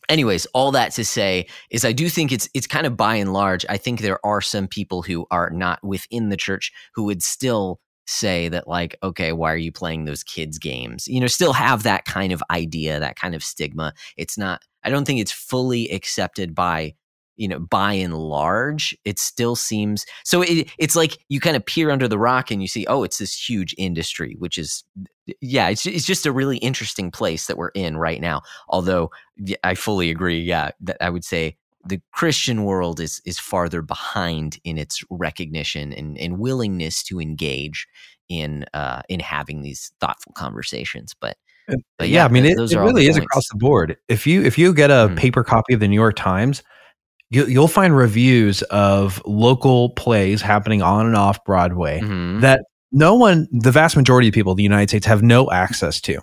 anyways 0.10 0.46
all 0.48 0.72
that 0.72 0.92
to 0.92 1.04
say 1.04 1.46
is 1.70 1.84
i 1.86 1.92
do 1.92 2.10
think 2.10 2.32
it's 2.32 2.50
it's 2.54 2.68
kind 2.68 2.86
of 2.86 2.96
by 2.98 3.16
and 3.16 3.34
large 3.34 3.66
i 3.70 3.78
think 3.78 4.00
there 4.00 4.26
are 4.26 4.42
some 4.42 4.68
people 4.68 5.02
who 5.02 5.26
are 5.32 5.50
not 5.50 5.84
within 5.84 6.30
the 6.30 6.38
church 6.38 6.72
who 6.94 7.04
would 7.04 7.22
still 7.22 7.80
say 8.08 8.48
that 8.50 8.68
like 8.68 8.96
okay 9.04 9.34
why 9.34 9.52
are 9.52 9.58
you 9.58 9.72
playing 9.72 10.06
those 10.06 10.24
kids 10.24 10.58
games? 10.58 11.08
You 11.08 11.20
know 11.20 11.28
still 11.28 11.54
have 11.54 11.84
that 11.84 12.06
kind 12.06 12.32
of 12.32 12.42
idea 12.50 13.00
that 13.00 13.18
kind 13.18 13.36
of 13.36 13.44
stigma. 13.44 13.94
It's 14.16 14.38
not 14.38 14.62
i 14.84 14.90
don't 14.90 15.06
think 15.06 15.20
it's 15.20 15.32
fully 15.32 15.90
accepted 15.90 16.56
by 16.56 16.96
you 17.38 17.48
know 17.48 17.60
by 17.60 17.94
and 17.94 18.18
large 18.18 18.98
it 19.06 19.18
still 19.18 19.56
seems 19.56 20.06
so 20.26 20.42
it, 20.42 20.70
it's 20.78 20.96
like 20.96 21.18
you 21.30 21.40
kind 21.40 21.56
of 21.56 21.66
peer 21.66 21.90
under 21.90 22.08
the 22.08 22.18
rock 22.18 22.52
and 22.52 22.62
you 22.62 22.68
see 22.68 22.86
oh 22.88 23.04
it's 23.04 23.20
this 23.20 23.50
huge 23.50 23.74
industry 23.78 24.36
which 24.40 24.58
is 24.58 24.84
yeah 25.40 25.70
it's, 25.70 25.86
it's 25.86 26.06
just 26.06 26.26
a 26.26 26.32
really 26.32 26.58
interesting 26.58 27.10
place 27.12 27.48
that 27.48 27.58
we're 27.58 27.70
in 27.70 27.98
right 27.98 28.20
now 28.20 28.42
although 28.68 29.10
i 29.64 29.74
fully 29.74 30.10
agree 30.10 30.40
yeah 30.40 30.72
that 30.82 30.98
i 31.00 31.10
would 31.10 31.24
say 31.24 31.56
the 31.86 32.02
christian 32.12 32.66
world 32.66 33.00
is 33.00 33.22
is 33.26 33.40
farther 33.40 33.82
behind 33.82 34.60
in 34.64 34.78
its 34.78 35.04
recognition 35.10 35.94
and, 35.94 36.18
and 36.18 36.40
willingness 36.40 37.04
to 37.04 37.22
engage 37.22 37.88
in 38.30 38.66
uh 38.74 39.02
in 39.08 39.20
having 39.20 39.62
these 39.62 39.92
thoughtful 40.02 40.34
conversations 40.34 41.14
but 41.20 41.38
but 41.98 42.08
yeah, 42.08 42.20
yeah 42.20 42.26
I 42.26 42.28
mean, 42.30 42.46
it, 42.46 42.58
it 42.58 42.78
really 42.78 43.08
is 43.08 43.18
across 43.18 43.48
the 43.50 43.58
board. 43.58 43.98
If 44.08 44.26
you 44.26 44.42
if 44.42 44.58
you 44.58 44.74
get 44.74 44.90
a 44.90 45.10
mm. 45.10 45.18
paper 45.18 45.44
copy 45.44 45.74
of 45.74 45.80
the 45.80 45.88
New 45.88 45.96
York 45.96 46.16
Times, 46.16 46.64
you'll 47.30 47.68
find 47.68 47.96
reviews 47.96 48.62
of 48.64 49.22
local 49.26 49.90
plays 49.92 50.42
happening 50.42 50.82
on 50.82 51.06
and 51.06 51.16
off 51.16 51.44
Broadway 51.44 52.00
mm-hmm. 52.00 52.40
that 52.40 52.62
no 52.92 53.16
one, 53.16 53.48
the 53.52 53.72
vast 53.72 53.98
majority 53.98 54.30
of 54.30 54.34
people 54.34 54.54
in 54.54 54.58
the 54.58 54.64
United 54.64 54.90
States 54.90 55.06
have 55.06 55.22
no 55.22 55.52
access 55.52 56.00
to. 56.02 56.20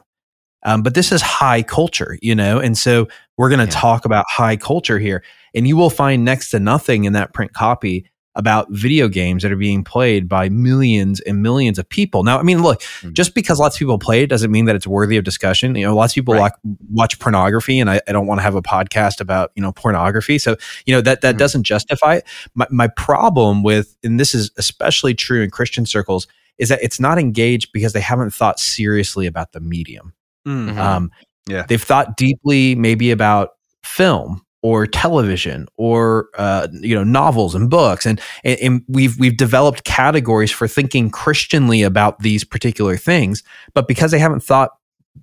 Um, 0.65 0.83
but 0.83 0.95
this 0.95 1.13
is 1.13 1.21
high 1.21 1.63
culture, 1.63 2.19
you 2.23 2.35
know, 2.35 2.59
and 2.59 2.77
so 2.77 3.07
we're 3.37 3.51
going 3.51 3.67
to 3.67 3.73
yeah. 3.73 3.81
talk 3.81 4.07
about 4.07 4.25
high 4.29 4.57
culture 4.57 4.99
here, 4.99 5.23
and 5.55 5.69
you 5.69 5.77
will 5.77 5.91
find 5.91 6.25
next 6.25 6.51
to 6.51 6.59
nothing 6.59 7.05
in 7.05 7.13
that 7.13 7.35
print 7.35 7.53
copy 7.53 8.11
about 8.37 8.67
video 8.71 9.09
games 9.09 9.43
that 9.43 9.53
are 9.53 9.57
being 9.57 9.85
played 9.85 10.29
by 10.29 10.49
millions 10.49 11.21
and 11.21 11.43
millions 11.43 11.79
of 11.79 11.89
people. 11.89 12.25
Now, 12.25 12.39
I 12.39 12.43
mean, 12.43 12.63
look, 12.63 12.81
mm-hmm. 12.81 13.13
just 13.13 13.35
because 13.35 13.61
lots 13.61 13.77
of 13.77 13.79
people 13.79 13.99
play 13.99 14.23
it 14.23 14.27
doesn't 14.27 14.51
mean 14.51 14.65
that 14.65 14.75
it's 14.75 14.87
worthy 14.87 15.17
of 15.17 15.25
discussion. 15.25 15.75
You 15.77 15.87
know, 15.87 15.95
lots 15.95 16.13
of 16.13 16.15
people 16.17 16.35
right. 16.35 16.41
like 16.41 16.53
watch 16.91 17.19
pornography, 17.19 17.79
and 17.79 17.89
I, 17.89 18.01
I 18.09 18.13
don't 18.13 18.27
want 18.27 18.39
to 18.39 18.43
have 18.43 18.55
a 18.55 18.63
podcast 18.63 19.21
about 19.21 19.53
you 19.55 19.63
know 19.63 19.73
pornography. 19.73 20.39
So 20.39 20.57
you 20.87 20.95
know 20.95 21.01
that 21.01 21.21
that 21.21 21.31
mm-hmm. 21.31 21.39
doesn't 21.39 21.63
justify 21.63 22.17
it. 22.17 22.27
My, 22.55 22.67
my 22.71 22.89
problem 22.89 23.63
with, 23.63 23.97
and 24.03 24.19
this 24.19 24.35
is 24.35 24.51
especially 24.57 25.15
true 25.15 25.43
in 25.43 25.51
Christian 25.51 25.87
circles, 25.87 26.27
is 26.59 26.69
that 26.69 26.83
it's 26.83 26.99
not 26.99 27.19
engaged 27.19 27.71
because 27.73 27.93
they 27.93 28.01
haven't 28.01 28.33
thought 28.33 28.59
seriously 28.59 29.27
about 29.27 29.53
the 29.53 29.61
medium. 29.61 30.13
Mm-hmm. 30.47 30.79
Um, 30.79 31.11
yeah, 31.49 31.67
they've 31.69 31.83
thought 31.83 32.17
deeply, 32.17 32.75
maybe 32.75 33.11
about 33.11 33.51
film 33.85 34.45
or 34.65 34.87
television 34.87 35.69
or 35.77 36.31
uh, 36.39 36.67
you 36.73 36.95
know 36.95 37.05
novels 37.05 37.55
and 37.55 37.69
books. 37.69 38.07
And, 38.07 38.19
and, 38.45 38.59
and 38.61 38.85
we've 38.89 39.17
we've 39.21 39.37
developed 39.37 39.85
categories 39.85 40.51
for 40.51 40.67
thinking 40.67 41.11
christianly 41.11 41.83
about 41.83 42.21
these 42.21 42.45
particular 42.45 42.97
things. 42.97 43.43
But 43.75 43.87
because 43.87 44.11
they 44.11 44.19
haven't 44.19 44.43
thought 44.43 44.71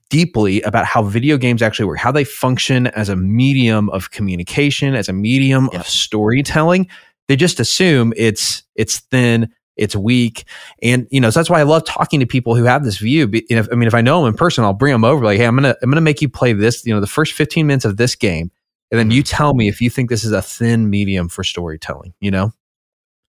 deeply 0.09 0.61
about 0.61 0.85
how 0.85 1.01
video 1.01 1.37
games 1.37 1.61
actually 1.61 1.85
work 1.85 1.97
how 1.97 2.11
they 2.11 2.23
function 2.23 2.87
as 2.87 3.09
a 3.09 3.15
medium 3.15 3.89
of 3.89 4.11
communication 4.11 4.95
as 4.95 5.09
a 5.09 5.13
medium 5.13 5.69
yeah. 5.73 5.79
of 5.79 5.87
storytelling 5.87 6.87
they 7.27 7.35
just 7.35 7.59
assume 7.59 8.13
it's 8.15 8.63
it's 8.75 8.99
thin 8.99 9.51
it's 9.77 9.95
weak. 9.95 10.43
And 10.81 11.07
you 11.11 11.19
know 11.19 11.29
so 11.29 11.39
that's 11.39 11.49
why 11.49 11.59
i 11.59 11.63
love 11.63 11.83
talking 11.85 12.21
to 12.21 12.25
people 12.25 12.55
who 12.55 12.63
have 12.65 12.85
this 12.85 12.99
view. 12.99 13.23
I 13.23 13.75
mean 13.75 13.87
if 13.87 13.93
i 13.93 14.01
know 14.01 14.21
them 14.21 14.29
in 14.29 14.37
person 14.37 14.63
i'll 14.63 14.73
bring 14.73 14.93
them 14.93 15.03
over 15.03 15.25
like 15.25 15.37
hey 15.37 15.45
i'm 15.45 15.55
gonna 15.55 15.75
i'm 15.81 15.89
gonna 15.89 15.99
make 15.99 16.21
you 16.21 16.29
play 16.29 16.53
this 16.53 16.85
you 16.85 16.93
know 16.93 17.01
the 17.01 17.07
first 17.07 17.33
15 17.33 17.67
minutes 17.67 17.83
of 17.83 17.97
this 17.97 18.15
game 18.15 18.49
and 18.91 18.99
then 18.99 19.11
you 19.11 19.23
tell 19.23 19.53
me 19.53 19.67
if 19.67 19.81
you 19.81 19.89
think 19.89 20.09
this 20.09 20.23
is 20.23 20.31
a 20.31 20.41
thin 20.41 20.89
medium 20.89 21.27
for 21.27 21.43
storytelling 21.43 22.13
you 22.19 22.31
know? 22.31 22.51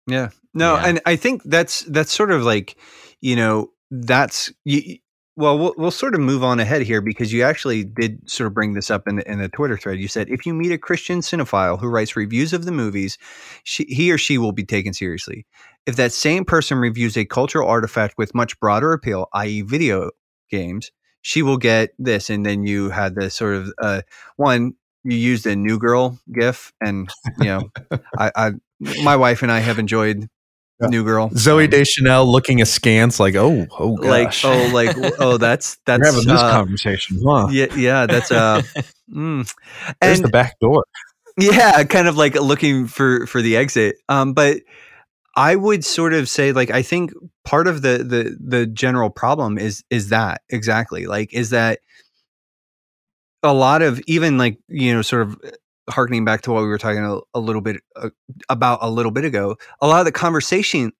Yeah. 0.08 0.30
No 0.54 0.76
yeah. 0.76 0.86
and 0.88 1.02
i 1.06 1.16
think 1.16 1.44
that's 1.44 1.82
that's 1.84 2.12
sort 2.12 2.32
of 2.32 2.44
like 2.44 2.76
you 3.22 3.36
know 3.36 3.70
that's 3.92 4.52
you, 4.66 4.98
well, 5.36 5.58
well 5.58 5.74
we'll 5.78 5.92
sort 5.92 6.16
of 6.16 6.22
move 6.22 6.44
on 6.44 6.60
ahead 6.60 6.82
here 6.82 7.02
because 7.02 7.32
you 7.32 7.44
actually 7.44 7.84
did 7.84 8.28
sort 8.30 8.48
of 8.48 8.54
bring 8.54 8.74
this 8.74 8.90
up 8.90 9.08
in, 9.08 9.20
in 9.22 9.40
a 9.40 9.50
twitter 9.50 9.78
thread. 9.78 10.00
You 10.00 10.08
said 10.08 10.30
if 10.30 10.46
you 10.46 10.54
meet 10.54 10.72
a 10.72 10.78
christian 10.78 11.20
cinephile 11.20 11.80
who 11.80 11.88
writes 11.88 12.16
reviews 12.16 12.52
of 12.52 12.66
the 12.66 12.72
movies 12.72 13.18
she, 13.64 13.86
he 13.86 14.12
or 14.12 14.18
she 14.18 14.38
will 14.38 14.52
be 14.52 14.66
taken 14.66 14.94
seriously. 14.94 15.46
If 15.86 15.96
that 15.96 16.12
same 16.12 16.46
person 16.46 16.78
reviews 16.78 17.16
a 17.16 17.26
cultural 17.26 17.68
artifact 17.68 18.16
with 18.18 18.34
much 18.34 18.60
broader 18.60 18.94
appeal 18.94 19.28
i.e 19.34 19.62
video 19.62 20.10
games 20.50 20.92
she 21.22 21.42
will 21.42 21.58
get 21.58 21.92
this. 22.00 22.30
And 22.30 22.46
then 22.46 22.64
you 22.64 22.90
had 22.90 23.16
this 23.16 23.36
sort 23.36 23.56
of 23.56 23.74
uh, 23.82 24.02
one 24.38 24.74
you 25.04 25.18
used 25.18 25.46
a 25.46 25.56
new 25.56 25.78
girl 25.78 26.20
gif 26.34 26.74
and 26.82 27.10
you 27.40 27.46
know 27.46 27.70
I, 28.18 28.32
I 28.36 28.52
my 29.04 29.16
wife 29.16 29.42
and 29.44 29.52
i 29.52 29.60
have 29.60 29.80
enjoyed 29.80 30.28
yeah. 30.82 30.88
new 30.88 31.04
girl 31.04 31.30
Zooey 31.30 31.66
um, 31.66 31.70
deschanel 31.70 32.26
looking 32.26 32.62
askance 32.62 33.20
like 33.20 33.36
oh 33.36 33.66
oh 33.78 33.96
gosh. 33.96 34.44
like 34.44 34.52
oh 34.52 34.74
like 34.74 35.16
oh 35.20 35.38
that's 35.38 35.78
that's 35.86 36.02
We're 36.02 36.06
having 36.08 36.28
this 36.28 36.40
uh, 36.40 36.52
conversation 36.52 37.22
huh? 37.26 37.48
yeah 37.52 37.74
yeah 37.76 38.06
that's 38.06 38.32
uh 38.32 38.62
mm. 39.14 39.56
there's 40.02 40.22
the 40.22 40.30
back 40.30 40.60
door 40.60 40.86
yeah 41.38 41.84
kind 41.84 42.08
of 42.08 42.18
like 42.18 42.36
looking 42.36 42.88
for 42.88 43.26
for 43.28 43.42
the 43.42 43.58
exit 43.58 43.98
um 44.10 44.34
but 44.34 44.62
I 45.36 45.56
would 45.56 45.86
sort 45.86 46.14
of 46.14 46.28
say 46.28 46.52
like 46.52 46.70
I 46.70 46.82
think 46.82 47.14
part 47.46 47.68
of 47.68 47.82
the 47.82 48.00
the 48.00 48.38
the 48.40 48.66
general 48.66 49.10
problem 49.10 49.58
is 49.58 49.86
is 49.90 50.10
that 50.10 50.42
exactly 50.50 51.06
like 51.06 51.34
is 51.34 51.52
that 51.52 51.80
a 53.44 53.54
lot 53.54 53.82
of 53.82 54.02
even 54.08 54.38
like 54.38 54.60
you 54.68 54.94
know 54.94 55.02
sort 55.02 55.24
of 55.24 55.38
harkening 55.90 56.26
back 56.26 56.42
to 56.42 56.52
what 56.52 56.62
we 56.62 56.68
were 56.68 56.78
talking 56.78 57.04
a, 57.04 57.20
a 57.34 57.40
little 57.40 57.62
bit 57.62 57.82
uh, 57.96 58.10
about 58.50 58.80
a 58.82 58.90
little 58.90 59.12
bit 59.12 59.26
ago 59.26 59.56
a 59.82 59.88
lot 59.88 60.00
of 60.00 60.06
the 60.06 60.12
conversation 60.12 60.92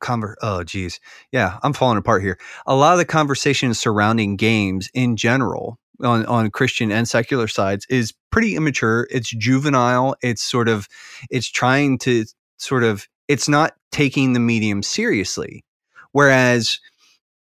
conver- 0.00 0.34
oh 0.42 0.62
geez. 0.64 1.00
Yeah 1.32 1.58
i'm 1.62 1.72
falling 1.72 1.98
apart 1.98 2.22
here. 2.22 2.38
A 2.66 2.74
lot 2.76 2.92
of 2.92 2.98
the 2.98 3.04
conversation 3.04 3.74
surrounding 3.74 4.36
games 4.36 4.90
in 4.94 5.16
general 5.16 5.78
on, 6.02 6.24
on 6.26 6.50
christian 6.50 6.92
and 6.92 7.08
secular 7.08 7.48
sides 7.48 7.86
is 7.90 8.12
pretty 8.30 8.54
immature. 8.56 9.08
It's 9.10 9.30
juvenile. 9.30 10.14
It's 10.22 10.42
sort 10.42 10.68
of 10.68 10.86
it's 11.30 11.48
trying 11.50 11.98
to 11.98 12.24
sort 12.58 12.84
of 12.84 13.06
it's 13.26 13.48
not 13.48 13.74
taking 13.92 14.32
the 14.34 14.40
medium 14.40 14.82
seriously. 14.82 15.64
Whereas 16.12 16.78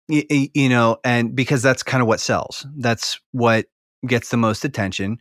y- 0.09 0.25
y- 0.29 0.49
you 0.53 0.69
know 0.69 0.97
and 1.03 1.35
because 1.35 1.61
that's 1.61 1.83
kind 1.83 2.01
of 2.01 2.07
what 2.07 2.19
sells. 2.19 2.65
That's 2.77 3.19
what 3.31 3.65
gets 4.07 4.29
the 4.29 4.37
most 4.37 4.65
attention 4.65 5.17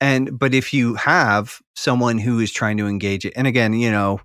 and 0.00 0.38
but 0.38 0.54
if 0.54 0.72
you 0.72 0.94
have 0.94 1.60
someone 1.76 2.18
who 2.18 2.40
is 2.40 2.50
trying 2.52 2.76
to 2.76 2.86
engage 2.86 3.24
it 3.24 3.32
and 3.36 3.46
again 3.46 3.72
you 3.72 3.90
know 3.90 4.20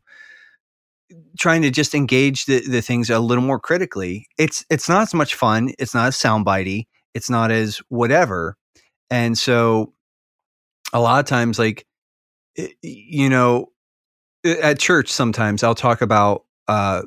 trying 1.38 1.62
to 1.62 1.72
just 1.72 1.96
engage 1.96 2.46
the, 2.46 2.60
the 2.68 2.82
things 2.82 3.10
a 3.10 3.20
little 3.20 3.44
more 3.44 3.60
critically 3.60 4.28
it's 4.38 4.66
it's 4.70 4.90
not 4.90 5.04
as 5.04 5.14
much 5.14 5.36
fun 5.36 5.72
it's 5.80 5.94
not 5.94 6.08
as 6.08 6.16
soundbitey 6.16 6.86
it's 7.14 7.30
not 7.30 7.52
as 7.52 7.82
whatever 7.90 8.56
and 9.10 9.38
so 9.38 9.94
a 10.94 11.00
lot 11.00 11.20
of 11.20 11.26
times 11.26 11.60
like 11.60 11.86
you 12.82 13.30
know 13.30 13.68
at 14.46 14.80
church 14.80 15.10
sometimes 15.10 15.64
i'll 15.64 15.76
talk 15.76 16.02
about 16.02 16.46
uh 16.68 17.02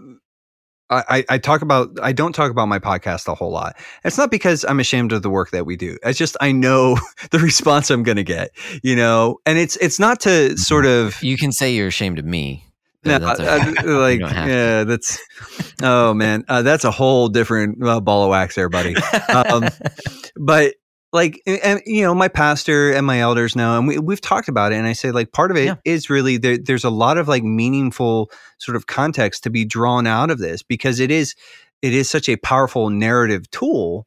I, 0.93 1.25
I 1.29 1.39
talk 1.39 1.63
about 1.63 1.91
I 2.03 2.13
don't 2.13 2.33
talk 2.35 2.51
about 2.51 2.67
my 2.69 2.79
podcast 2.79 3.29
a 3.29 3.35
whole 3.35 3.51
lot. 3.51 3.77
It's 4.05 4.19
not 4.19 4.31
because 4.31 4.65
I'm 4.69 4.81
ashamed 4.81 5.13
of 5.13 5.23
the 5.23 5.31
work 5.31 5.51
that 5.51 5.67
we 5.67 5.77
do. 5.77 5.97
It's 6.03 6.19
just 6.19 6.37
I 6.41 6.53
know 6.53 6.99
the 7.31 7.39
response 7.39 7.91
I'm 7.91 8.03
going 8.03 8.17
to 8.17 8.25
get, 8.25 8.51
you 8.83 8.97
know. 8.97 9.39
And 9.47 9.59
it's 9.59 9.77
it's 9.77 9.99
not 9.99 10.21
to 10.21 10.57
sort 10.59 10.87
of 10.87 11.23
You 11.23 11.37
can 11.37 11.53
say 11.53 11.75
you're 11.75 11.89
ashamed 11.89 12.19
of 12.19 12.25
me. 12.25 12.67
no, 13.05 13.19
That's 13.19 13.41
okay. 13.41 13.49
uh, 13.79 13.99
like 13.99 14.21
don't 14.21 14.31
to. 14.31 14.49
yeah, 14.49 14.85
that's 14.85 15.19
oh 15.83 16.15
man, 16.15 16.45
uh, 16.49 16.63
that's 16.63 16.85
a 16.85 16.91
whole 16.91 17.29
different 17.29 17.83
uh, 17.83 18.01
ball 18.01 18.25
of 18.25 18.31
wax 18.31 18.55
there, 18.55 18.69
buddy. 18.69 18.95
um, 19.29 19.69
but 20.37 20.75
like 21.13 21.43
and 21.47 21.81
you 21.87 22.03
know 22.03 22.15
my 22.15 22.29
pastor 22.29 22.93
and 22.93 23.07
my 23.07 23.21
elders 23.21 23.55
know 23.55 23.79
and 23.79 23.87
we, 23.87 23.99
we've 23.99 24.21
talked 24.21 24.49
about 24.49 24.73
it 24.73 24.77
and 24.77 24.87
i 24.87 24.93
say 24.93 25.11
like 25.11 25.33
part 25.33 25.51
of 25.51 25.57
it 25.57 25.79
is 25.85 26.09
Yeah. 26.09 26.15
really 26.15 26.37
there, 26.39 26.59
there's 26.59 26.85
a 26.85 26.91
lot 26.91 27.19
of 27.19 27.29
like 27.29 27.43
meaningful 27.43 28.31
sort 28.59 28.77
of 28.77 28.87
context 28.87 29.43
to 29.45 29.51
be 29.51 29.65
drawn 29.65 30.07
out 30.07 30.31
of 30.31 30.39
this 30.39 30.63
because 30.63 31.01
it 31.01 31.11
is 31.11 31.35
it 31.83 31.93
is 31.95 32.09
such 32.09 32.29
a 32.29 32.37
powerful 32.37 32.91
narrative 32.91 33.51
tool 33.51 34.07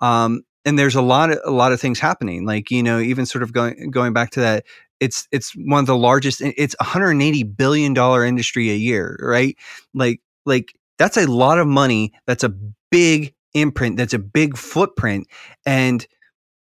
um 0.00 0.42
and 0.64 0.78
there's 0.78 0.94
a 0.96 1.02
lot 1.02 1.30
of 1.30 1.38
a 1.44 1.50
lot 1.50 1.72
of 1.72 1.80
things 1.80 1.98
happening 2.00 2.44
like 2.46 2.70
you 2.70 2.82
know 2.82 2.98
even 2.98 3.26
sort 3.26 3.42
of 3.42 3.52
going 3.52 3.90
going 3.90 4.12
back 4.12 4.30
to 4.30 4.40
that 4.40 4.64
it's 5.00 5.28
it's 5.32 5.52
one 5.66 5.80
of 5.80 5.86
the 5.86 5.96
largest 5.96 6.40
it's 6.40 6.74
180 6.80 7.42
billion 7.42 7.92
dollar 7.92 8.24
industry 8.24 8.70
a 8.70 8.76
year 8.76 9.18
right 9.20 9.56
like 9.94 10.20
like 10.46 10.72
that's 10.98 11.16
a 11.18 11.26
lot 11.30 11.58
of 11.58 11.66
money 11.66 12.12
that's 12.26 12.44
a 12.44 12.54
big 12.90 13.34
imprint 13.52 13.96
that's 13.96 14.14
a 14.14 14.18
big 14.18 14.56
footprint 14.56 15.26
and 15.66 16.06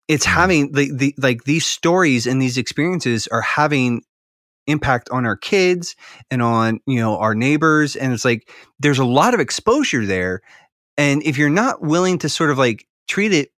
it's 0.08 0.26
Mhm. 0.26 0.30
having 0.30 0.72
the, 0.72 0.90
the 0.92 1.14
like 1.18 1.44
these 1.44 1.66
stories 1.66 2.26
and 2.26 2.40
these 2.42 2.58
experiences 2.58 3.26
are 3.28 3.42
having 3.42 4.02
impact 4.66 5.08
on 5.10 5.26
our 5.26 5.36
kids 5.36 5.96
and 6.30 6.42
on 6.42 6.80
you 6.86 7.00
know 7.00 7.18
our 7.18 7.34
neighbors 7.34 7.96
and 7.96 8.12
it's 8.12 8.24
like 8.24 8.50
there's 8.80 8.98
a 8.98 9.04
lot 9.04 9.34
of 9.34 9.40
exposure 9.40 10.04
there 10.06 10.40
and 10.98 11.22
if 11.24 11.38
you're 11.38 11.50
not 11.50 11.82
willing 11.82 12.18
to 12.18 12.28
sort 12.28 12.50
of 12.50 12.58
like 12.58 12.86
treat 13.08 13.32
it 13.32 13.50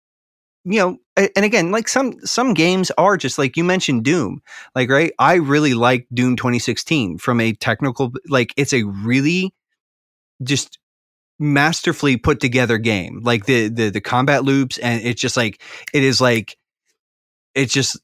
you 0.65 0.79
know 0.81 0.99
and 1.17 1.45
again 1.45 1.71
like 1.71 1.89
some 1.89 2.15
some 2.25 2.55
games 2.55 2.91
are 2.99 3.17
just 3.17 3.39
like 3.39 3.57
you 3.57 3.65
mentioned 3.65 4.05
doom 4.05 4.41
like 4.75 4.91
right 4.91 5.13
i 5.19 5.35
really 5.35 5.75
like 5.75 6.07
doom 6.15 6.37
2016 6.37 7.19
from 7.19 7.41
a 7.41 7.53
technical 7.55 8.13
like 8.29 8.53
it's 8.57 8.73
a 8.73 8.83
really 8.85 9.55
just 10.45 10.80
masterfully 11.41 12.17
put 12.17 12.39
together 12.39 12.79
game. 12.79 13.21
Like 13.23 13.47
the 13.47 13.69
the 13.69 13.91
the 13.91 14.01
combat 14.01 14.45
loops 14.45 14.79
and 14.79 15.03
it's 15.03 15.21
just 15.21 15.37
like 15.37 15.61
it 15.93 16.05
is 16.05 16.21
like 16.21 16.57
it's 17.55 17.73
just 17.73 17.99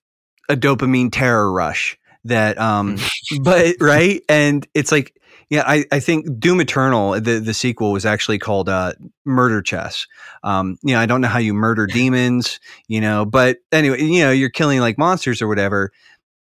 a 0.49 0.57
dopamine 0.57 1.11
terror 1.13 1.53
rush 1.53 1.99
that 2.25 2.59
um 2.59 2.97
but 3.43 3.77
right? 3.81 4.23
And 4.29 4.67
it's 4.75 4.91
like 4.91 5.13
yeah 5.49 5.63
i 5.65 5.85
i 5.93 6.01
think 6.01 6.27
doom 6.41 6.61
eternal 6.61 7.13
the 7.21 7.39
the 7.39 7.55
sequel 7.55 7.93
was 7.93 8.05
actually 8.05 8.39
called 8.39 8.69
uh 8.69 8.93
murder 9.25 9.63
chess. 9.63 10.07
Um 10.43 10.77
you 10.83 10.95
know 10.95 11.01
i 11.01 11.07
don't 11.07 11.21
know 11.21 11.29
how 11.29 11.39
you 11.39 11.55
murder 11.55 11.87
demons 11.93 12.59
you 12.89 13.01
know 13.01 13.25
but 13.25 13.59
anyway 13.71 14.03
you 14.03 14.25
know 14.25 14.33
you're 14.33 14.51
killing 14.51 14.81
like 14.81 14.99
monsters 14.99 15.41
or 15.41 15.47
whatever 15.49 15.93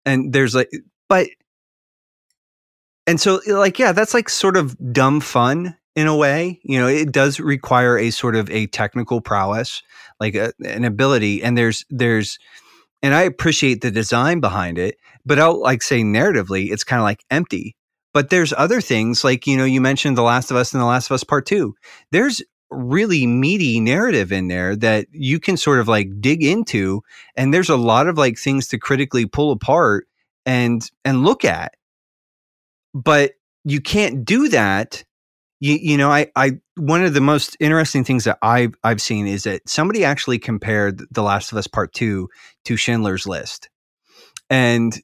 and 0.06 0.34
there's 0.34 0.56
like 0.56 0.72
but 1.08 1.28
and 3.06 3.20
so 3.20 3.40
like 3.48 3.78
yeah 3.78 3.92
that's 3.92 4.14
like 4.14 4.30
sort 4.30 4.58
of 4.58 4.76
dumb 4.92 5.20
fun 5.22 5.76
in 5.96 6.08
a 6.08 6.16
way 6.16 6.60
you 6.64 6.80
know 6.80 6.88
it 6.88 7.12
does 7.12 7.40
require 7.40 7.98
a 7.98 8.12
sort 8.12 8.36
of 8.36 8.50
a 8.50 8.68
technical 8.68 9.22
prowess 9.22 9.82
like 10.20 10.36
a, 10.36 10.54
an 10.66 10.84
ability 10.84 11.42
and 11.44 11.58
there's 11.58 11.86
there's 11.90 12.38
and 13.02 13.14
i 13.14 13.22
appreciate 13.22 13.82
the 13.82 13.92
design 13.92 14.40
behind 14.40 14.78
it 14.78 14.98
but 15.26 15.40
i'll 15.40 15.62
like 15.62 15.82
say 15.82 16.02
narratively 16.02 16.72
it's 16.72 16.84
kind 16.84 17.00
of 17.00 17.04
like 17.04 17.24
empty. 17.30 17.76
But 18.14 18.30
there's 18.30 18.54
other 18.54 18.80
things 18.80 19.24
like 19.24 19.46
you 19.46 19.58
know 19.58 19.66
you 19.66 19.82
mentioned 19.82 20.18
the 20.18 20.22
last 20.24 20.52
of 20.52 20.58
us 20.58 20.74
and 20.74 20.82
the 20.82 20.86
last 20.86 21.10
of 21.10 21.16
us 21.16 21.24
part 21.24 21.46
two. 21.46 21.76
There's 22.12 22.42
really 22.72 23.28
meaty 23.28 23.80
narrative 23.80 24.32
in 24.32 24.48
there 24.48 24.76
that 24.76 25.08
you 25.12 25.40
can 25.40 25.56
sort 25.58 25.80
of 25.80 25.88
like 25.88 26.10
dig 26.20 26.44
into 26.44 27.02
and 27.36 27.54
there's 27.54 27.70
a 27.70 27.78
lot 27.78 28.08
of 28.08 28.18
like 28.18 28.38
things 28.38 28.68
to 28.70 28.80
critically 28.80 29.26
pull 29.26 29.52
apart 29.52 30.08
and 30.46 30.90
and 31.04 31.24
look 31.24 31.44
at. 31.44 31.74
But 32.94 33.34
you 33.66 33.82
can't 33.82 34.24
do 34.24 34.48
that 34.50 35.04
you, 35.60 35.78
you 35.82 35.98
know 35.98 36.12
I, 36.12 36.32
I 36.36 36.60
one 36.76 37.04
of 37.04 37.14
the 37.14 37.22
most 37.22 37.56
interesting 37.60 38.04
things 38.04 38.26
that 38.26 38.38
I've, 38.42 38.74
I've 38.84 39.02
seen 39.02 39.28
is 39.28 39.44
that 39.44 39.68
somebody 39.68 40.04
actually 40.04 40.40
compared 40.40 41.02
the 41.12 41.24
last 41.24 41.52
of 41.52 41.58
us 41.58 41.68
part 41.68 41.94
two 41.94 42.30
to 42.66 42.78
schindler's 42.78 43.26
list 43.26 43.70
and 44.50 45.00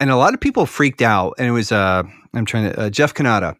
and 0.00 0.10
a 0.10 0.16
lot 0.16 0.34
of 0.34 0.40
people 0.40 0.66
freaked 0.66 1.02
out 1.02 1.34
and 1.38 1.46
it 1.46 1.52
was 1.52 1.72
uh 1.72 2.02
i'm 2.34 2.44
trying 2.44 2.70
to 2.70 2.80
uh, 2.80 2.90
jeff 2.90 3.14
Cannata. 3.14 3.56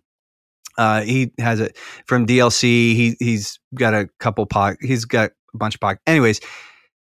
uh 0.76 1.02
he 1.02 1.32
has 1.38 1.60
it 1.60 1.76
from 2.06 2.26
dlc 2.26 2.62
he 2.62 3.16
he's 3.18 3.58
got 3.74 3.94
a 3.94 4.08
couple 4.18 4.46
pod 4.46 4.76
he's 4.80 5.04
got 5.04 5.30
a 5.54 5.56
bunch 5.56 5.74
of 5.74 5.80
pod 5.80 5.98
anyways 6.06 6.40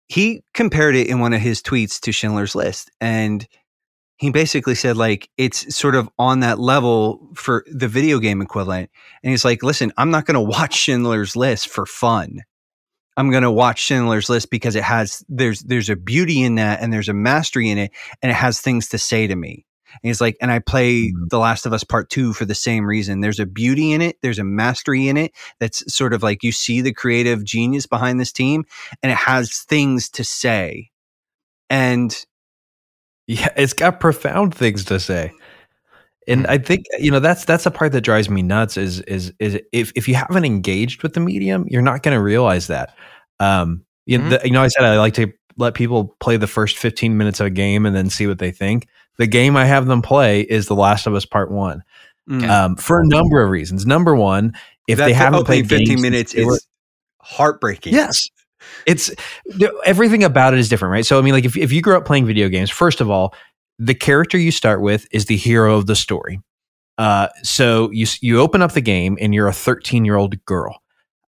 he 0.06 0.42
compared 0.52 0.96
it 0.96 1.08
in 1.08 1.20
one 1.20 1.32
of 1.32 1.40
his 1.40 1.62
tweets 1.62 1.98
to 2.00 2.12
schindler's 2.12 2.54
list 2.54 2.90
and 3.00 3.46
he 4.24 4.30
basically 4.30 4.74
said 4.74 4.96
like 4.96 5.28
it's 5.36 5.74
sort 5.76 5.94
of 5.94 6.08
on 6.18 6.40
that 6.40 6.58
level 6.58 7.28
for 7.34 7.64
the 7.70 7.88
video 7.88 8.18
game 8.18 8.40
equivalent. 8.40 8.90
And 9.22 9.30
he's 9.30 9.44
like 9.44 9.62
listen 9.62 9.92
i'm 9.98 10.10
not 10.10 10.24
going 10.26 10.34
to 10.34 10.40
watch 10.40 10.74
schindler's 10.74 11.36
list 11.36 11.68
for 11.68 11.86
fun. 11.86 12.42
I'm 13.16 13.30
going 13.30 13.44
to 13.44 13.52
watch 13.52 13.80
schindler's 13.80 14.28
list 14.28 14.50
because 14.50 14.74
it 14.74 14.82
has 14.82 15.24
there's 15.28 15.60
there's 15.60 15.90
a 15.90 15.94
beauty 15.96 16.42
in 16.42 16.56
that 16.56 16.80
and 16.80 16.92
there's 16.92 17.08
a 17.08 17.14
mastery 17.14 17.70
in 17.70 17.78
it 17.78 17.92
and 18.22 18.32
it 18.32 18.34
has 18.34 18.60
things 18.60 18.88
to 18.88 18.98
say 18.98 19.26
to 19.28 19.36
me. 19.36 19.64
And 20.02 20.08
he's 20.08 20.20
like 20.20 20.36
and 20.40 20.50
i 20.50 20.58
play 20.58 21.12
Mhm. 21.12 21.28
the 21.28 21.38
last 21.38 21.66
of 21.66 21.72
us 21.72 21.84
part 21.84 22.10
2 22.10 22.32
for 22.32 22.44
the 22.44 22.54
same 22.54 22.84
reason. 22.86 23.20
There's 23.20 23.38
a 23.38 23.46
beauty 23.46 23.92
in 23.92 24.00
it 24.02 24.16
there's 24.22 24.40
a 24.40 24.44
mastery 24.44 25.06
in 25.06 25.16
it 25.16 25.32
that's 25.60 25.84
sort 25.94 26.12
of 26.14 26.22
like 26.22 26.42
you 26.42 26.50
see 26.50 26.80
the 26.80 26.92
creative 26.92 27.44
genius 27.44 27.86
behind 27.86 28.18
this 28.18 28.32
team 28.32 28.64
and 29.02 29.12
it 29.12 29.18
has 29.18 29.58
things 29.58 30.08
to 30.10 30.24
say. 30.24 30.90
And 31.70 32.10
Yeah, 33.26 33.48
it's 33.56 33.72
got 33.72 34.00
profound 34.00 34.54
things 34.54 34.84
to 34.86 35.00
say. 35.00 35.32
And 36.26 36.46
Hmm. 36.46 36.50
I 36.52 36.58
think 36.58 36.84
you 36.98 37.10
know 37.10 37.20
that's 37.20 37.44
that's 37.44 37.64
the 37.64 37.70
part 37.70 37.92
that 37.92 38.00
drives 38.00 38.28
me 38.30 38.42
nuts 38.42 38.76
is 38.76 39.00
is 39.02 39.32
is 39.38 39.58
if 39.72 39.92
if 39.94 40.08
you 40.08 40.14
haven't 40.14 40.44
engaged 40.44 41.02
with 41.02 41.14
the 41.14 41.20
medium, 41.20 41.66
you're 41.68 41.82
not 41.82 42.02
going 42.02 42.16
to 42.16 42.22
realize 42.22 42.66
that. 42.68 42.94
Um, 43.40 43.84
you, 44.06 44.18
know, 44.18 44.24
Mhm. 44.24 44.30
the, 44.30 44.40
you 44.46 44.52
know, 44.52 44.62
I 44.62 44.68
said 44.68 44.84
I 44.84 44.96
like 44.98 45.14
to 45.14 45.32
let 45.56 45.74
people 45.74 46.16
play 46.20 46.36
the 46.36 46.46
first 46.46 46.78
15 46.78 47.16
minutes 47.16 47.40
of 47.40 47.46
a 47.46 47.50
game 47.50 47.86
and 47.86 47.94
then 47.94 48.10
see 48.10 48.26
what 48.26 48.38
they 48.38 48.50
think. 48.50 48.88
The 49.18 49.26
game 49.26 49.56
I 49.56 49.66
have 49.66 49.86
them 49.86 50.02
play 50.02 50.40
is 50.40 50.66
The 50.66 50.74
Last 50.74 51.06
of 51.06 51.14
Us 51.14 51.24
Part 51.24 51.50
One, 51.50 51.82
mm, 52.28 52.48
um, 52.48 52.76
for 52.76 53.00
a 53.00 53.06
number 53.06 53.42
of 53.42 53.50
reasons. 53.50 53.86
Number 53.86 54.14
one, 54.14 54.52
if 54.88 54.98
that 54.98 55.06
they 55.06 55.12
haven't 55.12 55.44
played 55.44 55.68
15 55.68 55.86
games 55.86 56.02
minutes 56.02 56.34
is 56.34 56.66
heartbreaking 57.20 57.94
Yes. 57.94 58.28
It's 58.86 59.10
everything 59.84 60.24
about 60.24 60.54
it 60.54 60.60
is 60.60 60.68
different, 60.68 60.92
right? 60.92 61.06
So, 61.06 61.18
I 61.18 61.22
mean, 61.22 61.34
like 61.34 61.44
if, 61.44 61.56
if 61.56 61.72
you 61.72 61.82
grew 61.82 61.96
up 61.96 62.04
playing 62.04 62.26
video 62.26 62.48
games, 62.48 62.70
first 62.70 63.00
of 63.00 63.10
all, 63.10 63.34
the 63.78 63.94
character 63.94 64.38
you 64.38 64.50
start 64.50 64.80
with 64.80 65.06
is 65.10 65.26
the 65.26 65.36
hero 65.36 65.76
of 65.76 65.86
the 65.86 65.96
story. 65.96 66.40
Uh, 66.96 67.28
so 67.42 67.90
you, 67.90 68.06
you 68.20 68.40
open 68.40 68.62
up 68.62 68.72
the 68.72 68.80
game 68.80 69.18
and 69.20 69.34
you're 69.34 69.48
a 69.48 69.52
13 69.52 70.04
year 70.04 70.16
old 70.16 70.42
girl. 70.44 70.80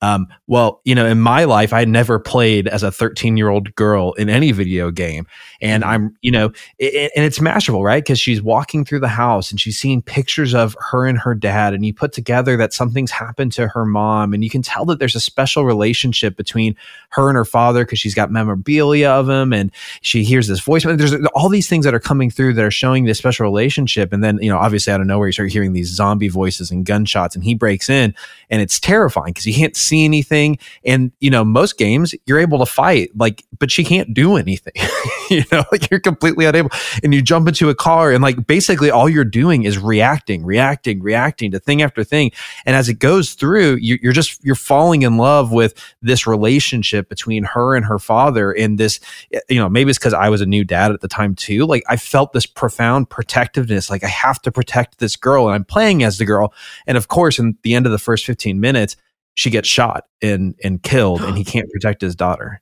Um, 0.03 0.27
well, 0.47 0.81
you 0.83 0.93
know, 0.95 1.05
in 1.05 1.21
my 1.21 1.45
life, 1.45 1.71
I 1.71 1.85
never 1.85 2.19
played 2.19 2.67
as 2.67 2.83
a 2.83 2.91
13 2.91 3.37
year 3.37 3.47
old 3.47 3.73
girl 3.75 4.11
in 4.13 4.29
any 4.29 4.51
video 4.51 4.91
game. 4.91 5.25
And 5.61 5.81
Mhm. 5.81 5.87
I'm, 5.87 6.17
you 6.21 6.29
know, 6.29 6.51
it, 6.77 7.09
and 7.15 7.23
it's 7.23 7.39
masterful, 7.39 7.83
right? 7.85 8.03
Because 8.03 8.19
she's 8.19 8.41
walking 8.41 8.83
through 8.83 8.99
the 8.99 9.07
house 9.07 9.49
and 9.49 9.61
she's 9.61 9.77
seeing 9.79 10.01
pictures 10.01 10.53
of 10.53 10.75
her 10.91 11.05
and 11.05 11.17
her 11.17 11.33
dad. 11.33 11.73
And 11.73 11.85
you 11.85 11.93
put 11.93 12.11
together 12.11 12.57
that 12.57 12.73
something's 12.73 13.11
happened 13.11 13.53
to 13.53 13.69
her 13.69 13.85
mom. 13.85 14.33
And 14.33 14.43
you 14.43 14.49
can 14.49 14.61
tell 14.61 14.83
that 14.85 14.99
there's 14.99 15.15
a 15.15 15.21
special 15.21 15.63
relationship 15.63 16.35
between 16.35 16.75
her 17.11 17.29
and 17.29 17.37
her 17.37 17.45
father 17.45 17.85
because 17.85 17.99
she's 17.99 18.13
got 18.13 18.29
memorabilia 18.29 19.07
of 19.09 19.29
him 19.29 19.53
and 19.53 19.71
she 20.01 20.23
hears 20.25 20.49
this 20.49 20.59
voice. 20.59 20.83
There's 20.83 21.15
all 21.33 21.47
these 21.47 21.69
things 21.69 21.85
that 21.85 21.93
are 21.93 21.99
coming 22.01 22.29
through 22.29 22.55
that 22.55 22.65
are 22.65 22.71
showing 22.71 23.05
this 23.05 23.19
special 23.19 23.45
relationship. 23.45 24.11
And 24.11 24.21
then, 24.21 24.37
you 24.41 24.49
know, 24.49 24.57
obviously 24.57 24.91
out 24.91 24.99
of 24.99 25.07
nowhere, 25.07 25.29
you 25.29 25.31
start 25.31 25.49
hearing 25.53 25.71
these 25.71 25.87
zombie 25.95 26.27
voices 26.27 26.71
and 26.71 26.85
gunshots 26.85 27.35
and 27.35 27.43
he 27.45 27.55
breaks 27.55 27.89
in 27.89 28.13
and 28.49 28.61
it's 28.61 28.81
terrifying 28.81 29.27
because 29.31 29.45
you 29.45 29.53
can't 29.53 29.77
see 29.77 29.92
anything. 29.93 30.57
And, 30.85 31.11
you 31.19 31.29
know, 31.29 31.43
most 31.43 31.77
games 31.77 32.13
you're 32.25 32.39
able 32.39 32.59
to 32.59 32.65
fight, 32.65 33.11
like, 33.15 33.43
but 33.59 33.71
she 33.71 33.83
can't 33.83 34.13
do 34.13 34.35
anything. 34.35 34.73
you 35.29 35.43
know, 35.51 35.63
like 35.71 35.89
you're 35.89 35.99
completely 35.99 36.45
unable. 36.45 36.69
And 37.03 37.13
you 37.13 37.21
jump 37.21 37.47
into 37.47 37.69
a 37.69 37.75
car 37.75 38.11
and 38.11 38.21
like 38.23 38.45
basically 38.47 38.91
all 38.91 39.09
you're 39.09 39.23
doing 39.23 39.63
is 39.63 39.77
reacting, 39.77 40.43
reacting, 40.45 41.01
reacting 41.01 41.51
to 41.51 41.59
thing 41.59 41.81
after 41.81 42.03
thing. 42.03 42.31
And 42.65 42.75
as 42.75 42.89
it 42.89 42.95
goes 42.95 43.33
through, 43.33 43.75
you, 43.75 43.97
you're 44.01 44.13
just, 44.13 44.43
you're 44.43 44.55
falling 44.55 45.03
in 45.03 45.17
love 45.17 45.51
with 45.51 45.73
this 46.01 46.27
relationship 46.27 47.09
between 47.09 47.43
her 47.43 47.75
and 47.75 47.85
her 47.85 47.99
father. 47.99 48.51
And 48.51 48.77
this, 48.77 48.99
you 49.49 49.59
know, 49.59 49.69
maybe 49.69 49.89
it's 49.89 49.99
because 49.99 50.13
I 50.13 50.29
was 50.29 50.41
a 50.41 50.45
new 50.45 50.63
dad 50.63 50.91
at 50.91 51.01
the 51.01 51.07
time 51.07 51.35
too. 51.35 51.65
Like 51.65 51.83
I 51.87 51.97
felt 51.97 52.33
this 52.33 52.45
profound 52.45 53.09
protectiveness. 53.09 53.89
Like 53.89 54.03
I 54.03 54.07
have 54.07 54.41
to 54.43 54.51
protect 54.51 54.99
this 54.99 55.15
girl 55.15 55.47
and 55.47 55.55
I'm 55.55 55.65
playing 55.65 56.03
as 56.03 56.17
the 56.17 56.25
girl. 56.25 56.53
And 56.87 56.97
of 56.97 57.07
course, 57.07 57.39
in 57.39 57.57
the 57.63 57.75
end 57.75 57.85
of 57.85 57.91
the 57.91 57.99
first 57.99 58.25
15 58.25 58.59
minutes, 58.59 58.95
she 59.36 59.49
gets 59.49 59.67
shot 59.67 60.05
and 60.21 60.55
and 60.63 60.81
killed 60.84 61.21
and 61.21 61.38
he 61.38 61.43
can't 61.43 61.69
protect 61.71 62.01
his 62.01 62.15
daughter. 62.15 62.61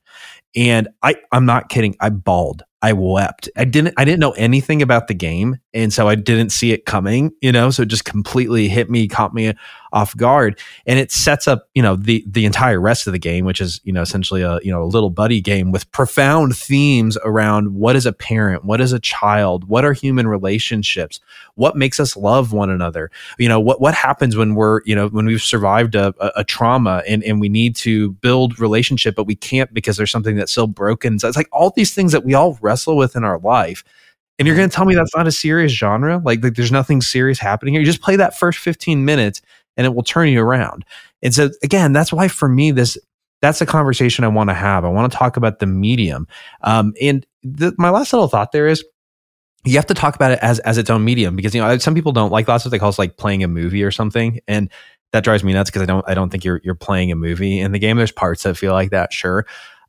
And 0.56 0.90
i 1.02 1.16
i'm 1.32 1.46
not 1.46 1.70
kidding 1.70 1.96
i 2.00 2.10
bawled 2.10 2.64
i 2.82 2.94
wept. 2.94 3.50
I 3.58 3.66
didn't 3.66 3.94
i 3.98 4.06
didn't 4.06 4.20
know 4.20 4.32
anything 4.32 4.82
about 4.82 5.08
the 5.08 5.14
game. 5.14 5.58
And 5.74 5.94
so 5.94 6.08
i 6.08 6.16
didn't 6.16 6.52
see 6.52 6.72
it 6.72 6.86
coming 6.86 7.32
you 7.42 7.52
know 7.52 7.70
so 7.72 7.84
it 7.84 7.90
just 7.90 8.06
completely 8.06 8.68
hit 8.68 8.90
me 8.90 9.08
caught 9.08 9.34
me 9.34 9.54
off 9.92 10.16
guard. 10.16 10.60
And 10.86 11.00
it 11.00 11.12
sets 11.12 11.48
up 11.48 11.70
you 11.74 11.82
know 11.82 11.96
the 11.96 12.24
the 12.28 12.46
entire 12.46 12.80
rest 12.80 13.08
of 13.08 13.14
the 13.14 13.20
game 13.20 13.46
which 13.46 13.62
is 13.62 13.82
you 13.84 13.94
know 13.94 14.02
essentially 14.02 14.42
a 14.42 14.60
you 14.64 14.72
know 14.72 14.84
a 14.84 14.86
little 14.86 15.10
buddy 15.10 15.42
game 15.42 15.72
with 15.72 15.92
profound 15.92 16.56
themes 16.56 17.18
around 17.24 17.74
what 17.74 17.96
is 17.96 18.06
a 18.06 18.14
parent 18.14 18.64
what 18.66 18.82
is 18.82 18.94
a 18.94 19.00
child 19.00 19.68
what 19.68 19.86
are 19.86 19.94
human 19.94 20.28
relationships 20.28 21.20
what 21.56 21.76
makes 21.76 22.00
us 22.00 22.16
love 22.18 22.54
one 22.54 22.70
another. 22.70 23.12
You 23.38 23.50
know 23.50 23.60
what 23.60 23.82
what 23.82 23.94
happens 23.94 24.36
when 24.36 24.56
we're 24.56 24.82
you 24.86 24.96
know 24.96 25.08
when 25.08 25.26
we've 25.26 25.42
survived 25.42 25.96
a, 25.96 26.14
a, 26.20 26.32
a 26.38 26.44
trauma 26.44 27.04
and 27.08 27.24
and 27.24 27.40
we 27.40 27.50
need 27.50 27.76
to 27.78 28.12
build 28.14 28.60
relationship 28.60 29.16
but 29.16 29.26
we 29.26 29.36
can't 29.36 29.74
because 29.74 29.98
there's 29.98 30.12
something 30.12 30.36
that's 30.36 30.52
still 30.52 30.68
broken. 30.68 31.20
So 31.20 31.28
it's 31.28 31.38
like 31.38 31.50
all 31.52 31.72
these 31.72 31.94
things 31.94 32.12
that 32.12 32.26
we 32.26 32.34
all 32.34 32.58
wrestle 32.62 32.98
with 32.98 33.16
in 33.16 33.24
our 33.24 33.40
life. 33.40 33.84
And 34.40 34.48
you're 34.48 34.58
going 34.58 34.70
to 34.70 34.76
tell 34.76 34.86
me 34.86 34.96
that's 34.96 35.16
not 35.16 35.28
a 35.28 35.32
serious 35.32 35.72
genre? 35.72 36.20
Like, 36.24 36.44
like 36.44 36.56
there's 36.56 36.72
nothing 36.72 37.02
serious 37.02 37.38
happening 37.38 37.76
here? 37.76 37.82
You 37.82 37.86
just 37.86 38.02
play 38.02 38.16
that 38.16 38.40
first 38.40 38.58
15 38.58 39.06
minutes 39.06 39.42
and 39.78 39.86
it 39.86 39.94
will 39.94 40.04
turn 40.04 40.30
you 40.30 40.42
around 40.42 40.86
and 41.22 41.34
so 41.34 41.50
again 41.64 41.94
that's 41.94 42.12
why 42.12 42.28
for 42.28 42.48
me 42.48 42.72
this 42.72 42.98
that's 43.42 43.62
a 43.62 43.66
conversation 43.66 44.24
i 44.24 44.28
want 44.28 44.50
to 44.50 44.54
have 44.54 44.86
i 44.86 44.90
want 44.90 45.12
to 45.12 45.18
talk 45.18 45.38
about 45.38 45.60
the 45.60 45.66
medium 45.66 46.28
um, 46.64 46.94
and 47.02 47.26
the, 47.44 47.74
my 47.78 47.90
last 47.90 48.14
little 48.14 48.28
thought 48.28 48.52
there 48.52 48.68
is 48.68 48.84
you 49.64 49.76
have 49.76 49.86
to 49.86 49.94
talk 49.94 50.16
about 50.16 50.32
it 50.32 50.40
as 50.42 50.60
as 50.60 50.78
its 50.78 50.90
own 50.90 51.04
medium 51.04 51.36
because 51.36 51.54
you 51.54 51.62
know 51.62 51.78
some 51.78 51.94
people 51.94 52.12
don't 52.12 52.32
like 52.32 52.48
lots 52.48 52.66
of 52.66 52.72
they 52.72 52.80
call 52.80 52.90
it 52.90 52.98
like 53.00 53.18
playing 53.18 53.44
a 53.44 53.48
movie 53.48 53.84
or 53.84 53.92
something 53.92 54.40
and 54.48 54.70
that 55.12 55.24
drives 55.24 55.44
me 55.44 55.54
nuts 55.54 55.70
because 55.70 55.82
I 55.82 55.86
don't 55.86 56.08
I 56.08 56.14
don't 56.14 56.30
think 56.30 56.44
you're 56.44 56.62
you're 56.64 56.76
playing 56.76 57.12
a 57.12 57.16
movie 57.16 57.60
in 57.60 57.72
the 57.72 57.80
game. 57.80 57.98
There's 57.98 58.12
parts 58.12 58.44
that 58.44 58.56
feel 58.58 58.74
like 58.74 58.92
that, 58.92 59.14
sure. 59.14 59.46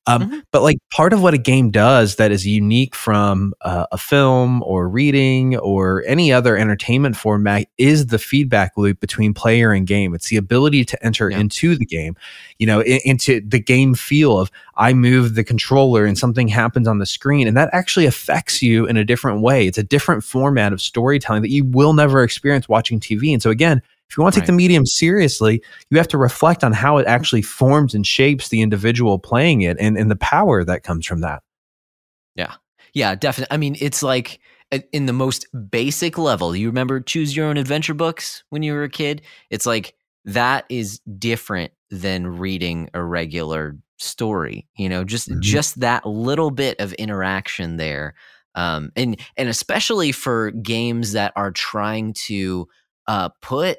Um, 0.09 0.23
Mhm. 0.31 0.43
But 0.51 0.63
like 0.63 0.79
part 0.93 1.13
of 1.13 1.23
what 1.23 1.33
a 1.33 1.39
game 1.39 1.71
does 1.71 2.17
that 2.17 2.33
is 2.33 2.45
unique 2.45 2.95
from 2.95 3.55
uh, 3.61 3.87
a 3.93 3.99
film 3.99 4.61
or 4.65 4.89
reading 4.89 5.57
or 5.59 6.03
any 6.09 6.33
other 6.33 6.57
entertainment 6.57 7.17
format 7.17 7.69
is 7.79 8.07
the 8.07 8.19
feedback 8.19 8.73
loop 8.77 8.99
between 8.99 9.33
player 9.33 9.71
and 9.73 9.87
game. 9.87 10.13
It's 10.13 10.29
the 10.29 10.37
ability 10.37 10.85
to 10.87 11.07
enter 11.07 11.31
Yeah. 11.31 11.39
into 11.39 11.77
the 11.77 11.87
game, 11.87 12.17
you 12.59 12.67
know, 12.67 12.81
in, 12.81 12.99
into 13.05 13.41
the 13.47 13.61
game 13.61 13.95
feel 13.95 14.41
of 14.41 14.51
I 14.77 14.93
move 14.93 15.37
the 15.37 15.45
controller 15.45 16.05
and 16.05 16.19
something 16.19 16.49
happens 16.49 16.89
on 16.89 16.99
the 16.99 17.07
screen, 17.07 17.47
and 17.47 17.57
that 17.57 17.71
actually 17.73 18.07
affects 18.07 18.61
you 18.61 18.87
in 18.87 18.97
a 18.97 19.05
different 19.05 19.41
way. 19.41 19.67
It's 19.69 19.79
a 19.79 19.85
different 19.85 20.25
format 20.25 20.73
of 20.73 20.81
storytelling 20.83 21.43
that 21.43 21.51
you 21.51 21.65
will 21.65 21.93
never 21.93 22.25
experience 22.25 22.69
watching 22.69 22.99
TV. 22.99 23.33
And 23.33 23.41
so 23.43 23.51
again. 23.51 23.83
If 24.13 24.19
you 24.19 24.23
want 24.23 24.35
to 24.35 24.41
take 24.41 24.43
Right. 24.43 24.53
the 24.53 24.57
medium 24.59 24.85
seriously, 24.85 25.63
you 25.89 25.97
have 25.97 26.09
to 26.09 26.19
reflect 26.19 26.63
on 26.63 26.75
how 26.75 26.99
it 26.99 27.07
actually 27.07 27.41
forms 27.41 27.95
and 27.95 28.07
shapes 28.07 28.51
the 28.51 28.61
individual 28.61 29.19
playing 29.19 29.63
it 29.63 29.79
and, 29.81 29.97
and 29.97 30.11
the 30.11 30.17
power 30.17 30.65
that 30.65 30.83
comes 30.83 31.07
from 31.07 31.23
that. 31.23 31.43
Yeah, 32.37 32.55
Yeah, 32.93 33.15
definitely. 33.15 33.55
I 33.55 33.57
mean, 33.57 33.75
it's 33.81 34.03
like 34.03 34.39
in 34.93 35.07
the 35.07 35.15
most 35.15 35.47
basic 35.71 36.19
level. 36.19 36.55
You 36.55 36.67
remember 36.69 37.01
choose 37.01 37.35
your 37.35 37.47
own 37.47 37.57
adventure 37.57 37.95
books 37.95 38.45
when 38.51 38.63
you 38.63 38.75
were 38.75 38.83
a 38.85 38.91
kid? 38.91 39.23
It's 39.49 39.65
like 39.65 39.95
that 40.27 40.67
is 40.69 41.01
different 41.19 41.73
than 41.91 42.27
reading 42.27 42.91
a 42.93 43.03
regular 43.03 43.79
story. 43.99 44.69
You 44.77 44.91
know, 44.91 45.05
just 45.05 45.31
Mhm. 45.31 45.41
just 45.41 45.81
that 45.81 46.05
little 46.05 46.51
bit 46.51 46.79
of 46.81 46.93
interaction 46.95 47.79
there. 47.79 48.15
Um, 48.55 48.93
and 48.95 49.19
and 49.39 49.49
especially 49.49 50.13
for 50.13 50.51
games 50.51 51.13
that 51.13 51.33
are 51.35 51.51
trying 51.51 52.13
to 52.27 52.69
uh, 53.07 53.31
put 53.41 53.79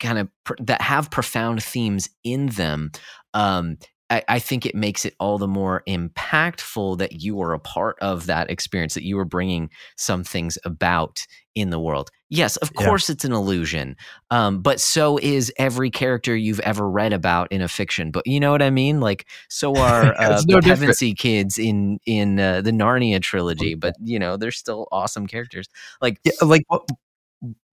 kind 0.00 0.18
of 0.18 0.28
pr- 0.44 0.54
that 0.60 0.82
have 0.82 1.10
profound 1.10 1.62
themes 1.62 2.08
in 2.24 2.46
them. 2.46 2.90
Um, 3.32 3.78
I, 4.10 4.22
I 4.28 4.38
think 4.38 4.66
it 4.66 4.74
makes 4.74 5.06
it 5.06 5.14
all 5.18 5.38
the 5.38 5.48
more 5.48 5.82
impactful 5.88 6.98
that 6.98 7.22
you 7.22 7.34
were 7.36 7.54
a 7.54 7.58
part 7.58 7.96
of 8.00 8.26
that 8.26 8.50
experience, 8.50 8.94
that 8.94 9.02
you 9.04 9.16
were 9.16 9.24
bringing 9.24 9.70
some 9.96 10.24
things 10.24 10.58
about 10.64 11.26
in 11.54 11.70
the 11.70 11.80
world. 11.80 12.10
Yes, 12.28 12.56
of 12.58 12.70
Yeah. 12.78 12.86
course, 12.86 13.08
it's 13.08 13.24
an 13.24 13.32
illusion, 13.32 13.96
um, 14.30 14.60
but 14.60 14.78
so 14.80 15.18
is 15.22 15.52
every 15.56 15.90
character 15.90 16.36
you've 16.36 16.60
ever 16.60 16.88
read 16.88 17.12
about 17.12 17.50
in 17.50 17.62
a 17.62 17.68
fiction. 17.68 18.10
But 18.10 18.26
you 18.26 18.40
know 18.40 18.50
what 18.50 18.60
I 18.62 18.70
mean? 18.70 19.00
Like, 19.00 19.26
so 19.48 19.78
are 19.78 20.14
uh, 20.20 20.42
no 20.46 20.60
the. 20.60 20.60
Pevensie 20.60 21.16
kids 21.16 21.58
in 21.58 21.98
in 22.06 22.38
uh, 22.38 22.60
the 22.60 22.72
Narnia 22.72 23.22
trilogy. 23.22 23.74
But 23.74 23.94
you 24.02 24.18
know, 24.18 24.36
they're 24.36 24.50
still 24.50 24.86
awesome 24.92 25.26
characters. 25.26 25.68
Like, 26.02 26.18
Yeah, 26.24 26.32
like 26.42 26.64
what, 26.68 26.86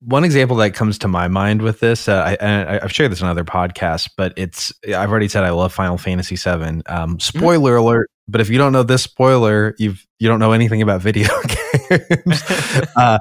one 0.01 0.24
example 0.24 0.55
that 0.57 0.74
comes 0.74 0.97
to 0.99 1.07
my 1.07 1.28
mind 1.28 1.62
with 1.62 1.80
this, 1.80 2.07
uh, 2.07 2.36
I, 2.41 2.84
I've 2.84 2.91
shared 2.91 3.12
this 3.12 3.22
on 3.22 3.30
other 3.30 3.43
podcasts, 3.43 4.09
but 4.18 4.34
it's 4.36 4.74
I've 4.88 5.12
already 5.12 5.28
said 5.28 5.43
I 5.43 5.51
love 5.51 5.72
Final 5.74 5.97
Fantasy 5.97 6.36
VII. 6.36 6.82
Um, 6.88 7.20
spoiler 7.20 7.76
alert! 7.76 8.09
But 8.28 8.41
if 8.41 8.49
you 8.49 8.57
don't 8.57 8.74
know 8.74 8.84
this 8.84 9.03
spoiler, 9.03 9.76
you've 9.78 10.05
you 10.20 10.28
don't 10.28 10.39
know 10.39 10.53
anything 10.53 10.82
about 10.82 11.01
video 11.01 11.30
games. 11.89 12.43
uh, 12.95 13.20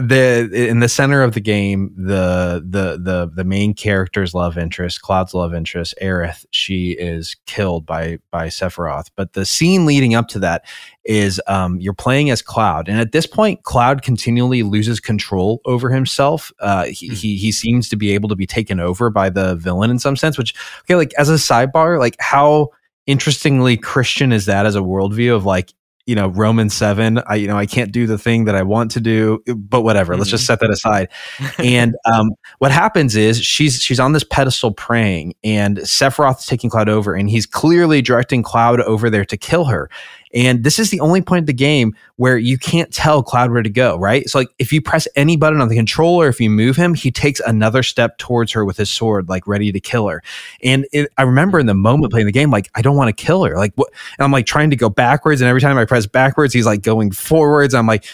the 0.00 0.50
in 0.52 0.80
the 0.80 0.88
center 0.88 1.22
of 1.22 1.34
the 1.34 1.40
game, 1.40 1.94
the 1.96 2.64
the 2.66 2.98
the 3.02 3.30
the 3.34 3.44
main 3.44 3.74
character's 3.74 4.34
love 4.34 4.58
interest, 4.58 5.02
Cloud's 5.02 5.34
love 5.34 5.54
interest, 5.54 5.94
Aerith, 6.02 6.44
she 6.50 6.92
is 6.92 7.36
killed 7.46 7.86
by 7.86 8.18
by 8.30 8.48
Sephiroth. 8.48 9.10
But 9.16 9.32
the 9.34 9.44
scene 9.44 9.86
leading 9.86 10.14
up 10.14 10.28
to 10.28 10.38
that 10.40 10.64
is 11.04 11.40
um, 11.46 11.80
you're 11.80 11.94
playing 11.94 12.30
as 12.30 12.42
Cloud, 12.42 12.88
and 12.88 13.00
at 13.00 13.12
this 13.12 13.26
point, 13.26 13.62
Cloud 13.62 14.02
continually 14.02 14.62
loses 14.62 15.00
control 15.00 15.60
over 15.64 15.90
himself. 15.90 16.52
Uh, 16.60 16.86
he, 16.86 17.08
Hmm. 17.08 17.14
he 17.14 17.36
he 17.36 17.52
seems 17.52 17.88
to 17.88 17.96
be 17.96 18.12
able 18.12 18.28
to 18.28 18.36
be 18.36 18.46
taken 18.46 18.80
over 18.80 19.10
by 19.10 19.30
the 19.30 19.56
villain 19.56 19.90
in 19.90 19.98
some 19.98 20.16
sense. 20.16 20.36
Which 20.36 20.54
okay, 20.82 20.96
like 20.96 21.12
as 21.18 21.28
a 21.28 21.34
sidebar, 21.34 21.98
like 21.98 22.16
how 22.20 22.68
interestingly 23.06 23.76
Christian 23.76 24.32
is 24.32 24.46
that 24.46 24.66
as 24.66 24.76
a 24.76 24.80
worldview 24.80 25.34
of 25.34 25.44
like 25.44 25.72
you 26.10 26.16
know 26.16 26.26
Roman 26.26 26.68
seven. 26.68 27.22
I 27.28 27.36
you 27.36 27.46
know 27.46 27.56
I 27.56 27.66
can't 27.66 27.92
do 27.92 28.04
the 28.04 28.18
thing 28.18 28.46
that 28.46 28.56
I 28.56 28.64
want 28.64 28.90
to 28.90 29.00
do, 29.00 29.44
but 29.54 29.82
whatever. 29.82 30.16
Let's 30.16 30.28
just 30.28 30.44
set 30.44 30.58
that 30.58 30.68
aside. 30.68 31.08
and 31.58 31.94
um, 32.04 32.32
what 32.58 32.72
happens 32.72 33.14
is 33.14 33.40
she's 33.40 33.80
she's 33.80 34.00
on 34.00 34.12
this 34.12 34.24
pedestal 34.24 34.72
praying, 34.72 35.36
and 35.44 35.78
Sephiroth's 35.78 36.46
taking 36.46 36.68
Cloud 36.68 36.88
over, 36.88 37.14
and 37.14 37.30
he's 37.30 37.46
clearly 37.46 38.02
directing 38.02 38.42
Cloud 38.42 38.80
over 38.80 39.08
there 39.08 39.24
to 39.24 39.36
kill 39.36 39.66
her. 39.66 39.88
And 40.32 40.62
this 40.62 40.78
is 40.78 40.90
the 40.90 41.00
only 41.00 41.22
point 41.22 41.40
of 41.40 41.46
the 41.46 41.52
game 41.52 41.94
where 42.16 42.38
you 42.38 42.56
can't 42.56 42.92
tell 42.92 43.22
Cloud 43.22 43.50
where 43.50 43.62
to 43.62 43.70
go, 43.70 43.96
right? 43.98 44.28
So 44.28 44.38
like 44.38 44.48
if 44.58 44.72
you 44.72 44.80
press 44.80 45.08
any 45.16 45.36
button 45.36 45.60
on 45.60 45.68
the 45.68 45.74
controller, 45.74 46.28
if 46.28 46.40
you 46.40 46.50
move 46.50 46.76
him, 46.76 46.94
he 46.94 47.10
takes 47.10 47.40
another 47.40 47.82
step 47.82 48.18
towards 48.18 48.52
her 48.52 48.64
with 48.64 48.76
his 48.76 48.90
sword, 48.90 49.28
like 49.28 49.46
ready 49.46 49.72
to 49.72 49.80
kill 49.80 50.08
her. 50.08 50.22
And 50.62 50.86
it, 50.92 51.10
I 51.18 51.22
remember 51.22 51.58
in 51.58 51.66
the 51.66 51.74
moment 51.74 52.12
playing 52.12 52.26
the 52.26 52.32
game, 52.32 52.50
like 52.50 52.70
I 52.74 52.82
don't 52.82 52.96
want 52.96 53.08
to 53.16 53.24
kill 53.24 53.44
her. 53.44 53.56
Like 53.56 53.72
what? 53.74 53.88
And 54.18 54.24
I'm 54.24 54.30
like 54.30 54.46
trying 54.46 54.70
to 54.70 54.76
go 54.76 54.88
backwards, 54.88 55.40
and 55.40 55.48
every 55.48 55.60
time 55.60 55.76
I 55.78 55.84
press 55.84 56.06
backwards, 56.06 56.54
he's 56.54 56.66
like 56.66 56.82
going 56.82 57.10
forwards. 57.10 57.74
I'm 57.74 57.86
like 57.86 58.04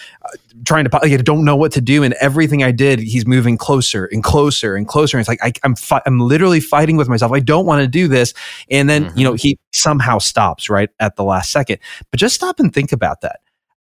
trying 0.64 0.84
to, 0.84 0.90
like, 0.92 1.12
I 1.12 1.16
don't 1.18 1.44
know 1.44 1.56
what 1.56 1.72
to 1.72 1.80
do, 1.80 2.02
and 2.02 2.14
everything 2.14 2.62
I 2.62 2.70
did, 2.72 2.98
he's 2.98 3.26
moving 3.26 3.56
closer 3.58 4.06
and 4.06 4.22
closer 4.22 4.74
and 4.76 4.86
closer. 4.88 5.16
And 5.16 5.20
it's 5.20 5.28
like 5.28 5.42
I, 5.42 5.52
I'm 5.64 5.74
fi- 5.76 6.02
I'm 6.06 6.18
literally 6.20 6.60
fighting 6.60 6.96
with 6.96 7.08
myself. 7.08 7.32
I 7.32 7.40
don't 7.40 7.66
want 7.66 7.82
to 7.82 7.88
do 7.88 8.08
this, 8.08 8.34
and 8.70 8.88
then 8.88 9.12
you 9.16 9.24
know 9.24 9.34
he 9.34 9.58
somehow 9.72 10.18
stops 10.18 10.70
right 10.70 10.90
at 11.00 11.16
the 11.16 11.24
last 11.24 11.50
second. 11.50 11.78
But 12.10 12.20
just 12.20 12.34
stop 12.34 12.58
and 12.60 12.72
think 12.72 12.92
about 12.92 13.20
that. 13.22 13.40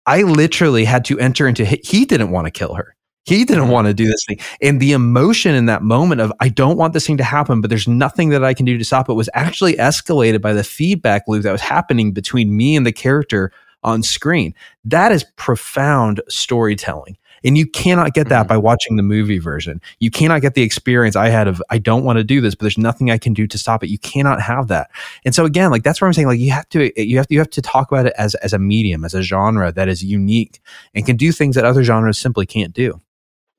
I 0.06 0.24
literally 0.24 0.86
had 0.86 1.06
to 1.06 1.20
enter 1.20 1.48
into. 1.48 1.66
He 1.66 2.06
didn't 2.06 2.32
want 2.32 2.46
to 2.46 2.52
kill 2.52 2.74
her. 2.76 2.96
He 3.26 3.44
didn't 3.44 3.66
Mhm. 3.66 3.72
want 3.72 3.88
to 3.88 3.94
do 3.94 4.06
this 4.06 4.24
thing. 4.26 4.40
And 4.62 4.80
the 4.80 4.94
emotion 4.94 5.54
in 5.54 5.66
that 5.66 5.84
moment 5.84 6.22
of, 6.22 6.32
I 6.40 6.48
don't 6.48 6.78
want 6.78 6.94
this 6.94 7.06
thing 7.06 7.18
to 7.18 7.26
happen, 7.26 7.60
but 7.60 7.70
there's 7.70 7.86
nothing 7.88 8.30
that 8.30 8.42
I 8.42 8.54
can 8.54 8.66
do 8.66 8.78
to 8.78 8.86
stop 8.86 9.10
it 9.10 9.16
was 9.16 9.30
actually 9.34 9.74
escalated 9.74 10.40
by 10.40 10.54
the 10.54 10.64
feedback 10.64 11.24
loop 11.28 11.44
that 11.44 11.52
was 11.52 11.60
happening 11.60 12.14
between 12.14 12.56
me 12.56 12.78
and 12.78 12.86
the 12.86 12.94
character 12.94 13.52
on 13.84 14.04
screen. 14.04 14.54
That 14.86 15.12
is 15.12 15.26
profound 15.36 16.22
storytelling. 16.30 17.18
And 17.44 17.56
you 17.56 17.68
cannot 17.68 18.16
get 18.16 18.30
that 18.30 18.46
Mhm. 18.46 18.50
by 18.50 18.58
watching 18.58 18.96
the 18.96 19.04
movie 19.04 19.38
version. 19.38 19.80
You 20.00 20.10
cannot 20.10 20.42
get 20.42 20.56
the 20.56 20.64
experience 20.64 21.16
I 21.16 21.30
had 21.30 21.48
of, 21.48 21.62
I 21.70 21.78
don't 21.78 22.04
want 22.04 22.18
to 22.18 22.24
do 22.24 22.42
this, 22.42 22.56
but 22.56 22.62
there's 22.62 22.80
nothing 22.80 23.12
I 23.12 23.20
can 23.20 23.34
do 23.34 23.46
to 23.46 23.58
stop 23.60 23.84
it. 23.84 23.90
You 23.90 24.00
cannot 24.00 24.42
have 24.42 24.68
that. 24.70 24.90
And 25.24 25.36
so 25.36 25.46
again, 25.46 25.70
like 25.70 25.84
that's 25.84 26.02
where 26.02 26.08
I'm 26.08 26.14
saying, 26.14 26.28
like 26.28 26.40
you 26.40 26.52
have 26.52 26.68
to, 26.70 26.92
you 27.02 27.18
have 27.18 27.28
to, 27.28 27.34
you 27.36 27.40
have 27.40 27.50
to 27.52 27.62
talk 27.62 27.92
about 27.92 28.08
it 28.08 28.14
as, 28.18 28.34
as 28.36 28.54
a 28.54 28.60
medium, 28.60 29.06
as 29.06 29.14
a 29.14 29.22
genre 29.22 29.72
that 29.72 29.88
is 29.88 30.04
unique 30.04 30.60
and 30.96 31.06
can 31.06 31.16
do 31.16 31.32
things 31.32 31.56
that 31.56 31.64
other 31.64 31.84
genres 31.84 32.18
simply 32.18 32.48
can't 32.48 32.74
do. 32.74 33.00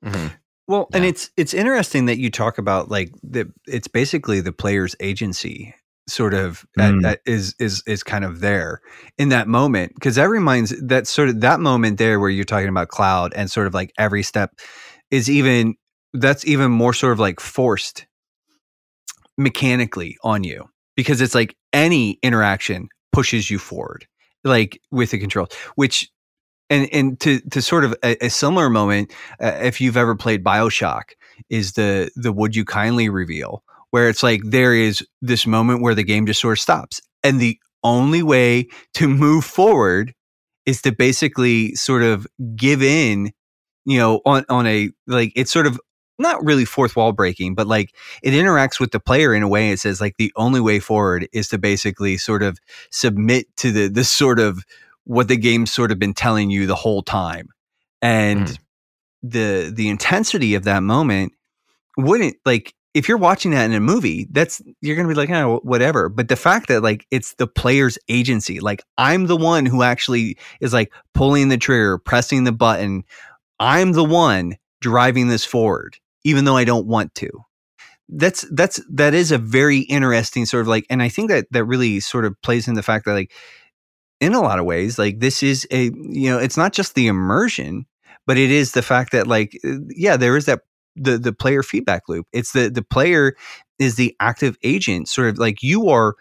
Mhm. 0.05 0.33
Well, 0.67 0.87
and 0.93 1.03
it's 1.03 1.31
it's 1.35 1.55
interesting 1.55 2.05
that 2.05 2.19
you 2.19 2.29
talk 2.29 2.59
about 2.59 2.91
like 2.91 3.11
the 3.23 3.51
it's 3.65 3.87
basically 3.87 4.39
the 4.39 4.51
player's 4.51 4.95
agency 4.99 5.73
sort 6.09 6.33
of 6.33 6.65
at- 6.77 6.93
Mm. 6.93 7.05
at- 7.05 7.21
is 7.25 7.55
is 7.59 7.83
is 7.87 8.03
kind 8.03 8.25
of 8.25 8.39
there 8.41 8.81
in 9.17 9.29
that 9.29 9.47
moment 9.47 9.93
because 9.95 10.15
that 10.15 10.29
reminds 10.29 10.71
that 10.81 11.07
sort 11.07 11.29
of 11.29 11.41
that 11.41 11.59
moment 11.59 11.97
there 11.97 12.19
where 12.19 12.29
you're 12.29 12.45
talking 12.45 12.69
about 12.69 12.89
cloud 12.89 13.33
and 13.35 13.49
sort 13.51 13.67
of 13.67 13.73
like 13.73 13.91
every 13.97 14.23
step 14.23 14.51
is 15.11 15.29
even 15.29 15.75
that's 16.13 16.45
even 16.45 16.71
more 16.71 16.93
sort 16.93 17.13
of 17.13 17.19
like 17.19 17.39
forced 17.39 18.05
mechanically 19.37 20.17
on 20.23 20.43
you 20.43 20.65
because 20.95 21.21
it's 21.21 21.35
like 21.35 21.55
any 21.71 22.19
interaction 22.23 22.89
pushes 23.11 23.49
you 23.49 23.57
forward 23.57 24.05
like 24.43 24.81
with 24.91 25.11
the 25.11 25.17
controls 25.19 25.49
which 25.75 26.09
and 26.69 26.89
and 26.91 27.19
to 27.19 27.39
to 27.49 27.61
sort 27.61 27.85
of 27.85 27.95
a, 28.03 28.25
a 28.25 28.29
similar 28.29 28.69
moment 28.69 29.11
uh, 29.41 29.57
if 29.61 29.79
you've 29.79 29.97
ever 29.97 30.15
played 30.15 30.43
bioshock 30.43 31.11
is 31.49 31.73
the 31.73 32.09
the 32.15 32.31
would 32.33 32.55
you 32.55 32.65
kindly 32.65 33.07
reveal 33.09 33.63
where 33.91 34.09
it's 34.09 34.23
like 34.23 34.41
there 34.43 34.73
is 34.73 35.05
this 35.21 35.47
moment 35.47 35.81
where 35.81 35.95
the 35.95 36.03
game 36.03 36.25
just 36.25 36.41
sort 36.41 36.57
of 36.57 36.61
stops. 36.61 37.01
And 37.23 37.39
the 37.39 37.57
only 37.83 38.23
way 38.23 38.67
to 38.95 39.07
move 39.07 39.45
forward 39.45 40.13
is 40.65 40.81
to 40.83 40.91
basically 40.91 41.73
sort 41.75 42.03
of 42.03 42.27
give 42.55 42.83
in 42.83 43.31
you 43.85 43.97
know 43.97 44.21
on 44.25 44.45
on 44.49 44.67
a 44.67 44.89
like 45.07 45.31
it's 45.35 45.51
sort 45.51 45.65
of 45.65 45.79
not 46.19 46.43
really 46.43 46.65
fourth 46.65 46.97
wall 46.97 47.13
breaking 47.13 47.55
but 47.55 47.65
like 47.65 47.95
it 48.21 48.31
interacts 48.31 48.77
with 48.79 48.91
the 48.91 48.99
player 48.99 49.33
in 49.33 49.41
a 49.41 49.47
way. 49.47 49.71
It 49.71 49.79
says 49.79 50.01
like 50.01 50.17
the 50.17 50.33
only 50.35 50.59
way 50.59 50.79
forward 50.79 51.27
is 51.31 51.47
to 51.49 51.57
basically 51.57 52.17
sort 52.17 52.43
of 52.43 52.59
submit 52.91 53.47
to 53.57 53.71
the 53.71 53.87
this 53.87 54.11
sort 54.11 54.39
of 54.39 54.63
what 55.05 55.27
the 55.29 55.37
game's 55.37 55.71
sort 55.71 55.91
of 55.91 55.97
been 55.97 56.13
telling 56.13 56.49
you 56.49 56.67
the 56.67 56.75
whole 56.75 57.01
time. 57.01 57.47
And 58.01 58.47
Mm. 58.47 58.59
the 59.23 59.71
the 59.73 59.89
intensity 59.89 60.55
of 60.55 60.63
that 60.65 60.83
moment 60.83 61.33
wouldn't 61.97 62.35
like 62.45 62.73
if 62.93 63.07
you're 63.07 63.17
watching 63.17 63.51
that 63.51 63.65
in 63.65 63.73
a 63.73 63.79
movie 63.79 64.27
that's 64.31 64.61
you're 64.81 64.95
gonna 64.95 65.07
be 65.07 65.13
like 65.13 65.29
oh 65.29 65.59
whatever. 65.63 66.09
But 66.09 66.27
the 66.27 66.35
fact 66.35 66.67
that 66.67 66.81
like 66.81 67.05
it's 67.11 67.35
the 67.35 67.47
player's 67.47 67.97
agency 68.07 68.59
like 68.59 68.83
i'm 68.97 69.27
the 69.27 69.37
one 69.37 69.65
who 69.65 69.83
actually 69.83 70.37
is 70.59 70.73
like 70.73 70.91
pulling 71.13 71.49
the 71.49 71.57
trigger 71.57 71.97
pressing 71.97 72.43
the 72.43 72.51
button. 72.51 73.03
I'm 73.59 73.91
the 73.91 74.05
one 74.05 74.55
driving 74.81 75.27
this 75.27 75.45
forward 75.45 75.97
even 76.23 76.45
though 76.45 76.57
i 76.57 76.65
don't 76.65 76.87
want 76.87 77.15
to. 77.15 77.29
That's 78.09 78.45
that's 78.51 78.81
that 78.89 79.13
is 79.13 79.31
a 79.31 79.37
very 79.37 79.79
interesting 79.79 80.45
sort 80.45 80.61
of 80.61 80.67
like 80.67 80.85
and 80.89 81.03
i 81.03 81.09
think 81.09 81.29
that 81.29 81.45
that 81.51 81.65
really 81.65 81.99
sort 81.99 82.25
of 82.25 82.41
plays 82.41 82.67
in 82.67 82.73
the 82.73 82.83
fact 82.83 83.05
that 83.05 83.13
like 83.13 83.31
in 84.19 84.33
a 84.33 84.41
lot 84.41 84.59
of 84.59 84.65
ways 84.65 84.97
like 84.97 85.19
this 85.19 85.43
is 85.43 85.67
a 85.71 85.85
you 85.93 86.29
know 86.29 86.39
it's 86.39 86.57
not 86.57 86.73
just 86.73 86.95
the 86.95 87.07
immersion 87.07 87.85
but 88.25 88.37
it 88.37 88.51
is 88.51 88.71
the 88.71 88.81
fact 88.81 89.11
that 89.11 89.27
like 89.27 89.57
uh, 89.63 89.75
yeah 89.89 90.17
there 90.17 90.35
is 90.35 90.45
that 90.45 90.61
the 90.99 91.17
the 91.17 91.33
player 91.33 91.63
feedback 91.63 92.09
loop. 92.09 92.27
It's 92.33 92.53
the 92.53 92.69
the 92.69 92.83
player 92.83 93.35
is 93.79 93.95
the 93.95 94.15
active 94.19 94.57
agent 94.63 95.07
sort 95.09 95.29
of 95.29 95.37
like 95.37 95.63
you 95.63 95.89
are 95.89 96.15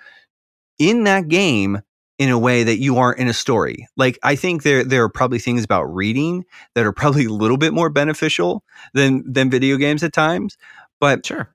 in 0.78 1.04
that 1.04 1.28
game 1.28 1.80
in 2.18 2.30
a 2.30 2.38
way 2.38 2.64
that 2.64 2.78
you 2.78 2.96
aren't 2.98 3.18
in 3.20 3.28
a 3.28 3.34
story. 3.34 3.86
Like 3.96 4.18
i 4.22 4.34
think 4.36 4.62
there 4.62 4.84
there 4.84 5.02
are 5.04 5.08
probably 5.08 5.38
things 5.38 5.64
about 5.64 5.84
reading 5.84 6.44
that 6.74 6.86
are 6.86 6.92
probably 6.92 7.26
a 7.26 7.30
little 7.32 7.56
bit 7.58 7.72
more 7.74 7.90
beneficial 7.90 8.62
than 8.94 9.24
than 9.30 9.50
video 9.50 9.76
games 9.76 10.02
at 10.02 10.12
times 10.12 10.56
but 11.00 11.24
Sure. 11.26 11.48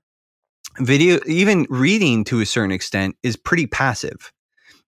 video 0.80 1.20
even 1.26 1.66
reading 1.70 2.24
to 2.24 2.40
a 2.40 2.46
certain 2.46 2.72
extent 2.72 3.16
is 3.22 3.36
pretty 3.36 3.66
passive. 3.66 4.32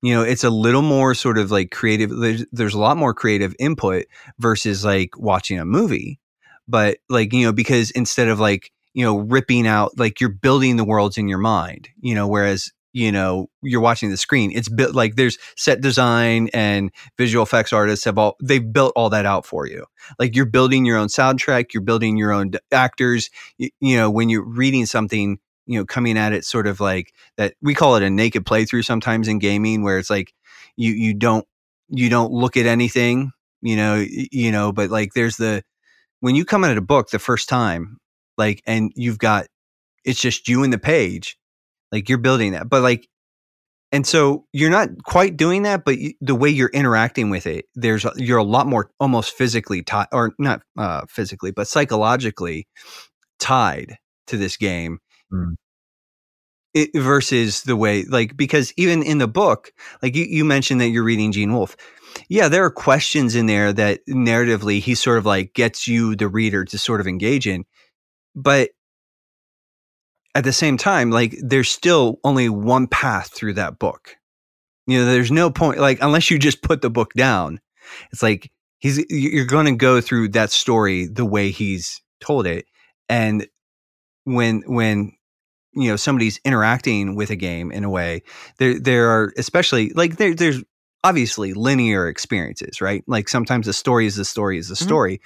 You 0.03 0.15
know 0.15 0.23
it's 0.23 0.45
a 0.45 0.51
little 0.51 0.83
more 0.83 1.15
sort 1.15 1.39
of 1.39 1.51
like 1.51 1.71
creative 1.73 2.11
there's, 2.11 2.45
there's 2.53 2.75
a 2.75 2.79
lot 2.81 2.97
more 2.99 3.15
creative 3.15 3.55
input 3.59 4.07
versus 4.39 4.85
like 4.85 5.19
watching 5.19 5.59
a 5.59 5.65
movie 5.65 6.21
but 6.69 6.99
like 7.09 7.33
you 7.33 7.45
know 7.45 7.53
because 7.53 7.91
instead 7.93 8.29
of 8.29 8.41
like 8.41 8.71
you 8.95 9.05
know 9.05 9.19
ripping 9.19 9.67
out 9.67 9.99
like 9.99 10.21
you're 10.21 10.31
building 10.31 10.77
the 10.77 10.85
worlds 10.85 11.19
in 11.19 11.29
your 11.29 11.39
mind 11.39 11.89
you 12.01 12.15
know 12.15 12.27
whereas 12.27 12.71
you 12.97 13.13
know 13.13 13.51
you're 13.61 13.83
watching 13.83 14.09
the 14.09 14.17
screen. 14.17 14.51
It's 14.51 14.71
built 14.71 14.95
like 14.95 15.17
there's 15.17 15.37
set 15.55 15.83
design 15.83 16.49
and 16.55 16.91
visual 17.19 17.43
effects 17.43 17.75
artists 17.75 18.07
have 18.07 18.17
all 18.17 18.37
they've 18.43 18.73
built 18.73 18.95
all 18.97 19.11
that 19.11 19.27
out 19.27 19.45
for 19.45 19.67
you. 19.67 19.85
Like 20.19 20.35
you're 20.35 20.47
building 20.47 20.87
your 20.87 20.97
own 20.97 21.09
soundtrack 21.09 21.75
you're 21.75 21.83
building 21.83 22.17
your 22.17 22.33
own 22.33 22.53
actors 22.73 23.29
you, 23.59 23.69
you 23.81 23.99
know 23.99 24.11
when 24.11 24.31
you're 24.31 24.49
reading 24.49 24.87
something 24.87 25.39
you 25.67 25.79
know 25.79 25.85
coming 25.85 26.17
at 26.17 26.33
it 26.33 26.47
sort 26.47 26.67
of 26.67 26.81
like 26.81 27.13
that 27.37 27.53
we 27.61 27.75
call 27.75 27.97
it 27.97 28.03
a 28.03 28.09
naked 28.09 28.47
playthrough 28.47 28.85
sometimes 28.85 29.29
in 29.29 29.39
gaming 29.39 29.83
where 29.83 29.99
it's 29.99 30.09
like 30.09 30.33
you 30.77 30.93
you 30.93 31.13
don't 31.13 31.47
you 31.91 32.09
don't 32.09 32.33
look 32.33 32.57
at 32.57 32.65
anything 32.65 33.31
you 33.61 33.77
know 33.77 34.03
you 34.09 34.51
know 34.51 34.73
but 34.73 34.89
like 34.89 35.13
there's 35.13 35.37
the 35.37 35.63
when 36.27 36.35
you 36.35 36.44
come 36.44 36.65
out 36.65 36.73
at 36.73 36.77
a 36.77 36.81
book 36.82 37.11
the 37.11 37.20
first 37.20 37.48
time 37.48 37.98
like 38.36 38.61
and 38.66 38.90
you've 38.97 39.20
got 39.20 39.47
it's 40.05 40.20
just 40.20 40.48
you 40.48 40.65
and 40.65 40.73
the 40.73 40.78
page 40.78 41.39
like 41.93 42.09
you're 42.09 42.19
building 42.19 42.51
that 42.51 42.69
but 42.69 42.82
like 42.82 43.07
and 43.93 44.05
so 44.05 44.44
you're 44.53 44.69
not 44.70 44.89
quite 45.05 45.36
doing 45.36 45.62
that 45.62 45.85
but 45.85 45.98
you, 45.98 46.15
the 46.20 46.35
way 46.35 46.48
you're 46.51 46.70
interacting 46.70 47.31
with 47.31 47.47
it 47.47 47.66
there's 47.77 48.05
a- 48.05 48.12
you're 48.16 48.39
a 48.39 48.43
lot 48.43 48.66
more 48.66 48.90
almost 48.98 49.35
physically 49.35 49.85
tied 49.85 50.09
or 50.11 50.35
not 50.36 50.62
uh 50.77 51.03
physically 51.09 51.53
but 51.53 51.69
psychologically 51.69 52.66
tied 53.39 53.97
to 54.27 54.36
this 54.36 54.57
game 54.57 54.98
Mm. 55.32 55.55
it, 56.74 56.90
versus 56.94 57.62
the 57.62 57.77
way 57.77 58.05
like 58.05 58.36
because 58.36 58.73
even 58.77 59.05
in 59.05 59.19
the 59.19 59.28
book 59.28 59.70
like 60.03 60.16
you, 60.16 60.24
you 60.24 60.44
mentioned 60.44 60.81
that 60.81 60.89
you're 60.89 61.05
reading 61.05 61.31
gene 61.31 61.53
wolfe 61.53 61.77
yeah 62.29 62.49
there 62.49 62.65
are 62.65 62.71
questions 62.71 63.35
in 63.35 63.47
there 63.47 63.73
that 63.73 64.01
narratively 64.07 64.81
he 64.81 64.95
sort 64.95 65.19
of 65.19 65.27
like 65.27 65.55
gets 65.55 65.87
you 65.87 66.17
the 66.17 66.29
reader 66.29 66.65
to 66.65 66.79
sort 66.79 67.01
of 67.01 67.07
engage 67.07 67.47
in 67.47 67.65
but 68.35 68.71
at 70.37 70.45
the 70.45 70.53
same 70.53 70.77
time 70.77 71.11
like 71.11 71.35
there's 71.43 71.71
still 71.71 72.21
only 72.23 72.49
one 72.49 72.87
path 72.87 73.33
through 73.33 73.55
that 73.55 73.79
book. 73.79 74.17
You 74.87 74.99
know 74.99 75.07
there's 75.07 75.33
no 75.33 75.51
point 75.51 75.81
like 75.81 75.99
unless 76.03 76.31
you 76.31 76.39
just 76.39 76.63
put 76.63 76.81
the 76.81 76.91
book 76.91 77.13
down 77.15 77.59
it's 78.13 78.23
like 78.23 78.53
he's 78.79 79.05
you're 79.11 79.47
going 79.47 79.67
to 79.67 79.73
go 79.73 80.01
through 80.01 80.29
that 80.29 80.51
story 80.51 81.07
the 81.07 81.25
way 81.25 81.51
he's 81.51 82.01
told 82.21 82.47
it 82.47 82.67
and 83.09 83.49
when 84.25 84.63
when 84.67 85.13
you 85.75 85.91
know 85.91 85.97
somebody's 85.97 86.39
interacting 86.45 87.17
with 87.17 87.31
a 87.31 87.37
game 87.37 87.73
in 87.73 87.83
a 87.83 87.91
way 87.91 88.23
there 88.59 88.79
there 88.79 89.09
are 89.09 89.33
especially 89.37 89.91
like 89.91 90.19
there 90.19 90.35
there's 90.35 90.63
obviously 91.07 91.53
linear 91.55 92.09
experiences 92.09 92.81
right? 92.81 93.03
Like 93.07 93.28
sometimes 93.28 93.66
the 93.66 93.73
story 93.73 94.07
is 94.07 94.16
the 94.16 94.24
story 94.24 94.59
is 94.59 94.69
the 94.69 94.74
Mhm. 94.74 94.89
story 94.89 95.20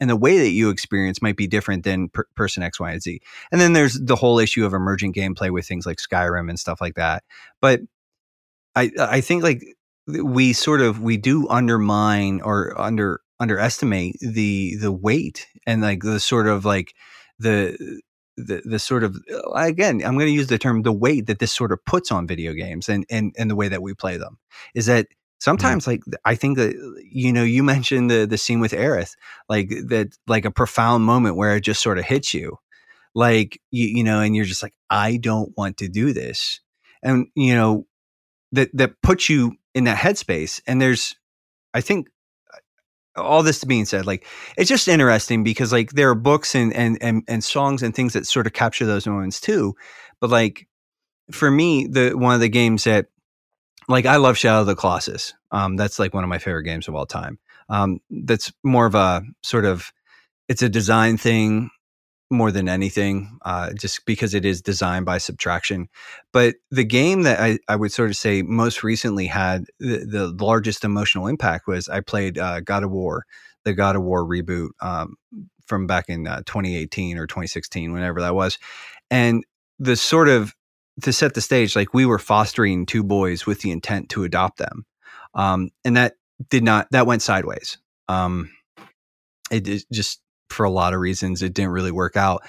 and 0.00 0.10
the 0.10 0.16
way 0.16 0.38
that 0.38 0.50
you 0.50 0.70
experience 0.70 1.22
might 1.22 1.36
be 1.36 1.46
different 1.46 1.84
than 1.84 2.08
per- 2.08 2.26
person 2.36 2.62
x 2.62 2.78
y 2.80 2.92
and 2.92 3.02
z. 3.02 3.20
And 3.50 3.60
then 3.60 3.72
there's 3.72 3.94
the 3.94 4.16
whole 4.16 4.38
issue 4.38 4.64
of 4.66 4.72
emergent 4.74 5.14
gameplay 5.14 5.50
with 5.50 5.66
things 5.66 5.86
like 5.86 5.98
skyrim 5.98 6.48
and 6.48 6.58
stuff 6.58 6.80
like 6.80 6.94
that. 6.96 7.22
But 7.60 7.80
i 8.74 8.90
i 8.98 9.20
think 9.20 9.42
like 9.42 9.62
we 10.06 10.52
sort 10.52 10.80
of 10.80 11.00
we 11.00 11.16
do 11.16 11.48
undermine 11.48 12.40
or 12.42 12.78
under 12.80 13.20
underestimate 13.40 14.16
the 14.20 14.76
the 14.76 14.92
weight 14.92 15.46
and 15.66 15.82
like 15.82 16.02
the 16.02 16.20
sort 16.20 16.46
of 16.46 16.64
like 16.64 16.94
the 17.38 17.76
the 18.36 18.62
the 18.64 18.78
sort 18.78 19.02
of 19.02 19.16
again 19.54 20.02
I'm 20.04 20.14
going 20.14 20.26
to 20.26 20.32
use 20.40 20.46
the 20.48 20.58
term 20.58 20.82
the 20.82 20.92
weight 20.92 21.26
that 21.26 21.38
this 21.38 21.52
sort 21.52 21.72
of 21.72 21.84
puts 21.84 22.12
on 22.12 22.26
video 22.26 22.52
games 22.52 22.88
and 22.88 23.04
and 23.10 23.34
and 23.38 23.50
the 23.50 23.56
way 23.56 23.68
that 23.68 23.82
we 23.82 23.94
play 23.94 24.16
them 24.16 24.38
is 24.74 24.86
that 24.86 25.06
sometimes 25.46 25.86
like 25.86 26.02
I 26.24 26.34
think 26.34 26.56
that 26.58 26.74
you 27.08 27.32
know 27.32 27.44
you 27.44 27.62
mentioned 27.74 28.10
the 28.10 28.26
the 28.26 28.36
scene 28.36 28.58
with 28.58 28.72
Aerith 28.72 29.14
like 29.48 29.68
that 29.68 30.08
like 30.26 30.44
a 30.44 30.50
profound 30.50 31.04
moment 31.04 31.36
where 31.36 31.54
it 31.54 31.60
just 31.60 31.80
sort 31.80 31.98
of 31.98 32.04
hits 32.04 32.34
you 32.34 32.58
like 33.14 33.60
you 33.70 33.86
you 33.86 34.02
know 34.02 34.20
and 34.20 34.34
you're 34.34 34.44
just 34.44 34.64
like 34.64 34.74
I 34.90 35.18
don't 35.18 35.56
want 35.56 35.76
to 35.76 35.88
do 35.88 36.12
this 36.12 36.60
and 37.00 37.28
you 37.36 37.54
know 37.54 37.86
that 38.50 38.70
that 38.74 39.00
puts 39.02 39.28
you 39.28 39.52
in 39.72 39.84
that 39.84 39.98
headspace 39.98 40.60
and 40.66 40.82
there's 40.82 41.14
I 41.72 41.80
think 41.80 42.08
uh, 43.16 43.22
all 43.22 43.42
this 43.42 43.62
being 43.64 43.84
said, 43.84 44.06
like 44.06 44.26
it's 44.56 44.68
just 44.68 44.88
interesting 44.88 45.44
because 45.44 45.72
like 45.72 45.90
there 45.92 46.08
are 46.10 46.14
books 46.14 46.54
and 46.54 46.72
and 46.72 46.96
and 47.02 47.22
and 47.28 47.44
songs 47.44 47.82
and 47.82 47.94
things 47.94 48.14
that 48.14 48.26
sort 48.26 48.46
of 48.46 48.54
capture 48.54 48.86
those 48.86 49.06
moments 49.06 49.40
too. 49.40 49.74
But 50.20 50.30
like 50.30 50.66
for 51.30 51.50
me, 51.50 51.86
the 51.86 52.12
one 52.16 52.34
of 52.34 52.40
the 52.40 52.48
games 52.48 52.84
that 52.84 53.06
like 53.88 54.06
I 54.06 54.16
love 54.16 54.36
Shadow 54.36 54.60
of 54.60 54.66
the 54.66 54.76
Colossus. 54.76 55.34
Um, 55.50 55.76
that's 55.76 55.98
like 55.98 56.14
one 56.14 56.24
of 56.24 56.30
my 56.30 56.38
favorite 56.38 56.64
games 56.64 56.88
of 56.88 56.94
all 56.94 57.06
time. 57.06 57.38
Um, 57.68 58.00
that's 58.10 58.52
more 58.62 58.86
of 58.86 58.94
a 58.94 59.22
sort 59.42 59.64
of 59.64 59.92
it's 60.48 60.62
a 60.62 60.68
design 60.68 61.16
thing 61.16 61.70
more 62.30 62.50
than 62.50 62.68
anything, 62.68 63.38
uh, 63.44 63.72
just 63.72 64.04
because 64.04 64.34
it 64.34 64.44
is 64.44 64.60
designed 64.60 65.06
by 65.06 65.18
subtraction. 65.18 65.88
But 66.32 66.56
the 66.70 66.84
game 66.84 67.22
that 67.22 67.40
I, 67.40 67.58
I 67.68 67.76
would 67.76 67.92
sort 67.92 68.10
of 68.10 68.16
say 68.16 68.42
most 68.42 68.82
recently 68.82 69.26
had 69.26 69.66
the, 69.78 69.98
the 69.98 70.28
largest 70.44 70.84
emotional 70.84 71.28
impact 71.28 71.68
was 71.68 71.88
I 71.88 72.00
played 72.00 72.36
uh, 72.38 72.60
God 72.60 72.82
of 72.82 72.90
War, 72.90 73.26
the 73.64 73.74
God 73.74 73.94
of 73.94 74.02
War 74.02 74.24
reboot 74.24 74.70
um, 74.80 75.16
from 75.66 75.86
back 75.86 76.06
in 76.08 76.26
uh, 76.26 76.42
2018 76.46 77.16
or 77.16 77.26
2016, 77.26 77.92
whenever 77.92 78.20
that 78.20 78.34
was. 78.34 78.58
And 79.08 79.44
the 79.78 79.96
sort 79.96 80.28
of 80.28 80.54
to 81.02 81.12
set 81.12 81.34
the 81.34 81.40
stage, 81.40 81.76
like 81.76 81.94
we 81.94 82.06
were 82.06 82.18
fostering 82.18 82.86
two 82.86 83.02
boys 83.02 83.46
with 83.46 83.60
the 83.60 83.70
intent 83.70 84.08
to 84.10 84.24
adopt 84.24 84.58
them. 84.58 84.86
Um, 85.34 85.70
and 85.84 85.96
that 85.96 86.14
did 86.48 86.64
not, 86.64 86.88
that 86.90 87.06
went 87.06 87.22
sideways. 87.22 87.78
Um, 88.08 88.50
it, 89.50 89.68
it 89.68 89.84
just 89.92 90.20
for 90.50 90.64
a 90.64 90.70
lot 90.70 90.94
of 90.94 91.00
reasons 91.00 91.42
it 91.42 91.54
didn't 91.54 91.72
really 91.72 91.90
work 91.90 92.16
out 92.16 92.42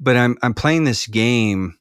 but 0.00 0.16
i'm 0.16 0.36
i'm 0.42 0.54
playing 0.54 0.84
this 0.84 1.06
game 1.06 1.76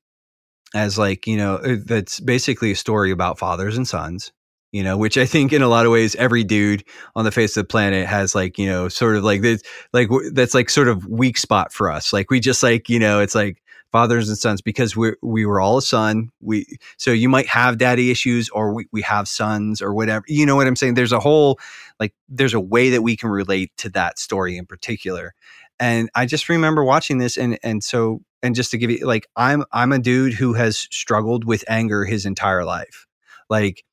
as 0.76 0.98
like 0.98 1.28
you 1.28 1.38
know 1.38 1.56
uh, 1.56 1.78
that's 1.86 2.20
basically 2.20 2.72
a 2.72 2.76
story 2.76 3.12
about 3.12 3.40
fathers 3.40 3.78
and 3.78 3.88
sons 3.88 4.32
you 4.72 4.84
know 4.84 4.98
which 4.98 5.18
i 5.18 5.26
think 5.26 5.54
in 5.54 5.62
a 5.62 5.68
lot 5.68 5.86
of 5.86 5.92
ways 5.92 6.16
every 6.16 6.44
dude 6.44 6.84
on 7.16 7.26
the 7.26 7.32
face 7.32 7.56
of 7.56 7.64
the 7.64 7.68
planet 7.68 8.06
has 8.06 8.36
like 8.36 8.58
you 8.58 8.66
know 8.66 8.90
sort 8.90 9.16
of 9.16 9.24
like 9.24 9.42
this 9.42 9.64
like 9.94 10.10
that's 10.34 10.54
like 10.54 10.70
sort 10.70 10.88
of 10.88 11.06
weak 11.08 11.38
spot 11.38 11.72
for 11.72 11.90
us 11.90 12.12
like 12.12 12.30
we 12.30 12.40
just 12.40 12.64
like 12.64 12.90
you 12.90 13.00
know 13.00 13.20
it's 13.20 13.36
like 13.36 13.62
fathers 13.92 14.30
and 14.30 14.38
sons 14.38 14.62
because 14.62 14.96
we 14.96 15.14
we 15.22 15.46
were 15.46 15.60
all 15.60 15.78
a 15.78 15.82
son 15.82 16.30
we 16.42 16.66
so 16.98 17.12
you 17.12 17.28
might 17.28 17.48
have 17.48 17.78
daddy 17.78 18.10
issues 18.10 18.50
or 18.50 18.74
we, 18.74 18.88
we 18.92 19.02
have 19.02 19.28
sons 19.28 19.82
or 19.82 19.94
whatever 19.94 20.24
you 20.28 20.46
know 20.46 20.56
what 20.56 20.68
i'm 20.68 20.76
saying 20.76 20.94
there's 20.94 21.12
a 21.12 21.20
whole 21.20 21.60
like 22.00 22.14
there's 22.30 22.54
a 22.54 22.60
way 22.60 22.90
that 22.90 23.02
we 23.02 23.18
can 23.18 23.30
relate 23.30 23.72
to 23.78 23.90
that 23.90 24.18
story 24.18 24.58
in 24.58 24.66
particular 24.66 25.34
and 25.82 26.12
I 26.14 26.28
just 26.28 26.48
remember 26.48 26.84
watching 26.84 27.18
this 27.18 27.38
and 27.38 27.58
and 27.64 27.84
so 27.84 28.22
and 28.44 28.54
just 28.54 28.70
to 28.72 28.78
give 28.78 28.92
you 28.92 29.06
like 29.06 29.28
I'm 29.36 29.66
I'm 29.72 29.92
a 29.92 29.98
dude 29.98 30.36
who 30.36 30.54
has 30.54 30.78
struggled 30.78 31.44
with 31.44 31.66
anger 31.68 32.06
his 32.06 32.26
entire 32.26 32.64
life. 32.64 33.08
Like, 33.50 33.84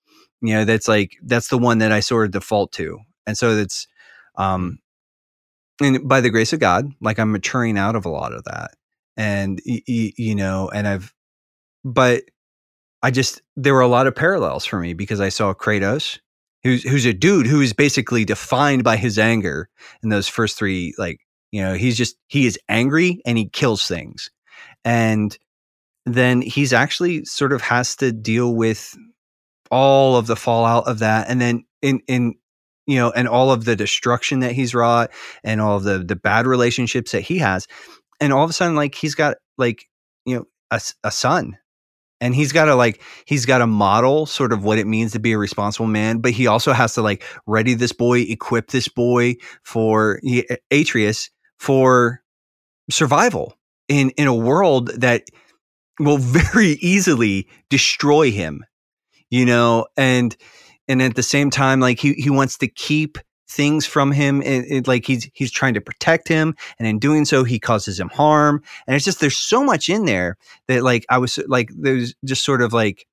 you 0.42 0.52
know, 0.52 0.66
that's 0.66 0.86
like 0.86 1.16
that's 1.22 1.48
the 1.48 1.56
one 1.56 1.78
that 1.78 1.90
I 1.90 2.00
sort 2.00 2.26
of 2.26 2.32
default 2.32 2.72
to. 2.72 3.00
And 3.26 3.38
so 3.38 3.56
that's 3.56 3.88
um 4.36 4.80
and 5.80 6.06
by 6.06 6.20
the 6.20 6.30
grace 6.30 6.52
of 6.52 6.60
God, 6.60 6.92
like 7.00 7.18
I'm 7.18 7.32
maturing 7.32 7.78
out 7.78 7.96
of 7.96 8.04
a 8.04 8.10
lot 8.10 8.34
of 8.34 8.44
that. 8.44 8.72
And 9.18 9.60
you 9.64 10.34
know, 10.34 10.70
and 10.72 10.88
I've 10.88 11.12
but 11.84 12.22
I 13.02 13.10
just 13.10 13.42
there 13.56 13.74
were 13.74 13.82
a 13.82 13.88
lot 13.88 14.06
of 14.06 14.14
parallels 14.14 14.64
for 14.64 14.80
me 14.80 14.94
because 14.94 15.20
I 15.20 15.28
saw 15.28 15.52
Kratos 15.52 16.18
who's 16.64 16.82
who's 16.82 17.04
a 17.04 17.12
dude 17.12 17.46
who 17.46 17.60
is 17.60 17.74
basically 17.74 18.24
defined 18.24 18.84
by 18.84 18.96
his 18.96 19.18
anger 19.18 19.68
in 20.02 20.08
those 20.08 20.28
first 20.28 20.56
three 20.56 20.94
like 20.98 21.20
you 21.50 21.62
know, 21.62 21.74
he's 21.74 21.96
just, 21.96 22.16
he 22.28 22.46
is 22.46 22.58
angry 22.68 23.20
and 23.24 23.38
he 23.38 23.48
kills 23.48 23.86
things. 23.86 24.30
And 24.84 25.36
then 26.04 26.40
he's 26.40 26.72
actually 26.72 27.24
sort 27.24 27.52
of 27.52 27.62
has 27.62 27.96
to 27.96 28.12
deal 28.12 28.54
with 28.54 28.94
all 29.70 30.16
of 30.16 30.26
the 30.26 30.36
fallout 30.36 30.86
of 30.86 31.00
that. 31.00 31.28
And 31.28 31.40
then 31.40 31.64
in, 31.82 32.00
in, 32.06 32.34
you 32.86 32.96
know, 32.96 33.10
and 33.10 33.28
all 33.28 33.50
of 33.50 33.64
the 33.64 33.76
destruction 33.76 34.40
that 34.40 34.52
he's 34.52 34.74
wrought 34.74 35.10
and 35.44 35.60
all 35.60 35.76
of 35.76 35.84
the, 35.84 35.98
the 35.98 36.16
bad 36.16 36.46
relationships 36.46 37.12
that 37.12 37.20
he 37.20 37.38
has. 37.38 37.66
And 38.20 38.32
all 38.32 38.44
of 38.44 38.50
a 38.50 38.52
sudden, 38.52 38.76
like, 38.76 38.94
he's 38.94 39.14
got 39.14 39.36
like, 39.56 39.84
you 40.24 40.36
know, 40.36 40.44
a, 40.70 40.80
a 41.04 41.10
son 41.10 41.56
and 42.20 42.34
he's 42.34 42.52
got 42.52 42.66
to 42.66 42.74
like 42.74 43.00
he's 43.26 43.46
got 43.46 43.58
to 43.58 43.66
model 43.66 44.26
sort 44.26 44.52
of 44.52 44.64
what 44.64 44.78
it 44.78 44.86
means 44.86 45.12
to 45.12 45.18
be 45.18 45.32
a 45.32 45.38
responsible 45.38 45.86
man 45.86 46.18
but 46.18 46.32
he 46.32 46.46
also 46.46 46.72
has 46.72 46.94
to 46.94 47.02
like 47.02 47.22
ready 47.46 47.74
this 47.74 47.92
boy 47.92 48.20
equip 48.20 48.68
this 48.68 48.88
boy 48.88 49.34
for 49.62 50.20
atreus 50.70 51.30
for 51.58 52.22
survival 52.90 53.54
in 53.88 54.10
in 54.10 54.26
a 54.26 54.34
world 54.34 54.88
that 55.00 55.24
will 55.98 56.18
very 56.20 56.78
easily 56.80 57.48
destroy 57.70 58.30
him 58.30 58.64
you 59.30 59.44
know 59.44 59.86
and 59.96 60.36
and 60.86 61.02
at 61.02 61.14
the 61.14 61.22
same 61.22 61.50
time 61.50 61.80
like 61.80 61.98
he 61.98 62.14
he 62.14 62.30
wants 62.30 62.58
to 62.58 62.68
keep 62.68 63.18
things 63.48 63.86
from 63.86 64.12
him 64.12 64.42
and, 64.44 64.86
like 64.86 65.06
he's 65.06 65.28
he's 65.32 65.50
trying 65.50 65.74
to 65.74 65.80
protect 65.80 66.28
him 66.28 66.54
and 66.78 66.86
in 66.86 66.98
doing 66.98 67.24
so 67.24 67.44
he 67.44 67.58
causes 67.58 67.98
him 67.98 68.08
harm. 68.08 68.62
And 68.86 68.94
it's 68.94 69.04
just 69.04 69.20
there's 69.20 69.38
so 69.38 69.64
much 69.64 69.88
in 69.88 70.04
there 70.04 70.36
that 70.68 70.82
like 70.82 71.06
i 71.08 71.18
was 71.18 71.38
like 71.46 71.70
there's 71.76 72.14
just 72.24 72.44
sort 72.44 72.62
of 72.62 72.72
like 72.72 73.06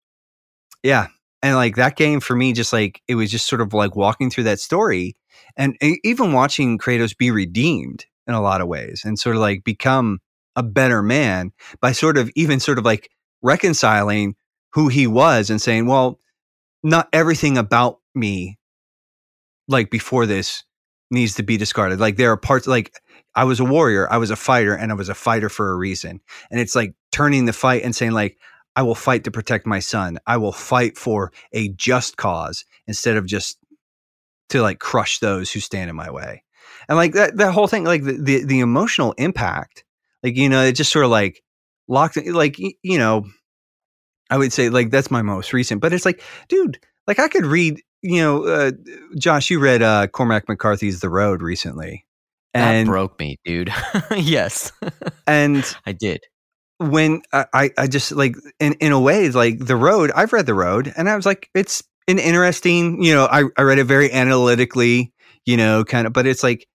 yeah. 0.83 1.07
And 1.41 1.55
like 1.55 1.75
that 1.75 1.95
game 1.95 2.19
for 2.19 2.35
me 2.35 2.53
just 2.53 2.73
like 2.73 3.01
it 3.07 3.15
was 3.15 3.29
just 3.29 3.47
sort 3.47 3.61
of 3.61 3.73
like 3.73 3.95
walking 3.95 4.29
through 4.29 4.45
that 4.45 4.59
story 4.59 5.15
and 5.55 5.77
even 5.81 6.33
watching 6.33 6.77
kratos 6.77 7.15
be 7.15 7.29
redeemed 7.29 8.05
in 8.27 8.33
a 8.33 8.41
lot 8.41 8.61
of 8.61 8.67
ways 8.67 9.03
and 9.05 9.19
sort 9.19 9.35
of 9.35 9.41
like 9.41 9.63
become 9.63 10.19
a 10.55 10.63
better 10.63 11.01
man 11.01 11.51
by 11.81 11.91
sort 11.91 12.17
of 12.17 12.31
even 12.35 12.59
sort 12.59 12.79
of 12.79 12.85
like 12.85 13.09
reconciling 13.41 14.35
who 14.73 14.89
he 14.89 15.07
was 15.07 15.49
and 15.49 15.61
saying, 15.61 15.87
well, 15.87 16.19
not 16.83 17.07
everything 17.13 17.57
about 17.57 17.99
me, 18.13 18.57
like 19.67 19.89
before 19.89 20.25
this, 20.25 20.63
needs 21.11 21.35
to 21.35 21.43
be 21.43 21.57
discarded. 21.57 21.99
Like 21.99 22.17
there 22.17 22.31
are 22.31 22.37
parts, 22.37 22.67
like 22.67 22.93
I 23.35 23.43
was 23.43 23.59
a 23.59 23.65
warrior, 23.65 24.11
I 24.11 24.17
was 24.17 24.31
a 24.31 24.35
fighter, 24.35 24.73
and 24.73 24.91
I 24.91 24.95
was 24.95 25.09
a 25.09 25.15
fighter 25.15 25.49
for 25.49 25.69
a 25.69 25.75
reason. 25.75 26.19
And 26.49 26.59
it's 26.59 26.75
like 26.75 26.95
turning 27.11 27.45
the 27.45 27.53
fight 27.53 27.83
and 27.83 27.95
saying, 27.95 28.11
like, 28.11 28.37
I 28.75 28.81
will 28.81 28.95
fight 28.95 29.23
to 29.23 29.31
protect 29.31 29.65
my 29.65 29.79
son. 29.79 30.17
I 30.27 30.37
will 30.37 30.51
fight 30.51 30.97
for 30.97 31.31
a 31.53 31.69
just 31.69 32.17
cause 32.17 32.65
instead 32.87 33.15
of 33.15 33.25
just 33.25 33.57
to 34.49 34.61
like 34.61 34.79
crush 34.79 35.19
those 35.19 35.51
who 35.51 35.59
stand 35.59 35.89
in 35.89 35.95
my 35.95 36.11
way 36.11 36.43
and 36.87 36.97
like 36.97 37.13
that 37.13 37.37
that 37.37 37.53
whole 37.53 37.67
thing 37.67 37.83
like 37.83 38.03
the, 38.03 38.13
the, 38.13 38.45
the 38.45 38.59
emotional 38.59 39.13
impact 39.13 39.83
like 40.23 40.35
you 40.35 40.49
know 40.49 40.63
it 40.63 40.73
just 40.73 40.91
sort 40.91 41.05
of 41.05 41.11
like 41.11 41.41
locked 41.87 42.17
like 42.27 42.57
you 42.57 42.97
know 42.97 43.25
i 44.29 44.37
would 44.37 44.53
say 44.53 44.69
like 44.69 44.91
that's 44.91 45.11
my 45.11 45.21
most 45.21 45.53
recent 45.53 45.81
but 45.81 45.93
it's 45.93 46.05
like 46.05 46.21
dude 46.47 46.79
like 47.07 47.19
i 47.19 47.27
could 47.27 47.45
read 47.45 47.81
you 48.05 48.21
know 48.21 48.45
uh, 48.45 48.71
josh 49.17 49.49
you 49.49 49.59
read 49.59 49.81
uh 49.81 50.07
cormac 50.07 50.47
mccarthy's 50.47 50.99
the 50.99 51.09
road 51.09 51.41
recently 51.41 52.05
and 52.53 52.87
that 52.87 52.91
broke 52.91 53.19
me 53.19 53.37
dude 53.43 53.71
yes 54.15 54.71
and 55.27 55.75
i 55.85 55.91
did 55.91 56.21
when 56.77 57.21
I, 57.31 57.71
I 57.77 57.87
just 57.87 58.11
like 58.11 58.35
in, 58.59 58.73
in 58.81 58.91
a 58.91 58.99
way 58.99 59.29
like 59.29 59.59
the 59.59 59.77
road 59.77 60.11
i've 60.13 60.33
read 60.33 60.45
the 60.45 60.53
road 60.53 60.93
and 60.97 61.09
i 61.09 61.15
was 61.15 61.25
like 61.25 61.49
it's 61.55 61.81
an 62.07 62.19
interesting 62.19 63.01
you 63.01 63.13
know 63.13 63.25
i, 63.31 63.43
I 63.57 63.61
read 63.61 63.79
it 63.79 63.85
very 63.85 64.11
analytically 64.11 65.13
you 65.45 65.55
know 65.55 65.85
kind 65.85 66.05
of 66.05 66.11
but 66.11 66.27
it's 66.27 66.43
like 66.43 66.67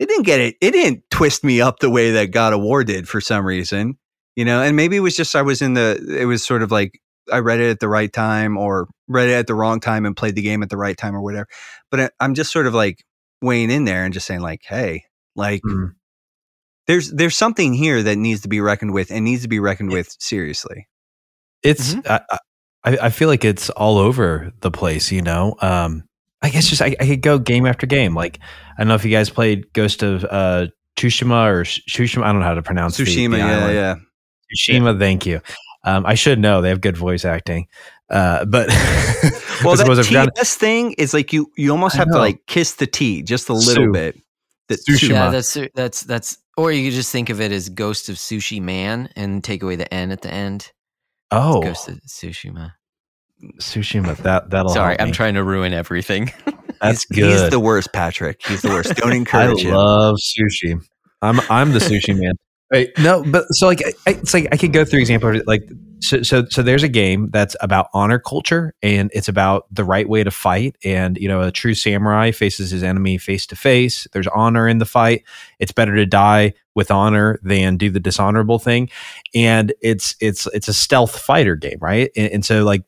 it 0.00 0.08
didn't 0.08 0.24
get 0.24 0.40
it. 0.40 0.56
It 0.62 0.70
didn't 0.72 1.04
twist 1.10 1.44
me 1.44 1.60
up 1.60 1.78
the 1.78 1.90
way 1.90 2.10
that 2.12 2.32
God 2.32 2.54
of 2.54 2.60
War 2.62 2.82
did 2.82 3.06
for 3.06 3.20
some 3.20 3.44
reason, 3.44 3.98
you 4.34 4.46
know. 4.46 4.62
And 4.62 4.74
maybe 4.74 4.96
it 4.96 5.00
was 5.00 5.14
just 5.14 5.36
I 5.36 5.42
was 5.42 5.60
in 5.60 5.74
the. 5.74 6.02
It 6.18 6.24
was 6.24 6.44
sort 6.44 6.62
of 6.62 6.72
like 6.72 6.98
I 7.32 7.38
read 7.38 7.60
it 7.60 7.70
at 7.70 7.80
the 7.80 7.88
right 7.88 8.12
time 8.12 8.56
or 8.56 8.88
read 9.08 9.28
it 9.28 9.34
at 9.34 9.46
the 9.46 9.54
wrong 9.54 9.80
time 9.80 10.06
and 10.06 10.16
played 10.16 10.34
the 10.34 10.42
game 10.42 10.62
at 10.62 10.70
the 10.70 10.76
right 10.76 10.96
time 10.96 11.14
or 11.14 11.22
whatever. 11.22 11.46
But 11.90 12.00
I, 12.00 12.10
I'm 12.20 12.34
just 12.34 12.52
sort 12.52 12.66
of 12.66 12.74
like 12.74 13.04
weighing 13.42 13.70
in 13.70 13.84
there 13.84 14.04
and 14.04 14.14
just 14.14 14.26
saying 14.26 14.40
like, 14.40 14.62
hey, 14.64 15.04
like. 15.34 15.62
Mm. 15.62 15.94
There's 16.86 17.08
there's 17.12 17.36
something 17.36 17.72
here 17.72 18.02
that 18.02 18.16
needs 18.16 18.40
to 18.40 18.48
be 18.48 18.60
reckoned 18.60 18.92
with 18.92 19.12
and 19.12 19.24
needs 19.24 19.42
to 19.42 19.48
be 19.48 19.60
reckoned 19.60 19.92
with 19.92 20.16
seriously. 20.18 20.88
It's 21.62 21.94
mm-hmm. 21.94 22.10
I, 22.10 22.38
I, 22.82 22.98
I 23.06 23.10
feel 23.10 23.28
like 23.28 23.44
it's 23.44 23.70
all 23.70 23.98
over 23.98 24.52
the 24.60 24.72
place, 24.72 25.12
you 25.12 25.22
know. 25.22 25.54
Um, 25.60 26.04
I 26.42 26.50
guess 26.50 26.68
just 26.68 26.82
I, 26.82 26.96
I, 26.98 27.06
could 27.06 27.22
go 27.22 27.38
game 27.38 27.66
after 27.66 27.86
game. 27.86 28.14
Like 28.14 28.38
I 28.76 28.80
don't 28.80 28.88
know 28.88 28.94
if 28.94 29.04
you 29.04 29.10
guys 29.10 29.28
played 29.28 29.72
Ghost 29.72 30.02
of 30.02 30.24
uh, 30.24 30.68
Tsushima 30.96 31.46
or 31.46 31.64
Tsushima. 31.64 32.22
I 32.22 32.32
don't 32.32 32.40
know 32.40 32.46
how 32.46 32.54
to 32.54 32.62
pronounce 32.62 32.98
Tsushima. 32.98 33.32
The, 33.32 33.36
the 33.36 33.38
yeah, 33.38 33.70
yeah. 33.70 33.94
Tsushima. 34.56 34.98
Thank 34.98 35.26
you. 35.26 35.40
Um, 35.84 36.04
I 36.04 36.14
should 36.14 36.38
know. 36.38 36.60
They 36.60 36.68
have 36.68 36.80
good 36.80 36.96
voice 36.96 37.24
acting. 37.24 37.68
Uh, 38.10 38.44
but 38.44 38.68
well, 39.64 39.76
that 39.76 40.32
TS 40.36 40.54
thing 40.56 40.92
is 40.92 41.14
like 41.14 41.32
you 41.32 41.50
you 41.56 41.70
almost 41.70 41.96
have 41.96 42.08
to 42.08 42.18
like 42.18 42.44
kiss 42.46 42.74
the 42.74 42.86
T 42.86 43.22
just 43.22 43.48
a 43.48 43.52
little 43.52 43.84
Su. 43.84 43.92
bit. 43.92 44.20
That 44.68 44.80
Tsushima. 44.88 45.10
Yeah, 45.10 45.30
that's 45.30 45.58
that's 45.74 46.02
that's. 46.02 46.38
Or 46.56 46.72
you 46.72 46.90
could 46.90 46.94
just 46.94 47.10
think 47.10 47.30
of 47.30 47.40
it 47.40 47.52
as 47.52 47.68
Ghost 47.68 48.08
of 48.08 48.16
Sushi 48.16 48.60
Man 48.60 49.08
and 49.16 49.42
take 49.42 49.62
away 49.62 49.76
the 49.76 49.92
N 49.94 50.10
at 50.10 50.22
the 50.22 50.32
end. 50.32 50.72
Oh, 51.30 51.62
Ghost 51.62 51.88
of 51.88 52.00
Tsushima. 52.02 52.72
Tsushima. 53.58 54.16
That 54.18 54.50
that'll. 54.50 54.70
Sorry, 54.72 54.98
I'm 55.00 55.12
trying 55.12 55.34
to 55.34 55.44
ruin 55.44 55.72
everything. 55.72 56.32
That's 56.80 57.04
he's, 57.04 57.18
good. 57.18 57.40
He's 57.40 57.50
the 57.50 57.60
worst, 57.60 57.92
Patrick. 57.92 58.40
He's 58.46 58.62
the 58.62 58.68
worst. 58.68 58.94
Don't 58.96 59.12
encourage 59.14 59.64
I 59.64 59.68
him. 59.68 59.74
I 59.74 59.76
love 59.76 60.16
sushi. 60.16 60.80
I'm 61.22 61.40
I'm 61.50 61.72
the 61.72 61.78
sushi 61.78 62.18
man. 62.18 62.34
Wait, 62.70 62.96
no, 62.98 63.24
but 63.24 63.46
so 63.50 63.66
like 63.66 63.82
I, 64.06 64.10
it's 64.10 64.32
like 64.32 64.46
I 64.52 64.56
could 64.56 64.72
go 64.72 64.84
through 64.84 65.00
examples 65.00 65.42
like 65.46 65.68
so, 65.98 66.22
so 66.22 66.44
so 66.48 66.62
there's 66.62 66.84
a 66.84 66.88
game 66.88 67.28
that's 67.30 67.56
about 67.60 67.88
honor 67.92 68.20
culture 68.20 68.74
and 68.80 69.10
it's 69.12 69.28
about 69.28 69.66
the 69.74 69.84
right 69.84 70.08
way 70.08 70.22
to 70.22 70.30
fight 70.30 70.76
and 70.84 71.18
you 71.18 71.26
know 71.26 71.40
a 71.40 71.50
true 71.50 71.74
samurai 71.74 72.30
faces 72.30 72.70
his 72.70 72.84
enemy 72.84 73.18
face 73.18 73.44
to 73.46 73.56
face. 73.56 74.06
There's 74.12 74.28
honor 74.28 74.68
in 74.68 74.78
the 74.78 74.86
fight. 74.86 75.24
It's 75.58 75.72
better 75.72 75.96
to 75.96 76.06
die 76.06 76.54
with 76.76 76.92
honor 76.92 77.40
than 77.42 77.76
do 77.76 77.90
the 77.90 77.98
dishonorable 77.98 78.60
thing. 78.60 78.88
And 79.34 79.72
it's 79.82 80.14
it's 80.20 80.46
it's 80.54 80.68
a 80.68 80.74
stealth 80.74 81.18
fighter 81.18 81.56
game 81.56 81.78
right? 81.80 82.12
And, 82.16 82.32
and 82.32 82.44
so 82.44 82.62
like 82.62 82.84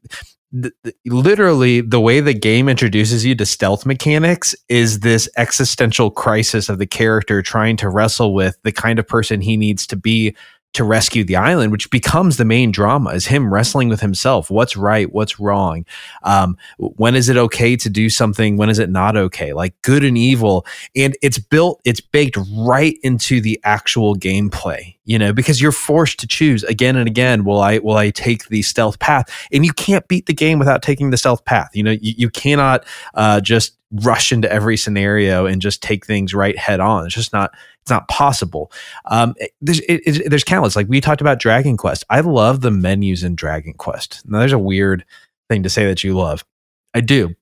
literally 1.06 1.80
the 1.80 2.00
way 2.00 2.20
the 2.20 2.34
game 2.34 2.68
introduces 2.68 3.24
you 3.24 3.34
to 3.34 3.46
stealth 3.46 3.86
mechanics 3.86 4.54
is 4.68 5.00
this 5.00 5.28
existential 5.36 6.10
crisis 6.10 6.68
of 6.68 6.78
the 6.78 6.86
character 6.86 7.40
trying 7.40 7.76
to 7.78 7.88
wrestle 7.88 8.34
with 8.34 8.56
the 8.62 8.72
kind 8.72 8.98
of 8.98 9.08
person 9.08 9.40
he 9.40 9.56
needs 9.56 9.86
to 9.86 9.96
be 9.96 10.36
to 10.74 10.84
rescue 10.84 11.22
the 11.24 11.36
island, 11.36 11.70
which 11.70 11.90
becomes 11.90 12.36
the 12.36 12.44
main 12.44 12.70
drama 12.70 13.10
is 13.10 13.26
him 13.26 13.52
wrestling 13.52 13.88
with 13.88 14.00
himself. 14.00 14.50
What's 14.50 14.76
right? 14.76 15.12
What's 15.12 15.38
wrong? 15.38 15.84
Um, 16.22 16.56
when 16.78 17.14
is 17.14 17.28
it 17.28 17.36
okay 17.36 17.76
to 17.76 17.90
do 17.90 18.08
something? 18.08 18.56
When 18.56 18.70
is 18.70 18.78
it 18.78 18.90
not 18.90 19.16
okay? 19.16 19.52
Like 19.52 19.74
good 19.82 20.02
and 20.02 20.16
evil. 20.16 20.66
And 20.96 21.16
it's 21.22 21.38
built, 21.38 21.80
it's 21.84 22.00
baked 22.00 22.38
right 22.56 22.96
into 23.02 23.40
the 23.40 23.60
actual 23.64 24.16
gameplay, 24.16 24.96
you 25.04 25.18
know, 25.18 25.32
because 25.32 25.60
you're 25.60 25.72
forced 25.72 26.18
to 26.20 26.26
choose 26.26 26.64
again 26.64 26.96
and 26.96 27.06
again. 27.06 27.44
Will 27.44 27.60
I, 27.60 27.78
will 27.78 27.96
I 27.96 28.10
take 28.10 28.48
the 28.48 28.62
stealth 28.62 28.98
path? 28.98 29.28
And 29.52 29.66
you 29.66 29.72
can't 29.72 30.08
beat 30.08 30.26
the 30.26 30.34
game 30.34 30.58
without 30.58 30.82
taking 30.82 31.10
the 31.10 31.18
stealth 31.18 31.44
path. 31.44 31.70
You 31.74 31.82
know, 31.82 31.90
you, 31.90 32.14
you 32.16 32.30
cannot, 32.30 32.86
uh, 33.14 33.40
just 33.40 33.76
rush 33.96 34.32
into 34.32 34.50
every 34.50 34.78
scenario 34.78 35.44
and 35.44 35.60
just 35.60 35.82
take 35.82 36.06
things 36.06 36.32
right 36.32 36.56
head 36.56 36.80
on. 36.80 37.04
It's 37.04 37.14
just 37.14 37.34
not, 37.34 37.50
it's 37.82 37.90
not 37.90 38.08
possible. 38.08 38.72
Um, 39.06 39.34
there's 39.60 39.80
it, 39.80 40.02
it, 40.06 40.30
there's 40.30 40.44
countless. 40.44 40.76
Like 40.76 40.88
we 40.88 41.00
talked 41.00 41.20
about 41.20 41.40
Dragon 41.40 41.76
Quest. 41.76 42.04
I 42.08 42.20
love 42.20 42.60
the 42.60 42.70
menus 42.70 43.24
in 43.24 43.34
Dragon 43.34 43.74
Quest. 43.74 44.22
Now 44.24 44.38
there's 44.38 44.52
a 44.52 44.58
weird 44.58 45.04
thing 45.48 45.64
to 45.64 45.68
say 45.68 45.86
that 45.86 46.04
you 46.04 46.14
love. 46.14 46.44
I 46.94 47.00
do. 47.00 47.34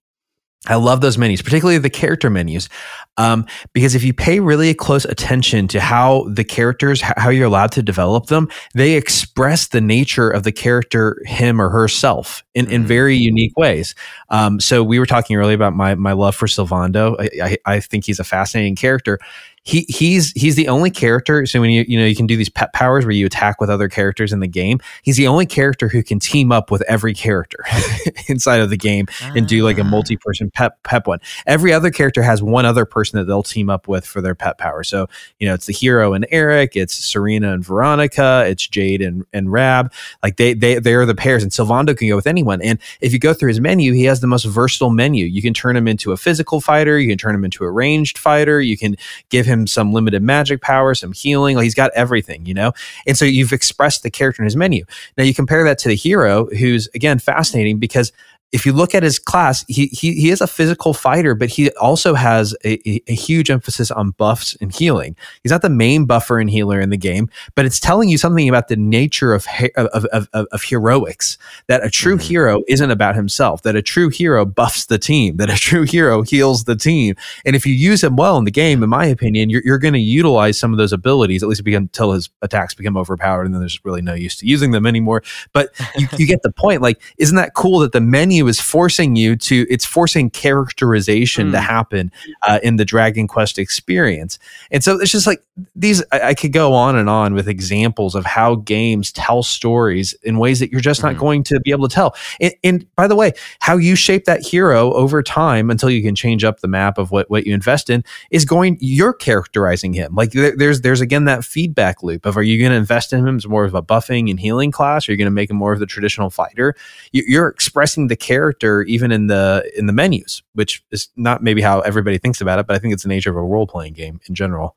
I 0.66 0.74
love 0.74 1.00
those 1.00 1.16
menus, 1.16 1.40
particularly 1.40 1.78
the 1.78 1.88
character 1.88 2.28
menus, 2.28 2.68
um, 3.16 3.46
because 3.72 3.94
if 3.94 4.04
you 4.04 4.12
pay 4.12 4.40
really 4.40 4.74
close 4.74 5.06
attention 5.06 5.68
to 5.68 5.80
how 5.80 6.26
the 6.28 6.44
characters, 6.44 7.00
how 7.00 7.30
you're 7.30 7.46
allowed 7.46 7.72
to 7.72 7.82
develop 7.82 8.26
them, 8.26 8.46
they 8.74 8.92
express 8.92 9.68
the 9.68 9.80
nature 9.80 10.28
of 10.28 10.42
the 10.42 10.52
character, 10.52 11.16
him 11.24 11.62
or 11.62 11.70
herself, 11.70 12.44
in, 12.54 12.66
in 12.66 12.82
mm-hmm. 12.82 12.88
very 12.88 13.16
unique 13.16 13.56
ways. 13.56 13.94
Um, 14.28 14.60
so 14.60 14.84
we 14.84 14.98
were 14.98 15.06
talking 15.06 15.36
earlier 15.36 15.54
about 15.54 15.74
my 15.74 15.94
my 15.94 16.12
love 16.12 16.36
for 16.36 16.46
Sylvando. 16.46 17.16
I, 17.18 17.52
I, 17.52 17.76
I 17.76 17.80
think 17.80 18.04
he's 18.04 18.20
a 18.20 18.24
fascinating 18.24 18.76
character, 18.76 19.18
he 19.62 19.84
he's 19.88 20.32
he's 20.32 20.56
the 20.56 20.68
only 20.68 20.90
character. 20.90 21.44
So 21.44 21.60
when 21.60 21.70
you 21.70 21.84
you 21.86 21.98
know 21.98 22.06
you 22.06 22.16
can 22.16 22.26
do 22.26 22.36
these 22.36 22.48
pet 22.48 22.72
powers 22.72 23.04
where 23.04 23.12
you 23.12 23.26
attack 23.26 23.60
with 23.60 23.68
other 23.68 23.88
characters 23.88 24.32
in 24.32 24.40
the 24.40 24.48
game. 24.48 24.80
He's 25.02 25.16
the 25.16 25.26
only 25.26 25.44
character 25.44 25.88
who 25.88 26.02
can 26.02 26.18
team 26.18 26.50
up 26.50 26.70
with 26.70 26.82
every 26.88 27.12
character 27.12 27.64
inside 28.28 28.60
of 28.60 28.70
the 28.70 28.78
game 28.78 29.06
ah. 29.22 29.32
and 29.36 29.46
do 29.46 29.62
like 29.62 29.76
a 29.76 29.82
ah. 29.82 29.84
multi-person 29.84 30.50
pet 30.50 30.82
pep 30.82 31.06
one. 31.06 31.20
Every 31.46 31.72
other 31.74 31.90
character 31.90 32.22
has 32.22 32.42
one 32.42 32.64
other 32.64 32.86
person 32.86 33.18
that 33.18 33.26
they'll 33.26 33.42
team 33.42 33.68
up 33.68 33.86
with 33.86 34.06
for 34.06 34.22
their 34.22 34.34
pet 34.34 34.56
power. 34.56 34.82
So 34.82 35.08
you 35.38 35.46
know 35.46 35.52
it's 35.52 35.66
the 35.66 35.74
hero 35.74 36.14
and 36.14 36.26
Erik, 36.30 36.74
it's 36.74 36.94
Serena 36.94 37.52
and 37.52 37.64
Veronica, 37.64 38.44
it's 38.46 38.66
Jade 38.66 39.02
and 39.02 39.26
and 39.34 39.52
Rab. 39.52 39.92
Like 40.22 40.36
they 40.38 40.54
they 40.54 40.78
they 40.78 40.94
are 40.94 41.04
the 41.04 41.14
pairs, 41.14 41.42
and 41.42 41.52
Sylvando 41.52 41.96
can 41.96 42.08
go 42.08 42.16
with 42.16 42.26
anyone. 42.26 42.62
And 42.62 42.78
if 43.02 43.12
you 43.12 43.18
go 43.18 43.34
through 43.34 43.48
his 43.48 43.60
menu, 43.60 43.92
he 43.92 44.04
has 44.04 44.20
the 44.20 44.26
most 44.26 44.44
versatile 44.44 44.90
menu. 44.90 45.26
You 45.26 45.42
can 45.42 45.52
turn 45.52 45.76
him 45.76 45.86
into 45.86 46.12
a 46.12 46.16
physical 46.16 46.62
fighter, 46.62 46.98
you 46.98 47.08
can 47.08 47.18
turn 47.18 47.34
him 47.34 47.44
into 47.44 47.64
a 47.64 47.70
ranged 47.70 48.16
fighter, 48.16 48.60
you 48.62 48.78
can 48.78 48.96
give 49.28 49.50
him 49.50 49.59
some 49.66 49.92
limited 49.92 50.22
magic 50.22 50.60
power, 50.60 50.94
some 50.94 51.12
healing. 51.12 51.56
Like 51.56 51.64
he's 51.64 51.74
got 51.74 51.90
everything, 51.94 52.46
you 52.46 52.54
know? 52.54 52.72
And 53.06 53.16
so 53.16 53.24
you've 53.24 53.52
expressed 53.52 54.02
the 54.02 54.10
character 54.10 54.42
in 54.42 54.44
his 54.44 54.56
menu. 54.56 54.84
Now 55.16 55.24
you 55.24 55.34
compare 55.34 55.64
that 55.64 55.78
to 55.80 55.88
the 55.88 55.96
hero, 55.96 56.46
who's 56.46 56.88
again 56.94 57.18
fascinating 57.18 57.78
because 57.78 58.12
if 58.52 58.66
you 58.66 58.72
look 58.72 58.94
at 58.94 59.02
his 59.02 59.18
class, 59.18 59.64
he, 59.68 59.86
he, 59.86 60.14
he 60.14 60.30
is 60.30 60.40
a 60.40 60.46
physical 60.46 60.92
fighter, 60.92 61.34
but 61.34 61.48
he 61.48 61.70
also 61.72 62.14
has 62.14 62.54
a, 62.64 63.00
a, 63.10 63.14
huge 63.14 63.50
emphasis 63.50 63.90
on 63.90 64.10
buffs 64.12 64.56
and 64.60 64.74
healing. 64.74 65.14
He's 65.42 65.52
not 65.52 65.62
the 65.62 65.70
main 65.70 66.04
buffer 66.04 66.40
and 66.40 66.50
healer 66.50 66.80
in 66.80 66.90
the 66.90 66.96
game, 66.96 67.28
but 67.54 67.64
it's 67.64 67.78
telling 67.78 68.08
you 68.08 68.18
something 68.18 68.48
about 68.48 68.68
the 68.68 68.76
nature 68.76 69.34
of, 69.34 69.46
of, 69.76 70.04
of, 70.06 70.28
of, 70.32 70.46
of 70.50 70.62
heroics 70.62 71.38
that 71.68 71.84
a 71.84 71.90
true 71.90 72.16
mm-hmm. 72.16 72.28
hero 72.28 72.62
isn't 72.66 72.90
about 72.90 73.14
himself, 73.14 73.62
that 73.62 73.76
a 73.76 73.82
true 73.82 74.08
hero 74.08 74.44
buffs 74.44 74.86
the 74.86 74.98
team, 74.98 75.36
that 75.36 75.50
a 75.50 75.54
true 75.54 75.82
hero 75.82 76.22
heals 76.22 76.64
the 76.64 76.76
team. 76.76 77.14
And 77.44 77.54
if 77.54 77.64
you 77.64 77.74
use 77.74 78.02
him 78.02 78.16
well 78.16 78.36
in 78.36 78.44
the 78.44 78.50
game, 78.50 78.82
in 78.82 78.90
my 78.90 79.06
opinion, 79.06 79.50
you're, 79.50 79.62
you're 79.64 79.78
going 79.78 79.94
to 79.94 80.00
utilize 80.00 80.58
some 80.58 80.72
of 80.72 80.78
those 80.78 80.92
abilities, 80.92 81.42
at 81.42 81.48
least 81.48 81.62
until 81.66 82.12
his 82.12 82.30
attacks 82.42 82.74
become 82.74 82.96
overpowered 82.96 83.44
and 83.44 83.54
then 83.54 83.60
there's 83.60 83.84
really 83.84 84.02
no 84.02 84.14
use 84.14 84.36
to 84.36 84.46
using 84.46 84.72
them 84.72 84.86
anymore. 84.86 85.22
But 85.52 85.70
you, 85.96 86.08
you 86.16 86.26
get 86.26 86.42
the 86.42 86.50
point. 86.50 86.82
Like, 86.82 87.00
isn't 87.18 87.36
that 87.36 87.54
cool 87.54 87.80
that 87.80 87.92
the 87.92 88.00
menu 88.00 88.39
menu 88.40 88.48
is 88.48 88.60
forcing 88.60 89.16
you 89.16 89.36
to 89.36 89.66
it's 89.68 89.84
forcing 89.84 90.30
characterization 90.30 91.48
mm. 91.48 91.52
to 91.52 91.60
happen 91.60 92.10
uh, 92.42 92.58
in 92.62 92.76
the 92.76 92.84
dragon 92.84 93.26
quest 93.26 93.58
experience. 93.58 94.38
And 94.70 94.82
so 94.82 94.98
it's 95.00 95.12
just 95.12 95.26
like 95.26 95.42
these 95.74 96.02
I, 96.12 96.20
I, 96.28 96.34
could 96.34 96.52
go 96.52 96.72
on 96.72 96.96
and 96.96 97.10
on 97.10 97.34
with 97.34 97.48
examples 97.48 98.14
of 98.14 98.24
how 98.24 98.56
games 98.56 99.12
tell 99.12 99.42
stories 99.42 100.14
in 100.22 100.38
ways 100.38 100.60
that 100.60 100.70
you're 100.70 100.80
just 100.80 101.02
not 101.02 101.14
hmm. 101.14 101.20
going 101.20 101.42
to 101.44 101.60
be 101.60 101.70
able 101.70 101.88
to 101.88 101.94
tell. 101.94 102.16
And, 102.40 102.54
and, 102.64 102.86
by 102.96 103.06
the 103.06 103.16
way 103.16 103.32
how 103.60 103.76
you 103.76 103.94
shape 103.94 104.24
that 104.24 104.40
hero 104.40 104.92
over 104.94 105.22
time 105.22 105.70
until 105.70 105.90
you 105.90 106.02
can 106.02 106.14
change 106.14 106.44
up 106.44 106.60
the 106.60 106.68
map 106.68 106.98
of 106.98 107.10
what, 107.10 107.30
what 107.30 107.46
you 107.46 107.54
invest 107.54 107.90
in 107.90 108.02
is 108.30 108.44
going 108.44 108.78
you're 108.80 109.12
characterizing 109.12 109.92
him. 109.92 110.14
Like 110.14 110.32
there, 110.32 110.56
there's 110.56 110.80
there's 110.80 111.00
again 111.00 111.26
that 111.26 111.44
feedback 111.44 112.02
loop 112.02 112.24
of 112.24 112.36
are 112.36 112.42
you 112.42 112.58
going 112.58 112.70
to 112.70 112.76
invest 112.76 113.12
in 113.12 113.26
him 113.26 113.36
as 113.36 113.46
more 113.46 113.64
of 113.64 113.74
a 113.74 113.82
buffing 113.82 114.30
and 114.30 114.40
healing 114.40 114.70
class? 114.70 115.08
Or 115.08 115.10
are 115.10 115.12
you 115.12 115.18
going 115.18 115.26
to 115.26 115.30
make 115.30 115.50
him 115.50 115.56
more 115.56 115.72
of 115.72 115.78
the 115.78 115.86
traditional 115.86 116.30
fighter? 116.30 116.74
You, 117.12 117.22
you're 117.26 117.48
expressing 117.48 118.08
the 118.08 118.16
character 118.30 118.82
even 118.82 119.10
in 119.10 119.26
the 119.26 119.68
in 119.76 119.86
the 119.86 119.92
menus, 119.92 120.42
which 120.54 120.84
is 120.92 121.08
not 121.16 121.42
maybe 121.42 121.60
how 121.60 121.80
everybody 121.80 122.16
thinks 122.16 122.40
about 122.40 122.60
it, 122.60 122.66
but 122.66 122.76
I 122.76 122.78
think 122.78 122.94
it's 122.94 123.02
the 123.02 123.08
nature 123.08 123.30
of 123.30 123.36
a 123.36 123.42
role 123.42 123.66
playing 123.66 123.94
game 123.94 124.20
in 124.28 124.36
general. 124.36 124.76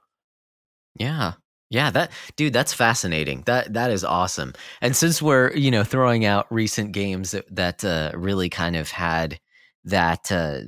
Yeah. 0.97 1.33
Yeah, 1.69 1.89
that 1.91 2.11
dude, 2.35 2.53
that's 2.53 2.73
fascinating. 2.73 3.43
That 3.45 3.73
that 3.73 3.89
is 3.89 4.03
awesome. 4.03 4.53
And 4.81 4.95
since 4.95 5.21
we're 5.21 5.51
you 5.55 5.71
know 5.71 5.83
throwing 5.83 6.23
out 6.23 6.45
recent 6.51 6.91
games 6.91 7.31
that 7.31 7.45
that 7.55 7.83
uh, 7.83 8.11
really 8.15 8.49
kind 8.49 8.75
of 8.75 8.91
had 8.91 9.39
that 9.85 10.31
uh, 10.31 10.59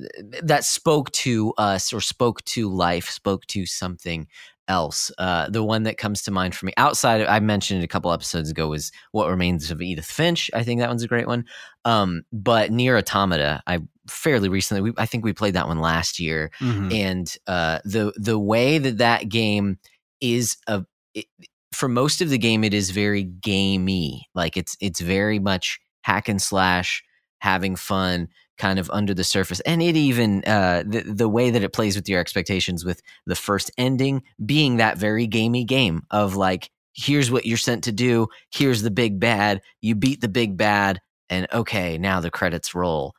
that 0.42 0.64
spoke 0.64 1.12
to 1.12 1.54
us 1.58 1.92
or 1.92 2.00
spoke 2.00 2.44
to 2.44 2.68
life, 2.68 3.08
spoke 3.08 3.46
to 3.46 3.66
something 3.66 4.26
else. 4.68 5.10
Uh, 5.18 5.48
the 5.48 5.62
one 5.62 5.84
that 5.84 5.98
comes 5.98 6.22
to 6.22 6.30
mind 6.30 6.54
for 6.54 6.66
me 6.66 6.72
outside, 6.76 7.20
of, 7.20 7.28
I 7.28 7.40
mentioned 7.40 7.80
it 7.80 7.84
a 7.84 7.88
couple 7.88 8.12
episodes 8.12 8.50
ago, 8.50 8.68
was 8.68 8.92
What 9.12 9.28
Remains 9.28 9.70
of 9.70 9.80
Edith 9.80 10.06
Finch. 10.06 10.50
I 10.54 10.62
think 10.62 10.80
that 10.80 10.88
one's 10.88 11.02
a 11.02 11.08
great 11.08 11.26
one. 11.26 11.44
Um, 11.84 12.24
but 12.32 12.70
NieR: 12.70 12.98
Automata, 12.98 13.62
I 13.66 13.80
fairly 14.08 14.48
recently, 14.48 14.82
we, 14.82 14.92
I 14.96 15.06
think 15.06 15.24
we 15.24 15.32
played 15.32 15.54
that 15.54 15.68
one 15.68 15.80
last 15.80 16.18
year, 16.18 16.50
mm-hmm. 16.60 16.92
and 16.92 17.36
uh, 17.46 17.80
the 17.84 18.12
the 18.16 18.38
way 18.38 18.78
that 18.78 18.98
that 18.98 19.28
game 19.28 19.78
is 20.20 20.56
a 20.66 20.84
it, 21.14 21.26
for 21.72 21.88
most 21.88 22.20
of 22.20 22.30
the 22.30 22.38
game, 22.38 22.64
it 22.64 22.74
is 22.74 22.90
very 22.90 23.22
gamey. 23.22 24.26
Like 24.34 24.56
it's 24.56 24.76
it's 24.80 25.00
very 25.00 25.38
much 25.38 25.78
hack 26.02 26.28
and 26.28 26.40
slash, 26.40 27.04
having 27.38 27.76
fun 27.76 28.28
kind 28.58 28.78
of 28.78 28.90
under 28.90 29.14
the 29.14 29.24
surface. 29.24 29.60
And 29.60 29.82
it 29.82 29.96
even 29.96 30.42
uh, 30.46 30.84
the, 30.86 31.02
the 31.02 31.28
way 31.28 31.50
that 31.50 31.62
it 31.62 31.72
plays 31.72 31.96
with 31.96 32.08
your 32.08 32.20
expectations 32.20 32.84
with 32.84 33.02
the 33.26 33.34
first 33.34 33.70
ending 33.78 34.22
being 34.44 34.76
that 34.76 34.98
very 34.98 35.26
gamey 35.26 35.64
game 35.64 36.02
of 36.10 36.36
like 36.36 36.70
here's 36.94 37.30
what 37.30 37.44
you're 37.44 37.58
sent 37.58 37.84
to 37.84 37.92
do 37.92 38.26
here's 38.50 38.80
the 38.80 38.90
big 38.90 39.20
bad 39.20 39.60
you 39.82 39.94
beat 39.94 40.22
the 40.22 40.28
big 40.28 40.56
bad 40.56 40.98
and 41.28 41.46
okay 41.52 41.98
now 41.98 42.20
the 42.20 42.30
credits 42.30 42.74
roll. 42.74 43.14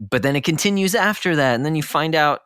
But 0.00 0.22
then 0.22 0.36
it 0.36 0.44
continues 0.44 0.94
after 0.94 1.36
that 1.36 1.54
and 1.54 1.64
then 1.64 1.76
you 1.76 1.82
find 1.82 2.14
out 2.14 2.40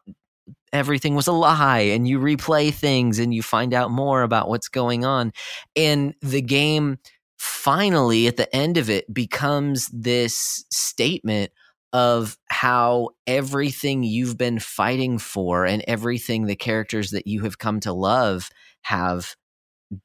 everything 0.73 1.15
was 1.15 1.27
a 1.27 1.33
lie 1.33 1.79
and 1.79 2.07
you 2.07 2.19
replay 2.19 2.73
things 2.73 3.19
and 3.19 3.33
you 3.33 3.43
find 3.43 3.73
out 3.73 3.91
more 3.91 4.23
about 4.23 4.49
what's 4.49 4.69
going 4.69 5.05
on. 5.05 5.33
And 5.75 6.15
the 6.21 6.43
game 6.43 6.99
finally 7.39 8.27
at 8.27 8.37
the 8.37 8.55
end 8.55 8.77
of 8.77 8.91
it 8.91 9.13
becomes 9.13 9.89
this 9.93 10.65
statement 10.71 11.53
of 11.93 12.37
how 12.51 13.11
everything 13.27 14.03
you've 14.03 14.37
been 14.37 14.59
fighting 14.59 15.19
for 15.19 15.65
and 15.65 15.83
everything 15.89 16.45
the 16.45 16.57
characters 16.57 17.11
that 17.11 17.27
you 17.27 17.43
have 17.43 17.59
come 17.59 17.81
to 17.81 17.93
love 17.93 18.51
have 18.83 19.35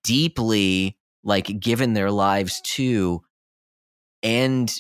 deeply 0.04 0.98
like 1.24 1.60
given 1.60 1.94
their 1.94 2.12
lives 2.12 2.62
to 2.62 3.22
and 4.22 4.74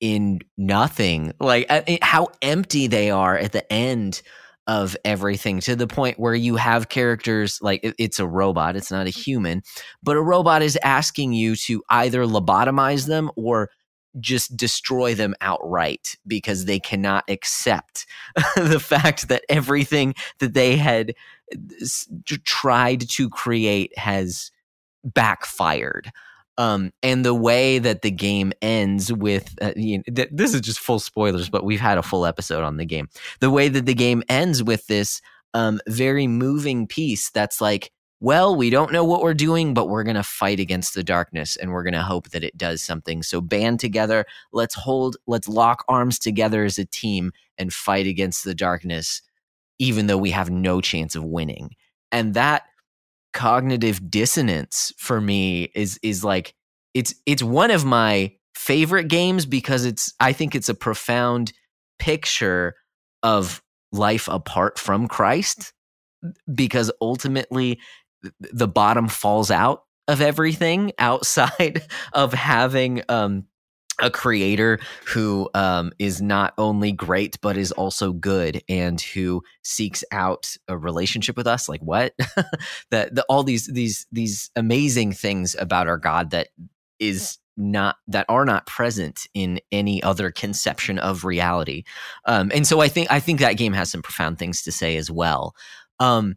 in 0.00 0.38
nothing 0.56 1.32
like 1.40 1.66
uh, 1.68 1.82
how 2.02 2.28
empty 2.42 2.86
they 2.86 3.10
are 3.10 3.36
at 3.36 3.52
the 3.52 3.72
end 3.72 4.22
of 4.66 4.96
everything 5.04 5.60
to 5.60 5.74
the 5.74 5.86
point 5.86 6.18
where 6.18 6.34
you 6.34 6.56
have 6.56 6.88
characters 6.88 7.58
like 7.62 7.80
it's 7.98 8.20
a 8.20 8.26
robot 8.26 8.76
it's 8.76 8.90
not 8.90 9.06
a 9.06 9.10
human 9.10 9.62
but 10.02 10.16
a 10.16 10.22
robot 10.22 10.60
is 10.60 10.78
asking 10.82 11.32
you 11.32 11.56
to 11.56 11.82
either 11.88 12.24
lobotomize 12.24 13.06
them 13.06 13.30
or 13.36 13.70
just 14.20 14.56
destroy 14.56 15.14
them 15.14 15.34
outright 15.40 16.16
because 16.26 16.64
they 16.64 16.78
cannot 16.78 17.24
accept 17.28 18.06
the 18.56 18.80
fact 18.80 19.28
that 19.28 19.44
everything 19.48 20.14
that 20.38 20.54
they 20.54 20.76
had 20.76 21.14
tried 22.44 23.08
to 23.08 23.28
create 23.28 23.96
has 23.98 24.50
backfired. 25.04 26.10
Um, 26.58 26.92
and 27.02 27.24
the 27.24 27.34
way 27.34 27.78
that 27.78 28.00
the 28.00 28.10
game 28.10 28.52
ends 28.62 29.12
with 29.12 29.54
uh, 29.60 29.72
you 29.76 29.98
know, 29.98 30.04
th- 30.14 30.30
this 30.32 30.54
is 30.54 30.62
just 30.62 30.80
full 30.80 30.98
spoilers, 30.98 31.50
but 31.50 31.64
we've 31.64 31.80
had 31.80 31.98
a 31.98 32.02
full 32.02 32.24
episode 32.24 32.64
on 32.64 32.78
the 32.78 32.86
game. 32.86 33.08
The 33.40 33.50
way 33.50 33.68
that 33.68 33.84
the 33.84 33.94
game 33.94 34.22
ends 34.28 34.62
with 34.62 34.86
this 34.86 35.20
um, 35.52 35.80
very 35.86 36.26
moving 36.26 36.86
piece 36.86 37.30
that's 37.30 37.60
like 37.60 37.92
well, 38.20 38.56
we 38.56 38.70
don't 38.70 38.92
know 38.92 39.04
what 39.04 39.22
we're 39.22 39.34
doing, 39.34 39.74
but 39.74 39.88
we're 39.88 40.02
going 40.02 40.16
to 40.16 40.22
fight 40.22 40.58
against 40.58 40.94
the 40.94 41.04
darkness 41.04 41.56
and 41.56 41.70
we're 41.70 41.82
going 41.82 41.92
to 41.92 42.02
hope 42.02 42.30
that 42.30 42.44
it 42.44 42.56
does 42.56 42.80
something. 42.80 43.22
So 43.22 43.40
band 43.40 43.78
together. 43.78 44.24
Let's 44.52 44.74
hold, 44.74 45.16
let's 45.26 45.48
lock 45.48 45.84
arms 45.86 46.18
together 46.18 46.64
as 46.64 46.78
a 46.78 46.86
team 46.86 47.32
and 47.58 47.72
fight 47.72 48.06
against 48.06 48.44
the 48.44 48.54
darkness, 48.54 49.20
even 49.78 50.06
though 50.06 50.16
we 50.16 50.30
have 50.30 50.48
no 50.48 50.80
chance 50.80 51.14
of 51.14 51.24
winning. 51.24 51.72
And 52.10 52.32
that 52.34 52.62
cognitive 53.34 54.10
dissonance 54.10 54.94
for 54.96 55.20
me 55.20 55.70
is, 55.74 55.98
is 56.02 56.24
like, 56.24 56.54
it's, 56.94 57.14
it's 57.26 57.42
one 57.42 57.70
of 57.70 57.84
my 57.84 58.32
favorite 58.54 59.08
games 59.08 59.44
because 59.44 59.84
it's, 59.84 60.14
I 60.20 60.32
think 60.32 60.54
it's 60.54 60.70
a 60.70 60.74
profound 60.74 61.52
picture 61.98 62.76
of 63.22 63.62
life 63.92 64.26
apart 64.28 64.78
from 64.78 65.06
Christ 65.06 65.74
because 66.54 66.90
ultimately 67.00 67.78
the 68.40 68.68
bottom 68.68 69.08
falls 69.08 69.50
out 69.50 69.84
of 70.08 70.20
everything 70.20 70.92
outside 70.98 71.82
of 72.12 72.32
having 72.32 73.02
um, 73.08 73.44
a 74.00 74.10
creator 74.10 74.78
who 75.06 75.48
um, 75.54 75.92
is 75.98 76.20
not 76.20 76.52
only 76.58 76.92
great 76.92 77.38
but 77.40 77.56
is 77.56 77.72
also 77.72 78.12
good 78.12 78.62
and 78.68 79.00
who 79.00 79.42
seeks 79.62 80.04
out 80.12 80.54
a 80.68 80.76
relationship 80.76 81.36
with 81.36 81.46
us. 81.46 81.68
Like 81.68 81.80
what? 81.80 82.12
That 82.90 83.14
the, 83.14 83.24
all 83.28 83.42
these 83.42 83.66
these 83.66 84.06
these 84.12 84.50
amazing 84.54 85.12
things 85.12 85.56
about 85.58 85.88
our 85.88 85.98
god 85.98 86.30
that 86.30 86.48
is 86.98 87.38
not 87.56 87.96
that 88.08 88.26
are 88.28 88.44
not 88.44 88.66
present 88.66 89.26
in 89.34 89.60
any 89.72 90.02
other 90.02 90.30
conception 90.30 90.98
of 90.98 91.24
reality. 91.24 91.84
Um, 92.26 92.50
and 92.54 92.66
so 92.66 92.80
i 92.80 92.88
think 92.88 93.10
i 93.10 93.18
think 93.18 93.40
that 93.40 93.56
game 93.56 93.72
has 93.72 93.90
some 93.90 94.02
profound 94.02 94.38
things 94.38 94.62
to 94.62 94.72
say 94.72 94.96
as 94.96 95.10
well. 95.10 95.54
Um, 95.98 96.36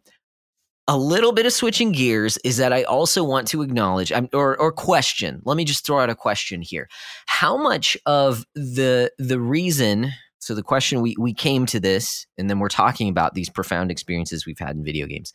a 0.90 0.98
little 0.98 1.30
bit 1.30 1.46
of 1.46 1.52
switching 1.52 1.92
gears 1.92 2.36
is 2.38 2.56
that 2.56 2.72
I 2.72 2.82
also 2.82 3.22
want 3.22 3.46
to 3.48 3.62
acknowledge 3.62 4.10
um, 4.10 4.28
or 4.32 4.60
or 4.60 4.72
question. 4.72 5.40
Let 5.44 5.56
me 5.56 5.64
just 5.64 5.86
throw 5.86 6.00
out 6.00 6.10
a 6.10 6.16
question 6.16 6.62
here. 6.62 6.88
How 7.26 7.56
much 7.56 7.96
of 8.06 8.44
the 8.56 9.12
the 9.16 9.38
reason 9.38 10.10
so 10.40 10.52
the 10.52 10.64
question 10.64 11.00
we 11.00 11.14
we 11.16 11.32
came 11.32 11.64
to 11.66 11.78
this 11.78 12.26
and 12.36 12.50
then 12.50 12.58
we're 12.58 12.68
talking 12.68 13.08
about 13.08 13.34
these 13.34 13.48
profound 13.48 13.92
experiences 13.92 14.44
we've 14.44 14.58
had 14.58 14.74
in 14.74 14.84
video 14.84 15.06
games. 15.06 15.32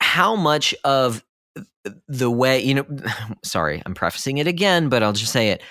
How 0.00 0.36
much 0.36 0.72
of 0.84 1.24
the 2.06 2.30
way, 2.30 2.62
you 2.62 2.74
know, 2.74 2.86
sorry, 3.44 3.82
I'm 3.84 3.94
prefacing 3.94 4.38
it 4.38 4.46
again, 4.46 4.88
but 4.88 5.02
I'll 5.02 5.12
just 5.12 5.32
say 5.32 5.50
it 5.50 5.62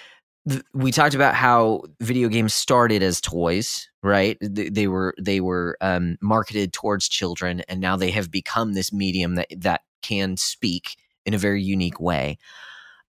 we 0.74 0.91
talked 0.91 1.15
about 1.15 1.36
how 1.36 1.82
video 1.99 2.30
games 2.30 2.53
started 2.53 3.03
as 3.03 3.19
toys 3.19 3.88
right? 4.07 4.38
They, 4.41 4.69
they 4.69 4.88
were 4.88 5.14
they 5.19 5.41
were 5.41 5.78
um, 5.82 6.18
marketed 6.22 6.74
towards 6.74 7.10
children 7.10 7.61
and 7.68 7.82
now 7.82 7.95
they 7.95 8.11
have 8.11 8.32
become 8.32 8.74
this 8.74 8.94
medium 8.94 9.36
that 9.36 9.48
that 9.57 9.82
can 10.02 10.38
speak 10.38 10.95
in 11.26 11.34
a 11.34 11.38
very 11.38 11.61
unique 11.61 11.99
way. 11.99 12.38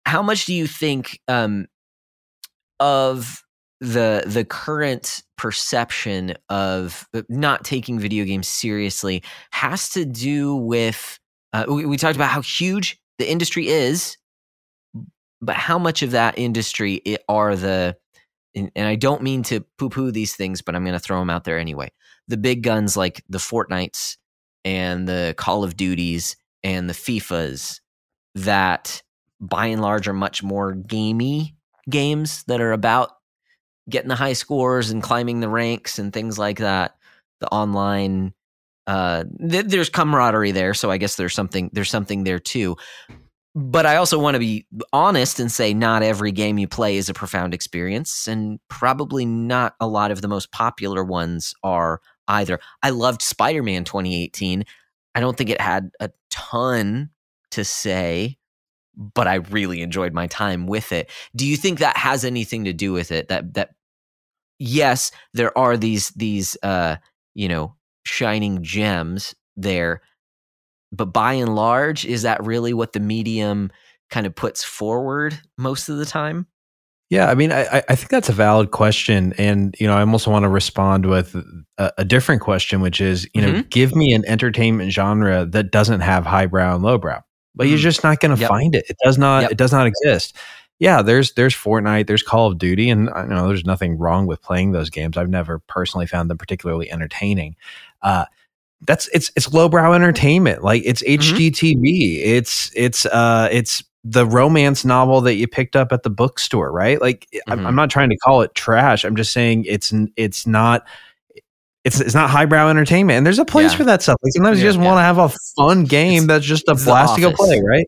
How 0.06 0.22
much 0.22 0.44
do 0.44 0.54
you 0.54 0.66
think 0.66 1.20
um, 1.26 1.66
of 2.78 3.42
the 3.80 4.22
the 4.26 4.44
current 4.44 5.22
perception 5.36 6.34
of 6.48 7.08
uh, 7.12 7.22
not 7.28 7.64
taking 7.64 7.98
video 7.98 8.24
games 8.24 8.46
seriously 8.46 9.22
has 9.50 9.88
to 9.90 10.04
do 10.04 10.54
with 10.54 11.18
uh, 11.52 11.64
we, 11.68 11.86
we 11.86 11.96
talked 11.96 12.16
about 12.16 12.30
how 12.30 12.42
huge 12.42 13.00
the 13.18 13.30
industry 13.30 13.68
is 13.68 14.16
but 15.44 15.56
how 15.56 15.78
much 15.78 16.02
of 16.02 16.12
that 16.12 16.38
industry 16.38 17.02
are 17.28 17.56
the 17.56 17.96
and, 18.54 18.70
I 18.76 18.94
don't 18.94 19.22
mean 19.22 19.42
to 19.44 19.60
poo 19.78 19.88
poo 19.88 20.10
these 20.10 20.36
things, 20.36 20.62
but 20.62 20.76
I'm 20.76 20.84
going 20.84 20.94
to 20.94 21.00
throw 21.00 21.18
them 21.18 21.30
out 21.30 21.44
there 21.44 21.58
anyway. 21.58 21.90
The 22.28 22.36
big 22.36 22.62
guns 22.62 22.96
like 22.96 23.24
the 23.28 23.38
Fortnites 23.38 24.16
and 24.64 25.08
the 25.08 25.34
Call 25.36 25.64
of 25.64 25.76
Duties 25.76 26.36
and 26.62 26.88
the 26.88 26.94
FIFAs 26.94 27.80
that 28.36 29.02
by 29.40 29.66
and 29.66 29.82
large 29.82 30.08
are 30.08 30.14
much 30.14 30.42
more 30.42 30.72
gamey 30.72 31.56
games 31.90 32.44
that 32.44 32.60
are 32.60 32.72
about 32.72 33.10
getting 33.90 34.08
the 34.08 34.14
high 34.14 34.32
scores 34.32 34.90
and 34.90 35.02
climbing 35.02 35.40
the 35.40 35.48
ranks 35.48 35.98
and 35.98 36.12
things 36.12 36.38
like 36.38 36.58
that. 36.58 36.96
The 37.40 37.48
online 37.48 38.32
uh 38.86 39.24
th- 39.40 39.66
there's 39.66 39.88
camaraderie 39.88 40.50
there 40.50 40.74
so 40.74 40.90
i 40.90 40.98
guess 40.98 41.16
there's 41.16 41.32
something 41.32 41.70
there's 41.72 41.88
something 41.88 42.24
there 42.24 42.38
too 42.38 42.76
but 43.54 43.86
I 43.86 43.96
also 43.96 44.18
want 44.18 44.34
to 44.34 44.40
be 44.40 44.66
honest 44.92 45.38
and 45.38 45.50
say 45.50 45.72
not 45.74 46.02
every 46.02 46.32
game 46.32 46.58
you 46.58 46.66
play 46.66 46.96
is 46.96 47.08
a 47.08 47.14
profound 47.14 47.54
experience, 47.54 48.26
and 48.26 48.58
probably 48.68 49.24
not 49.24 49.76
a 49.80 49.86
lot 49.86 50.10
of 50.10 50.22
the 50.22 50.28
most 50.28 50.50
popular 50.50 51.04
ones 51.04 51.54
are 51.62 52.00
either. 52.26 52.58
I 52.82 52.90
loved 52.90 53.22
Spider 53.22 53.62
Man 53.62 53.84
2018. 53.84 54.64
I 55.14 55.20
don't 55.20 55.36
think 55.36 55.50
it 55.50 55.60
had 55.60 55.90
a 56.00 56.10
ton 56.30 57.10
to 57.52 57.64
say, 57.64 58.38
but 58.96 59.28
I 59.28 59.34
really 59.34 59.82
enjoyed 59.82 60.12
my 60.12 60.26
time 60.26 60.66
with 60.66 60.90
it. 60.90 61.08
Do 61.36 61.46
you 61.46 61.56
think 61.56 61.78
that 61.78 61.96
has 61.96 62.24
anything 62.24 62.64
to 62.64 62.72
do 62.72 62.92
with 62.92 63.12
it? 63.12 63.28
That 63.28 63.54
that 63.54 63.70
yes, 64.58 65.12
there 65.32 65.56
are 65.56 65.76
these 65.76 66.08
these 66.10 66.56
uh, 66.64 66.96
you 67.34 67.48
know 67.48 67.76
shining 68.04 68.64
gems 68.64 69.36
there 69.56 70.02
but 70.96 71.06
by 71.06 71.34
and 71.34 71.54
large, 71.54 72.04
is 72.04 72.22
that 72.22 72.44
really 72.44 72.72
what 72.74 72.92
the 72.92 73.00
medium 73.00 73.70
kind 74.10 74.26
of 74.26 74.34
puts 74.34 74.62
forward 74.62 75.38
most 75.58 75.88
of 75.88 75.96
the 75.96 76.06
time? 76.06 76.46
Yeah, 77.10 77.30
I 77.30 77.34
mean, 77.34 77.52
I, 77.52 77.82
I 77.88 77.94
think 77.94 78.08
that's 78.08 78.28
a 78.28 78.32
valid 78.32 78.70
question, 78.70 79.34
and 79.36 79.76
you 79.78 79.86
know, 79.86 79.94
I 79.94 80.04
also 80.04 80.30
want 80.30 80.44
to 80.44 80.48
respond 80.48 81.06
with 81.06 81.36
a, 81.78 81.92
a 81.98 82.04
different 82.04 82.40
question, 82.40 82.80
which 82.80 83.00
is, 83.00 83.28
you 83.34 83.42
know, 83.42 83.52
mm-hmm. 83.52 83.68
give 83.68 83.94
me 83.94 84.14
an 84.14 84.24
entertainment 84.26 84.90
genre 84.90 85.44
that 85.44 85.70
doesn't 85.70 86.00
have 86.00 86.24
highbrow 86.24 86.74
and 86.74 86.82
lowbrow, 86.82 87.20
but 87.54 87.64
mm-hmm. 87.64 87.70
you're 87.70 87.78
just 87.78 88.02
not 88.02 88.20
going 88.20 88.34
to 88.34 88.40
yep. 88.40 88.48
find 88.48 88.74
it. 88.74 88.86
It 88.88 88.96
does 89.04 89.18
not. 89.18 89.42
Yep. 89.42 89.52
It 89.52 89.58
does 89.58 89.70
not 89.70 89.86
exist. 89.86 90.36
Yeah, 90.80 91.02
there's 91.02 91.34
there's 91.34 91.54
Fortnite, 91.54 92.06
there's 92.06 92.22
Call 92.22 92.50
of 92.50 92.58
Duty, 92.58 92.90
and 92.90 93.10
I 93.10 93.26
know 93.26 93.46
there's 93.46 93.66
nothing 93.66 93.98
wrong 93.98 94.26
with 94.26 94.42
playing 94.42 94.72
those 94.72 94.90
games. 94.90 95.16
I've 95.16 95.28
never 95.28 95.60
personally 95.60 96.06
found 96.06 96.30
them 96.30 96.38
particularly 96.38 96.90
entertaining. 96.90 97.54
Uh, 98.02 98.24
that's 98.84 99.08
it's 99.08 99.30
it's 99.36 99.52
lowbrow 99.52 99.92
entertainment. 99.92 100.62
Like 100.62 100.82
it's 100.84 101.02
HGTV. 101.02 101.76
Mm-hmm. 101.76 102.36
It's 102.36 102.70
it's 102.74 103.06
uh 103.06 103.48
it's 103.50 103.82
the 104.04 104.26
romance 104.26 104.84
novel 104.84 105.22
that 105.22 105.34
you 105.34 105.48
picked 105.48 105.76
up 105.76 105.92
at 105.92 106.02
the 106.02 106.10
bookstore, 106.10 106.70
right? 106.70 107.00
Like 107.00 107.26
mm-hmm. 107.34 107.52
I'm, 107.52 107.66
I'm 107.66 107.74
not 107.74 107.90
trying 107.90 108.10
to 108.10 108.16
call 108.16 108.42
it 108.42 108.54
trash. 108.54 109.04
I'm 109.04 109.16
just 109.16 109.32
saying 109.32 109.64
it's 109.66 109.92
it's 110.16 110.46
not 110.46 110.86
it's 111.84 112.00
it's 112.00 112.14
not 112.14 112.30
highbrow 112.30 112.68
entertainment, 112.68 113.18
and 113.18 113.26
there's 113.26 113.38
a 113.38 113.44
place 113.44 113.72
yeah. 113.72 113.78
for 113.78 113.84
that 113.84 114.02
stuff. 114.02 114.16
Like 114.22 114.32
sometimes 114.32 114.58
yeah, 114.58 114.64
you 114.64 114.68
just 114.70 114.78
yeah. 114.78 114.86
want 114.86 114.98
to 114.98 115.02
have 115.02 115.18
a 115.18 115.28
fun 115.56 115.84
game 115.84 116.22
it's, 116.22 116.26
that's 116.26 116.44
just 116.46 116.68
a 116.68 116.74
blast 116.74 117.14
to 117.16 117.20
go 117.20 117.32
play, 117.32 117.60
right? 117.60 117.86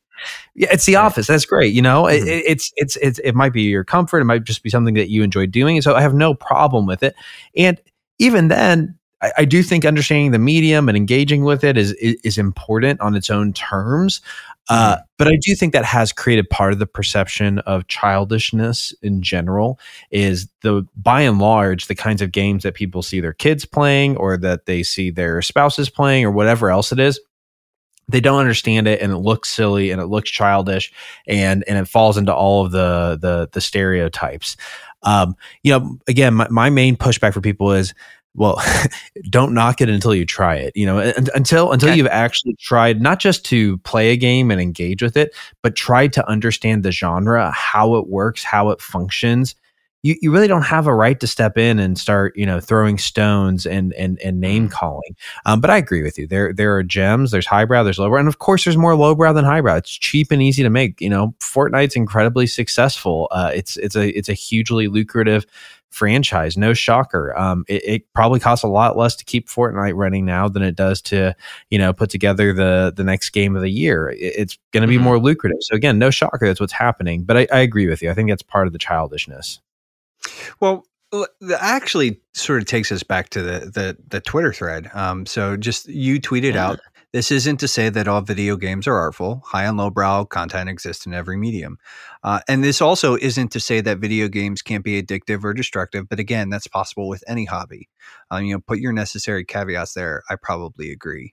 Yeah, 0.55 0.69
it's 0.71 0.85
the 0.85 0.97
office. 0.97 1.27
That's 1.27 1.47
great. 1.47 1.73
You 1.73 1.83
know, 1.83 2.05
mm-hmm. 2.05 2.27
it, 2.27 2.45
it's 2.47 2.73
it's 2.77 2.97
it's 2.97 3.19
it 3.21 3.35
might 3.35 3.55
be 3.55 3.63
your 3.63 3.85
comfort. 3.85 4.21
It 4.21 4.25
might 4.25 4.45
just 4.45 4.63
be 4.63 4.71
something 4.71 4.95
that 4.95 5.09
you 5.09 5.23
enjoy 5.23 5.47
doing, 5.47 5.81
so 5.81 5.95
I 5.95 6.03
have 6.03 6.15
no 6.15 6.35
problem 6.35 6.87
with 6.87 7.03
it. 7.03 7.15
And 7.57 7.81
even 8.19 8.49
then, 8.49 8.99
I, 9.27 9.33
I, 9.39 9.45
do 9.45 9.63
think 9.63 9.85
understanding 9.85 10.31
the 10.31 10.39
medium 10.39 10.89
and 10.89 10.97
engaging 10.97 11.45
with 11.45 11.65
it 11.65 11.77
is 11.77 11.93
is, 11.95 12.17
is 12.25 12.39
important 12.39 13.01
on 13.01 13.15
its 13.15 13.31
own 13.31 13.53
terms. 13.53 14.21
Uh, 14.69 14.97
mm-hmm. 14.97 15.03
but 15.17 15.29
I 15.29 15.37
do 15.41 15.55
think 15.55 15.73
that 15.73 15.85
has 15.85 16.13
created 16.13 16.51
part 16.51 16.73
of 16.73 16.81
the 16.81 16.87
perception 16.87 17.61
of 17.61 17.87
childishness 17.87 18.93
in 19.03 19.23
general. 19.23 19.79
Is 20.11 20.49
the 20.63 20.87
by 20.97 21.23
and 21.23 21.39
large 21.39 21.87
the 21.87 21.95
kinds 21.95 22.23
of 22.23 22.33
games 22.33 22.63
that 22.63 22.75
people 22.75 23.03
see 23.03 23.21
their 23.21 23.33
kids 23.33 23.65
playing, 23.65 24.17
or 24.17 24.37
that 24.39 24.67
they 24.67 24.83
see 24.83 25.11
their 25.11 25.43
spouses 25.43 25.89
playing, 25.89 26.25
or 26.25 26.31
whatever 26.31 26.71
else 26.71 26.93
it 26.93 26.99
is 26.99 27.21
they 28.09 28.21
don't 28.21 28.39
understand 28.39 28.87
it 28.87 29.01
and 29.01 29.13
it 29.13 29.19
looks 29.19 29.51
silly 29.51 29.91
and 29.91 30.01
it 30.01 30.07
looks 30.07 30.31
childish 30.31 30.93
and 31.27 31.65
and 31.69 31.79
it 31.79 31.89
falls 31.89 32.17
into 32.17 32.35
all 32.35 32.65
of 32.65 32.73
the 32.73 33.19
the 33.21 33.49
the 33.53 33.61
stereotypes 33.61 34.57
um 35.03 35.35
you 35.63 35.73
know 35.73 35.99
again 36.09 36.35
my, 36.35 36.49
my 36.49 36.71
main 36.71 36.97
pushback 36.97 37.33
for 37.33 37.41
people 37.41 37.73
is 37.73 37.95
well 38.37 38.63
don't 39.31 39.53
knock 39.53 39.81
it 39.81 39.89
until 39.89 40.15
you 40.15 40.25
try 40.25 40.55
it 40.57 40.73
you 40.77 40.87
know 40.87 40.99
until 41.35 41.73
until 41.73 41.89
okay. 41.89 41.99
you've 41.99 42.07
actually 42.07 42.55
tried 42.61 43.01
not 43.01 43.19
just 43.19 43.45
to 43.45 43.79
play 43.79 44.11
a 44.11 44.17
game 44.17 44.51
and 44.51 44.61
engage 44.61 45.03
with 45.03 45.17
it 45.17 45.35
but 45.63 45.75
try 45.77 46.07
to 46.07 46.27
understand 46.29 46.83
the 46.83 46.93
genre 46.93 47.51
how 47.51 47.97
it 47.97 48.09
works 48.09 48.45
how 48.45 48.71
it 48.71 48.81
functions. 48.81 49.55
You, 50.03 50.15
you 50.23 50.31
really 50.31 50.47
don't 50.47 50.63
have 50.63 50.87
a 50.87 50.95
right 50.95 51.19
to 51.19 51.27
step 51.27 51.59
in 51.59 51.81
and 51.81 51.99
start 51.99 52.37
you 52.37 52.47
know 52.47 52.61
throwing 52.61 52.97
stones 52.97 53.67
and 53.67 53.93
and, 53.95 54.21
and 54.21 54.41
name 54.41 54.69
mm. 54.69 54.71
calling. 54.71 55.17
Um, 55.47 55.61
but 55.61 55.69
i 55.69 55.77
agree 55.77 56.03
with 56.03 56.17
you. 56.17 56.29
There 56.29 56.53
there 56.53 56.77
are 56.77 56.85
gems 56.85 57.33
there's 57.33 57.47
highbrow 57.47 57.83
there's 57.83 57.99
lowbrow 57.99 58.21
and 58.21 58.29
of 58.29 58.39
course 58.39 58.65
there's 58.65 58.77
more 58.77 58.95
lowbrow 58.95 59.33
than 59.33 59.45
highbrow. 59.45 59.77
It's 59.77 59.91
cheap 59.91 60.31
and 60.31 60.41
easy 60.41 60.63
to 60.63 60.71
make 60.71 61.01
you 61.01 61.11
know. 61.11 61.35
Fortnite's 61.41 61.97
incredibly 61.97 62.47
successful. 62.47 63.27
Uh, 63.33 63.51
it's 63.53 63.77
it's 63.79 63.97
a 63.97 64.17
it's 64.17 64.29
a 64.29 64.35
hugely 64.35 64.87
lucrative 64.87 65.45
franchise. 65.97 66.59
No 66.59 66.75
shocker. 66.75 67.37
Um, 67.39 67.65
it, 67.69 67.83
it, 67.85 68.13
probably 68.13 68.39
costs 68.39 68.63
a 68.63 68.69
lot 68.69 68.97
less 68.97 69.17
to 69.17 69.25
keep 69.25 69.49
Fortnite 69.49 69.95
running 69.97 70.27
now 70.27 70.47
than 70.47 70.63
it 70.63 70.77
does 70.77 71.01
to, 71.03 71.35
you 71.71 71.79
know, 71.79 71.93
put 71.93 72.11
together 72.11 72.53
the 72.53 72.93
the 72.95 73.03
next 73.03 73.31
game 73.31 73.57
of 73.57 73.63
the 73.63 73.71
year. 73.71 74.11
It, 74.11 74.35
it's 74.37 74.59
going 74.73 74.83
to 74.83 74.87
be 74.87 74.97
mm-hmm. 74.97 75.05
more 75.05 75.19
lucrative. 75.19 75.59
So 75.63 75.75
again, 75.75 75.99
no 75.99 76.11
shocker. 76.11 76.47
That's 76.47 76.61
what's 76.61 76.73
happening. 76.73 77.25
But 77.25 77.37
I, 77.37 77.47
I 77.51 77.59
agree 77.61 77.89
with 77.89 78.03
you. 78.03 78.11
I 78.11 78.15
think 78.15 78.29
that's 78.29 78.43
part 78.43 78.67
of 78.67 78.75
the 78.75 78.79
childishness. 78.79 79.61
Well, 80.61 80.87
that 81.13 81.63
actually 81.63 82.21
sort 82.35 82.61
of 82.61 82.67
takes 82.67 82.93
us 82.93 83.03
back 83.03 83.31
to 83.31 83.43
the 83.43 83.61
the, 83.61 83.97
the 84.09 84.21
Twitter 84.21 84.53
thread. 84.53 84.91
Um, 84.93 85.25
so 85.25 85.57
just 85.57 85.89
you 85.89 86.21
tweeted 86.21 86.57
out 86.57 86.79
This 87.13 87.31
isn't 87.31 87.59
to 87.59 87.69
say 87.69 87.89
that 87.89 88.09
all 88.09 88.21
video 88.21 88.57
games 88.57 88.87
are 88.87 88.97
artful. 88.97 89.43
High 89.47 89.65
and 89.65 89.77
lowbrow 89.77 90.27
content 90.27 90.69
exists 90.69 91.07
in 91.07 91.15
every 91.15 91.37
medium. 91.37 91.79
Uh, 92.23 92.41
and 92.49 92.63
this 92.63 92.83
also 92.83 93.17
isn't 93.17 93.53
to 93.53 93.61
say 93.61 93.81
that 93.81 93.99
video 93.99 94.29
games 94.29 94.61
can't 94.61 94.85
be 94.85 95.01
addictive 95.01 95.45
or 95.45 95.55
destructive. 95.55 96.09
But 96.09 96.19
again, 96.19 96.51
that's 96.51 96.67
possible 96.67 97.09
with 97.09 97.25
any 97.27 97.45
hobby. 97.45 97.89
Um, 98.31 98.45
you 98.45 98.55
know, 98.55 98.61
put 98.61 98.81
your 98.81 98.93
necessary 98.93 99.45
caveats 99.45 99.95
there. 99.95 100.23
I 100.29 100.37
probably 100.37 100.91
agree. 100.91 101.33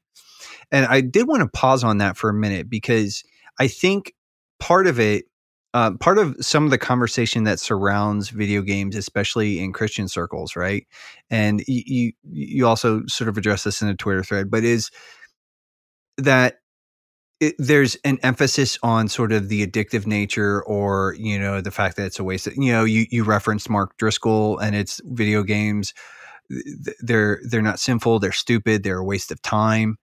And 0.72 0.86
I 0.86 1.02
did 1.02 1.28
want 1.28 1.41
to 1.41 1.50
pause 1.50 1.84
on 1.84 1.98
that 1.98 2.18
for 2.18 2.30
a 2.30 2.34
minute 2.34 2.70
because 2.70 3.24
I 3.60 3.68
think 3.68 4.14
part 4.60 4.88
of 4.88 5.00
it 5.00 5.26
uh, 5.74 5.91
part 6.00 6.20
of 6.20 6.36
some 6.40 6.66
of 6.66 6.70
the 6.70 6.78
conversation 6.78 7.45
that 7.45 7.60
surrounds 7.60 8.30
video 8.30 8.62
games, 8.62 8.95
especially 8.95 9.60
in 9.60 9.74
Christian 9.74 10.08
circles, 10.08 10.56
right? 10.56 10.86
And 11.32 11.64
you 11.68 12.14
you 12.24 12.68
also 12.68 13.02
sort 13.08 13.28
of 13.28 13.38
address 13.38 13.64
this 13.64 13.82
in 13.82 13.88
a 13.88 13.95
Twitter 13.95 14.24
thread, 14.24 14.52
but 14.52 14.64
is 14.64 14.91
that 16.18 16.60
it, 17.40 17.56
there's 17.57 17.98
an 18.06 18.19
emphasis 18.23 18.77
on 18.84 19.07
sort 19.07 19.31
of 19.31 19.49
the 19.49 19.65
addictive 19.65 20.06
nature, 20.06 20.64
or 20.64 21.15
you 21.18 21.38
know, 21.38 21.61
the 21.61 21.72
fact 21.72 21.98
that 21.98 22.06
it's 22.06 22.19
a 22.19 22.23
waste. 22.23 22.48
Of, 22.48 22.56
you 22.56 22.72
know, 22.72 22.84
you 22.84 23.06
you 23.10 23.23
referenced 23.23 23.69
Mark 23.69 23.98
Driscoll 23.98 24.57
and 24.60 24.76
it's 24.76 25.02
video 25.06 25.44
games. 25.44 25.94
They're 27.02 27.41
they're 27.44 27.61
not 27.61 27.80
sinful. 27.80 28.19
They're 28.19 28.31
stupid. 28.31 28.84
They're 28.84 28.99
a 28.99 29.06
waste 29.06 29.31
of 29.31 29.41
time, 29.41 29.98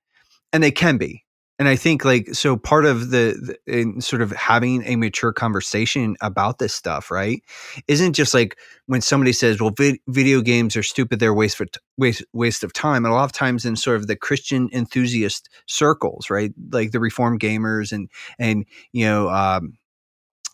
and 0.52 0.62
they 0.62 0.70
can 0.70 0.98
be 0.98 1.24
and 1.60 1.68
I 1.68 1.76
think 1.76 2.06
like 2.06 2.34
so 2.34 2.56
part 2.56 2.86
of 2.86 3.10
the, 3.10 3.36
the, 3.66 3.80
in 3.80 4.00
sort 4.00 4.22
of 4.22 4.32
having 4.32 4.82
a 4.86 4.96
mature 4.96 5.30
conversation 5.30 6.16
about 6.22 6.58
this 6.58 6.72
stuff, 6.72 7.10
right, 7.10 7.42
isn't 7.86 8.14
just 8.14 8.32
like 8.32 8.56
when 8.86 9.02
somebody 9.02 9.34
says, 9.34 9.60
"Well, 9.60 9.74
vi- 9.76 10.00
video 10.08 10.40
games 10.40 10.74
are 10.74 10.82
stupid; 10.82 11.20
they're 11.20 11.34
waste 11.34 11.58
for 11.58 11.66
t- 11.66 11.78
waste 11.98 12.24
waste 12.32 12.64
of 12.64 12.72
time." 12.72 13.04
And 13.04 13.12
a 13.12 13.14
lot 13.14 13.24
of 13.24 13.32
times 13.32 13.66
in 13.66 13.76
sort 13.76 13.96
of 13.96 14.06
the 14.06 14.16
Christian 14.16 14.70
enthusiast 14.72 15.50
circles, 15.66 16.30
right, 16.30 16.50
like 16.72 16.92
the 16.92 17.00
Reformed 17.00 17.40
gamers 17.40 17.92
and 17.92 18.08
and 18.38 18.64
you 18.92 19.04
know, 19.04 19.28
um, 19.28 19.76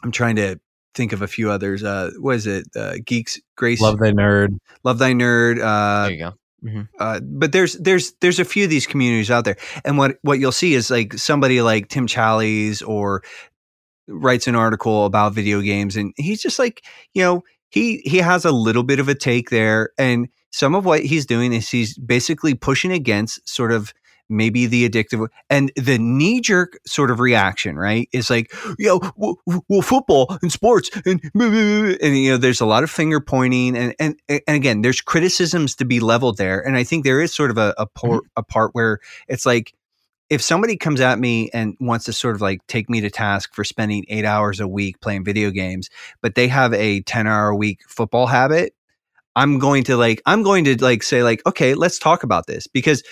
I'm 0.02 0.10
trying 0.10 0.34
to 0.36 0.58
think 0.96 1.12
of 1.12 1.22
a 1.22 1.28
few 1.28 1.52
others. 1.52 1.84
Uh, 1.84 2.10
what 2.18 2.34
is 2.34 2.48
it? 2.48 2.66
Uh, 2.74 2.96
Geeks, 3.04 3.38
Grace, 3.56 3.80
Love 3.80 4.00
Thy 4.00 4.10
Nerd, 4.10 4.58
Love 4.82 4.98
Thy 4.98 5.12
Nerd. 5.12 5.60
Uh, 5.62 6.08
there 6.08 6.12
you 6.16 6.24
go. 6.24 6.32
Mm-hmm. 6.64 6.82
Uh, 6.98 7.20
but 7.20 7.52
there's 7.52 7.74
there's 7.74 8.12
there's 8.20 8.38
a 8.38 8.44
few 8.44 8.64
of 8.64 8.70
these 8.70 8.86
communities 8.86 9.30
out 9.30 9.44
there, 9.44 9.56
and 9.84 9.98
what 9.98 10.18
what 10.22 10.38
you'll 10.38 10.52
see 10.52 10.74
is 10.74 10.90
like 10.90 11.14
somebody 11.14 11.60
like 11.62 11.88
Tim 11.88 12.06
Challies 12.06 12.86
or 12.86 13.22
writes 14.08 14.46
an 14.46 14.54
article 14.54 15.04
about 15.04 15.34
video 15.34 15.60
games, 15.60 15.96
and 15.96 16.12
he's 16.16 16.40
just 16.40 16.58
like 16.58 16.84
you 17.14 17.22
know 17.22 17.42
he 17.68 17.98
he 18.04 18.18
has 18.18 18.44
a 18.44 18.52
little 18.52 18.82
bit 18.82 18.98
of 18.98 19.08
a 19.08 19.14
take 19.14 19.50
there, 19.50 19.90
and 19.98 20.28
some 20.50 20.74
of 20.74 20.84
what 20.84 21.04
he's 21.04 21.26
doing 21.26 21.52
is 21.52 21.68
he's 21.68 21.98
basically 21.98 22.54
pushing 22.54 22.92
against 22.92 23.46
sort 23.48 23.72
of 23.72 23.92
maybe 24.28 24.66
the 24.66 24.88
addictive 24.88 25.28
and 25.50 25.72
the 25.76 25.98
knee 25.98 26.40
jerk 26.40 26.78
sort 26.86 27.10
of 27.10 27.20
reaction, 27.20 27.76
right? 27.76 28.08
Is 28.12 28.30
like, 28.30 28.52
yo, 28.78 29.00
well, 29.16 29.36
well, 29.68 29.82
football 29.82 30.36
and 30.42 30.52
sports 30.52 30.90
and, 31.04 31.20
and, 31.34 32.18
you 32.18 32.30
know, 32.30 32.36
there's 32.36 32.60
a 32.60 32.66
lot 32.66 32.82
of 32.82 32.90
finger 32.90 33.20
pointing 33.20 33.76
and, 33.76 33.94
and, 33.98 34.16
and 34.28 34.42
again, 34.48 34.82
there's 34.82 35.00
criticisms 35.00 35.74
to 35.76 35.84
be 35.84 36.00
leveled 36.00 36.38
there. 36.38 36.60
And 36.60 36.76
I 36.76 36.84
think 36.84 37.04
there 37.04 37.20
is 37.20 37.34
sort 37.34 37.50
of 37.50 37.58
a, 37.58 37.74
a, 37.78 37.86
por- 37.86 38.20
mm-hmm. 38.20 38.26
a 38.36 38.42
part 38.42 38.70
where 38.72 38.98
it's 39.28 39.46
like, 39.46 39.72
if 40.28 40.42
somebody 40.42 40.76
comes 40.76 41.00
at 41.00 41.18
me 41.18 41.50
and 41.54 41.76
wants 41.78 42.06
to 42.06 42.12
sort 42.12 42.34
of 42.34 42.40
like 42.40 42.66
take 42.66 42.90
me 42.90 43.00
to 43.00 43.10
task 43.10 43.54
for 43.54 43.62
spending 43.62 44.04
eight 44.08 44.24
hours 44.24 44.58
a 44.58 44.66
week 44.66 45.00
playing 45.00 45.24
video 45.24 45.50
games, 45.50 45.88
but 46.20 46.34
they 46.34 46.48
have 46.48 46.74
a 46.74 47.00
10 47.02 47.28
hour 47.28 47.50
a 47.50 47.56
week 47.56 47.80
football 47.86 48.26
habit, 48.26 48.74
I'm 49.36 49.58
going 49.58 49.84
to 49.84 49.96
like, 49.96 50.22
I'm 50.26 50.42
going 50.42 50.64
to 50.64 50.82
like 50.82 51.02
say 51.02 51.22
like, 51.22 51.42
okay, 51.46 51.74
let's 51.74 51.98
talk 51.98 52.22
about 52.22 52.46
this 52.46 52.66
because 52.66 53.04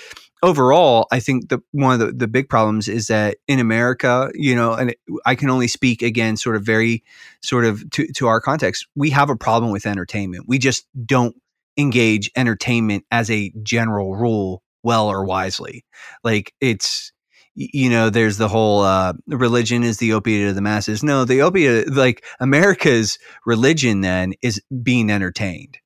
overall, 0.43 1.06
I 1.11 1.20
think 1.20 1.48
the 1.48 1.61
one 1.73 2.01
of 2.01 2.06
the, 2.06 2.12
the 2.12 2.28
big 2.28 2.48
problems 2.48 2.89
is 2.89 3.06
that 3.06 3.39
in 3.48 3.59
America, 3.59 4.31
you 4.35 4.55
know, 4.55 4.74
and 4.74 4.94
I 5.24 5.35
can 5.35 5.51
only 5.51 5.69
speak 5.69 6.02
again, 6.02 6.36
sort 6.36 6.56
of 6.56 6.62
very, 6.62 7.02
sort 7.43 7.65
of 7.65 7.89
to, 7.90 8.06
to 8.12 8.27
our 8.27 8.40
context, 8.40 8.86
we 8.94 9.11
have 9.11 9.31
a 9.31 9.36
problem 9.36 9.73
with 9.73 9.86
entertainment. 9.86 10.44
We 10.47 10.59
just 10.59 10.86
don't 11.06 11.35
engage 11.77 12.31
entertainment 12.36 13.05
as 13.11 13.31
a 13.31 13.52
general 13.62 14.15
rule 14.16 14.62
well 14.82 15.09
or 15.09 15.24
wisely. 15.24 15.85
Like 16.23 16.52
it's, 16.61 17.12
you 17.55 17.89
know, 17.89 18.11
there's 18.11 18.36
the 18.36 18.48
whole 18.48 18.82
uh, 18.82 19.15
religion 19.28 19.82
is 19.82 19.98
the 19.98 20.12
opiate 20.12 20.48
of 20.48 20.55
the 20.55 20.61
masses. 20.61 21.02
No, 21.02 21.24
the 21.24 21.43
opiate, 21.43 21.93
like 21.93 22.24
America's 22.40 23.19
religion, 23.47 24.01
then 24.01 24.35
is 24.43 24.61
being 24.82 25.09
entertained, 25.09 25.78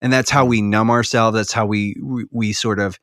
and 0.00 0.12
that's 0.12 0.30
how 0.30 0.44
mm. 0.44 0.50
we 0.50 0.62
numb 0.62 0.88
ourselves. 0.88 1.34
That's 1.34 1.52
how 1.52 1.66
we 1.66 1.96
we, 2.00 2.26
we 2.30 2.52
sort 2.52 2.78
of 2.78 2.98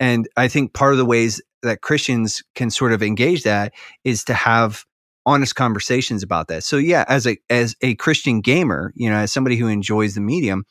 and 0.00 0.28
I 0.36 0.48
think 0.48 0.72
part 0.72 0.92
of 0.92 0.98
the 0.98 1.04
ways 1.04 1.40
that 1.62 1.80
Christians 1.80 2.42
can 2.54 2.70
sort 2.70 2.92
of 2.92 3.02
engage 3.02 3.42
that 3.42 3.72
is 4.04 4.24
to 4.24 4.34
have 4.34 4.84
honest 5.24 5.56
conversations 5.56 6.22
about 6.22 6.48
that. 6.48 6.62
So 6.64 6.76
yeah, 6.76 7.04
as 7.08 7.26
a 7.26 7.36
as 7.50 7.74
a 7.82 7.94
Christian 7.96 8.40
gamer, 8.40 8.92
you 8.94 9.10
know, 9.10 9.16
as 9.16 9.32
somebody 9.32 9.56
who 9.56 9.68
enjoys 9.68 10.14
the 10.14 10.20
medium, 10.20 10.64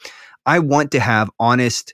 I 0.45 0.59
want 0.59 0.91
to 0.91 0.99
have 0.99 1.29
honest 1.39 1.93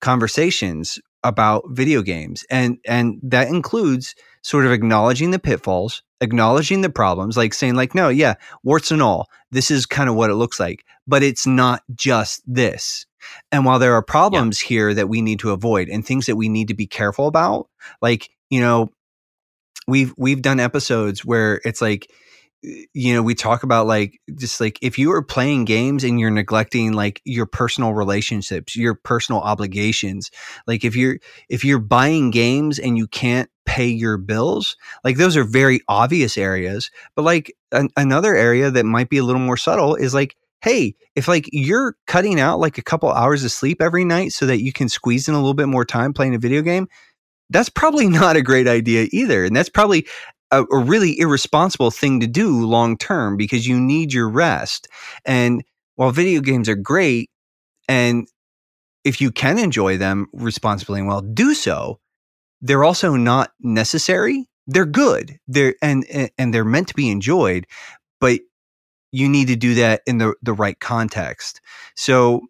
conversations 0.00 0.98
about 1.24 1.64
video 1.70 2.02
games 2.02 2.44
and 2.50 2.78
and 2.86 3.18
that 3.22 3.48
includes 3.48 4.14
sort 4.42 4.66
of 4.66 4.72
acknowledging 4.72 5.30
the 5.30 5.38
pitfalls 5.38 6.02
acknowledging 6.20 6.82
the 6.82 6.90
problems 6.90 7.36
like 7.36 7.52
saying 7.52 7.74
like 7.74 7.94
no 7.94 8.08
yeah 8.08 8.34
warts 8.62 8.90
and 8.90 9.02
all 9.02 9.26
this 9.50 9.70
is 9.70 9.86
kind 9.86 10.08
of 10.08 10.14
what 10.14 10.30
it 10.30 10.34
looks 10.34 10.60
like 10.60 10.84
but 11.06 11.22
it's 11.22 11.46
not 11.46 11.82
just 11.94 12.42
this 12.46 13.05
and 13.52 13.64
while 13.64 13.78
there 13.78 13.94
are 13.94 14.02
problems 14.02 14.62
yeah. 14.62 14.68
here 14.68 14.94
that 14.94 15.08
we 15.08 15.22
need 15.22 15.38
to 15.40 15.52
avoid 15.52 15.88
and 15.88 16.04
things 16.04 16.26
that 16.26 16.36
we 16.36 16.48
need 16.48 16.68
to 16.68 16.74
be 16.74 16.86
careful 16.86 17.26
about, 17.26 17.68
like, 18.00 18.30
you 18.50 18.60
know, 18.60 18.90
we've 19.86 20.12
we've 20.16 20.42
done 20.42 20.60
episodes 20.60 21.24
where 21.24 21.60
it's 21.64 21.80
like 21.80 22.10
you 22.62 23.14
know, 23.14 23.22
we 23.22 23.34
talk 23.34 23.62
about 23.62 23.86
like 23.86 24.20
just 24.34 24.60
like 24.60 24.78
if 24.82 24.98
you 24.98 25.12
are 25.12 25.22
playing 25.22 25.64
games 25.64 26.02
and 26.02 26.18
you're 26.18 26.30
neglecting 26.30 26.92
like 26.92 27.20
your 27.24 27.46
personal 27.46 27.94
relationships, 27.94 28.74
your 28.74 28.94
personal 28.94 29.40
obligations, 29.40 30.30
like 30.66 30.84
if 30.84 30.96
you're 30.96 31.18
if 31.48 31.64
you're 31.64 31.78
buying 31.78 32.30
games 32.30 32.78
and 32.78 32.96
you 32.96 33.06
can't 33.06 33.48
pay 33.66 33.86
your 33.86 34.16
bills, 34.16 34.76
like 35.04 35.16
those 35.16 35.36
are 35.36 35.44
very 35.44 35.80
obvious 35.88 36.36
areas. 36.36 36.90
But 37.14 37.22
like 37.22 37.54
an, 37.72 37.88
another 37.96 38.34
area 38.34 38.70
that 38.70 38.84
might 38.84 39.10
be 39.10 39.18
a 39.18 39.24
little 39.24 39.40
more 39.40 39.56
subtle 39.56 39.94
is 39.94 40.14
like 40.14 40.36
hey, 40.62 40.94
if 41.14 41.28
like 41.28 41.48
you're 41.52 41.96
cutting 42.06 42.40
out 42.40 42.58
like 42.58 42.78
a 42.78 42.82
couple 42.82 43.10
hours 43.10 43.44
of 43.44 43.52
sleep 43.52 43.80
every 43.80 44.04
night 44.04 44.32
so 44.32 44.46
that 44.46 44.62
you 44.62 44.72
can 44.72 44.88
squeeze 44.88 45.28
in 45.28 45.34
a 45.34 45.38
little 45.38 45.54
bit 45.54 45.68
more 45.68 45.84
time 45.84 46.12
playing 46.12 46.34
a 46.34 46.38
video 46.38 46.62
game, 46.62 46.88
that's 47.50 47.68
probably 47.68 48.08
not 48.08 48.36
a 48.36 48.42
great 48.42 48.68
idea 48.68 49.08
either. 49.12 49.44
And 49.44 49.54
that's 49.54 49.68
probably 49.68 50.06
a, 50.50 50.64
a 50.64 50.78
really 50.78 51.18
irresponsible 51.18 51.90
thing 51.90 52.20
to 52.20 52.26
do 52.26 52.64
long 52.64 52.96
term 52.96 53.36
because 53.36 53.66
you 53.66 53.80
need 53.80 54.12
your 54.12 54.28
rest. 54.28 54.88
And 55.24 55.62
while 55.96 56.10
video 56.10 56.40
games 56.40 56.68
are 56.68 56.76
great, 56.76 57.30
and 57.88 58.28
if 59.04 59.20
you 59.20 59.30
can 59.30 59.58
enjoy 59.58 59.96
them 59.96 60.26
responsibly 60.32 60.98
and 60.98 61.08
well, 61.08 61.20
do 61.20 61.54
so. 61.54 62.00
They're 62.60 62.84
also 62.84 63.14
not 63.14 63.52
necessary. 63.60 64.48
They're 64.66 64.86
good. 64.86 65.38
They're 65.46 65.76
and 65.80 66.04
and 66.36 66.52
they're 66.52 66.64
meant 66.64 66.88
to 66.88 66.94
be 66.94 67.10
enjoyed, 67.10 67.66
but 68.20 68.40
you 69.16 69.28
need 69.28 69.48
to 69.48 69.56
do 69.56 69.74
that 69.74 70.02
in 70.06 70.18
the 70.18 70.34
the 70.42 70.52
right 70.52 70.78
context. 70.78 71.60
So 71.94 72.42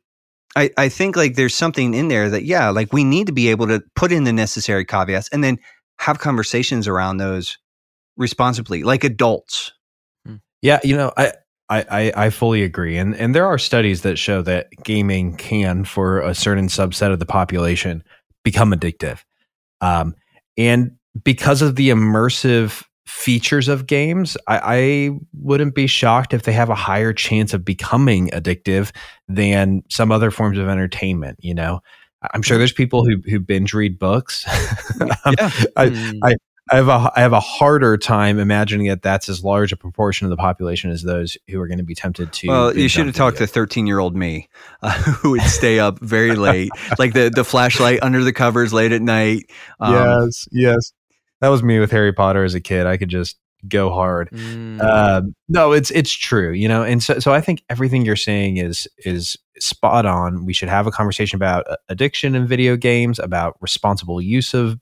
I, 0.57 0.71
I 0.77 0.89
think 0.89 1.17
like 1.17 1.37
there's 1.37 1.55
something 1.55 1.95
in 1.95 2.09
there 2.09 2.29
that 2.31 2.45
yeah, 2.45 2.71
like 2.71 2.93
we 2.93 3.05
need 3.05 3.27
to 3.29 3.33
be 3.33 3.49
able 3.49 3.69
to 3.69 3.83
put 3.95 4.11
in 4.11 4.25
the 4.25 4.33
necessary 4.33 4.85
caveats 4.85 5.29
and 5.29 5.45
then 5.45 5.59
have 5.99 6.19
conversations 6.19 6.89
around 6.89 7.19
those 7.19 7.57
responsibly, 8.17 8.83
like 8.83 9.05
adults. 9.05 9.73
Hmm. 10.27 10.37
Yeah, 10.61 10.81
you 10.83 10.97
know, 10.97 11.13
I 11.17 11.33
I, 11.69 12.13
I, 12.17 12.31
fully 12.31 12.63
agree. 12.63 12.97
And 12.97 13.15
and 13.17 13.35
there 13.35 13.47
are 13.47 13.59
studies 13.59 14.03
that 14.03 14.19
show 14.19 14.41
that 14.43 14.69
gaming 14.85 15.37
can, 15.37 15.85
for 15.85 16.21
a 16.21 16.33
certain 16.33 16.69
subset 16.69 17.13
of 17.13 17.19
the 17.19 17.27
population, 17.27 18.05
become 18.45 18.73
addictive. 18.73 19.25
Um, 19.81 20.15
and 20.57 20.93
because 21.25 21.63
of 21.63 21.75
the 21.75 21.91
immersive 21.91 22.85
features 23.07 23.69
of 23.69 23.87
games, 23.87 24.37
I, 24.47 24.61
I, 24.65 25.11
wouldn't 25.41 25.75
be 25.75 25.87
shocked 25.87 26.35
if 26.35 26.43
they 26.43 26.53
have 26.53 26.69
a 26.71 26.75
higher 26.75 27.13
chance 27.13 27.55
of 27.55 27.65
becoming 27.65 28.29
addictive 28.31 28.93
than 29.29 29.85
some 29.89 30.11
other 30.11 30.33
forms 30.33 30.59
of 30.59 30.69
entertainment. 30.69 31.39
You 31.41 31.55
know, 31.55 31.81
I'm 32.35 32.43
sure 32.43 32.59
there's 32.59 32.73
people 32.73 33.05
who 33.05 33.23
who 33.29 33.39
binge 33.41 33.73
read 33.73 33.99
books. 33.99 34.45
Um, 35.25 35.35
yeah. 35.39 35.51
I, 35.77 35.89
hmm. 35.89 36.19
I, 36.23 36.37
I 36.71 36.77
have 36.77 36.89
a 36.89 37.13
I 37.15 37.21
have 37.21 37.33
a 37.33 37.41
harder 37.41 37.97
time 37.97 38.39
imagining 38.39 38.87
that 38.89 39.03
that's 39.03 39.29
as 39.29 39.45
large 39.45 39.73
a 39.73 39.77
proportion 39.77 40.25
of 40.25 40.31
the 40.31 40.37
population 40.37 40.91
as 40.91 41.03
those 41.03 41.37
who 41.49 41.61
are 41.61 41.67
going 41.67 41.79
to 41.79 41.85
be 41.85 41.95
tempted 41.95 42.33
to. 42.33 42.49
Well, 42.49 42.77
you 42.77 42.89
should 42.89 43.07
have 43.07 43.15
talked 43.15 43.39
to 43.39 43.47
thirteen 43.47 43.87
year 43.87 43.99
old 43.99 44.17
me, 44.17 44.49
uh, 44.83 44.93
who 45.03 45.33
would 45.33 45.43
stay 45.43 45.79
up 45.79 46.01
very 46.01 46.35
late, 46.35 46.71
like 46.99 47.13
the 47.13 47.31
the 47.35 47.45
flashlight 47.45 48.03
under 48.03 48.25
the 48.25 48.33
covers 48.33 48.73
late 48.73 48.93
at 48.93 49.03
night. 49.03 49.51
Um, 49.81 49.95
yes, 49.95 50.49
yes 50.51 50.93
that 51.41 51.49
was 51.49 51.63
me 51.63 51.79
with 51.79 51.91
Harry 51.91 52.13
Potter 52.13 52.45
as 52.45 52.55
a 52.55 52.61
kid. 52.61 52.87
I 52.87 52.97
could 52.97 53.09
just 53.09 53.37
go 53.69 53.91
hard. 53.91 54.31
Mm. 54.31 54.81
Um, 54.81 55.35
no, 55.49 55.73
it's 55.73 55.91
it's 55.91 56.13
true, 56.13 56.53
you 56.53 56.69
know, 56.69 56.83
and 56.83 57.03
so 57.03 57.19
so 57.19 57.33
I 57.33 57.41
think 57.41 57.63
everything 57.69 58.05
you're 58.05 58.17
saying 58.17 58.59
is 58.59 58.87
is 58.99 59.37
spot 59.59 60.07
on. 60.07 60.45
We 60.45 60.53
should 60.53 60.69
have 60.69 60.87
a 60.87 60.91
conversation 60.91 61.37
about 61.37 61.69
uh, 61.71 61.77
addiction 61.89 62.35
in 62.35 62.47
video 62.47 62.77
games, 62.77 63.19
about 63.19 63.57
responsible 63.61 64.21
use 64.21 64.55
of 64.55 64.79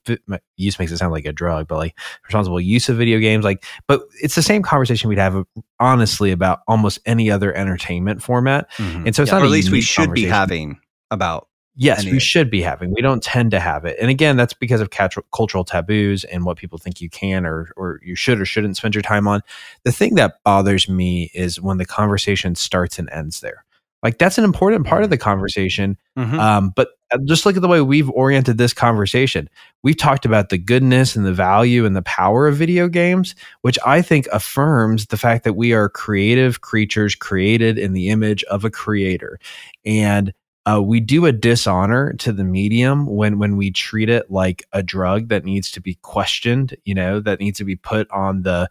use 0.57 0.79
makes 0.79 0.93
it 0.93 0.99
sound 0.99 1.13
like 1.13 1.27
a 1.27 1.33
drug, 1.33 1.69
but 1.69 1.77
like 1.77 1.97
responsible 2.25 2.61
use 2.61 2.89
of 2.89 2.97
video 2.97 3.19
games, 3.19 3.45
like. 3.45 3.65
But 3.87 4.03
it's 4.21 4.35
the 4.35 4.43
same 4.43 4.63
conversation 4.63 5.09
we'd 5.09 5.19
have, 5.19 5.45
honestly, 5.81 6.31
about 6.31 6.61
almost 6.67 6.99
any 7.07 7.31
other 7.31 7.55
entertainment 7.55 8.23
format. 8.23 8.71
Mhm. 8.73 9.07
And 9.07 9.17
so 9.17 9.23
it's 9.23 9.33
or 9.33 9.37
not 9.37 9.45
at 9.45 9.51
least 9.51 9.71
we 9.71 9.81
should 9.81 10.13
be 10.13 10.25
having 10.25 10.79
about 11.11 11.49
Yes, 11.77 12.03
any 12.03 12.13
we 12.13 12.21
should 12.21 12.51
be 12.51 12.63
having. 12.63 12.93
We 12.93 13.03
don't 13.03 13.23
tend 13.23 13.51
to 13.51 13.59
have 13.61 13.85
it, 13.85 13.97
and 14.01 14.09
again, 14.09 14.37
that's 14.37 14.55
because 14.55 14.81
of 14.81 14.91
cultural 15.33 15.65
taboos 15.65 16.23
and 16.25 16.45
what 16.45 16.57
people 16.57 16.79
think 16.79 17.01
you 17.01 17.11
can 17.11 17.45
or 17.45 17.71
or 17.77 18.01
you 18.05 18.15
should 18.15 18.41
or 18.41 18.45
shouldn't 18.47 18.77
spend 18.77 18.95
your 18.95 19.03
time 19.03 19.27
on. 19.27 19.41
The 19.85 19.91
thing 19.93 20.15
that 20.15 20.43
bothers 20.45 20.89
me 20.89 21.31
is 21.35 21.61
when 21.61 21.79
the 21.79 21.85
conversation 21.85 22.55
starts 22.55 22.99
and 22.99 23.11
ends 23.11 23.41
there. 23.41 23.65
Like 24.05 24.19
that's 24.19 24.39
an 24.39 24.45
important 24.45 24.87
part 24.87 25.03
of 25.03 25.11
the 25.11 25.17
conversation. 25.19 25.97
Mhm. 26.17 26.39
Um, 26.39 26.73
but 26.77 26.91
just 27.25 27.47
look 27.47 27.57
at 27.57 27.63
the 27.63 27.69
way 27.69 27.81
we've 27.81 28.11
oriented 28.11 28.59
this 28.59 28.75
conversation. 28.75 29.49
We've 29.83 29.97
talked 29.97 30.27
about 30.27 30.51
the 30.51 30.59
goodness 30.59 31.17
and 31.17 31.25
the 31.25 31.33
value 31.33 31.87
and 31.87 31.97
the 31.97 32.03
power 32.03 32.47
of 32.47 32.57
video 32.57 32.87
games, 32.89 33.35
which 33.63 33.79
I 33.87 34.03
think 34.03 34.27
affirms 34.33 35.07
the 35.07 35.17
fact 35.17 35.45
that 35.45 35.55
we 35.55 35.73
are 35.73 35.89
creative 35.89 36.61
creatures 36.61 37.15
created 37.15 37.79
in 37.79 37.95
the 37.95 38.11
image 38.11 38.45
of 38.45 38.65
a 38.65 38.71
creator. 38.71 39.39
And 39.87 40.33
uh, 40.67 40.81
we 40.83 40.99
do 41.01 41.27
a 41.27 41.33
dishonor 41.33 42.15
to 42.15 42.33
the 42.33 42.45
medium 42.45 43.07
when 43.07 43.39
when 43.39 43.57
we 43.57 43.71
treat 43.71 44.09
it 44.09 44.31
like 44.31 44.67
a 44.73 44.83
drug 44.83 45.29
that 45.29 45.45
needs 45.45 45.71
to 45.73 45.81
be 45.81 45.95
questioned, 45.97 46.77
you 46.85 46.95
know, 46.95 47.21
that 47.21 47.41
needs 47.41 47.59
to 47.59 47.65
be 47.65 47.77
put 47.77 48.11
on 48.11 48.43
the 48.43 48.69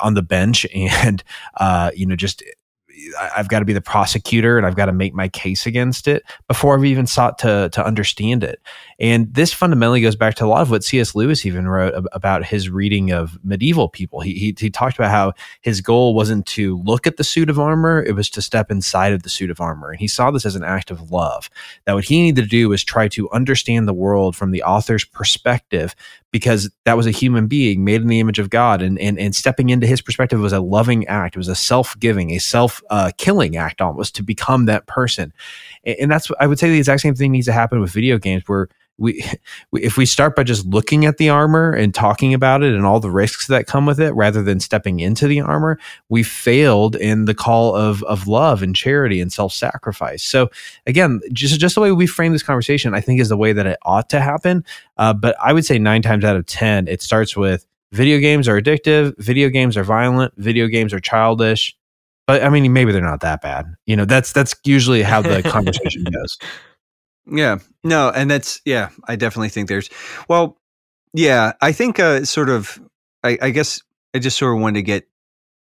on 0.00 0.14
the 0.14 0.22
bench 0.22 0.66
and 0.74 1.24
uh, 1.58 1.90
you 1.94 2.06
know 2.06 2.16
just 2.16 2.42
I've 3.36 3.48
got 3.48 3.60
to 3.60 3.64
be 3.64 3.72
the 3.72 3.80
prosecutor 3.80 4.56
and 4.56 4.66
I've 4.66 4.76
got 4.76 4.86
to 4.86 4.92
make 4.92 5.14
my 5.14 5.28
case 5.28 5.66
against 5.66 6.08
it 6.08 6.22
before 6.48 6.76
I've 6.76 6.84
even 6.84 7.06
sought 7.06 7.38
to 7.40 7.70
to 7.72 7.84
understand 7.84 8.44
it. 8.44 8.60
And 8.98 9.32
this 9.34 9.52
fundamentally 9.52 10.00
goes 10.00 10.16
back 10.16 10.34
to 10.36 10.44
a 10.44 10.46
lot 10.46 10.62
of 10.62 10.70
what 10.70 10.84
C.S. 10.84 11.14
Lewis 11.14 11.44
even 11.44 11.66
wrote 11.68 11.94
ab- 11.94 12.08
about 12.12 12.44
his 12.44 12.70
reading 12.70 13.10
of 13.10 13.38
medieval 13.44 13.88
people. 13.88 14.20
He, 14.20 14.34
he 14.34 14.54
he 14.58 14.70
talked 14.70 14.96
about 14.96 15.10
how 15.10 15.32
his 15.60 15.80
goal 15.80 16.14
wasn't 16.14 16.46
to 16.46 16.78
look 16.84 17.06
at 17.06 17.16
the 17.16 17.24
suit 17.24 17.50
of 17.50 17.58
armor; 17.58 18.02
it 18.02 18.14
was 18.14 18.30
to 18.30 18.42
step 18.42 18.70
inside 18.70 19.12
of 19.12 19.22
the 19.22 19.30
suit 19.30 19.50
of 19.50 19.60
armor, 19.60 19.90
and 19.90 20.00
he 20.00 20.08
saw 20.08 20.30
this 20.30 20.46
as 20.46 20.56
an 20.56 20.64
act 20.64 20.90
of 20.90 21.10
love. 21.10 21.50
That 21.84 21.94
what 21.94 22.04
he 22.04 22.22
needed 22.22 22.42
to 22.42 22.48
do 22.48 22.68
was 22.68 22.84
try 22.84 23.08
to 23.08 23.30
understand 23.30 23.88
the 23.88 23.92
world 23.92 24.36
from 24.36 24.50
the 24.50 24.62
author's 24.62 25.04
perspective, 25.04 25.94
because 26.32 26.70
that 26.84 26.96
was 26.96 27.06
a 27.06 27.10
human 27.10 27.46
being 27.46 27.84
made 27.84 28.00
in 28.00 28.08
the 28.08 28.18
image 28.18 28.38
of 28.38 28.50
God, 28.50 28.82
and 28.82 28.98
and 28.98 29.18
and 29.18 29.34
stepping 29.34 29.68
into 29.68 29.86
his 29.86 30.00
perspective 30.00 30.40
was 30.40 30.52
a 30.52 30.60
loving 30.60 31.06
act. 31.06 31.36
It 31.36 31.38
was 31.38 31.48
a 31.48 31.54
self 31.54 31.98
giving, 32.00 32.30
a 32.30 32.38
self 32.38 32.82
uh, 32.90 33.12
killing 33.18 33.56
act 33.56 33.80
almost 33.80 34.16
to 34.16 34.22
become 34.22 34.64
that 34.66 34.86
person. 34.86 35.32
And, 35.84 35.96
and 36.00 36.10
that's 36.10 36.30
I 36.40 36.46
would 36.46 36.58
say 36.58 36.70
the 36.70 36.78
exact 36.78 37.02
same 37.02 37.14
thing 37.14 37.30
needs 37.30 37.46
to 37.46 37.52
happen 37.52 37.80
with 37.80 37.92
video 37.92 38.18
games 38.18 38.44
where 38.46 38.68
we, 38.98 39.24
we 39.70 39.82
if 39.82 39.96
we 39.96 40.06
start 40.06 40.36
by 40.36 40.42
just 40.42 40.66
looking 40.66 41.06
at 41.06 41.16
the 41.16 41.28
armor 41.28 41.72
and 41.72 41.94
talking 41.94 42.34
about 42.34 42.62
it 42.62 42.74
and 42.74 42.84
all 42.84 43.00
the 43.00 43.10
risks 43.10 43.46
that 43.46 43.66
come 43.66 43.86
with 43.86 43.98
it 43.98 44.12
rather 44.12 44.42
than 44.42 44.60
stepping 44.60 45.00
into 45.00 45.26
the 45.26 45.40
armor 45.40 45.78
we 46.08 46.22
failed 46.22 46.96
in 46.96 47.24
the 47.24 47.34
call 47.34 47.74
of 47.74 48.02
of 48.04 48.28
love 48.28 48.62
and 48.62 48.76
charity 48.76 49.20
and 49.20 49.32
self-sacrifice. 49.32 50.22
So 50.22 50.50
again 50.86 51.20
just 51.32 51.58
just 51.58 51.74
the 51.74 51.80
way 51.80 51.92
we 51.92 52.06
frame 52.06 52.32
this 52.32 52.42
conversation 52.42 52.94
i 52.94 53.00
think 53.00 53.20
is 53.20 53.28
the 53.28 53.36
way 53.36 53.52
that 53.52 53.66
it 53.66 53.78
ought 53.82 54.08
to 54.10 54.20
happen. 54.20 54.64
Uh, 54.96 55.12
but 55.12 55.36
i 55.42 55.52
would 55.52 55.64
say 55.64 55.78
nine 55.78 56.02
times 56.02 56.24
out 56.24 56.36
of 56.36 56.46
ten 56.46 56.86
it 56.86 57.02
starts 57.02 57.36
with 57.36 57.66
video 57.92 58.18
games 58.18 58.46
are 58.46 58.60
addictive 58.60 59.16
video 59.18 59.48
games 59.48 59.76
are 59.76 59.84
violent 59.84 60.32
video 60.36 60.66
games 60.66 60.92
are 60.92 61.00
childish. 61.00 61.76
But 62.26 62.44
i 62.44 62.50
mean 62.50 62.72
maybe 62.72 62.92
they're 62.92 63.02
not 63.02 63.20
that 63.20 63.40
bad. 63.40 63.74
You 63.86 63.96
know 63.96 64.04
that's 64.04 64.32
that's 64.32 64.54
usually 64.64 65.02
how 65.02 65.22
the 65.22 65.42
conversation 65.50 66.04
goes 66.04 66.38
Yeah. 67.26 67.58
No, 67.84 68.10
and 68.10 68.30
that's 68.30 68.60
yeah, 68.64 68.90
I 69.06 69.16
definitely 69.16 69.48
think 69.48 69.68
there's 69.68 69.90
well, 70.28 70.58
yeah, 71.14 71.52
I 71.60 71.72
think 71.72 71.98
uh 71.98 72.24
sort 72.24 72.48
of 72.48 72.80
I, 73.22 73.38
I 73.40 73.50
guess 73.50 73.82
I 74.14 74.18
just 74.18 74.38
sort 74.38 74.54
of 74.56 74.60
wanted 74.62 74.80
to 74.80 74.82
get 74.82 75.08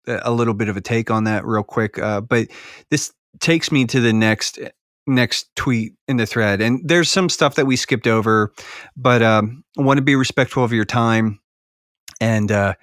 a 0.07 0.33
little 0.33 0.55
bit 0.55 0.69
of 0.69 0.77
a 0.77 0.81
take 0.81 1.11
on 1.11 1.25
that 1.25 1.45
real 1.45 1.63
quick. 1.63 1.99
Uh 1.99 2.21
but 2.21 2.49
this 2.91 3.13
takes 3.41 3.71
me 3.71 3.85
to 3.87 4.01
the 4.01 4.13
next 4.13 4.59
next 5.07 5.55
tweet 5.57 5.95
in 6.09 6.17
the 6.17 6.27
thread. 6.27 6.61
And 6.61 6.81
there's 6.87 7.11
some 7.11 7.29
stuff 7.29 7.57
that 7.57 7.67
we 7.67 7.77
skipped 7.77 8.07
over, 8.07 8.53
but 8.97 9.23
um 9.23 9.65
I 9.79 9.83
want 9.83 9.99
to 9.99 10.03
be 10.03 10.17
respectful 10.17 10.65
of 10.65 10.73
your 10.73 10.85
time. 10.85 11.41
And 12.21 12.51
uh 12.51 12.75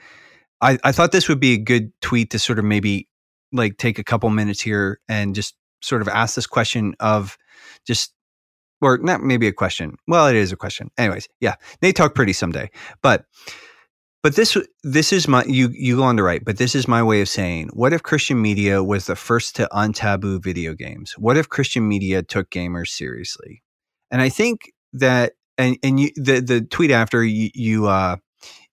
I, 0.62 0.78
I 0.84 0.92
thought 0.92 1.12
this 1.12 1.30
would 1.30 1.40
be 1.40 1.54
a 1.54 1.58
good 1.58 1.92
tweet 2.02 2.32
to 2.32 2.40
sort 2.40 2.60
of 2.60 2.66
maybe 2.66 3.08
like 3.54 3.78
take 3.78 4.00
a 4.00 4.04
couple 4.04 4.30
minutes 4.30 4.62
here 4.62 5.00
and 5.08 5.36
just 5.36 5.56
sort 5.82 6.02
of 6.02 6.08
ask 6.08 6.36
this 6.36 6.48
question 6.48 6.96
of 7.00 7.38
just 7.86 8.14
or 8.82 8.98
not 9.00 9.22
maybe 9.22 9.48
a 9.48 9.54
question. 9.54 9.96
Well, 10.08 10.28
it 10.28 10.36
is 10.36 10.52
a 10.52 10.56
question. 10.56 10.90
Anyways, 10.98 11.28
yeah, 11.40 11.56
they 11.82 11.92
talk 11.92 12.16
pretty 12.16 12.34
someday. 12.34 12.70
But 13.02 13.26
but 14.24 14.36
this 14.36 14.58
this 14.84 15.14
is 15.14 15.28
my 15.28 15.44
you 15.46 15.70
you 15.74 15.98
go 15.98 16.04
on 16.04 16.18
to 16.18 16.24
write. 16.24 16.46
But 16.46 16.58
this 16.58 16.76
is 16.76 16.88
my 16.88 17.04
way 17.04 17.22
of 17.22 17.30
saying, 17.30 17.70
what 17.74 17.94
if 17.94 18.04
Christian 18.04 18.42
media 18.42 18.84
was 18.84 19.06
the 19.06 19.16
first 19.16 19.56
to 19.58 19.68
untaboo 19.72 20.44
video 20.44 20.74
games? 20.74 21.14
What 21.18 21.38
if 21.38 21.50
Christian 21.50 21.88
media 21.88 22.24
took 22.24 22.50
gamers 22.50 22.90
seriously? 22.90 23.64
And 24.12 24.22
I 24.22 24.30
think 24.30 24.72
that 24.94 25.34
and 25.58 25.78
and 25.84 26.00
you 26.00 26.12
the 26.16 26.42
the 26.42 26.62
tweet 26.62 26.92
after 26.92 27.24
you 27.24 27.50
you 27.54 27.88
uh 27.88 28.18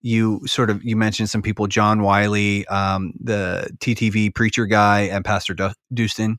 you 0.00 0.40
sort 0.46 0.70
of 0.70 0.84
you 0.84 0.96
mentioned 0.96 1.30
some 1.30 1.42
people 1.42 1.66
john 1.66 2.02
wiley 2.02 2.66
um, 2.66 3.12
the 3.18 3.68
ttv 3.78 4.34
preacher 4.34 4.66
guy 4.66 5.00
and 5.00 5.24
pastor 5.24 5.54
Du- 5.54 5.74
Dustin 5.92 6.36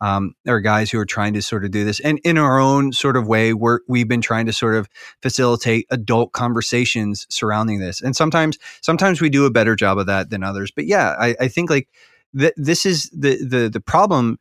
um, 0.00 0.34
are 0.46 0.60
guys 0.60 0.90
who 0.90 0.98
are 0.98 1.06
trying 1.06 1.34
to 1.34 1.42
sort 1.42 1.64
of 1.64 1.70
do 1.70 1.84
this 1.84 2.00
and 2.00 2.20
in 2.24 2.38
our 2.38 2.58
own 2.58 2.92
sort 2.92 3.16
of 3.16 3.26
way 3.26 3.52
we're, 3.52 3.80
we've 3.88 4.08
been 4.08 4.20
trying 4.20 4.46
to 4.46 4.52
sort 4.52 4.74
of 4.74 4.88
facilitate 5.22 5.86
adult 5.90 6.32
conversations 6.32 7.26
surrounding 7.28 7.80
this 7.80 8.00
and 8.00 8.14
sometimes 8.14 8.58
sometimes 8.80 9.20
we 9.20 9.28
do 9.28 9.44
a 9.46 9.50
better 9.50 9.74
job 9.74 9.98
of 9.98 10.06
that 10.06 10.30
than 10.30 10.42
others 10.42 10.70
but 10.70 10.86
yeah 10.86 11.14
i, 11.18 11.34
I 11.40 11.48
think 11.48 11.70
like 11.70 11.88
th- 12.38 12.54
this 12.56 12.86
is 12.86 13.10
the 13.10 13.44
the 13.44 13.68
the 13.68 13.80
problem 13.80 14.38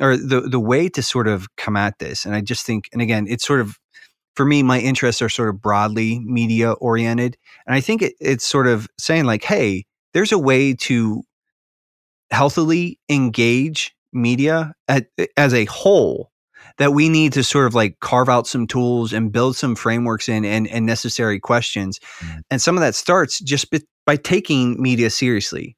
or 0.00 0.16
the 0.16 0.42
the 0.42 0.60
way 0.60 0.88
to 0.88 1.02
sort 1.02 1.28
of 1.28 1.54
come 1.56 1.76
at 1.76 1.98
this 1.98 2.24
and 2.24 2.34
i 2.34 2.40
just 2.40 2.64
think 2.64 2.88
and 2.92 3.02
again 3.02 3.26
it's 3.28 3.46
sort 3.46 3.60
of 3.60 3.78
for 4.34 4.46
me 4.46 4.62
my 4.62 4.78
interests 4.78 5.20
are 5.20 5.28
sort 5.28 5.48
of 5.48 5.60
broadly 5.60 6.20
media 6.20 6.72
oriented 6.72 7.36
and 7.66 7.74
i 7.74 7.80
think 7.80 8.02
it, 8.02 8.14
it's 8.20 8.46
sort 8.46 8.66
of 8.66 8.88
saying 8.98 9.24
like 9.24 9.44
hey 9.44 9.84
there's 10.14 10.32
a 10.32 10.38
way 10.38 10.74
to 10.74 11.22
healthily 12.30 12.98
engage 13.08 13.94
media 14.12 14.74
at, 14.88 15.06
as 15.36 15.54
a 15.54 15.64
whole 15.66 16.30
that 16.78 16.92
we 16.92 17.08
need 17.08 17.32
to 17.34 17.44
sort 17.44 17.66
of 17.66 17.74
like 17.74 17.98
carve 18.00 18.28
out 18.28 18.46
some 18.46 18.66
tools 18.66 19.12
and 19.12 19.32
build 19.32 19.56
some 19.56 19.74
frameworks 19.74 20.28
in 20.28 20.44
and, 20.44 20.68
and 20.68 20.86
necessary 20.86 21.40
questions. 21.40 21.98
Mm. 22.20 22.42
and 22.50 22.62
some 22.62 22.76
of 22.76 22.80
that 22.80 22.94
starts 22.94 23.40
just 23.40 23.70
by, 23.70 23.80
by 24.06 24.16
taking 24.16 24.80
media 24.80 25.10
seriously 25.10 25.76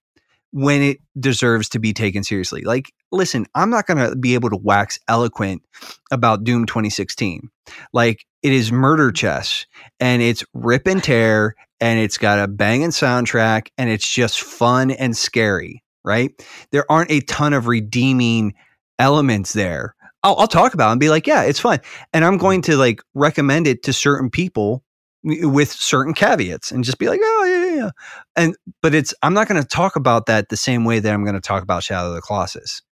when 0.52 0.82
it 0.82 0.98
deserves 1.18 1.68
to 1.70 1.78
be 1.78 1.92
taken 1.92 2.22
seriously. 2.22 2.62
Like 2.62 2.92
listen 3.14 3.46
i'm 3.54 3.70
not 3.70 3.86
going 3.86 3.96
to 3.96 4.16
be 4.16 4.34
able 4.34 4.50
to 4.50 4.56
wax 4.56 4.98
eloquent 5.08 5.62
about 6.10 6.44
doom 6.44 6.66
2016 6.66 7.48
like 7.92 8.26
it 8.42 8.52
is 8.52 8.72
murder 8.72 9.10
chess 9.10 9.66
and 10.00 10.20
it's 10.20 10.44
rip 10.52 10.86
and 10.86 11.02
tear 11.02 11.54
and 11.80 12.00
it's 12.00 12.18
got 12.18 12.38
a 12.38 12.48
banging 12.48 12.90
soundtrack 12.90 13.68
and 13.78 13.88
it's 13.88 14.08
just 14.08 14.42
fun 14.42 14.90
and 14.90 15.16
scary 15.16 15.82
right? 16.04 16.30
There 16.70 16.90
aren't 16.90 17.10
a 17.10 17.20
ton 17.20 17.52
of 17.52 17.66
redeeming 17.66 18.54
elements 18.98 19.52
there. 19.52 19.94
I'll, 20.22 20.36
I'll 20.36 20.48
talk 20.48 20.74
about 20.74 20.90
and 20.90 21.00
be 21.00 21.10
like 21.10 21.26
yeah 21.26 21.42
it's 21.42 21.60
fun. 21.60 21.80
And 22.12 22.24
i'm 22.24 22.38
going 22.38 22.62
to 22.62 22.76
like 22.76 23.02
recommend 23.14 23.66
it 23.66 23.82
to 23.84 23.92
certain 23.92 24.30
people 24.30 24.82
with 25.22 25.70
certain 25.70 26.14
caveats 26.14 26.70
and 26.70 26.84
just 26.84 26.98
be 26.98 27.08
like 27.08 27.20
oh 27.22 27.44
yeah 27.44 27.66
yeah, 27.66 27.76
yeah. 27.84 27.90
And 28.36 28.56
but 28.82 28.94
it's 28.94 29.14
i'm 29.22 29.34
not 29.34 29.48
going 29.48 29.62
to 29.62 29.68
talk 29.68 29.96
about 29.96 30.26
that 30.26 30.48
the 30.48 30.56
same 30.56 30.84
way 30.84 30.98
that 30.98 31.12
i'm 31.12 31.24
going 31.24 31.34
to 31.34 31.40
talk 31.40 31.62
about 31.62 31.82
shadow 31.82 32.08
of 32.08 32.14
the 32.14 32.20
colossus 32.20 32.82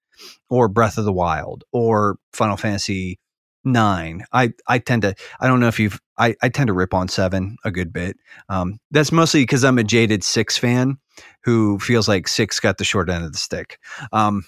or 0.50 0.68
breath 0.68 0.98
of 0.98 1.04
the 1.04 1.12
wild 1.12 1.64
or 1.72 2.16
final 2.32 2.56
fantasy 2.56 3.18
9 3.64 4.24
i 4.32 4.52
i 4.68 4.78
tend 4.78 5.02
to 5.02 5.14
i 5.40 5.46
don't 5.46 5.60
know 5.60 5.68
if 5.68 5.78
you've 5.78 6.00
i, 6.18 6.34
I 6.42 6.48
tend 6.48 6.66
to 6.68 6.72
rip 6.72 6.94
on 6.94 7.08
7 7.08 7.56
a 7.64 7.70
good 7.70 7.92
bit 7.92 8.16
um, 8.48 8.78
that's 8.90 9.12
mostly 9.12 9.42
because 9.42 9.64
i'm 9.64 9.78
a 9.78 9.84
jaded 9.84 10.24
6 10.24 10.58
fan 10.58 10.96
who 11.44 11.78
feels 11.78 12.08
like 12.08 12.28
6 12.28 12.60
got 12.60 12.78
the 12.78 12.84
short 12.84 13.08
end 13.08 13.24
of 13.24 13.32
the 13.32 13.38
stick 13.38 13.78
um, 14.12 14.44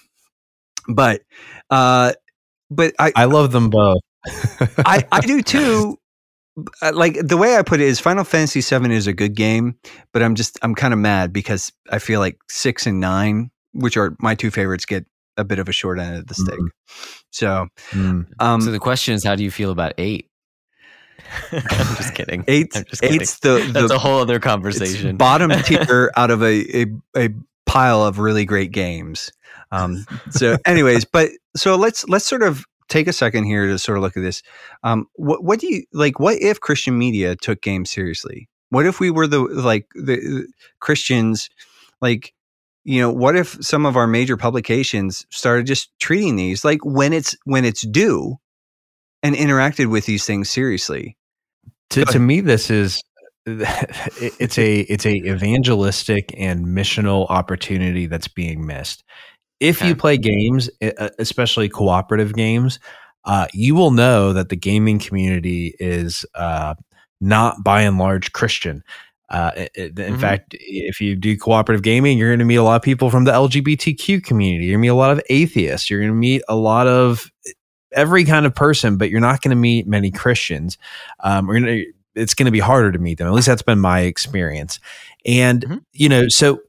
but 0.87 1.21
uh 1.69 2.13
but 2.69 2.93
i 2.99 3.11
I 3.15 3.25
love 3.25 3.51
them 3.51 3.69
both. 3.69 3.99
I, 4.79 5.05
I 5.11 5.19
do 5.21 5.41
too. 5.43 5.97
Uh, 6.81 6.91
Like 6.93 7.15
the 7.21 7.37
way 7.37 7.55
I 7.57 7.61
put 7.61 7.79
it 7.79 7.87
is 7.87 7.99
Final 7.99 8.23
Fantasy 8.23 8.61
VII 8.61 8.93
is 8.93 9.07
a 9.07 9.13
good 9.13 9.35
game, 9.35 9.75
but 10.13 10.23
I'm 10.23 10.35
just 10.35 10.57
I'm 10.61 10.73
kind 10.73 10.93
of 10.93 10.99
mad 10.99 11.31
because 11.33 11.71
I 11.91 11.99
feel 11.99 12.19
like 12.19 12.37
six 12.49 12.87
and 12.87 12.99
nine, 12.99 13.51
which 13.73 13.97
are 13.97 14.15
my 14.19 14.35
two 14.35 14.51
favorites, 14.51 14.85
get 14.85 15.05
a 15.37 15.43
bit 15.43 15.59
of 15.59 15.67
a 15.69 15.71
short 15.73 15.99
end 15.99 16.15
of 16.17 16.27
the 16.27 16.33
stick. 16.33 16.59
Mhm. 16.59 16.69
So, 17.31 17.67
Mm. 17.91 18.25
um, 18.39 18.61
so 18.61 18.71
the 18.71 18.79
question 18.79 19.13
is, 19.13 19.23
how 19.23 19.35
do 19.35 19.43
you 19.43 19.51
feel 19.51 19.71
about 19.71 19.93
eight? 19.97 20.29
I'm 21.51 21.95
just 21.95 22.13
kidding. 22.13 22.43
Eight's, 22.47 22.77
I'm 22.77 22.85
just 22.85 23.01
kidding. 23.01 23.21
eight's 23.21 23.39
the, 23.39 23.69
That's 23.73 23.87
the 23.89 23.95
a 23.95 23.97
whole 23.97 24.19
other 24.19 24.35
it's 24.35 24.43
conversation. 24.43 25.17
bottom 25.17 25.49
tier 25.63 26.11
out 26.15 26.29
of 26.31 26.43
a, 26.43 26.83
a 26.83 26.85
a 27.17 27.29
pile 27.65 28.03
of 28.05 28.19
really 28.19 28.45
great 28.45 28.71
games. 28.71 29.31
Um, 29.71 30.05
so, 30.29 30.57
anyways, 30.65 31.05
but 31.05 31.31
so 31.55 31.75
let's 31.75 32.07
let's 32.07 32.25
sort 32.25 32.43
of 32.43 32.63
take 32.89 33.07
a 33.07 33.13
second 33.13 33.45
here 33.45 33.65
to 33.65 33.79
sort 33.79 33.97
of 33.97 34.03
look 34.03 34.15
at 34.15 34.21
this. 34.21 34.43
Um, 34.83 35.07
what 35.15 35.43
what 35.43 35.59
do 35.59 35.67
you 35.73 35.83
like? 35.91 36.19
What 36.19 36.37
if 36.41 36.59
Christian 36.61 36.97
media 36.97 37.35
took 37.35 37.61
games 37.61 37.89
seriously? 37.89 38.47
What 38.69 38.85
if 38.85 38.99
we 38.99 39.09
were 39.09 39.25
the 39.25 39.39
like 39.39 39.87
the 39.95 40.17
the 40.17 40.47
Christians, 40.79 41.49
like 42.01 42.33
you 42.85 43.01
know, 43.01 43.11
what 43.11 43.35
if 43.35 43.57
some 43.65 43.85
of 43.85 43.97
our 43.97 44.07
major 44.07 44.37
publications 44.37 45.25
started 45.31 45.65
just 45.65 45.91
treating 45.99 46.37
these 46.37 46.63
like 46.63 46.79
when 46.85 47.11
it's 47.11 47.35
when 47.43 47.65
it's 47.65 47.81
due, 47.81 48.37
and 49.23 49.35
interacted 49.35 49.89
with 49.91 50.05
these 50.05 50.25
things 50.25 50.49
seriously? 50.49 51.17
to, 51.89 52.05
to 52.05 52.19
me 52.19 52.41
this 52.41 52.69
is 52.69 53.01
it's 53.45 54.57
a 54.57 54.79
it's 54.81 55.05
a 55.05 55.15
evangelistic 55.15 56.33
and 56.37 56.65
missional 56.65 57.29
opportunity 57.29 58.05
that's 58.05 58.27
being 58.27 58.65
missed 58.65 59.03
if 59.59 59.77
Okay. 59.77 59.89
you 59.89 59.95
play 59.95 60.17
games 60.17 60.69
especially 61.19 61.69
cooperative 61.69 62.33
games 62.33 62.79
uh, 63.25 63.47
you 63.53 63.73
will 63.73 63.91
know 63.91 64.33
that 64.33 64.49
the 64.49 64.55
gaming 64.55 64.99
community 64.99 65.73
is 65.79 66.25
uh, 66.35 66.75
not 67.21 67.63
by 67.63 67.81
and 67.81 67.97
large 67.97 68.31
christian 68.33 68.83
uh, 69.29 69.51
in 69.75 69.93
Mhm. 69.95 70.19
fact 70.19 70.55
if 70.59 71.01
you 71.01 71.15
do 71.15 71.35
cooperative 71.37 71.81
gaming 71.83 72.17
you're 72.17 72.29
going 72.29 72.39
to 72.39 72.45
meet 72.45 72.55
a 72.55 72.63
lot 72.63 72.75
of 72.75 72.81
people 72.81 73.09
from 73.09 73.23
the 73.23 73.31
lgbtq 73.31 74.23
community 74.23 74.65
you're 74.65 74.73
going 74.73 74.81
to 74.81 74.87
meet 74.87 74.87
a 74.89 74.93
lot 74.93 75.11
of 75.11 75.21
atheists 75.29 75.89
you're 75.89 75.99
going 75.99 76.11
to 76.11 76.15
meet 76.17 76.41
a 76.47 76.55
lot 76.55 76.87
of 76.87 77.31
every 77.93 78.23
kind 78.23 78.45
of 78.45 78.53
person 78.53 78.97
but 78.97 79.09
you're 79.09 79.19
not 79.21 79.41
going 79.41 79.49
to 79.49 79.55
meet 79.55 79.87
many 79.87 80.11
christians 80.11 80.77
um, 81.21 81.47
we're 81.47 81.59
gonna, 81.59 81.81
it's 82.15 82.33
going 82.33 82.45
to 82.45 82.51
be 82.51 82.59
harder 82.61 82.93
to 82.93 82.97
meet 82.99 83.17
them. 83.17 83.27
At 83.27 83.33
least 83.33 83.47
that's 83.47 83.61
been 83.61 83.79
my 83.81 83.99
experience. 84.01 84.79
And 85.25 85.65
Mhm. 85.67 85.81
you 85.91 86.07
know, 86.07 86.29
so 86.29 86.59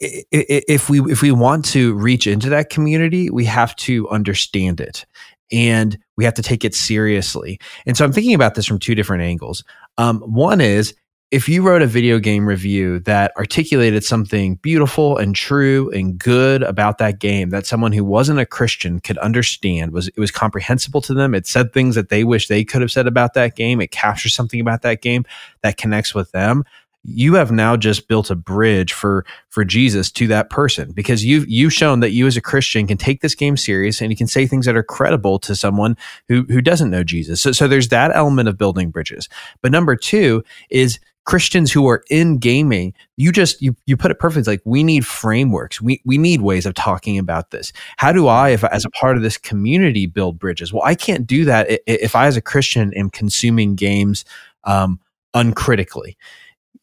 if 0.00 0.88
we 0.90 1.00
if 1.10 1.22
we 1.22 1.30
want 1.32 1.64
to 1.66 1.94
reach 1.94 2.26
into 2.26 2.48
that 2.50 2.70
community, 2.70 3.30
we 3.30 3.44
have 3.46 3.74
to 3.76 4.08
understand 4.10 4.80
it, 4.80 5.06
and 5.50 5.98
we 6.16 6.24
have 6.24 6.34
to 6.34 6.42
take 6.42 6.64
it 6.64 6.74
seriously. 6.74 7.58
And 7.86 7.96
so 7.96 8.04
I'm 8.04 8.12
thinking 8.12 8.34
about 8.34 8.54
this 8.54 8.66
from 8.66 8.78
two 8.78 8.94
different 8.94 9.22
angles. 9.22 9.64
Um, 9.98 10.20
one 10.20 10.60
is 10.60 10.94
if 11.30 11.48
you 11.48 11.62
wrote 11.62 11.82
a 11.82 11.86
video 11.86 12.18
game 12.18 12.46
review 12.46 13.00
that 13.00 13.32
articulated 13.36 14.04
something 14.04 14.54
beautiful 14.56 15.16
and 15.16 15.34
true 15.34 15.90
and 15.90 16.18
good 16.18 16.62
about 16.62 16.98
that 16.98 17.18
game 17.18 17.50
that 17.50 17.66
someone 17.66 17.92
who 17.92 18.04
wasn't 18.04 18.38
a 18.38 18.46
Christian 18.46 19.00
could 19.00 19.18
understand 19.18 19.92
was 19.92 20.08
it 20.08 20.18
was 20.18 20.30
comprehensible 20.30 21.00
to 21.00 21.14
them 21.14 21.34
it 21.34 21.46
said 21.46 21.72
things 21.72 21.94
that 21.94 22.08
they 22.08 22.24
wish 22.24 22.48
they 22.48 22.64
could 22.64 22.82
have 22.82 22.92
said 22.92 23.06
about 23.06 23.34
that 23.34 23.56
game 23.56 23.80
it 23.80 23.90
captures 23.90 24.34
something 24.34 24.60
about 24.60 24.82
that 24.82 25.02
game 25.02 25.24
that 25.62 25.76
connects 25.76 26.14
with 26.14 26.30
them 26.32 26.62
you 27.04 27.34
have 27.34 27.52
now 27.52 27.76
just 27.76 28.08
built 28.08 28.30
a 28.30 28.34
bridge 28.34 28.92
for 28.92 29.26
for 29.50 29.64
Jesus 29.64 30.10
to 30.12 30.26
that 30.28 30.48
person 30.50 30.92
because 30.92 31.24
you've 31.24 31.46
you've 31.46 31.72
shown 31.72 32.00
that 32.00 32.12
you 32.12 32.26
as 32.26 32.36
a 32.36 32.40
Christian 32.40 32.86
can 32.86 32.96
take 32.96 33.20
this 33.20 33.34
game 33.34 33.56
serious 33.56 34.00
and 34.00 34.10
you 34.10 34.16
can 34.16 34.26
say 34.26 34.46
things 34.46 34.64
that 34.66 34.76
are 34.76 34.82
credible 34.82 35.38
to 35.40 35.54
someone 35.54 35.96
who 36.28 36.44
who 36.48 36.62
doesn't 36.62 36.90
know 36.90 37.04
Jesus. 37.04 37.42
So 37.42 37.52
so 37.52 37.68
there's 37.68 37.88
that 37.88 38.10
element 38.14 38.48
of 38.48 38.56
building 38.56 38.90
bridges. 38.90 39.28
But 39.60 39.70
number 39.70 39.96
2 39.96 40.42
is 40.70 40.98
Christians 41.24 41.72
who 41.72 41.88
are 41.88 42.04
in 42.10 42.38
gaming, 42.38 42.92
you 43.16 43.32
just 43.32 43.60
you 43.62 43.74
you 43.86 43.96
put 43.96 44.10
it 44.10 44.18
perfectly. 44.18 44.52
Like 44.52 44.62
we 44.64 44.82
need 44.82 45.06
frameworks. 45.06 45.80
We 45.80 46.02
we 46.04 46.18
need 46.18 46.42
ways 46.42 46.66
of 46.66 46.74
talking 46.74 47.18
about 47.18 47.50
this. 47.50 47.72
How 47.96 48.12
do 48.12 48.26
I, 48.26 48.50
if 48.50 48.62
as 48.64 48.84
a 48.84 48.90
part 48.90 49.16
of 49.16 49.22
this 49.22 49.38
community, 49.38 50.06
build 50.06 50.38
bridges? 50.38 50.72
Well, 50.72 50.82
I 50.84 50.94
can't 50.94 51.26
do 51.26 51.44
that 51.46 51.80
if 51.86 52.14
I, 52.14 52.26
as 52.26 52.36
a 52.36 52.42
Christian, 52.42 52.92
am 52.94 53.10
consuming 53.10 53.74
games 53.74 54.24
um, 54.64 55.00
uncritically. 55.32 56.16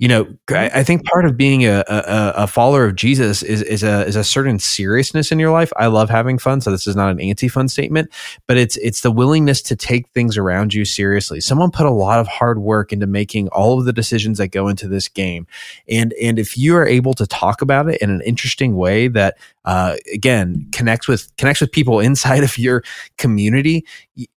You 0.02 0.08
know, 0.08 0.26
mm-hmm. 0.26 0.56
I, 0.56 0.80
I 0.80 0.84
think 0.84 1.06
part 1.06 1.26
of 1.26 1.38
being 1.38 1.64
a, 1.64 1.84
a, 1.88 2.34
a 2.38 2.48
follower 2.48 2.86
of 2.86 2.96
Jesus 2.96 3.44
is 3.44 3.62
is 3.62 3.84
a 3.84 4.04
is 4.08 4.16
a 4.16 4.24
certain 4.24 4.58
seriousness 4.58 5.32
in 5.32 5.38
your 5.38 5.52
life. 5.52 5.72
I 5.78 5.86
love 5.86 6.10
having 6.10 6.40
fun, 6.40 6.60
so 6.60 6.72
this 6.72 6.88
is 6.88 6.96
not 6.96 7.12
an 7.12 7.22
anti-fun 7.22 7.70
statement, 7.70 8.10
but 8.48 8.58
it's 8.58 8.78
it's 8.78 9.02
the 9.02 9.12
willingness 9.12 9.62
to 9.62 9.76
take 9.76 10.10
things 10.10 10.38
around 10.38 10.74
you 10.74 10.86
seriously. 10.86 11.40
Someone 11.40 11.70
put 11.70 11.86
a 11.86 11.92
lot 11.92 12.20
of 12.20 12.28
hard 12.28 12.58
work 12.58 12.92
into 12.92 13.06
making 13.06 13.50
all 13.50 13.78
of 13.78 13.86
the 13.86 13.94
decisions 13.94 14.40
that 14.40 14.48
go 14.48 14.68
into 14.68 14.88
this 14.88 15.08
game, 15.08 15.46
and 15.88 16.14
and 16.14 16.40
if 16.40 16.58
you 16.58 16.76
are 16.76 16.88
able 16.88 17.14
to 17.14 17.28
talk 17.28 17.62
about 17.62 17.88
it 17.88 18.02
in 18.02 18.10
an 18.10 18.22
interesting 18.22 18.76
way 18.76 19.08
that 19.08 19.38
uh, 19.66 19.96
again 20.14 20.68
connects 20.72 21.08
with 21.08 21.32
connects 21.38 21.62
with 21.62 21.72
people 21.72 22.00
inside 22.00 22.44
of 22.44 22.58
your 22.58 22.84
community, 23.18 23.86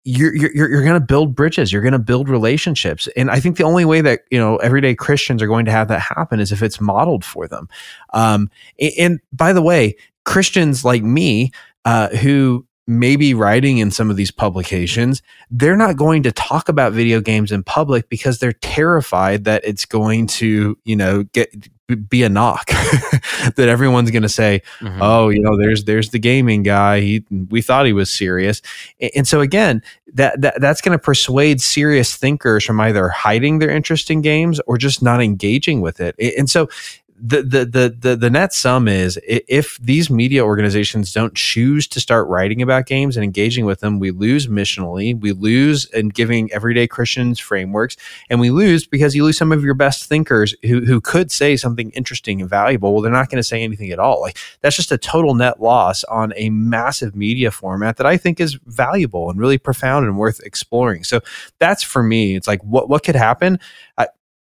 you're 0.05 0.35
you're 0.35 0.53
you're 0.55 0.83
going 0.83 1.01
to 1.01 1.07
build 1.07 1.35
bridges. 1.35 1.73
You're 1.73 1.83
going 1.83 1.93
to 1.93 1.99
build 1.99 2.29
relationships, 2.29 3.09
and 3.17 3.31
I 3.31 3.41
think 3.41 3.57
the 3.57 3.65
only 3.65 3.85
way 3.85 4.01
that 4.01 4.21
you 4.31 4.39
know 4.39 4.57
everyday 4.57 4.95
Christians 4.95 5.43
are 5.43 5.47
going 5.47 5.65
to 5.67 5.73
have 5.73 5.89
that 5.89 6.01
happen 6.01 6.41
is 6.41 6.53
if 6.53 6.63
it's 6.63 6.81
modeled 6.81 7.25
for 7.25 7.47
them. 7.49 7.69
Um, 8.13 8.51
a- 8.79 8.95
and, 8.99 9.21
by 9.33 9.53
the 9.53 9.63
way, 9.63 9.97
Christians 10.25 10.85
like 10.85 11.03
me 11.03 11.51
uh, 11.85 12.09
who 12.09 12.67
may 12.87 13.17
be 13.17 13.33
writing 13.33 13.79
in 13.79 13.91
some 13.91 14.11
of 14.11 14.17
these 14.17 14.31
publications, 14.31 15.23
they're 15.51 15.77
not 15.77 15.97
going 15.97 16.23
to 16.25 16.33
talk 16.33 16.69
about 16.69 16.93
video 16.93 17.21
games 17.21 17.53
in 17.53 17.63
public 17.63 18.09
because 18.09 18.39
they're 18.39 18.53
terrified 18.53 19.45
that 19.45 19.65
it's 19.65 19.85
going 19.85 20.27
to, 20.27 20.77
you 20.85 20.97
know, 20.97 21.23
get 21.33 21.51
be 21.97 22.23
a 22.23 22.29
knock 22.29 22.67
that 23.57 23.69
everyone's 23.69 24.11
going 24.11 24.23
to 24.23 24.29
say, 24.29 24.63
Mhm. 24.81 24.99
oh, 25.01 25.29
you 25.29 25.41
know, 25.41 25.57
there's 25.59 25.85
there's 25.85 26.11
the 26.11 26.19
gaming 26.19 26.63
guy. 26.63 27.01
He 27.01 27.25
we 27.51 27.63
thought 27.63 27.87
he 27.87 27.93
was 27.93 28.11
serious, 28.11 28.63
A- 29.01 29.17
and 29.17 29.27
so 29.27 29.41
again, 29.41 29.83
that, 30.15 30.41
that 30.41 30.61
that's 30.61 30.81
going 30.81 30.97
to 30.99 31.03
persuade 31.03 31.61
serious 31.61 32.15
thinkers 32.17 32.65
from 32.65 32.81
either 32.81 33.09
hiding 33.09 33.59
their 33.59 33.71
interest 33.71 34.11
in 34.11 34.21
games 34.23 34.61
or 34.67 34.77
just 34.79 35.03
not 35.03 35.23
engaging 35.23 35.81
with 35.81 36.01
it. 36.01 36.15
And 36.39 36.49
so. 36.51 36.69
The, 37.25 37.43
the 37.43 37.95
the 38.01 38.17
the 38.17 38.31
net 38.31 38.53
sum 38.53 38.89
is 38.89 39.17
if 39.25 39.79
these 39.81 40.11
media 40.11 40.45
organizations 40.45 41.13
don't 41.13 41.37
choose 41.37 41.87
to 41.87 42.01
start 42.01 42.27
writing 42.27 42.61
about 42.61 42.87
games 42.87 43.17
and 43.17 43.23
engaging 43.23 43.65
with 43.65 43.79
them, 43.79 44.01
we 44.01 44.11
lose 44.11 44.49
missionally, 44.49 45.19
we 45.19 45.31
lose 45.31 45.85
in 45.93 46.09
giving 46.09 46.53
everyday 46.53 46.89
Christians 46.89 47.39
frameworks, 47.39 47.97
and 48.29 48.41
we 48.41 48.51
lose 48.51 48.89
because 48.89 49.15
you 49.15 49.23
lose 49.23 49.39
some 49.39 49.53
of 49.53 49.63
your 49.63 49.75
best 49.75 50.07
thinkers 50.07 50.53
who 50.63 50.85
who 50.85 51.01
could 51.01 51.31
say 51.31 51.57
something 51.57 51.91
interesting 51.91 52.41
and 52.41 52.51
valuable. 52.51 52.93
Well, 52.93 53.03
they're 53.03 53.13
not 53.13 53.31
going 53.31 53.37
to 53.37 53.49
say 53.49 53.63
anything 53.63 53.93
at 53.93 54.01
all. 54.01 54.21
Like 54.21 54.37
that's 54.61 54.75
just 54.75 54.91
a 54.91 54.99
total 54.99 55.37
net 55.37 55.63
loss 55.63 56.03
on 56.05 56.33
a 56.35 56.51
massive 56.51 57.15
media 57.15 57.53
format 57.53 57.99
that 57.99 58.07
I 58.07 58.17
think 58.17 58.41
is 58.41 58.59
valuable 58.67 59.31
and 59.31 59.39
really 59.39 59.59
profound 59.59 60.07
and 60.07 60.19
worth 60.19 60.41
exploring. 60.41 61.05
So 61.05 61.21
that's 61.61 61.85
for 61.85 62.03
me. 62.03 62.35
It's 62.35 62.49
like 62.49 62.65
what 62.65 62.89
what 62.89 63.05
could 63.05 63.15
happen. 63.15 63.61
Uh, 63.97 64.07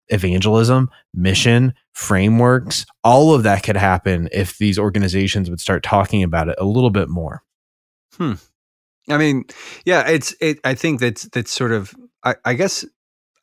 evangelism, 0.10 0.90
mission, 1.14 1.73
frameworks, 1.94 2.86
all 3.03 3.34
of 3.34 3.44
that 3.44 3.64
could 3.64 3.77
happen 3.77 4.30
if 4.32 4.57
these 4.57 4.77
organizations 4.77 5.49
would 5.49 5.60
start 5.60 5.84
talking 5.84 6.23
about 6.23 6.49
it 6.49 6.56
a 6.60 6.65
little 6.65 6.90
bit 6.90 7.10
more. 7.10 7.44
Hmm. 8.18 8.34
I 9.10 9.18
mean, 9.18 9.45
yeah, 9.86 10.07
it's 10.07 10.36
it. 10.41 10.60
I 10.64 10.73
think 10.73 10.99
that's 10.99 11.23
that's 11.30 11.52
sort 11.52 11.72
of. 11.72 11.94
I, 12.23 12.36
I 12.44 12.53
guess 12.56 12.84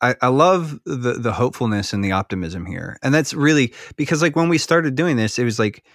I, 0.01 0.15
I 0.21 0.27
love 0.27 0.79
the 0.85 1.13
the 1.13 1.31
hopefulness 1.31 1.93
and 1.93 2.03
the 2.03 2.11
optimism 2.11 2.65
here, 2.65 2.97
and 3.01 3.13
that's 3.13 3.33
really 3.33 3.73
because 3.95 4.21
like 4.21 4.35
when 4.35 4.49
we 4.49 4.57
started 4.57 4.95
doing 4.95 5.15
this, 5.15 5.39
it 5.39 5.45
was 5.45 5.59
like, 5.59 5.85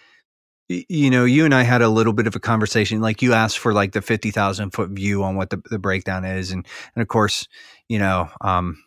you 0.69 1.11
know, 1.11 1.27
you 1.27 1.45
and 1.45 1.55
I 1.55 1.63
had 1.63 1.83
a 1.83 1.91
little 1.91 2.15
bit 2.15 2.27
of 2.27 2.35
a 2.35 2.41
conversation. 2.41 3.03
Like 3.03 3.21
you 3.21 3.35
asked 3.35 3.59
for 3.59 3.75
like 3.75 3.93
the 3.93 4.01
fifty 4.01 4.31
thousand 4.31 4.71
foot 4.71 4.91
view 4.91 5.23
on 5.23 5.37
what 5.37 5.51
the 5.51 5.61
the 5.71 5.79
breakdown 5.79 6.25
is, 6.25 6.51
and 6.51 6.67
and 6.95 7.03
of 7.03 7.09
course, 7.09 7.47
you 7.89 7.99
know, 7.99 8.31
um, 8.41 8.83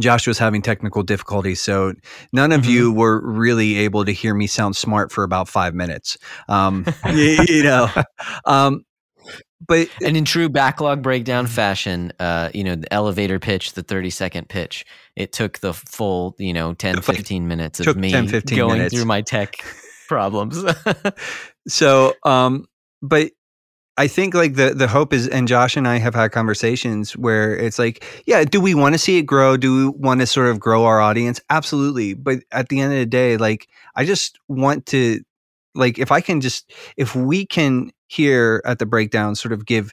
Josh 0.00 0.26
was 0.26 0.38
having 0.38 0.62
technical 0.62 1.02
difficulties, 1.02 1.60
so 1.60 1.92
none 2.32 2.52
of 2.52 2.62
Mhm. 2.62 2.68
you 2.70 2.92
were 2.92 3.20
really 3.20 3.76
able 3.78 4.04
to 4.04 4.12
hear 4.12 4.34
me 4.34 4.46
sound 4.46 4.76
smart 4.76 5.10
for 5.12 5.24
about 5.24 5.48
five 5.48 5.74
minutes. 5.74 6.16
Um, 6.48 6.84
you, 7.12 7.38
you 7.48 7.62
know, 7.62 7.88
um, 8.44 8.84
but 9.66 9.88
And 10.04 10.16
in 10.16 10.24
true 10.24 10.48
backlog 10.48 11.02
breakdown 11.02 11.46
fashion, 11.46 12.12
uh, 12.20 12.50
you 12.54 12.62
know, 12.62 12.76
the 12.76 12.92
elevator 12.92 13.38
pitch, 13.38 13.72
the 13.72 13.82
30 13.82 14.10
second 14.10 14.48
pitch, 14.48 14.84
it 15.16 15.32
took 15.32 15.58
the 15.58 15.74
full, 15.74 16.36
you 16.38 16.52
know, 16.52 16.74
10, 16.74 17.02
15 17.02 17.48
minutes 17.48 17.80
of 17.80 17.96
me 17.96 18.10
10, 18.12 18.28
15 18.28 18.56
going 18.56 18.78
minutes. 18.78 18.94
through 18.94 19.04
my 19.04 19.20
tech 19.20 19.56
problems. 20.06 20.62
so 21.68 22.14
um 22.24 22.66
but 23.02 23.30
i 23.98 24.06
think 24.06 24.32
like 24.32 24.54
the 24.54 24.72
the 24.74 24.88
hope 24.88 25.12
is 25.12 25.28
and 25.28 25.48
josh 25.48 25.76
and 25.76 25.86
i 25.86 25.98
have 25.98 26.14
had 26.14 26.32
conversations 26.32 27.16
where 27.16 27.54
it's 27.56 27.78
like 27.78 28.04
yeah 28.26 28.44
do 28.44 28.60
we 28.60 28.74
want 28.74 28.94
to 28.94 28.98
see 28.98 29.18
it 29.18 29.22
grow? 29.22 29.56
Do 29.56 29.92
we 29.92 29.98
want 29.98 30.20
to 30.20 30.26
sort 30.26 30.48
of 30.48 30.60
grow 30.60 30.84
our 30.84 31.00
audience? 31.00 31.40
Absolutely. 31.50 32.14
But 32.14 32.40
at 32.52 32.68
the 32.68 32.80
end 32.80 32.92
of 32.92 32.98
the 32.98 33.06
day 33.06 33.36
like 33.36 33.68
i 33.96 34.04
just 34.04 34.38
want 34.48 34.86
to 34.86 35.20
like 35.74 35.98
if 35.98 36.10
i 36.12 36.20
can 36.20 36.40
just 36.40 36.72
if 36.96 37.14
we 37.14 37.44
can 37.44 37.90
here 38.06 38.62
at 38.64 38.78
the 38.78 38.86
breakdown 38.86 39.34
sort 39.34 39.52
of 39.52 39.66
give 39.66 39.92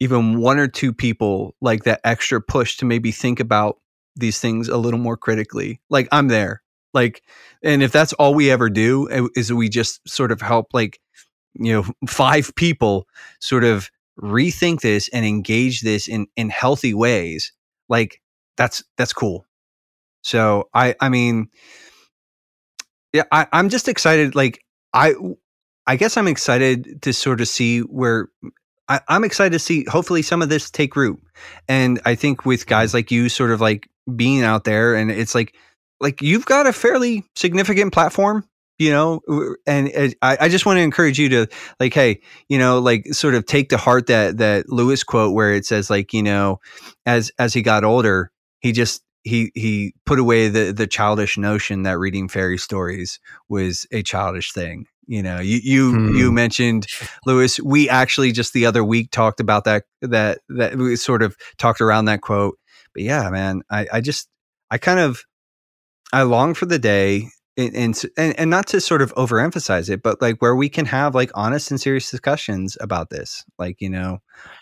even 0.00 0.38
one 0.38 0.58
or 0.58 0.68
two 0.68 0.92
people 0.92 1.54
like 1.60 1.84
that 1.84 2.00
extra 2.04 2.40
push 2.40 2.76
to 2.78 2.84
maybe 2.84 3.12
think 3.12 3.40
about 3.40 3.78
these 4.16 4.38
things 4.40 4.68
a 4.68 4.76
little 4.76 5.00
more 5.00 5.16
critically 5.16 5.80
like 5.90 6.08
i'm 6.12 6.28
there. 6.28 6.62
Like 6.94 7.22
and 7.64 7.82
if 7.82 7.90
that's 7.90 8.12
all 8.14 8.34
we 8.34 8.52
ever 8.52 8.70
do 8.70 9.08
is 9.34 9.52
we 9.52 9.68
just 9.68 10.08
sort 10.08 10.30
of 10.30 10.40
help 10.40 10.68
like 10.72 11.00
you 11.54 11.72
know 11.72 11.84
five 12.08 12.54
people 12.56 13.06
sort 13.40 13.64
of 13.64 13.90
rethink 14.20 14.80
this 14.80 15.08
and 15.08 15.24
engage 15.24 15.80
this 15.80 16.08
in 16.08 16.26
in 16.36 16.48
healthy 16.48 16.94
ways 16.94 17.52
like 17.88 18.20
that's 18.56 18.84
that's 18.96 19.12
cool. 19.12 19.46
So 20.22 20.68
I 20.74 20.94
I 21.00 21.08
mean, 21.08 21.48
yeah, 23.12 23.24
I, 23.30 23.46
I'm 23.52 23.68
just 23.68 23.88
excited. 23.88 24.34
Like 24.34 24.64
I 24.92 25.14
I 25.86 25.96
guess 25.96 26.16
I'm 26.16 26.28
excited 26.28 27.02
to 27.02 27.12
sort 27.12 27.40
of 27.40 27.48
see 27.48 27.80
where 27.80 28.28
I, 28.88 29.00
am 29.08 29.24
excited 29.24 29.52
to 29.52 29.58
see 29.58 29.84
hopefully 29.84 30.22
some 30.22 30.42
of 30.42 30.48
this 30.48 30.70
take 30.70 30.96
root. 30.96 31.20
And 31.68 32.00
I 32.04 32.14
think 32.14 32.46
with 32.46 32.66
guys 32.66 32.94
like 32.94 33.10
you 33.10 33.28
sort 33.28 33.50
of 33.50 33.60
like 33.60 33.88
being 34.14 34.42
out 34.42 34.64
there 34.64 34.94
and 34.94 35.10
it's 35.10 35.34
like 35.34 35.54
like 36.00 36.20
you've 36.20 36.46
got 36.46 36.66
a 36.66 36.72
fairly 36.72 37.24
significant 37.36 37.92
platform 37.92 38.46
you 38.78 38.90
know 38.90 39.20
and, 39.66 39.88
and 39.88 40.14
I, 40.22 40.36
I, 40.42 40.48
just 40.48 40.66
want 40.66 40.78
to 40.78 40.82
encourage 40.82 41.18
you 41.18 41.28
to 41.30 41.46
like 41.78 41.94
hey 41.94 42.20
you 42.48 42.58
know 42.58 42.78
like 42.78 43.06
sort 43.12 43.34
of 43.34 43.46
take 43.46 43.68
to 43.70 43.76
heart 43.76 44.06
that 44.06 44.38
that 44.38 44.68
lewis 44.68 45.04
quote 45.04 45.34
where 45.34 45.54
it 45.54 45.64
says 45.64 45.90
like 45.90 46.12
you 46.12 46.22
know 46.22 46.58
as 47.06 47.30
as 47.38 47.54
he 47.54 47.62
got 47.62 47.84
older 47.84 48.30
he 48.60 48.72
just 48.72 49.02
he 49.22 49.52
he 49.54 49.94
put 50.06 50.18
away 50.18 50.48
the 50.48 50.72
the 50.72 50.86
childish 50.86 51.38
notion 51.38 51.82
that 51.82 51.98
reading 51.98 52.28
fairy 52.28 52.58
stories 52.58 53.20
was 53.48 53.86
a 53.92 54.02
childish 54.02 54.52
thing 54.52 54.86
you 55.06 55.22
know. 55.22 55.38
You 55.38 55.60
you 55.62 55.92
hmm. 55.92 56.16
you 56.16 56.32
mentioned 56.32 56.86
lewis. 57.26 57.60
We 57.60 57.90
actually 57.90 58.32
just 58.32 58.54
the 58.54 58.64
other 58.64 58.82
week 58.82 59.10
talked 59.10 59.38
about 59.38 59.64
that 59.64 59.84
that 60.00 60.38
that 60.48 60.76
we 60.76 60.96
sort 60.96 61.22
of 61.22 61.36
talked 61.58 61.82
around 61.82 62.06
that 62.06 62.22
quote. 62.22 62.58
But 62.94 63.02
yeah 63.02 63.28
man 63.28 63.62
i 63.70 63.86
i 63.92 64.00
just 64.00 64.28
i 64.70 64.78
kind 64.78 65.00
of 65.00 65.24
i 66.12 66.22
long 66.22 66.54
for 66.54 66.66
the 66.66 66.78
day 66.78 67.28
and, 67.56 67.74
and 68.16 68.38
and 68.38 68.50
not 68.50 68.66
to 68.66 68.80
sort 68.80 69.02
of 69.02 69.14
overemphasize 69.14 69.88
it 69.88 70.02
but 70.02 70.20
like 70.20 70.40
where 70.40 70.56
we 70.56 70.68
can 70.68 70.86
have 70.86 71.14
like 71.14 71.30
honest 71.34 71.70
and 71.70 71.80
serious 71.80 72.10
discussions 72.10 72.76
about 72.80 73.10
this 73.10 73.44
like 73.58 73.80
you 73.80 73.88
know 73.88 74.18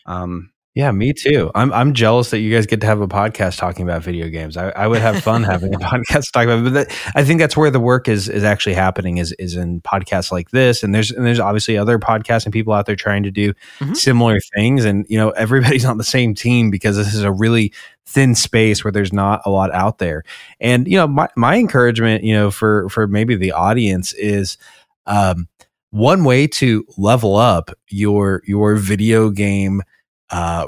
um 0.06 0.52
yeah, 0.74 0.90
me 0.90 1.12
too. 1.12 1.51
I'm 1.55 1.70
I'm 1.70 1.93
jealous 1.93 2.31
that 2.31 2.39
you 2.39 2.51
guys 2.51 2.64
get 2.64 2.81
to 2.81 2.86
have 2.86 3.02
a 3.02 3.09
podcast 3.09 3.59
talking 3.59 3.86
about 3.86 4.02
video 4.02 4.31
games. 4.31 4.56
I, 4.56 4.70
I 4.70 4.86
would 4.86 5.02
have 5.02 5.23
fun 5.23 5.43
having 5.43 5.74
a 5.74 5.78
podcast 5.78 6.32
talking 6.32 6.48
about, 6.48 6.60
it, 6.60 6.64
but 6.64 6.73
that, 6.73 7.12
I 7.14 7.24
think 7.24 7.40
that's 7.40 7.59
where 7.59 7.70
the 7.70 7.78
work 7.78 8.09
is 8.09 8.27
is 8.27 8.43
actually 8.43 8.73
happening 8.73 9.19
is 9.19 9.32
is 9.32 9.55
in 9.55 9.82
podcasts 9.82 10.32
like 10.32 10.51
this. 10.51 10.82
And 10.82 10.94
there's 10.94 11.10
and 11.10 11.27
there's 11.27 11.40
obviously 11.40 11.77
other 11.77 11.98
podcasts 11.98 12.44
and 12.44 12.55
people 12.55 12.73
out 12.73 12.86
there 12.86 12.97
trying 12.97 13.23
to 13.24 13.31
do 13.31 13.52
mm-hmm. 13.81 13.93
similar 13.93 14.39
things. 14.55 14.86
And 14.86 15.05
you 15.10 15.19
know 15.19 15.28
everybody's 15.31 15.85
on 15.85 15.98
the 15.98 16.05
same 16.05 16.35
team 16.35 16.70
because 16.70 16.97
this 16.97 17.12
is 17.12 17.23
a 17.23 17.31
really 17.31 17.74
thin 18.07 18.35
space 18.35 18.85
where 18.85 18.93
there's 18.93 19.12
not 19.12 19.43
a 19.47 19.51
lot 19.51 19.73
out 19.73 19.99
there. 19.99 20.24
And 20.61 20.87
you 20.87 20.97
know 20.97 21.07
my 21.07 21.29
my 21.37 21.57
encouragement, 21.57 22.24
you 22.24 22.35
know, 22.35 22.51
for 22.51 22.89
for 22.89 23.07
maybe 23.07 23.37
the 23.37 23.53
audience 23.53 24.12
is. 24.15 24.59
Um, 25.05 25.49
one 25.91 26.24
way 26.24 26.47
to 26.47 26.87
level 26.97 27.37
up 27.37 27.70
your 27.89 28.43
your 28.47 28.77
video 28.77 29.29
game 29.29 29.83
uh, 30.31 30.66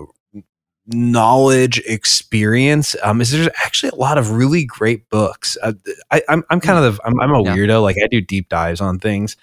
knowledge 0.87 1.79
experience 1.87 2.95
um, 3.03 3.21
is 3.23 3.31
there's 3.31 3.49
actually 3.65 3.89
a 3.89 3.95
lot 3.95 4.19
of 4.19 4.33
really 4.33 4.65
great 4.65 5.09
books 5.09 5.57
uh, 5.63 5.73
I, 6.11 6.19
am 6.19 6.23
I'm, 6.29 6.45
I'm 6.51 6.61
kind 6.61 6.85
of 6.85 7.01
I'm, 7.07 7.19
I'm 7.21 7.31
a 7.31 7.43
yeah. 7.43 7.57
weirdo 7.57 7.83
like 7.83 7.97
i 8.03 8.07
do 8.07 8.21
deep 8.21 8.51
dives 8.51 8.83
on 8.83 8.99
things 8.99 9.39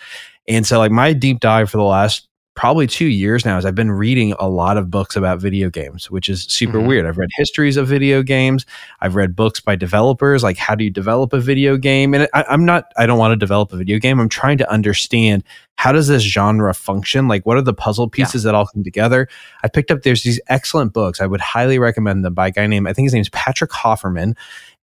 and 0.47 0.67
so 0.67 0.77
like 0.77 0.91
my 0.91 1.13
deep 1.13 1.39
dive 1.39 1.71
for 1.71 1.77
the 1.77 1.83
last 1.83 2.27
probably 2.53 2.85
two 2.85 3.05
years 3.05 3.45
now 3.45 3.57
is 3.57 3.65
I've 3.65 3.75
been 3.75 3.91
reading 3.91 4.33
a 4.33 4.47
lot 4.47 4.77
of 4.77 4.91
books 4.91 5.15
about 5.15 5.39
video 5.39 5.69
games, 5.69 6.11
which 6.11 6.27
is 6.27 6.43
super 6.43 6.79
mm-hmm. 6.79 6.87
weird. 6.87 7.05
I've 7.05 7.17
read 7.17 7.29
histories 7.35 7.77
of 7.77 7.87
video 7.87 8.23
games. 8.23 8.65
I've 8.99 9.15
read 9.15 9.35
books 9.35 9.59
by 9.59 9.75
developers, 9.75 10.43
like 10.43 10.57
how 10.57 10.75
do 10.75 10.83
you 10.83 10.89
develop 10.89 11.33
a 11.33 11.39
video 11.39 11.77
game? 11.77 12.13
And 12.13 12.27
I, 12.33 12.43
am 12.49 12.65
not, 12.65 12.91
I 12.97 13.05
don't 13.05 13.17
want 13.17 13.31
to 13.31 13.37
develop 13.37 13.71
a 13.71 13.77
video 13.77 13.99
game. 13.99 14.19
I'm 14.19 14.29
trying 14.29 14.57
to 14.57 14.69
understand 14.69 15.43
how 15.75 15.91
does 15.91 16.07
this 16.07 16.23
genre 16.23 16.73
function? 16.73 17.27
Like 17.27 17.45
what 17.45 17.57
are 17.57 17.61
the 17.61 17.73
puzzle 17.73 18.09
pieces 18.09 18.43
yeah. 18.43 18.51
that 18.51 18.55
all 18.55 18.67
come 18.67 18.83
together? 18.83 19.27
I 19.63 19.67
picked 19.67 19.89
up, 19.89 20.03
there's 20.03 20.23
these 20.23 20.39
excellent 20.47 20.93
books. 20.93 21.21
I 21.21 21.27
would 21.27 21.41
highly 21.41 21.79
recommend 21.79 22.25
them 22.25 22.33
by 22.33 22.47
a 22.47 22.51
guy 22.51 22.67
named, 22.67 22.87
I 22.87 22.93
think 22.93 23.05
his 23.05 23.13
name 23.13 23.21
is 23.21 23.29
Patrick 23.29 23.71
Hofferman 23.71 24.35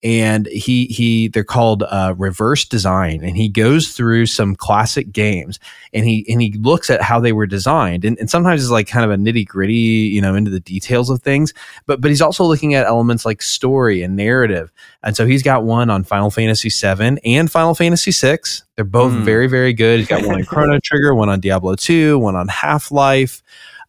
and 0.03 0.47
he 0.47 0.87
he 0.87 1.29
they're 1.29 1.45
called 1.45 1.85
uh, 1.85 2.15
reverse 2.19 2.65
design. 2.65 3.23
And 3.23 3.37
he 3.37 3.49
goes 3.49 3.89
through 3.93 4.27
some 4.27 4.57
classic 4.57 5.13
games 5.13 5.61
and 5.93 6.05
he 6.05 6.27
and 6.29 6.43
he 6.43 6.53
looks 6.53 6.91
at 6.91 7.03
how 7.03 7.21
they 7.21 7.33
were 7.33 7.47
designed. 7.47 8.05
And, 8.05 8.19
and 8.19 8.29
sometimes 8.29 8.63
it's 8.63 8.71
like 8.71 8.89
kind 8.89 9.05
of 9.05 9.13
a 9.13 9.17
nitty 9.17 9.47
gritty 9.47 9.75
you 9.75 10.21
know 10.21 10.35
into 10.35 10.51
the 10.51 10.61
details 10.61 11.09
of 11.09 11.23
things. 11.23 11.55
But 11.87 12.01
but 12.01 12.11
he's 12.11 12.23
also 12.23 12.45
looking 12.45 12.75
at 12.75 12.87
elements 12.87 13.25
like 13.25 13.43
story 13.43 14.03
and 14.03 14.17
narrative. 14.17 14.73
And 15.05 15.17
so 15.17 15.25
he's 15.25 15.43
got 15.43 15.63
one 15.63 15.89
on 15.89 16.03
final 16.03 16.31
fantasy 16.31 16.71
7 16.71 17.19
and 17.25 17.51
final 17.51 17.75
fantasy 17.75 18.13
6 18.13 18.65
they're 18.75 18.85
both 18.85 19.13
mm. 19.13 19.23
very 19.23 19.47
very 19.47 19.73
good. 19.73 20.01
He's 20.01 20.09
got 20.09 20.27
one 20.27 20.37
on 20.37 20.45
chrono 20.45 20.81
trigger 20.83 21.15
one 21.15 21.29
on 21.29 21.41
diablo 21.41 21.77
2 21.77 22.19
one 22.19 22.35
on 22.35 22.49
half-life. 22.49 23.43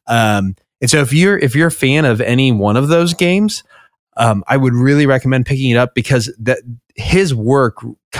Um, 0.05 0.55
and 0.79 0.89
so 0.89 0.99
if 0.99 1.11
you're 1.11 1.39
if 1.39 1.55
you're 1.55 1.69
a 1.69 1.71
fan 1.71 2.05
of 2.05 2.21
any 2.21 2.51
one 2.51 2.77
of 2.77 2.89
those 2.89 3.15
games 3.15 3.63
um, 4.17 4.43
I 4.47 4.57
would 4.57 4.73
really 4.73 5.05
recommend 5.05 5.45
picking 5.45 5.71
it 5.71 5.77
up 5.77 5.95
because 5.95 6.33
that 6.39 6.59
his 6.95 7.33
work 7.33 7.77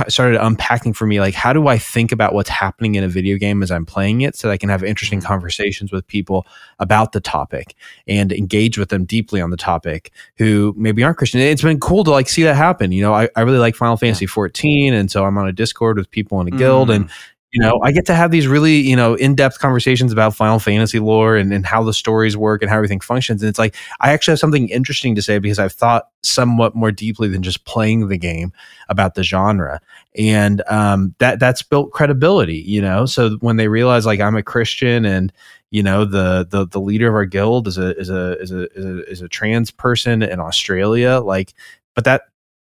started 0.07 0.43
unpacking 0.43 0.93
for 0.93 1.05
me 1.05 1.19
like 1.19 1.35
how 1.35 1.53
do 1.53 1.67
I 1.67 1.77
think 1.77 2.11
about 2.11 2.33
what's 2.33 2.49
happening 2.49 2.95
in 2.95 3.03
a 3.03 3.07
video 3.07 3.37
game 3.37 3.61
as 3.61 3.69
I'm 3.69 3.85
playing 3.85 4.21
it 4.21 4.35
so 4.35 4.47
that 4.47 4.53
I 4.53 4.57
can 4.57 4.69
have 4.69 4.83
interesting 4.83 5.19
mm-hmm. 5.19 5.27
conversations 5.27 5.91
with 5.91 6.07
people 6.07 6.47
about 6.79 7.11
the 7.11 7.19
topic 7.19 7.75
and 8.07 8.31
engage 8.31 8.79
with 8.79 8.89
them 8.89 9.05
deeply 9.05 9.39
on 9.41 9.51
the 9.51 9.57
topic 9.57 10.11
who 10.37 10.73
maybe 10.75 11.03
aren't 11.03 11.17
Christian. 11.17 11.39
It's 11.39 11.61
been 11.61 11.79
cool 11.79 12.03
to 12.05 12.09
like 12.09 12.27
see 12.27 12.41
that 12.43 12.55
happen. 12.55 12.91
You 12.91 13.03
know, 13.03 13.13
I, 13.13 13.29
I 13.35 13.41
really 13.41 13.59
like 13.59 13.75
Final 13.75 13.97
Fantasy 13.97 14.25
14 14.25 14.95
and 14.95 15.11
so 15.11 15.23
I'm 15.25 15.37
on 15.37 15.47
a 15.47 15.53
Discord 15.53 15.97
with 15.97 16.09
people 16.09 16.41
in 16.41 16.47
a 16.47 16.57
guild 16.57 16.89
mm. 16.89 16.95
and 16.95 17.11
you 17.53 17.61
know 17.61 17.79
i 17.83 17.91
get 17.91 18.05
to 18.05 18.15
have 18.15 18.31
these 18.31 18.47
really 18.47 18.75
you 18.77 18.95
know 18.95 19.13
in-depth 19.13 19.59
conversations 19.59 20.11
about 20.11 20.35
final 20.35 20.59
fantasy 20.59 20.99
lore 20.99 21.37
and, 21.37 21.53
and 21.53 21.65
how 21.65 21.83
the 21.83 21.93
stories 21.93 22.35
work 22.35 22.61
and 22.61 22.69
how 22.69 22.75
everything 22.77 22.99
functions. 22.99 23.41
And 23.41 23.49
it's 23.49 23.59
like 23.59 23.75
i 24.01 24.11
actually 24.11 24.33
have 24.33 24.39
something 24.39 24.67
interesting 24.69 25.15
to 25.15 25.21
say 25.21 25.37
because 25.39 25.59
i've 25.59 25.71
thought 25.71 26.09
somewhat 26.23 26.75
more 26.75 26.91
deeply 26.91 27.27
than 27.29 27.43
just 27.43 27.63
playing 27.65 28.07
the 28.07 28.17
game 28.17 28.51
about 28.89 29.15
the 29.15 29.23
genre. 29.23 29.81
And 30.17 30.61
um, 30.69 31.15
that 31.19 31.39
that's 31.39 31.61
built 31.61 31.91
credibility 31.91 32.57
you 32.57 32.81
know? 32.81 33.05
So 33.05 33.37
when 33.41 33.57
they 33.57 33.67
realize 33.67 34.05
like 34.05 34.19
i'm 34.19 34.35
a 34.35 34.43
christian 34.43 35.05
and 35.05 35.31
you 35.69 35.83
know 35.83 36.05
the 36.05 36.47
the 36.49 36.67
the 36.67 36.79
leader 36.79 37.07
of 37.07 37.15
our 37.15 37.25
guild 37.25 37.67
is 37.67 37.77
a 37.77 37.97
is 37.97 38.09
a 38.09 38.39
is 38.39 38.51
a 38.51 38.69
is 38.73 38.85
a, 38.85 39.11
is 39.11 39.21
a 39.21 39.27
trans 39.27 39.71
person 39.71 40.21
in 40.21 40.39
australia 40.39 41.19
like 41.19 41.53
but 41.95 42.03
that 42.05 42.23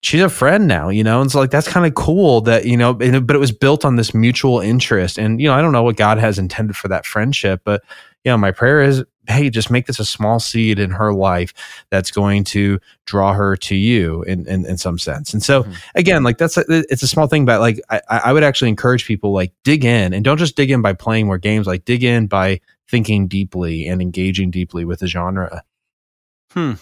she's 0.02 0.22
a 0.22 0.30
friend 0.30 0.68
now, 0.68 0.90
you 0.90 1.04
know? 1.04 1.22
And 1.22 1.32
so 1.32 1.40
like 1.40 1.52
that's 1.52 1.68
kind 1.68 1.86
of 1.86 1.96
cool 1.96 2.42
that, 2.42 2.66
you 2.66 2.76
know, 2.76 2.94
but 2.94 3.36
it 3.36 3.40
was 3.40 3.52
built 3.52 3.86
on 3.86 3.96
this 3.96 4.14
mutual 4.14 4.60
interest. 4.60 5.18
And, 5.18 5.40
you 5.40 5.48
know, 5.48 5.54
I 5.54 5.62
don't 5.62 5.72
know 5.72 5.84
what 5.84 5.96
God 5.96 6.18
has 6.18 6.38
intended 6.40 6.76
for 6.76 6.88
that 6.90 7.06
friendship, 7.06 7.62
but 7.64 7.84
you 8.24 8.32
know, 8.32 8.38
my 8.38 8.52
prayer 8.52 8.82
is, 8.82 9.04
hey, 9.28 9.50
just 9.50 9.72
make 9.72 9.88
this 9.88 10.00
a 10.00 10.06
small 10.06 10.40
seed 10.40 10.80
in 10.80 10.92
her 10.92 11.14
life 11.14 11.54
that's 11.90 12.12
going 12.12 12.44
to 12.44 12.80
draw 13.06 13.34
her 13.34 13.56
to 13.56 13.76
you 13.76 14.24
in 14.24 14.48
in, 14.48 14.66
in 14.66 14.78
some 14.78 14.98
sense. 14.98 15.34
And 15.34 15.42
so 15.42 15.64
mm-hmm. 15.64 15.74
again, 15.96 16.24
like 16.24 16.38
that's 16.38 16.58
a, 16.58 16.64
it's 16.68 17.04
a 17.04 17.08
small 17.08 17.28
thing, 17.28 17.46
but 17.46 17.60
like 17.60 17.80
I, 17.90 18.02
I 18.10 18.34
would 18.34 18.44
actually 18.44 18.70
encourage 18.70 19.06
people 19.06 19.32
like 19.32 19.54
dig 19.64 19.86
in 19.86 20.14
and 20.14 20.24
don't 20.24 20.38
just 20.38 20.56
dig 20.56 20.72
in 20.72 20.82
by 20.82 20.94
playing 20.94 21.28
more 21.28 21.38
games, 21.38 21.68
like 21.68 21.86
dig 21.86 22.04
in 22.04 22.28
by 22.28 22.60
thinking 22.90 23.28
deeply 23.28 23.88
and 23.88 24.02
engaging 24.02 24.52
deeply 24.52 24.86
with 24.86 25.00
the 25.00 25.08
genre. 25.08 25.64
Hmm. 26.52 26.74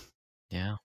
Yeah. 0.50 0.78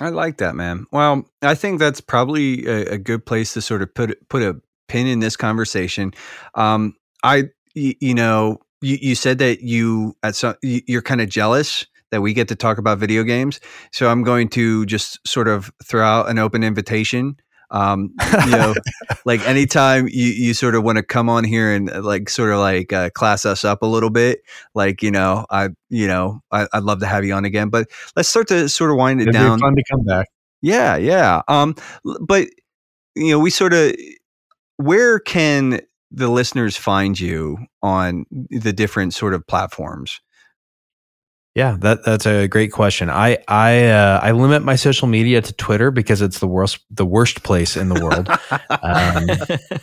I 0.00 0.08
like 0.08 0.38
that, 0.38 0.54
man. 0.54 0.86
Well, 0.92 1.24
I 1.42 1.54
think 1.54 1.78
that's 1.78 2.00
probably 2.00 2.66
a, 2.66 2.94
a 2.94 2.98
good 2.98 3.24
place 3.26 3.52
to 3.54 3.60
sort 3.60 3.82
of 3.82 3.94
put 3.94 4.16
put 4.28 4.42
a 4.42 4.56
pin 4.88 5.06
in 5.06 5.20
this 5.20 5.36
conversation. 5.36 6.12
Um, 6.54 6.96
I, 7.22 7.44
y- 7.76 7.94
you 8.00 8.14
know, 8.14 8.58
you, 8.80 8.98
you 9.00 9.14
said 9.14 9.38
that 9.38 9.60
you 9.60 10.16
at 10.22 10.36
some 10.36 10.54
you're 10.62 11.02
kind 11.02 11.20
of 11.20 11.28
jealous 11.28 11.86
that 12.10 12.22
we 12.22 12.32
get 12.32 12.48
to 12.48 12.56
talk 12.56 12.78
about 12.78 12.98
video 12.98 13.22
games. 13.22 13.60
So 13.92 14.08
I'm 14.08 14.24
going 14.24 14.48
to 14.50 14.84
just 14.86 15.20
sort 15.28 15.48
of 15.48 15.70
throw 15.84 16.04
out 16.04 16.28
an 16.28 16.38
open 16.38 16.64
invitation 16.64 17.36
um, 17.70 18.14
you 18.44 18.50
know, 18.50 18.74
like 19.24 19.46
anytime 19.46 20.08
you, 20.08 20.26
you 20.26 20.54
sort 20.54 20.74
of 20.74 20.82
want 20.82 20.96
to 20.96 21.02
come 21.02 21.28
on 21.28 21.44
here 21.44 21.72
and 21.72 21.90
uh, 21.90 22.02
like 22.02 22.28
sort 22.28 22.50
of 22.50 22.58
like 22.58 22.92
uh, 22.92 23.10
class 23.10 23.46
us 23.46 23.64
up 23.64 23.82
a 23.82 23.86
little 23.86 24.10
bit, 24.10 24.40
like 24.74 25.02
you 25.02 25.10
know, 25.10 25.46
I 25.50 25.68
you 25.88 26.06
know, 26.06 26.40
I, 26.50 26.66
would 26.74 26.84
love 26.84 27.00
to 27.00 27.06
have 27.06 27.24
you 27.24 27.34
on 27.34 27.44
again. 27.44 27.68
But 27.68 27.88
let's 28.16 28.28
start 28.28 28.48
to 28.48 28.68
sort 28.68 28.90
of 28.90 28.96
wind 28.96 29.20
it 29.20 29.28
It'd 29.28 29.34
down. 29.34 29.58
fun 29.60 29.76
to 29.76 29.84
come 29.90 30.04
back. 30.04 30.26
Yeah, 30.62 30.96
yeah. 30.96 31.42
Um, 31.48 31.74
but 32.20 32.48
you 33.14 33.30
know, 33.30 33.38
we 33.38 33.50
sort 33.50 33.72
of 33.72 33.94
where 34.76 35.18
can 35.18 35.80
the 36.10 36.28
listeners 36.28 36.76
find 36.76 37.18
you 37.18 37.58
on 37.82 38.24
the 38.30 38.72
different 38.72 39.14
sort 39.14 39.34
of 39.34 39.46
platforms? 39.46 40.20
Yeah, 41.54 41.76
that 41.80 42.04
that's 42.04 42.26
a 42.26 42.46
great 42.46 42.70
question. 42.70 43.10
I 43.10 43.38
I 43.48 43.86
uh, 43.86 44.20
I 44.22 44.30
limit 44.30 44.62
my 44.62 44.76
social 44.76 45.08
media 45.08 45.42
to 45.42 45.52
Twitter 45.54 45.90
because 45.90 46.22
it's 46.22 46.38
the 46.38 46.46
worst 46.46 46.78
the 46.90 47.04
worst 47.04 47.42
place 47.42 47.76
in 47.76 47.88
the 47.88 48.00
world. 48.00 48.28
um, 48.82 49.80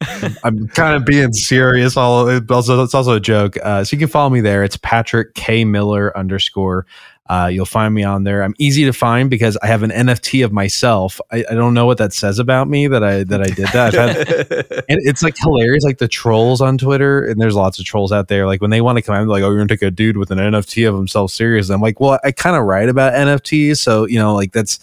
I'm 0.44 0.68
kind 0.68 0.96
of 0.96 1.04
being 1.04 1.32
serious. 1.32 1.96
All 1.96 2.30
also 2.50 2.82
it's 2.82 2.94
also 2.94 3.12
a 3.12 3.20
joke. 3.20 3.56
Uh, 3.62 3.84
so 3.84 3.94
you 3.94 3.98
can 3.98 4.08
follow 4.08 4.30
me 4.30 4.40
there. 4.40 4.64
It's 4.64 4.78
Patrick 4.78 5.34
K 5.34 5.64
Miller 5.64 6.16
underscore. 6.16 6.86
Uh, 7.32 7.46
you'll 7.46 7.64
find 7.64 7.94
me 7.94 8.04
on 8.04 8.24
there. 8.24 8.42
I'm 8.42 8.54
easy 8.58 8.84
to 8.84 8.92
find 8.92 9.30
because 9.30 9.56
I 9.62 9.66
have 9.66 9.82
an 9.82 9.90
NFT 9.90 10.44
of 10.44 10.52
myself. 10.52 11.18
I, 11.30 11.42
I 11.50 11.54
don't 11.54 11.72
know 11.72 11.86
what 11.86 11.96
that 11.96 12.12
says 12.12 12.38
about 12.38 12.68
me 12.68 12.88
that 12.88 13.02
I 13.02 13.24
that 13.24 13.40
I 13.40 13.46
did 13.46 13.68
that. 13.68 13.94
Had, 13.94 14.84
and 14.90 15.00
it's 15.02 15.22
like 15.22 15.34
hilarious, 15.38 15.82
like 15.82 15.96
the 15.96 16.08
trolls 16.08 16.60
on 16.60 16.76
Twitter, 16.76 17.24
and 17.24 17.40
there's 17.40 17.54
lots 17.54 17.78
of 17.78 17.86
trolls 17.86 18.12
out 18.12 18.28
there. 18.28 18.46
Like 18.46 18.60
when 18.60 18.68
they 18.68 18.82
want 18.82 18.98
to 18.98 19.02
come 19.02 19.14
out, 19.14 19.26
like, 19.28 19.42
"Oh, 19.42 19.48
you're 19.48 19.56
gonna 19.56 19.68
take 19.68 19.80
a 19.80 19.90
dude 19.90 20.18
with 20.18 20.30
an 20.30 20.36
NFT 20.36 20.86
of 20.86 20.94
himself 20.94 21.30
serious." 21.30 21.70
I'm 21.70 21.80
like, 21.80 22.00
well, 22.00 22.20
I 22.22 22.32
kind 22.32 22.54
of 22.54 22.64
write 22.64 22.90
about 22.90 23.14
NFTs, 23.14 23.78
so 23.78 24.06
you 24.06 24.18
know, 24.18 24.34
like 24.34 24.52
that's 24.52 24.78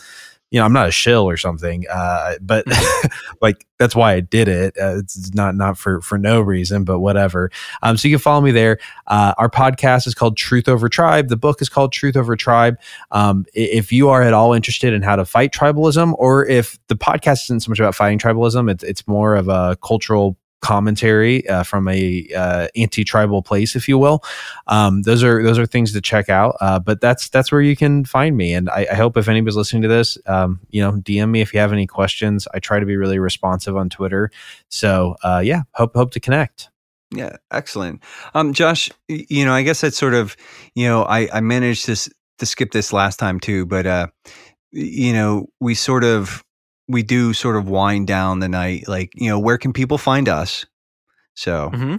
you 0.52 0.60
know, 0.60 0.66
I'm 0.66 0.74
not 0.74 0.88
a 0.88 0.92
shill 0.92 1.30
or 1.30 1.38
something, 1.38 1.86
uh, 1.90 2.36
but 2.42 2.66
like 3.42 3.68
that's 3.78 3.96
why 3.96 4.14
I 4.14 4.20
did 4.20 4.48
it. 4.48 4.76
Uh, 4.80 4.98
it's 4.98 5.34
not 5.34 5.56
not 5.56 5.78
for 5.78 6.02
for 6.02 6.18
no 6.18 6.42
reason, 6.42 6.84
but 6.84 7.00
whatever. 7.00 7.52
Um, 7.84 7.98
so 7.98 8.08
you 8.08 8.16
can 8.16 8.22
follow 8.22 8.42
me 8.42 8.52
there. 8.52 8.80
Uh, 9.06 9.36
our 9.38 9.50
podcast 9.50 10.08
is 10.08 10.16
called 10.16 10.38
Truth 10.38 10.68
Over 10.68 10.90
Tribe. 10.90 11.28
The 11.28 11.38
book 11.38 11.62
is 11.62 11.70
called 11.70 11.92
Truth 11.92 12.18
Over 12.18 12.36
Tribe. 12.36 12.80
Um, 13.12 13.46
if 13.54 13.92
you 13.92 14.10
are 14.10 14.24
at 14.24 14.34
all 14.34 14.54
interested 14.54 14.94
in 14.94 15.04
how 15.04 15.16
to 15.16 15.26
fight 15.26 15.54
tribalism, 15.54 16.16
or 16.18 16.48
if 16.48 16.80
the 16.88 16.96
podcast 16.96 17.44
isn't 17.44 17.62
so 17.62 17.70
much 17.70 17.80
about 17.80 17.94
fighting 17.94 18.18
tribalism, 18.18 18.72
it's 18.72 18.84
it's 18.84 19.08
more 19.08 19.36
of 19.36 19.50
a 19.50 19.78
cultural 19.84 20.36
commentary 20.62 21.48
uh, 21.48 21.64
from 21.64 21.88
a 21.88 22.28
uh, 22.36 22.68
anti-tribal 22.76 23.42
place, 23.42 23.76
if 23.76 23.88
you 23.88 23.98
will. 23.98 24.24
Um, 24.68 25.04
those 25.04 25.24
are 25.24 25.44
those 25.44 25.58
are 25.58 25.66
things 25.66 25.94
to 25.94 26.02
check 26.02 26.30
out. 26.30 26.56
Uh, 26.62 26.80
but 26.80 27.02
that's 27.02 27.30
that's 27.30 27.52
where 27.52 27.62
you 27.62 27.76
can 27.76 28.06
find 28.06 28.36
me. 28.36 28.54
And 28.54 28.70
I, 28.70 28.88
I 28.92 28.96
hope 28.96 29.18
if 29.18 29.28
anybody's 29.28 29.56
listening 29.56 29.82
to 29.84 29.88
this, 29.88 30.18
um, 30.26 30.60
you 30.70 30.82
know, 30.82 30.94
DM 30.94 31.30
me 31.30 31.42
if 31.42 31.54
you 31.54 31.60
have 31.60 31.74
any 31.74 31.88
questions. 31.88 32.48
I 32.54 32.60
try 32.60 32.80
to 32.80 32.86
be 32.86 32.98
really 32.98 33.20
responsive 33.20 33.76
on 33.76 33.90
Twitter. 33.90 34.32
So 34.70 35.16
uh, 35.24 35.42
yeah, 35.44 35.64
hope 35.74 35.96
hope 35.96 36.12
to 36.12 36.20
connect. 36.20 36.70
Yeah, 37.12 37.38
excellent. 37.52 38.04
Um, 38.36 38.54
Josh, 38.54 38.92
you 39.08 39.44
know, 39.44 39.54
I 39.54 39.64
guess 39.64 39.82
that's 39.82 39.98
sort 39.98 40.14
of, 40.14 40.38
you 40.76 40.88
know, 40.88 41.04
I, 41.04 41.28
I 41.34 41.42
managed 41.42 41.86
to 41.86 41.96
to 42.38 42.46
skip 42.46 42.72
this 42.72 42.94
last 42.94 43.18
time 43.18 43.40
too, 43.40 43.66
but 43.66 43.86
uh, 43.86 44.08
you 44.72 45.14
know, 45.14 45.48
we 45.60 45.74
sort 45.74 46.04
of 46.04 46.44
we 46.90 47.04
do 47.04 47.34
sort 47.34 47.56
of 47.56 47.70
wind 47.70 48.08
down 48.08 48.40
the 48.40 48.50
night. 48.50 48.88
Like, 48.88 49.14
you 49.16 49.30
know, 49.30 49.40
where 49.40 49.58
can 49.58 49.72
people 49.72 49.98
find 49.98 50.28
us? 50.28 50.66
So, 51.36 51.70
mm-hmm. 51.72 51.96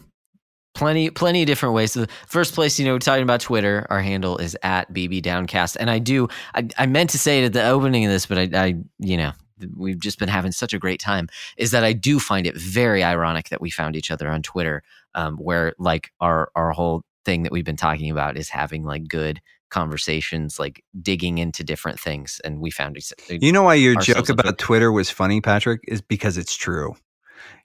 plenty, 0.75 1.09
plenty 1.11 1.43
of 1.43 1.47
different 1.47 1.75
ways. 1.75 1.95
The 1.95 2.09
first 2.27 2.55
place, 2.55 2.79
you 2.79 2.85
know, 2.85 2.93
we're 2.93 2.99
talking 2.99 3.23
about 3.23 3.41
Twitter, 3.41 3.87
our 3.89 4.03
handle 4.03 4.37
is 4.37 4.57
at 4.63 4.93
BB 4.93 5.23
Downcast, 5.23 5.77
and 5.79 5.89
I 5.89 6.01
do. 6.01 6.29
I, 6.55 6.69
I 6.77 6.87
meant 6.87 7.11
to 7.11 7.19
say 7.19 7.43
it 7.43 7.47
at 7.47 7.53
the 7.53 7.67
opening 7.67 8.05
of 8.05 8.11
this, 8.11 8.27
but 8.27 8.37
I, 8.37 8.49
I, 8.53 8.75
you 8.99 9.17
know, 9.17 9.33
we've 9.77 10.01
just 10.01 10.19
been 10.19 10.29
having 10.29 10.53
such 10.53 10.75
a 10.75 10.79
great 10.79 11.01
time. 11.01 11.29
Is 11.57 11.71
that 11.71 11.85
I 11.85 11.93
do 11.93 12.19
find 12.19 12.47
it 12.47 12.57
very 12.57 13.05
ironic 13.05 13.49
that 13.51 13.61
we 13.61 13.71
found 13.71 13.95
each 13.97 14.11
other 14.11 14.29
on 14.29 14.43
Twitter, 14.43 14.83
um, 15.15 15.37
where 15.37 15.73
like 15.79 16.11
our 16.21 16.51
our 16.57 16.73
whole 16.73 17.05
thing 17.25 17.45
that 17.45 17.53
we've 17.53 17.65
been 17.65 17.77
talking 17.77 18.11
about 18.11 18.37
is 18.37 18.49
having 18.49 18.85
like 18.85 19.07
good 19.07 19.41
conversations, 19.71 20.59
like 20.59 20.85
digging 21.01 21.39
into 21.39 21.65
different 21.65 21.99
things. 21.99 22.41
And 22.45 22.61
we 22.61 22.71
found 22.71 22.99
you 23.29 23.53
know 23.53 23.63
why 23.63 23.75
your 23.75 23.97
joke 23.97 24.29
about 24.29 24.59
Twitter 24.59 24.93
was 24.93 25.11
funny, 25.11 25.41
Patrick, 25.41 25.81
is 25.89 26.01
because 26.01 26.37
it's 26.37 26.57
true. 26.57 26.95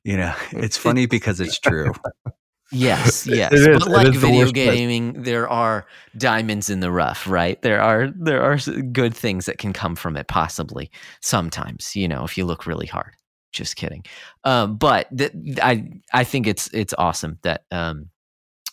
You 0.04 0.18
know, 0.18 0.34
it's 0.52 0.78
funny 0.78 1.06
because 1.06 1.40
it's 1.40 1.60
true. 1.60 1.92
Yes, 2.72 3.28
yes. 3.28 3.52
but 3.52 3.88
like 3.88 4.14
video 4.14 4.50
gaming, 4.52 5.14
place. 5.14 5.26
there 5.26 5.48
are 5.48 5.86
diamonds 6.18 6.70
in 6.70 6.80
the 6.80 6.92
rough, 6.92 7.28
right? 7.28 7.62
There 7.62 7.82
are 7.82 8.08
there 8.08 8.42
are 8.42 8.58
good 8.92 9.16
things 9.16 9.46
that 9.46 9.58
can 9.58 9.72
come 9.72 9.96
from 9.96 10.18
it, 10.18 10.28
possibly 10.28 10.90
sometimes. 11.22 11.96
You 11.96 12.08
know, 12.08 12.24
if 12.24 12.38
you 12.38 12.46
look 12.46 12.66
really 12.66 12.88
hard. 12.88 13.14
Just 13.52 13.78
kidding. 13.78 14.04
Um, 14.44 14.76
but 14.76 15.16
th- 15.18 15.32
I 15.62 15.88
I 16.12 16.24
think 16.26 16.48
it's 16.48 16.68
it's 16.74 16.94
awesome 16.98 17.40
that 17.44 17.64
um, 17.72 18.10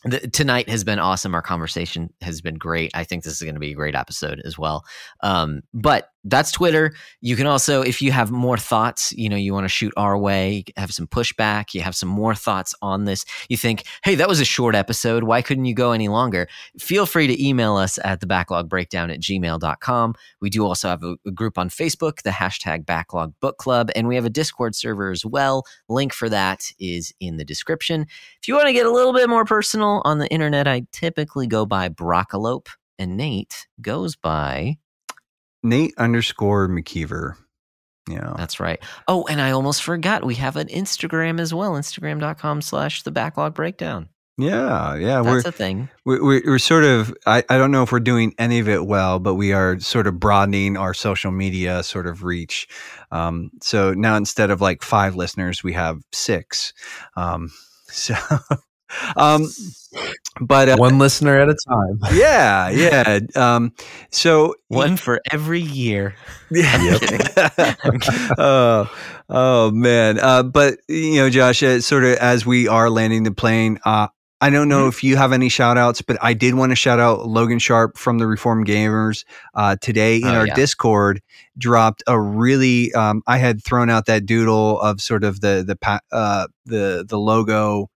the, 0.04 0.28
tonight 0.28 0.68
has 0.68 0.84
been 0.84 0.98
awesome. 0.98 1.34
Our 1.34 1.42
conversation 1.42 2.12
has 2.20 2.40
been 2.40 2.56
great. 2.56 2.90
I 2.94 3.04
think 3.04 3.24
this 3.24 3.34
is 3.34 3.42
going 3.42 3.54
to 3.54 3.60
be 3.60 3.72
a 3.72 3.76
great 3.76 3.94
episode 3.94 4.40
as 4.44 4.58
well. 4.58 4.84
Um, 5.22 5.62
but 5.72 6.11
that's 6.24 6.52
Twitter. 6.52 6.92
You 7.20 7.36
can 7.36 7.46
also, 7.46 7.82
if 7.82 8.00
you 8.00 8.12
have 8.12 8.30
more 8.30 8.56
thoughts, 8.56 9.12
you 9.12 9.28
know, 9.28 9.36
you 9.36 9.52
want 9.52 9.64
to 9.64 9.68
shoot 9.68 9.92
our 9.96 10.16
way, 10.16 10.64
have 10.76 10.92
some 10.92 11.06
pushback, 11.06 11.74
you 11.74 11.80
have 11.80 11.96
some 11.96 12.08
more 12.08 12.34
thoughts 12.34 12.74
on 12.80 13.04
this. 13.04 13.24
You 13.48 13.56
think, 13.56 13.84
hey, 14.04 14.14
that 14.14 14.28
was 14.28 14.40
a 14.40 14.44
short 14.44 14.74
episode. 14.74 15.24
Why 15.24 15.42
couldn't 15.42 15.64
you 15.64 15.74
go 15.74 15.92
any 15.92 16.08
longer? 16.08 16.48
Feel 16.78 17.06
free 17.06 17.26
to 17.26 17.44
email 17.44 17.76
us 17.76 17.98
at 18.04 18.20
the 18.20 18.26
backlog 18.26 18.68
breakdown 18.68 19.10
at 19.10 19.20
gmail.com. 19.20 20.14
We 20.40 20.50
do 20.50 20.64
also 20.64 20.88
have 20.88 21.02
a, 21.02 21.16
a 21.26 21.30
group 21.32 21.58
on 21.58 21.68
Facebook, 21.68 22.22
the 22.22 22.30
hashtag 22.30 22.86
backlog 22.86 23.34
book 23.40 23.58
club, 23.58 23.90
and 23.96 24.06
we 24.06 24.14
have 24.14 24.24
a 24.24 24.30
Discord 24.30 24.74
server 24.74 25.10
as 25.10 25.26
well. 25.26 25.64
Link 25.88 26.12
for 26.12 26.28
that 26.28 26.70
is 26.78 27.12
in 27.20 27.36
the 27.36 27.44
description. 27.44 28.06
If 28.40 28.48
you 28.48 28.54
want 28.54 28.68
to 28.68 28.72
get 28.72 28.86
a 28.86 28.92
little 28.92 29.12
bit 29.12 29.28
more 29.28 29.44
personal 29.44 30.02
on 30.04 30.18
the 30.18 30.28
internet, 30.28 30.68
I 30.68 30.86
typically 30.92 31.46
go 31.46 31.66
by 31.66 31.88
Broccolope, 31.88 32.68
and 32.98 33.16
Nate 33.16 33.66
goes 33.80 34.14
by 34.14 34.76
Nate 35.62 35.94
underscore 35.98 36.68
McKeever. 36.68 37.34
Yeah. 38.08 38.34
That's 38.36 38.58
right. 38.58 38.82
Oh, 39.06 39.24
and 39.26 39.40
I 39.40 39.52
almost 39.52 39.82
forgot. 39.82 40.24
We 40.24 40.34
have 40.36 40.56
an 40.56 40.68
Instagram 40.68 41.40
as 41.40 41.54
well. 41.54 41.72
Instagram.com 41.72 42.62
slash 42.62 43.02
the 43.02 43.12
backlog 43.12 43.54
breakdown. 43.54 44.08
Yeah, 44.38 44.96
yeah, 44.96 45.22
that's 45.22 45.44
we're, 45.44 45.48
a 45.50 45.52
thing. 45.52 45.88
We're, 46.06 46.42
we're 46.44 46.58
sort 46.58 46.84
of. 46.84 47.14
I, 47.26 47.44
I 47.50 47.58
don't 47.58 47.70
know 47.70 47.82
if 47.82 47.92
we're 47.92 48.00
doing 48.00 48.34
any 48.38 48.60
of 48.60 48.68
it 48.68 48.86
well, 48.86 49.18
but 49.18 49.34
we 49.34 49.52
are 49.52 49.78
sort 49.78 50.06
of 50.06 50.18
broadening 50.18 50.76
our 50.78 50.94
social 50.94 51.30
media 51.30 51.82
sort 51.82 52.06
of 52.06 52.24
reach. 52.24 52.66
Um, 53.10 53.50
so 53.60 53.92
now 53.92 54.16
instead 54.16 54.50
of 54.50 54.62
like 54.62 54.82
five 54.82 55.16
listeners, 55.16 55.62
we 55.62 55.74
have 55.74 56.00
six. 56.12 56.72
Um, 57.14 57.50
so 57.88 58.14
um, 59.16 59.48
but 60.40 60.68
uh, 60.68 60.76
one 60.76 60.98
listener 60.98 61.38
at 61.40 61.48
a 61.48 61.56
time. 61.68 61.98
Yeah, 62.14 62.70
yeah. 62.70 63.20
Um, 63.34 63.72
so 64.10 64.54
one 64.68 64.96
for 64.96 65.20
every 65.30 65.60
year. 65.60 66.14
Yeah. 66.54 66.98
oh, 68.36 68.94
oh 69.30 69.70
man. 69.70 70.18
Uh, 70.18 70.42
but 70.42 70.80
you 70.86 71.16
know, 71.16 71.30
Josh, 71.30 71.62
uh, 71.62 71.80
sort 71.80 72.04
of 72.04 72.16
as 72.18 72.44
we 72.44 72.68
are 72.68 72.90
landing 72.90 73.22
the 73.22 73.32
plane, 73.32 73.78
uh, 73.86 74.08
I 74.42 74.50
don't 74.50 74.68
know 74.68 74.80
mm-hmm. 74.80 74.88
if 74.88 75.04
you 75.04 75.16
have 75.16 75.32
any 75.32 75.48
shout 75.48 75.78
outs, 75.78 76.02
but 76.02 76.18
I 76.20 76.34
did 76.34 76.54
want 76.54 76.72
to 76.72 76.76
shout 76.76 76.98
out 76.98 77.28
Logan 77.28 77.60
Sharp 77.60 77.96
from 77.96 78.18
the 78.18 78.26
Reformed 78.26 78.66
Gamers 78.66 79.24
uh, 79.54 79.76
today 79.80 80.16
in 80.16 80.26
oh, 80.26 80.34
our 80.34 80.46
yeah. 80.48 80.54
Discord 80.54 81.22
dropped 81.56 82.02
a 82.08 82.20
really 82.20 82.92
um, 82.92 83.22
I 83.28 83.38
had 83.38 83.64
thrown 83.64 83.88
out 83.88 84.06
that 84.06 84.26
doodle 84.26 84.80
of 84.80 85.00
sort 85.00 85.22
of 85.22 85.40
the 85.40 85.64
the 85.64 86.00
uh, 86.10 86.48
the 86.66 87.06
the 87.08 87.18
logo 87.18 87.88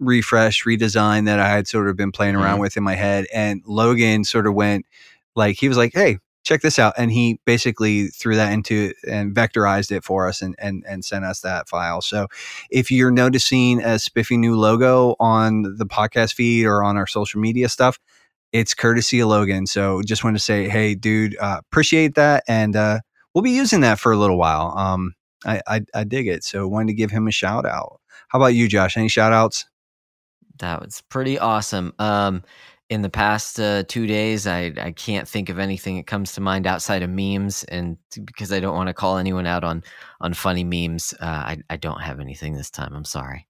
refresh, 0.00 0.64
redesign 0.64 1.26
that 1.26 1.38
I 1.38 1.48
had 1.48 1.68
sort 1.68 1.88
of 1.88 1.96
been 1.96 2.10
playing 2.10 2.34
around 2.34 2.54
mm-hmm. 2.54 2.62
with 2.62 2.76
in 2.76 2.82
my 2.82 2.94
head. 2.94 3.26
And 3.32 3.62
Logan 3.66 4.24
sort 4.24 4.46
of 4.46 4.54
went 4.54 4.86
like, 5.36 5.56
he 5.56 5.68
was 5.68 5.76
like, 5.76 5.92
hey, 5.94 6.18
check 6.42 6.62
this 6.62 6.78
out. 6.78 6.94
And 6.96 7.12
he 7.12 7.38
basically 7.44 8.08
threw 8.08 8.34
that 8.36 8.52
into 8.52 8.92
and 9.08 9.34
vectorized 9.34 9.92
it 9.92 10.02
for 10.02 10.26
us 10.26 10.42
and, 10.42 10.56
and, 10.58 10.82
and 10.88 11.04
sent 11.04 11.24
us 11.24 11.42
that 11.42 11.68
file. 11.68 12.00
So 12.00 12.26
if 12.70 12.90
you're 12.90 13.10
noticing 13.10 13.82
a 13.82 13.98
spiffy 13.98 14.36
new 14.36 14.56
logo 14.56 15.16
on 15.20 15.76
the 15.76 15.86
podcast 15.86 16.34
feed 16.34 16.64
or 16.64 16.82
on 16.82 16.96
our 16.96 17.06
social 17.06 17.40
media 17.40 17.68
stuff, 17.68 17.98
it's 18.52 18.74
courtesy 18.74 19.20
of 19.20 19.28
Logan. 19.28 19.66
So 19.66 20.02
just 20.02 20.24
want 20.24 20.34
to 20.36 20.42
say, 20.42 20.68
hey, 20.68 20.96
dude, 20.96 21.36
uh, 21.38 21.58
appreciate 21.60 22.16
that. 22.16 22.42
And 22.48 22.74
uh, 22.74 23.00
we'll 23.32 23.42
be 23.42 23.52
using 23.52 23.82
that 23.82 24.00
for 24.00 24.10
a 24.10 24.16
little 24.16 24.38
while. 24.38 24.76
Um, 24.76 25.14
I, 25.44 25.60
I, 25.68 25.80
I 25.94 26.04
dig 26.04 26.26
it. 26.26 26.42
So 26.42 26.66
wanted 26.66 26.88
to 26.88 26.94
give 26.94 27.12
him 27.12 27.28
a 27.28 27.32
shout 27.32 27.64
out. 27.64 28.00
How 28.28 28.38
about 28.38 28.54
you, 28.54 28.66
Josh? 28.66 28.96
Any 28.96 29.08
shout 29.08 29.32
outs? 29.32 29.66
That 30.60 30.80
was 30.80 31.02
pretty 31.08 31.38
awesome. 31.38 31.92
Um, 31.98 32.42
in 32.90 33.02
the 33.02 33.08
past 33.08 33.60
uh, 33.60 33.84
two 33.84 34.08
days, 34.08 34.48
I, 34.48 34.72
I 34.76 34.90
can't 34.90 35.28
think 35.28 35.48
of 35.48 35.60
anything 35.60 35.96
that 35.96 36.08
comes 36.08 36.32
to 36.32 36.40
mind 36.40 36.66
outside 36.66 37.04
of 37.04 37.10
memes, 37.10 37.62
and 37.64 37.96
because 38.24 38.52
I 38.52 38.58
don't 38.58 38.74
want 38.74 38.88
to 38.88 38.94
call 38.94 39.16
anyone 39.16 39.46
out 39.46 39.62
on 39.62 39.84
on 40.20 40.34
funny 40.34 40.64
memes, 40.64 41.14
uh, 41.20 41.24
I 41.24 41.58
I 41.70 41.76
don't 41.76 42.02
have 42.02 42.18
anything 42.18 42.54
this 42.54 42.70
time. 42.70 42.92
I'm 42.92 43.04
sorry. 43.04 43.46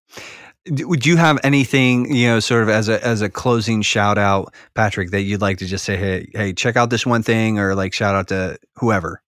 Would 0.69 1.07
you 1.07 1.16
have 1.16 1.41
anything, 1.43 2.15
you 2.15 2.28
know, 2.28 2.41
sort 2.41 2.62
of 2.62 2.69
as 2.69 2.91
a 2.91 3.05
as 3.05 3.23
a 3.23 3.31
closing 3.31 3.81
shout 3.81 4.19
out, 4.19 4.53
Patrick, 4.74 5.11
that 5.12 5.23
you'd 5.23 5.41
like 5.41 5.57
to 5.59 5.66
just 5.66 5.87
say, 5.87 5.97
hey, 5.97 6.31
hey, 6.35 6.53
check 6.53 6.77
out 6.77 6.91
this 6.91 7.07
one 7.07 7.23
thing, 7.23 7.59
or 7.59 7.74
like 7.74 7.95
shout 7.95 8.15
out 8.15 8.28
to 8.28 8.59
whoever? 8.77 9.23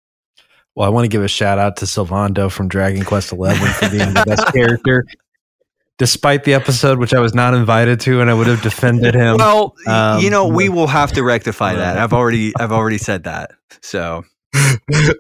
Well, 0.76 0.86
I 0.86 0.90
want 0.90 1.06
to 1.06 1.10
give 1.10 1.24
a 1.24 1.30
shout 1.30 1.58
out 1.58 1.78
to 1.78 1.86
Sylvando 1.86 2.52
from 2.52 2.68
Dragon 2.68 3.03
Quest 3.06 3.30
XI 3.30 3.36
for 3.36 3.90
being 3.90 4.14
the 4.14 4.24
best 4.26 4.45
character 4.53 5.06
despite 6.02 6.44
the 6.45 6.56
episode, 6.56 6.98
which 6.98 7.14
I 7.14 7.19
was 7.19 7.36
not 7.36 7.53
invited 7.53 7.99
to, 7.99 8.22
and 8.22 8.30
I 8.32 8.34
would 8.34 8.48
have 8.48 8.64
defended 8.64 9.14
him. 9.14 9.38
Well, 9.38 9.76
um, 9.86 10.19
you 10.19 10.32
know, 10.32 10.48
we 10.48 10.68
will 10.68 10.88
have 10.88 11.11
to 11.11 11.22
rectify 11.22 11.76
that. 11.76 11.99
I've 11.99 12.11
already, 12.11 12.53
I've 12.60 12.72
already 12.72 12.98
said 12.98 13.26
that. 13.26 13.52
So, 13.84 14.23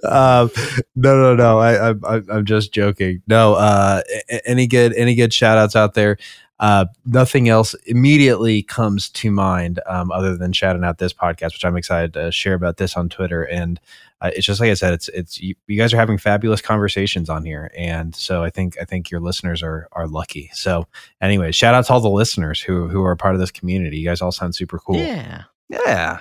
um, 0.03 0.49
no, 0.95 1.21
no, 1.21 1.35
no. 1.35 1.59
I, 1.59 1.91
I, 1.91 2.21
I'm 2.31 2.45
just 2.45 2.73
joking. 2.73 3.21
No, 3.27 3.53
uh, 3.53 4.01
any 4.43 4.65
good, 4.65 4.95
any 4.95 5.13
good 5.13 5.31
shout 5.31 5.59
outs 5.59 5.75
out 5.75 5.93
there? 5.93 6.17
Uh, 6.59 6.85
nothing 7.05 7.47
else 7.47 7.75
immediately 7.85 8.63
comes 8.63 9.07
to 9.09 9.29
mind 9.29 9.79
um, 9.85 10.11
other 10.11 10.35
than 10.35 10.51
shouting 10.51 10.83
out 10.83 10.97
this 10.97 11.13
podcast, 11.13 11.53
which 11.53 11.63
I'm 11.63 11.77
excited 11.77 12.11
to 12.13 12.31
share 12.31 12.55
about 12.55 12.77
this 12.77 12.97
on 12.97 13.07
Twitter. 13.07 13.43
And 13.43 13.79
uh, 14.21 14.29
it's 14.35 14.45
just 14.45 14.59
like 14.61 14.69
I 14.69 14.75
said, 14.75 14.93
it's 14.93 15.07
it's 15.09 15.41
you, 15.41 15.55
you, 15.67 15.77
guys 15.77 15.93
are 15.93 15.97
having 15.97 16.17
fabulous 16.17 16.61
conversations 16.61 17.29
on 17.29 17.43
here, 17.43 17.71
and 17.75 18.15
so 18.15 18.43
I 18.43 18.49
think 18.49 18.77
I 18.79 18.85
think 18.85 19.09
your 19.09 19.19
listeners 19.19 19.63
are 19.63 19.87
are 19.93 20.07
lucky. 20.07 20.51
So, 20.53 20.87
anyway, 21.19 21.51
shout 21.51 21.73
out 21.73 21.85
to 21.87 21.93
all 21.93 21.99
the 21.99 22.09
listeners 22.09 22.61
who 22.61 22.87
who 22.87 23.03
are 23.03 23.15
part 23.15 23.33
of 23.33 23.39
this 23.41 23.51
community. 23.51 23.97
You 23.97 24.07
guys 24.07 24.21
all 24.21 24.31
sound 24.31 24.55
super 24.55 24.77
cool. 24.79 24.97
Yeah, 24.97 25.43
yeah. 25.69 26.19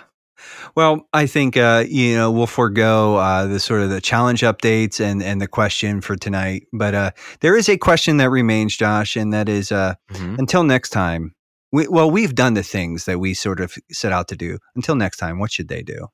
Well, 0.75 1.07
I 1.13 1.27
think 1.27 1.59
uh, 1.59 1.85
you 1.87 2.17
know 2.17 2.31
we'll 2.31 2.47
forego 2.47 3.17
uh, 3.17 3.47
the 3.47 3.61
sort 3.61 3.83
of 3.83 3.91
the 3.91 4.01
challenge 4.01 4.41
updates 4.41 4.99
and 4.99 5.23
and 5.23 5.41
the 5.41 5.47
question 5.49 6.01
for 6.01 6.17
tonight, 6.17 6.67
but 6.73 6.95
uh, 6.95 7.11
there 7.41 7.57
is 7.57 7.69
a 7.69 7.77
question 7.77 8.17
that 8.17 8.31
remains, 8.31 8.75
Josh, 8.77 9.17
and 9.17 9.33
that 9.35 9.49
is 9.49 9.71
uh, 9.71 9.95
Mhm. 10.13 10.39
until 10.39 10.65
next 10.65 10.91
time. 10.91 11.35
We, 11.73 11.87
well, 11.87 12.11
we've 12.11 12.35
done 12.35 12.55
the 12.55 12.65
things 12.65 13.05
that 13.05 13.21
we 13.21 13.33
sort 13.33 13.61
of 13.61 13.75
set 13.93 14.11
out 14.11 14.27
to 14.29 14.37
do. 14.37 14.59
Until 14.75 14.97
next 14.97 15.19
time, 15.19 15.39
what 15.39 15.53
should 15.53 15.69
they 15.69 15.83
do? 15.85 16.09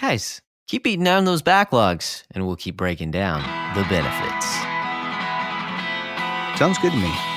Guys, 0.00 0.42
keep 0.66 0.86
eating 0.86 1.04
down 1.04 1.24
those 1.24 1.42
backlogs, 1.42 2.24
and 2.32 2.46
we'll 2.46 2.56
keep 2.56 2.76
breaking 2.76 3.10
down 3.10 3.40
the 3.74 3.82
benefits. 3.88 4.46
Sounds 6.58 6.78
good 6.78 6.92
to 6.92 6.98
me. 6.98 7.33